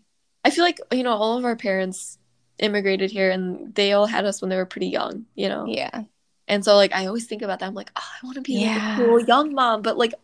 I 0.44 0.51
feel 0.51 0.64
like 0.64 0.81
you 0.93 1.02
know 1.02 1.14
all 1.14 1.39
of 1.39 1.44
our 1.44 1.56
parents 1.56 2.18
immigrated 2.59 3.10
here 3.10 3.31
and 3.31 3.74
they 3.74 3.93
all 3.93 4.06
had 4.06 4.27
us 4.27 4.43
when 4.43 4.51
they 4.51 4.56
were 4.56 4.66
pretty 4.66 4.89
young, 4.89 5.24
you 5.35 5.48
know. 5.48 5.64
yeah 5.66 6.05
And 6.51 6.64
so 6.64 6.77
like 6.77 6.93
I 6.94 7.06
always 7.06 7.27
think 7.27 7.43
about 7.43 7.60
that. 7.60 7.66
I'm 7.66 7.74
like, 7.74 7.93
oh, 7.97 8.02
I 8.22 8.27
want 8.27 8.35
to 8.36 8.43
be 8.43 8.66
like 8.66 8.77
a 8.77 8.97
cool 8.97 9.20
young 9.20 9.55
mom, 9.55 9.82
but 9.82 9.97
like 9.97 10.14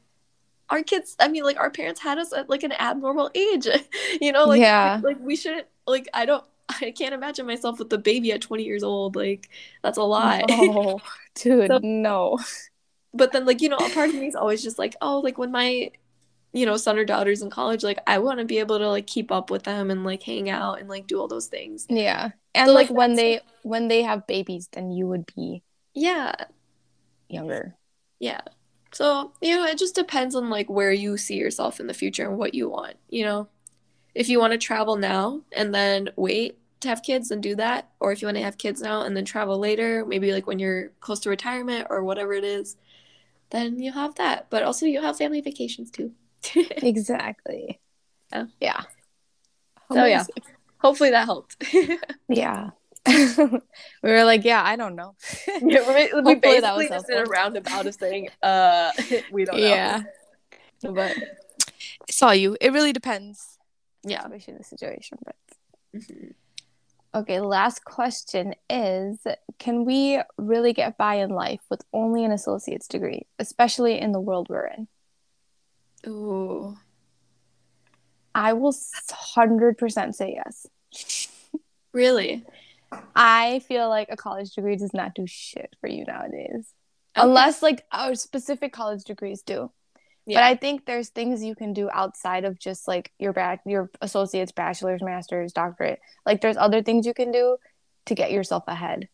our 0.68 0.82
kids, 0.82 1.16
I 1.20 1.28
mean, 1.28 1.44
like 1.44 1.58
our 1.58 1.70
parents 1.70 2.00
had 2.00 2.18
us 2.18 2.32
at 2.32 2.50
like 2.50 2.64
an 2.64 2.72
abnormal 2.72 3.30
age, 3.34 3.66
you 4.20 4.32
know, 4.32 4.44
like 4.46 4.60
Yeah. 4.60 5.00
like 5.02 5.18
we 5.20 5.36
shouldn't 5.36 5.68
like 5.86 6.08
I 6.12 6.26
don't 6.26 6.44
I 6.68 6.90
can't 6.90 7.14
imagine 7.14 7.46
myself 7.46 7.78
with 7.78 7.92
a 7.92 7.98
baby 7.98 8.32
at 8.32 8.40
20 8.42 8.64
years 8.64 8.82
old. 8.82 9.16
Like 9.16 9.48
that's 9.82 9.98
a 9.98 10.02
lot. 10.02 10.44
no 10.50 11.00
dude 11.36 11.68
So- 11.68 11.80
no 11.82 12.38
but 13.14 13.32
then 13.32 13.46
like 13.46 13.62
you 13.62 13.68
know 13.68 13.76
a 13.78 13.90
part 13.90 14.10
of 14.10 14.14
me 14.16 14.26
is 14.26 14.34
always 14.34 14.62
just 14.62 14.78
like 14.78 14.94
oh 15.00 15.20
like 15.20 15.38
when 15.38 15.50
my 15.52 15.90
you 16.52 16.66
know 16.66 16.76
son 16.76 16.98
or 16.98 17.04
daughter's 17.04 17.42
in 17.42 17.50
college 17.50 17.82
like 17.84 17.98
i 18.06 18.18
want 18.18 18.38
to 18.40 18.44
be 18.44 18.58
able 18.58 18.78
to 18.78 18.88
like 18.88 19.06
keep 19.06 19.30
up 19.32 19.50
with 19.50 19.62
them 19.64 19.90
and 19.90 20.04
like 20.04 20.22
hang 20.22 20.50
out 20.50 20.80
and 20.80 20.88
like 20.88 21.06
do 21.06 21.18
all 21.20 21.28
those 21.28 21.46
things 21.48 21.86
yeah 21.88 22.30
and 22.54 22.68
So, 22.68 22.74
like 22.74 22.88
like, 22.90 22.96
when 22.96 23.14
they 23.14 23.40
when 23.62 23.88
they 23.88 24.02
have 24.02 24.26
babies 24.26 24.68
then 24.72 24.90
you 24.90 25.06
would 25.08 25.26
be 25.34 25.62
yeah. 25.96 26.34
Younger. 27.28 27.74
Yeah. 28.20 28.42
So 28.92 29.32
you 29.40 29.56
know 29.56 29.64
it 29.64 29.78
just 29.78 29.94
depends 29.94 30.34
on 30.34 30.48
like 30.48 30.70
where 30.70 30.92
you 30.92 31.16
see 31.16 31.36
yourself 31.36 31.80
in 31.80 31.86
the 31.86 31.94
future 31.94 32.28
and 32.28 32.38
what 32.38 32.54
you 32.54 32.68
want 32.68 32.96
you 33.08 33.24
know? 33.24 33.48
If 34.14 34.28
you 34.28 34.38
want 34.38 34.52
to 34.52 34.58
travel 34.58 34.96
now 34.96 35.42
and 35.52 35.74
then 35.74 36.10
wait 36.16 36.58
to 36.80 36.88
have 36.88 37.02
kids 37.02 37.30
and 37.30 37.42
do 37.42 37.56
that 37.56 37.90
or 37.98 38.12
if 38.12 38.22
you 38.22 38.28
want 38.28 38.36
to 38.36 38.44
have 38.44 38.58
kids 38.58 38.80
now 38.80 39.02
and 39.02 39.16
then 39.16 39.24
travel 39.24 39.58
later 39.58 40.06
maybe 40.06 40.32
like 40.32 40.46
when 40.46 40.58
you're 40.58 40.90
close 41.00 41.20
to 41.20 41.30
retirement 41.30 41.88
or 41.90 42.04
whatever 42.04 42.32
it 42.32 42.44
is 42.44 42.76
then 43.50 43.78
you'll 43.78 43.94
have 43.94 44.14
that. 44.16 44.46
But 44.50 44.62
also 44.62 44.86
you'll 44.86 45.02
have 45.02 45.18
family 45.18 45.40
vacations 45.40 45.90
too. 45.90 46.12
Exactly. 46.54 47.80
Yeah. 48.32 48.46
yeah. 48.60 48.82
So, 49.92 50.04
yeah. 50.04 50.24
hopefully 50.78 51.10
that 51.10 51.24
helped. 51.24 51.62
Yeah 52.28 52.70
we 54.02 54.10
were 54.10 54.24
like 54.24 54.44
yeah 54.44 54.62
i 54.64 54.76
don't 54.76 54.96
know 54.96 55.14
Yeah, 55.60 55.86
we, 55.86 56.12
we 56.14 56.22
Hopefully 56.34 56.60
that 56.60 56.74
was 56.76 56.88
basically 56.88 56.88
just 56.88 57.10
a 57.10 57.24
roundabout 57.30 57.86
of 57.86 57.94
saying, 57.94 58.28
uh, 58.42 58.90
we 59.30 59.44
don't 59.44 59.56
know. 59.56 59.62
yeah 59.66 60.02
but 60.82 61.16
saw 62.10 62.30
you 62.30 62.56
it 62.60 62.72
really 62.72 62.92
depends 62.92 63.58
Yeah. 64.04 64.22
situation 64.28 64.56
to 64.58 64.64
situation 64.64 65.18
but 65.24 65.36
Mhm. 65.94 66.34
Okay, 67.14 67.40
last 67.40 67.82
question 67.84 68.54
is 68.68 69.18
Can 69.58 69.86
we 69.86 70.20
really 70.36 70.74
get 70.74 70.98
by 70.98 71.14
in 71.14 71.30
life 71.30 71.62
with 71.70 71.82
only 71.94 72.24
an 72.26 72.30
associate's 72.32 72.86
degree, 72.88 73.22
especially 73.38 73.98
in 73.98 74.12
the 74.12 74.20
world 74.20 74.48
we're 74.50 74.66
in? 74.66 74.86
Ooh. 76.06 76.76
I 78.34 78.52
will 78.52 78.72
100% 78.72 80.14
say 80.14 80.34
yes. 80.36 80.66
Really? 81.94 82.44
I 83.14 83.60
feel 83.60 83.88
like 83.88 84.08
a 84.10 84.16
college 84.16 84.52
degree 84.52 84.76
does 84.76 84.94
not 84.94 85.14
do 85.14 85.26
shit 85.26 85.74
for 85.80 85.88
you 85.88 86.04
nowadays. 86.04 86.72
Okay. 87.16 87.26
Unless, 87.26 87.62
like, 87.62 87.84
our 87.92 88.14
specific 88.14 88.72
college 88.72 89.04
degrees 89.04 89.42
do. 89.42 89.70
But 90.26 90.42
I 90.42 90.56
think 90.56 90.86
there's 90.86 91.08
things 91.08 91.44
you 91.44 91.54
can 91.54 91.72
do 91.72 91.88
outside 91.92 92.44
of 92.44 92.58
just 92.58 92.88
like 92.88 93.12
your 93.16 93.32
back, 93.32 93.60
your 93.64 93.90
associate's, 94.00 94.50
bachelor's, 94.50 95.00
master's, 95.00 95.52
doctorate. 95.52 96.00
Like, 96.24 96.40
there's 96.40 96.56
other 96.56 96.82
things 96.82 97.06
you 97.06 97.14
can 97.14 97.30
do 97.30 97.58
to 98.06 98.14
get 98.16 98.32
yourself 98.32 98.64
ahead. 98.66 99.08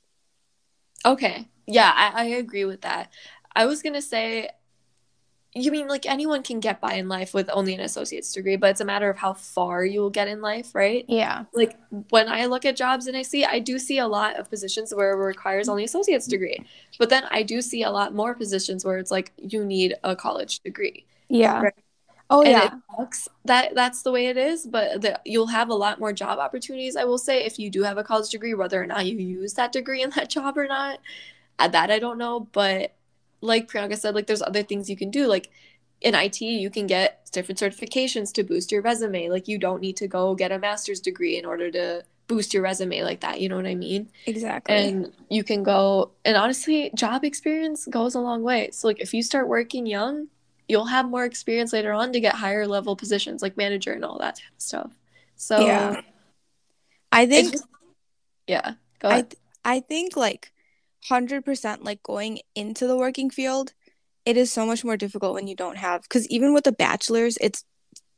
Okay. 1.05 1.49
Yeah, 1.67 1.93
I, 1.95 2.23
I 2.23 2.25
agree 2.25 2.65
with 2.65 2.81
that. 2.81 3.13
I 3.55 3.67
was 3.67 3.83
gonna 3.83 4.01
say, 4.01 4.49
you 5.55 5.71
mean 5.71 5.87
like 5.87 6.07
anyone 6.07 6.43
can 6.43 6.61
get 6.61 6.81
by 6.81 6.95
in 6.95 7.09
life 7.09 7.35
with 7.35 7.51
only 7.53 7.75
an 7.75 7.81
associate's 7.81 8.33
degree, 8.33 8.57
but 8.57 8.71
it's 8.71 8.81
a 8.81 8.87
matter 8.87 9.11
of 9.11 9.19
how 9.19 9.35
far 9.35 9.85
you 9.85 10.01
will 10.01 10.11
get 10.11 10.27
in 10.27 10.41
life, 10.41 10.75
right? 10.75 11.05
Yeah. 11.09 11.45
Like 11.53 11.79
when 12.09 12.29
I 12.29 12.47
look 12.47 12.65
at 12.65 12.75
jobs 12.75 13.07
and 13.07 13.17
I 13.17 13.23
see, 13.23 13.45
I 13.45 13.59
do 13.59 13.79
see 13.79 13.99
a 13.99 14.07
lot 14.07 14.37
of 14.39 14.49
positions 14.49 14.95
where 14.95 15.13
it 15.13 15.17
requires 15.17 15.69
only 15.69 15.85
associate's 15.85 16.27
degree, 16.27 16.65
but 16.99 17.11
then 17.11 17.25
I 17.31 17.43
do 17.43 17.61
see 17.61 17.83
a 17.83 17.91
lot 17.91 18.15
more 18.15 18.35
positions 18.35 18.85
where 18.85 18.97
it's 18.97 19.11
like 19.11 19.33
you 19.37 19.63
need 19.65 19.95
a 20.03 20.17
college 20.17 20.61
degree. 20.61 21.05
Yeah. 21.29 21.63
Right. 21.63 21.75
Oh, 22.31 22.41
and 22.41 22.51
yeah. 22.51 22.67
it 22.67 22.73
sucks 22.97 23.29
that 23.45 23.75
that's 23.75 24.01
the 24.03 24.11
way 24.11 24.29
it 24.29 24.39
is 24.39 24.67
but 24.67 25.03
the, 25.03 25.21
you'll 25.27 25.49
have 25.49 25.69
a 25.69 25.75
lot 25.75 26.01
more 26.01 26.15
job 26.15 26.39
opportunities 26.39 26.97
i 26.97 27.05
will 27.05 27.19
say 27.19 27.45
if 27.45 27.59
you 27.59 27.69
do 27.69 27.83
have 27.83 27.99
a 27.99 28.05
college 28.05 28.31
degree 28.31 28.55
whether 28.55 28.83
or 28.83 28.87
not 28.87 29.05
you 29.05 29.19
use 29.19 29.53
that 29.53 29.71
degree 29.71 30.01
in 30.01 30.09
that 30.17 30.31
job 30.31 30.57
or 30.57 30.67
not 30.67 30.99
uh, 31.59 31.69
that 31.69 31.91
i 31.91 31.99
don't 31.99 32.17
know 32.17 32.41
but 32.53 32.95
like 33.43 33.71
priyanka 33.71 33.99
said 33.99 34.15
like 34.15 34.27
there's 34.27 34.41
other 34.43 34.63
things 34.63 34.89
you 34.89 34.97
can 34.97 35.11
do. 35.11 35.27
Like 35.27 35.51
in 36.01 36.15
it 36.15 36.41
you 36.41 36.71
can 36.71 36.87
get 36.87 37.29
different 37.33 37.59
certifications 37.61 38.33
to 38.33 38.43
boost 38.43 38.73
your 38.73 38.81
resume. 38.83 39.29
Like 39.29 39.47
you 39.49 39.59
don't 39.59 39.81
need 39.83 39.97
to 39.99 40.09
go 40.09 40.35
get 40.35 40.51
a 40.51 40.59
master's 40.59 41.01
degree 41.01 41.37
in 41.37 41.45
order 41.45 41.71
to 41.71 42.05
boost 42.29 42.55
your 42.55 42.63
resume 42.63 43.03
like 43.03 43.21
that. 43.21 43.41
You 43.41 43.49
know 43.49 43.57
what 43.57 43.67
i 43.67 43.75
mean? 43.75 44.09
Exactly. 44.27 44.75
and 44.75 45.13
you 45.29 45.45
can 45.45 45.63
go 45.63 46.13
and 46.25 46.37
honestly 46.37 46.91
job 46.95 47.25
experience 47.25 47.87
goes 47.87 48.15
a 48.15 48.21
long 48.21 48.43
way. 48.43 48.71
So 48.73 48.87
like 48.89 49.01
if 49.01 49.13
you 49.13 49.23
start 49.23 49.49
working 49.49 49.87
young 49.87 50.29
you'll 50.69 50.87
have 50.87 51.07
more 51.09 51.25
experience 51.25 51.73
later 51.73 51.93
on 51.93 52.13
to 52.13 52.21
get 52.21 52.35
higher 52.37 52.67
level 52.67 52.97
positions 52.97 53.43
like 53.43 53.57
manager 53.57 53.93
and 53.93 54.05
all 54.05 54.19
that 54.19 54.37
type 54.37 54.55
of 54.57 54.63
stuff. 54.63 54.93
So 55.37 55.67
Yeah. 55.67 56.01
I 57.11 57.27
think 57.27 57.53
just- 57.53 57.67
yeah 58.47 58.75
go 59.01 59.09
I 59.09 59.13
ahead. 59.13 59.31
th- 59.31 59.41
I 59.65 59.81
think 59.81 60.17
like 60.17 60.53
100% 61.11 61.85
like 61.85 62.03
going 62.03 62.41
into 62.55 62.87
the 62.87 62.97
working 62.97 63.31
field 63.31 63.73
it 64.25 64.37
is 64.37 64.53
so 64.53 64.65
much 64.65 64.85
more 64.85 64.97
difficult 64.97 65.35
when 65.35 65.47
you 65.49 65.57
don't 65.57 65.77
have 65.79 66.09
cuz 66.09 66.27
even 66.29 66.55
with 66.55 66.65
the 66.65 66.73
bachelor's 66.73 67.37
it's 67.41 67.65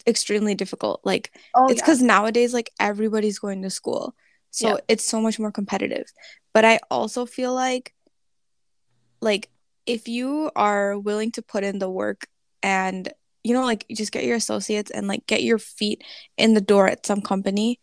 extremely 0.07 0.55
difficult 0.55 1.01
like 1.05 1.33
oh 1.55 1.69
it's 1.71 1.81
cuz 1.83 2.03
nowadays 2.03 2.53
like 2.53 2.71
everybody's 2.79 3.39
going 3.39 3.63
to 3.63 3.71
school 3.71 4.15
so 4.51 4.69
Yeah. 4.69 4.77
it's 4.89 5.05
so 5.05 5.21
much 5.21 5.39
more 5.39 5.51
competitive 5.51 6.07
but 6.53 6.65
I 6.65 6.79
also 6.91 7.25
feel 7.27 7.55
like 7.55 7.95
like 9.21 9.51
if 9.87 10.09
you 10.09 10.51
are 10.57 10.99
willing 10.99 11.31
to 11.33 11.43
put 11.43 11.65
in 11.65 11.79
the 11.79 11.91
work 11.91 12.27
and 12.63 13.13
you 13.43 13.55
know 13.55 13.65
like 13.65 13.85
you 13.89 13.97
just 13.97 14.13
get 14.13 14.25
your 14.25 14.37
associates 14.37 14.91
and 14.91 15.09
like 15.09 15.27
get 15.27 15.43
your 15.43 15.59
feet 15.59 16.03
in 16.37 16.55
the 16.55 16.61
door 16.61 16.89
at 16.89 17.07
some 17.07 17.21
company 17.23 17.81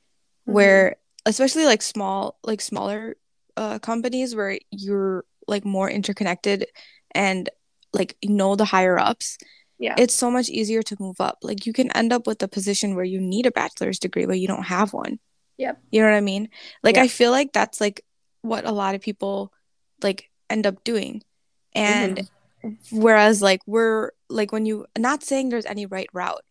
Mhm. 0.48 0.54
where 0.54 0.96
especially 1.26 1.66
like 1.66 1.82
small 1.82 2.38
like 2.44 2.62
smaller 2.62 3.16
uh 3.62 3.78
companies 3.92 4.30
where 4.38 4.54
you're 4.84 5.24
like 5.54 5.66
more 5.78 5.90
interconnected 6.00 6.66
and 7.24 7.50
like 8.00 8.12
you 8.22 8.32
know 8.40 8.56
the 8.56 8.70
higher 8.76 8.98
ups 9.10 9.38
yeah 9.86 9.96
it's 10.04 10.16
so 10.24 10.30
much 10.38 10.48
easier 10.60 10.82
to 10.90 10.96
move 11.00 11.20
up 11.28 11.38
like 11.50 11.66
you 11.68 11.74
can 11.80 11.90
end 12.02 12.12
up 12.14 12.24
with 12.28 12.42
a 12.44 12.48
position 12.58 12.96
where 12.96 13.10
you 13.14 13.20
need 13.34 13.46
a 13.46 13.52
bachelor's 13.62 14.00
degree 14.06 14.26
but 14.26 14.40
you 14.42 14.48
don't 14.54 14.68
have 14.78 14.94
one 15.04 15.20
Yep. 15.58 15.78
You 15.92 16.02
know 16.02 16.10
what 16.10 16.18
I 16.18 16.22
mean? 16.34 16.50
Like 16.82 16.96
Yeah. 16.96 17.04
I 17.06 17.08
feel 17.08 17.30
like 17.30 17.54
that's 17.54 17.80
like 17.86 17.98
what 18.42 18.66
a 18.66 18.72
lot 18.72 18.96
of 18.96 19.02
people 19.02 19.54
like 20.02 20.32
end 20.50 20.66
up 20.66 20.84
doing. 20.84 21.22
And 21.76 22.28
whereas 22.90 23.44
like 23.44 23.62
we're 23.68 24.12
like 24.30 24.52
when 24.52 24.66
you 24.66 24.86
not 24.98 25.22
saying 25.24 25.50
there's 25.50 25.68
any 25.68 25.86
right 25.86 26.10
route. 26.14 26.42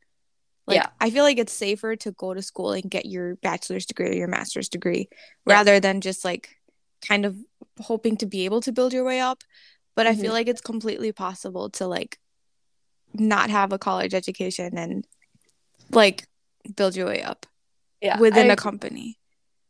Like 0.68 0.76
Yeah. 0.76 0.88
I 1.00 1.10
feel 1.10 1.24
like 1.24 1.38
it's 1.38 1.52
safer 1.52 1.96
to 1.96 2.12
go 2.12 2.34
to 2.34 2.42
school 2.42 2.70
and 2.72 2.86
get 2.88 3.06
your 3.06 3.34
bachelor's 3.42 3.86
degree 3.86 4.10
or 4.10 4.14
your 4.14 4.28
master's 4.28 4.68
degree 4.68 5.08
Yeah. 5.10 5.54
rather 5.54 5.80
than 5.80 6.00
just 6.00 6.24
like 6.24 6.56
kind 7.06 7.24
of 7.26 7.36
hoping 7.80 8.16
to 8.18 8.26
be 8.26 8.44
able 8.44 8.60
to 8.62 8.72
build 8.72 8.92
your 8.92 9.04
way 9.04 9.20
up. 9.20 9.42
But 9.96 10.06
I 10.06 10.14
feel 10.14 10.30
Mhm. 10.30 10.34
like 10.34 10.48
it's 10.48 10.60
completely 10.60 11.12
possible 11.12 11.68
to 11.70 11.86
like 11.86 12.18
not 13.12 13.50
have 13.50 13.72
a 13.72 13.78
college 13.78 14.14
education 14.14 14.78
and 14.78 15.06
like 15.90 16.26
build 16.76 16.94
your 16.96 17.06
way 17.06 17.22
up 17.22 17.46
Yeah. 18.00 18.18
within 18.18 18.50
I 18.50 18.54
a 18.54 18.56
company. 18.56 19.18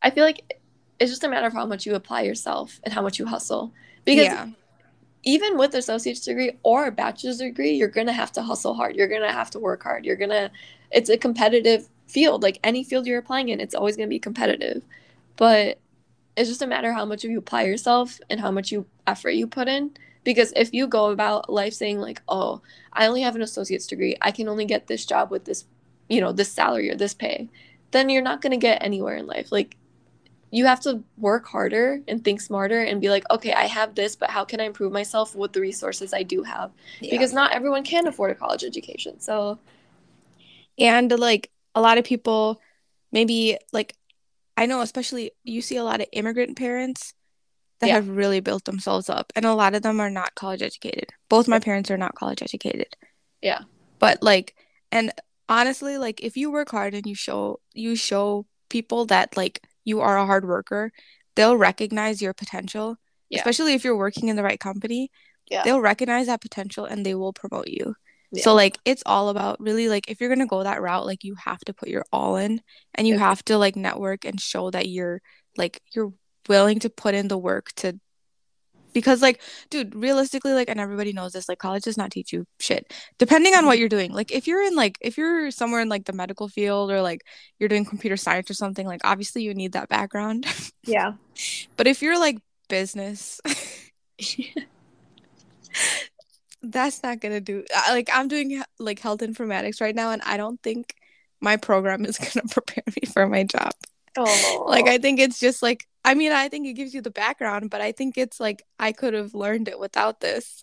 I 0.02 0.10
feel 0.10 0.24
like 0.24 0.58
it's 0.98 1.10
just 1.10 1.24
a 1.24 1.28
matter 1.28 1.46
of 1.46 1.52
how 1.54 1.66
much 1.66 1.86
you 1.86 1.94
apply 1.94 2.22
yourself 2.22 2.80
and 2.84 2.92
how 2.92 3.02
much 3.02 3.18
you 3.18 3.26
hustle. 3.26 3.72
Because 4.04 4.26
yeah. 4.26 4.48
even 5.24 5.56
with 5.56 5.74
associate's 5.74 6.20
degree 6.20 6.52
or 6.62 6.86
a 6.86 6.92
bachelor's 6.92 7.38
degree, 7.38 7.72
you're 7.72 7.88
gonna 7.88 8.12
have 8.12 8.32
to 8.32 8.42
hustle 8.42 8.74
hard. 8.74 8.94
You're 8.96 9.08
gonna 9.08 9.32
have 9.32 9.50
to 9.52 9.58
work 9.58 9.82
hard. 9.82 10.04
You're 10.04 10.16
gonna 10.16 10.50
it's 10.90 11.08
a 11.08 11.16
competitive 11.16 11.88
field. 12.08 12.42
Like 12.42 12.58
any 12.62 12.84
field 12.84 13.06
you're 13.06 13.18
applying 13.18 13.48
in, 13.48 13.60
it's 13.60 13.74
always 13.74 13.96
gonna 13.96 14.08
be 14.08 14.18
competitive. 14.18 14.82
But 15.36 15.79
it's 16.40 16.48
just 16.48 16.62
a 16.62 16.66
matter 16.66 16.88
of 16.88 16.94
how 16.94 17.04
much 17.04 17.24
of 17.24 17.30
you 17.30 17.38
apply 17.38 17.64
yourself 17.64 18.18
and 18.30 18.40
how 18.40 18.50
much 18.50 18.72
you 18.72 18.86
effort 19.06 19.30
you 19.30 19.46
put 19.46 19.68
in. 19.68 19.90
Because 20.24 20.52
if 20.56 20.72
you 20.72 20.86
go 20.86 21.10
about 21.10 21.52
life 21.52 21.74
saying 21.74 21.98
like, 21.98 22.22
oh, 22.28 22.62
I 22.92 23.06
only 23.06 23.22
have 23.22 23.36
an 23.36 23.42
associate's 23.42 23.86
degree, 23.86 24.16
I 24.20 24.30
can 24.30 24.48
only 24.48 24.64
get 24.64 24.86
this 24.86 25.06
job 25.06 25.30
with 25.30 25.44
this, 25.44 25.66
you 26.08 26.20
know, 26.20 26.32
this 26.32 26.52
salary 26.52 26.90
or 26.90 26.94
this 26.94 27.14
pay, 27.14 27.48
then 27.90 28.08
you're 28.08 28.22
not 28.22 28.42
gonna 28.42 28.56
get 28.56 28.82
anywhere 28.82 29.16
in 29.16 29.26
life. 29.26 29.52
Like 29.52 29.76
you 30.50 30.66
have 30.66 30.80
to 30.80 31.02
work 31.16 31.46
harder 31.46 32.00
and 32.08 32.24
think 32.24 32.40
smarter 32.40 32.82
and 32.82 33.00
be 33.00 33.08
like, 33.08 33.24
okay, 33.30 33.52
I 33.52 33.66
have 33.66 33.94
this, 33.94 34.16
but 34.16 34.30
how 34.30 34.44
can 34.44 34.60
I 34.60 34.64
improve 34.64 34.92
myself 34.92 35.34
with 35.36 35.52
the 35.52 35.60
resources 35.60 36.12
I 36.12 36.22
do 36.22 36.42
have? 36.42 36.72
Because 37.00 37.32
not 37.32 37.52
everyone 37.52 37.84
can 37.84 38.06
afford 38.06 38.32
a 38.32 38.34
college 38.34 38.64
education. 38.64 39.20
So, 39.20 39.58
and 40.78 41.10
like 41.18 41.50
a 41.74 41.80
lot 41.80 41.98
of 41.98 42.04
people 42.04 42.60
maybe 43.12 43.58
like 43.72 43.94
I 44.60 44.66
know 44.66 44.82
especially 44.82 45.32
you 45.42 45.62
see 45.62 45.76
a 45.78 45.84
lot 45.84 46.00
of 46.02 46.06
immigrant 46.12 46.56
parents 46.56 47.14
that 47.80 47.88
Yeah. 47.88 47.94
have 47.94 48.08
really 48.08 48.40
built 48.40 48.64
themselves 48.66 49.08
up 49.08 49.32
and 49.34 49.44
a 49.46 49.54
lot 49.54 49.74
of 49.74 49.82
them 49.82 49.98
are 50.00 50.10
not 50.10 50.34
college 50.34 50.62
educated. 50.62 51.08
Both 51.30 51.48
my 51.48 51.58
parents 51.58 51.90
are 51.90 51.96
not 51.96 52.14
college 52.14 52.42
educated. 52.42 52.94
Yeah. 53.40 53.62
But 53.98 54.22
like 54.22 54.54
and 54.92 55.12
honestly 55.48 55.96
like 55.96 56.20
if 56.22 56.36
you 56.36 56.52
work 56.52 56.70
hard 56.70 56.92
and 56.94 57.06
you 57.06 57.14
show 57.14 57.60
you 57.72 57.96
show 57.96 58.46
people 58.68 59.06
that 59.06 59.34
like 59.36 59.62
you 59.84 60.00
are 60.00 60.18
a 60.18 60.26
hard 60.26 60.44
worker, 60.46 60.92
they'll 61.36 61.56
recognize 61.56 62.20
your 62.20 62.34
potential. 62.34 62.96
Yeah. 63.30 63.38
Especially 63.38 63.72
if 63.72 63.82
you're 63.82 63.96
working 63.96 64.28
in 64.28 64.36
the 64.36 64.42
right 64.42 64.60
company. 64.60 65.10
Yeah. 65.50 65.62
They'll 65.64 65.80
recognize 65.80 66.26
that 66.26 66.42
potential 66.42 66.84
and 66.84 67.04
they 67.06 67.14
will 67.14 67.32
promote 67.32 67.68
you. 67.68 67.96
Yeah. 68.32 68.42
So 68.42 68.54
like 68.54 68.78
it's 68.84 69.02
all 69.06 69.28
about 69.28 69.60
really 69.60 69.88
like 69.88 70.10
if 70.10 70.20
you're 70.20 70.28
gonna 70.28 70.46
go 70.46 70.62
that 70.62 70.80
route, 70.80 71.06
like 71.06 71.24
you 71.24 71.34
have 71.44 71.60
to 71.60 71.74
put 71.74 71.88
your 71.88 72.04
all 72.12 72.36
in 72.36 72.60
and 72.94 73.06
you 73.06 73.14
Yeah. 73.14 73.20
have 73.20 73.44
to 73.46 73.58
like 73.58 73.76
network 73.76 74.24
and 74.24 74.40
show 74.40 74.70
that 74.70 74.88
you're 74.88 75.20
like 75.56 75.80
you're 75.94 76.12
willing 76.48 76.78
to 76.80 76.90
put 76.90 77.14
in 77.14 77.28
the 77.28 77.38
work 77.38 77.72
to 77.76 77.98
because 78.92 79.22
like 79.22 79.40
dude 79.70 79.94
realistically 79.94 80.52
like 80.52 80.68
and 80.68 80.80
everybody 80.80 81.12
knows 81.12 81.32
this 81.32 81.48
like 81.48 81.58
college 81.58 81.84
does 81.84 81.96
not 81.96 82.10
teach 82.10 82.32
you 82.32 82.44
shit 82.58 82.92
depending 83.18 83.54
on 83.54 83.66
what 83.66 83.74
mm-hmm. 83.74 83.80
you're 83.80 83.88
doing 83.88 84.12
like 84.12 84.32
if 84.32 84.46
you're 84.46 84.62
in 84.62 84.74
like 84.74 84.96
if 85.00 85.16
you're 85.16 85.50
somewhere 85.50 85.80
in 85.80 85.88
like 85.88 86.04
the 86.04 86.12
medical 86.12 86.48
field 86.48 86.90
or 86.90 87.00
like 87.00 87.22
you're 87.58 87.68
doing 87.68 87.84
computer 87.84 88.16
science 88.16 88.50
or 88.50 88.54
something 88.54 88.86
like 88.86 89.00
obviously 89.04 89.42
you 89.42 89.54
need 89.54 89.72
that 89.72 89.88
background 89.88 90.46
yeah. 90.84 91.12
but 91.76 91.86
if 91.86 92.02
you're 92.02 92.18
like 92.18 92.38
business 92.68 93.40
that's 96.62 97.02
not 97.02 97.20
gonna 97.20 97.40
do 97.40 97.64
like 97.90 98.08
i'm 98.12 98.28
doing 98.28 98.62
like 98.78 98.98
health 98.98 99.20
informatics 99.20 99.80
right 99.80 99.94
now 99.94 100.10
and 100.10 100.22
i 100.22 100.36
don't 100.36 100.62
think 100.62 100.94
my 101.40 101.56
program 101.56 102.04
is 102.04 102.18
gonna 102.18 102.46
prepare 102.50 102.84
me 102.88 103.08
for 103.10 103.26
my 103.26 103.44
job 103.44 103.72
oh, 104.18 104.64
like 104.68 104.86
i 104.88 104.98
think 104.98 105.18
it's 105.18 105.40
just 105.40 105.62
like 105.62 105.86
i 106.04 106.14
mean 106.14 106.32
i 106.32 106.48
think 106.48 106.66
it 106.66 106.74
gives 106.74 106.92
you 106.92 107.00
the 107.00 107.10
background 107.10 107.70
but 107.70 107.80
i 107.80 107.92
think 107.92 108.18
it's 108.18 108.38
like 108.38 108.62
i 108.78 108.92
could 108.92 109.14
have 109.14 109.34
learned 109.34 109.68
it 109.68 109.78
without 109.78 110.20
this 110.20 110.62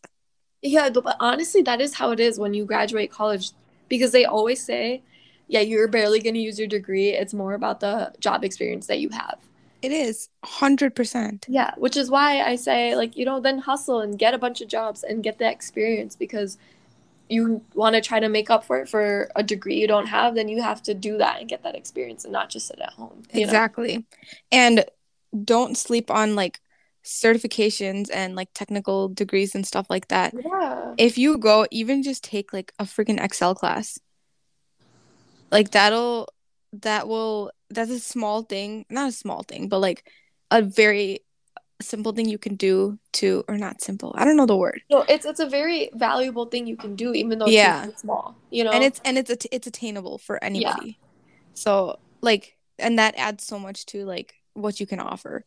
yeah, 0.61 0.89
but 0.89 1.17
honestly, 1.19 1.61
that 1.63 1.81
is 1.81 1.93
how 1.93 2.11
it 2.11 2.19
is 2.19 2.39
when 2.39 2.53
you 2.53 2.65
graduate 2.65 3.11
college 3.11 3.51
because 3.89 4.11
they 4.11 4.25
always 4.25 4.63
say, 4.63 5.03
yeah, 5.47 5.59
you're 5.59 5.87
barely 5.87 6.19
going 6.19 6.33
to 6.33 6.39
use 6.39 6.57
your 6.59 6.67
degree. 6.67 7.09
It's 7.09 7.33
more 7.33 7.53
about 7.53 7.79
the 7.79 8.13
job 8.19 8.43
experience 8.43 8.87
that 8.87 8.99
you 8.99 9.09
have. 9.09 9.37
It 9.81 9.91
is 9.91 10.29
100% 10.45 11.45
Yeah, 11.47 11.71
which 11.77 11.95
is 11.97 12.09
why 12.09 12.41
I 12.41 12.55
say, 12.55 12.95
like, 12.95 13.15
you 13.15 13.25
know, 13.25 13.39
then 13.39 13.59
hustle 13.59 14.01
and 14.01 14.17
get 14.17 14.33
a 14.33 14.37
bunch 14.37 14.61
of 14.61 14.67
jobs 14.67 15.03
and 15.03 15.23
get 15.23 15.37
that 15.39 15.53
experience 15.53 16.15
because 16.15 16.57
you 17.29 17.61
want 17.73 17.93
to 17.95 18.01
try 18.01 18.19
to 18.19 18.29
make 18.29 18.49
up 18.49 18.63
for 18.63 18.79
it 18.79 18.87
for 18.89 19.29
a 19.35 19.43
degree 19.43 19.75
you 19.75 19.87
don't 19.87 20.07
have, 20.07 20.33
then 20.35 20.47
you 20.47 20.61
have 20.61 20.81
to 20.83 20.93
do 20.93 21.17
that 21.17 21.39
and 21.39 21.49
get 21.49 21.61
that 21.63 21.75
experience 21.75 22.23
and 22.23 22.31
not 22.31 22.49
just 22.49 22.67
sit 22.67 22.79
at 22.79 22.93
home. 22.93 23.23
you 23.33 23.41
know? 23.41 23.47
exactly 23.47 24.05
and 24.51 24.85
don't 25.43 25.77
sleep 25.77 26.09
on 26.09 26.35
like 26.35 26.61
certifications 27.03 28.09
and 28.13 28.35
like 28.35 28.49
technical 28.53 29.09
degrees 29.09 29.55
and 29.55 29.65
stuff 29.65 29.87
like 29.89 30.07
that 30.07 30.33
Yeah. 30.33 30.93
if 30.97 31.17
you 31.17 31.37
go 31.37 31.65
even 31.71 32.01
just 32.03 32.23
take 32.23 32.51
like 32.53 32.73
a 32.79 32.83
freaking 32.85 33.21
excel 33.23 33.53
class 33.55 33.99
like 35.51 35.71
that'll 35.71 36.27
that 36.73 37.07
will 37.07 37.51
that's 37.69 37.91
a 37.91 37.99
small 37.99 38.43
thing 38.43 38.85
not 38.89 39.09
a 39.09 39.11
small 39.11 39.43
thing 39.43 39.67
but 39.69 39.79
like 39.79 40.09
a 40.51 40.61
very 40.61 41.19
simple 41.81 42.11
thing 42.11 42.27
you 42.27 42.37
can 42.37 42.55
do 42.55 42.97
to 43.13 43.43
or 43.47 43.57
not 43.57 43.81
simple 43.81 44.13
i 44.17 44.25
don't 44.25 44.37
know 44.37 44.45
the 44.47 44.55
word 44.57 44.81
No, 44.89 45.05
it's 45.07 45.25
it's 45.25 45.39
a 45.39 45.49
very 45.49 45.89
valuable 45.93 46.45
thing 46.45 46.65
you 46.65 46.77
can 46.77 46.95
do, 46.95 47.13
even 47.13 47.37
though 47.39 47.47
Yeah. 47.47 47.83
super 47.83 47.97
small. 47.97 48.35
You 48.49 48.63
know, 48.63 48.71
and 48.71 48.83
it's 48.83 48.99
and 49.05 49.17
it's 49.17 49.29
att- 49.29 49.51
it's 49.51 49.67
attainable 49.67 50.17
for 50.17 50.41
anybody 50.43 50.97
Yeah. 50.97 51.07
so 51.53 51.99
like 52.21 52.57
and 52.79 52.97
that 52.97 53.13
adds 53.17 53.43
so 53.45 53.59
much 53.59 53.85
to 53.87 54.05
like 54.05 54.33
what 54.53 54.79
you 54.79 54.87
can 54.87 54.99
offer 54.99 55.45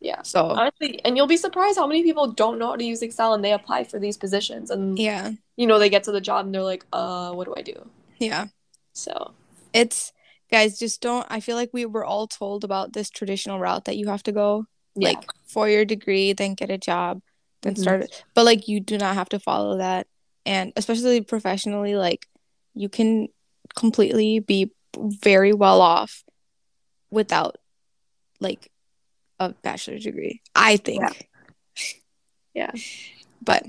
yeah. 0.00 0.22
so 0.22 0.50
Honestly, 0.50 1.00
and 1.04 1.16
you'll 1.16 1.26
be 1.30 1.36
surprised 1.36 1.78
how 1.78 1.86
many 1.86 2.02
people 2.02 2.26
don't 2.32 2.58
know 2.58 2.68
how 2.70 2.76
to 2.76 2.84
use 2.84 3.02
Excel 3.02 3.34
and 3.34 3.42
they 3.44 3.52
apply 3.52 3.84
for 3.84 3.98
these 3.98 4.16
positions, 4.18 4.70
and 4.70 4.98
yeah 4.98 5.30
you 5.56 5.66
know 5.66 5.78
they 5.78 5.90
get 5.90 6.04
to 6.04 6.12
the 6.12 6.20
job 6.20 6.46
and 6.46 6.54
they're 6.54 6.62
like, 6.74 6.84
uh, 6.92 7.32
what 7.32 7.46
do 7.46 7.54
I 7.56 7.62
do? 7.62 7.88
yeah 8.18 8.46
So 8.92 9.34
it's 9.72 10.12
guys 10.52 10.78
just 10.78 11.00
don't 11.00 11.26
i 11.30 11.40
feel 11.40 11.56
like 11.56 11.70
we 11.72 11.84
were 11.86 12.04
all 12.04 12.28
told 12.28 12.62
about 12.62 12.92
this 12.92 13.10
traditional 13.10 13.58
route 13.58 13.86
that 13.86 13.96
you 13.96 14.06
have 14.06 14.22
to 14.22 14.32
go 14.32 14.66
yeah, 14.94 15.08
like 15.08 15.26
for 15.46 15.68
your 15.68 15.84
degree, 15.84 16.32
then 16.32 16.54
get 16.54 16.70
a 16.70 16.78
job, 16.78 17.22
then 17.62 17.74
Mhm. 17.74 17.80
start 17.80 18.02
it. 18.02 18.24
But 18.34 18.44
like 18.44 18.68
you 18.68 18.80
do 18.80 18.98
not 18.98 19.14
have 19.14 19.28
to 19.30 19.38
follow 19.38 19.78
that. 19.78 20.06
And 20.44 20.72
especially 20.76 21.20
professionally, 21.22 21.94
like 21.94 22.26
you 22.74 22.88
can 22.88 23.28
completely 23.74 24.40
be 24.40 24.70
very 24.96 25.52
well 25.52 25.80
off 25.80 26.24
without 27.10 27.56
like 28.40 28.70
a 29.38 29.54
bachelor's 29.62 30.04
degree. 30.04 30.42
I 30.54 30.76
think. 30.76 31.02
Yeah. 32.54 32.72
But 33.42 33.64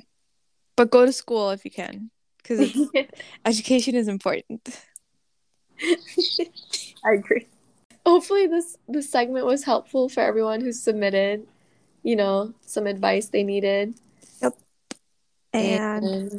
but 0.76 0.92
go 0.92 1.06
to 1.06 1.14
school 1.14 1.52
if 1.52 1.64
you 1.64 1.72
can. 1.72 2.12
Because 2.38 2.76
education 3.46 3.96
is 3.96 4.10
important. 4.10 4.78
I 7.06 7.14
agree. 7.14 7.48
Hopefully 8.06 8.48
this 8.48 8.78
this 8.88 9.10
segment 9.10 9.46
was 9.46 9.64
helpful 9.64 10.10
for 10.10 10.22
everyone 10.22 10.62
who 10.62 10.72
submitted, 10.72 11.48
you 12.04 12.16
know, 12.16 12.54
some 12.66 12.86
advice 12.88 13.28
they 13.28 13.44
needed. 13.44 13.96
Yep. 14.42 14.54
And 15.54 16.32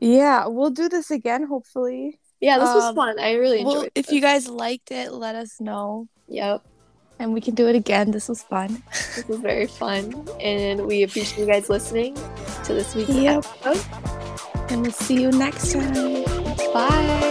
yeah, 0.00 0.46
we'll 0.46 0.70
do 0.70 0.88
this 0.88 1.10
again 1.10 1.44
hopefully. 1.46 2.18
yeah, 2.40 2.58
this 2.58 2.68
was 2.74 2.84
Um, 2.84 2.94
fun. 2.96 3.18
I 3.20 3.34
really 3.34 3.60
enjoyed 3.60 3.72
Well, 3.74 3.82
it. 3.84 3.92
if 3.94 4.10
you 4.10 4.20
guys 4.20 4.48
liked 4.48 4.90
it, 4.90 5.12
let 5.12 5.34
us 5.36 5.60
know. 5.60 6.08
Yep. 6.28 6.62
and 7.18 7.32
we 7.32 7.40
can 7.40 7.54
do 7.54 7.66
it 7.66 7.74
again. 7.76 8.10
This 8.10 8.28
was 8.28 8.42
fun. 8.42 8.82
This 8.92 9.24
was 9.28 9.38
very 9.40 9.66
fun. 9.66 10.26
And 10.40 10.86
we 10.86 11.02
appreciate 11.02 11.38
you 11.40 11.46
guys 11.46 11.70
listening 11.70 12.14
to 12.64 12.74
this 12.74 12.94
week's 12.94 13.14
Yep. 13.14 13.44
episode. 13.64 13.80
And 14.70 14.82
we'll 14.82 14.92
see 14.92 15.22
you 15.22 15.30
next 15.30 15.72
time. 15.72 17.25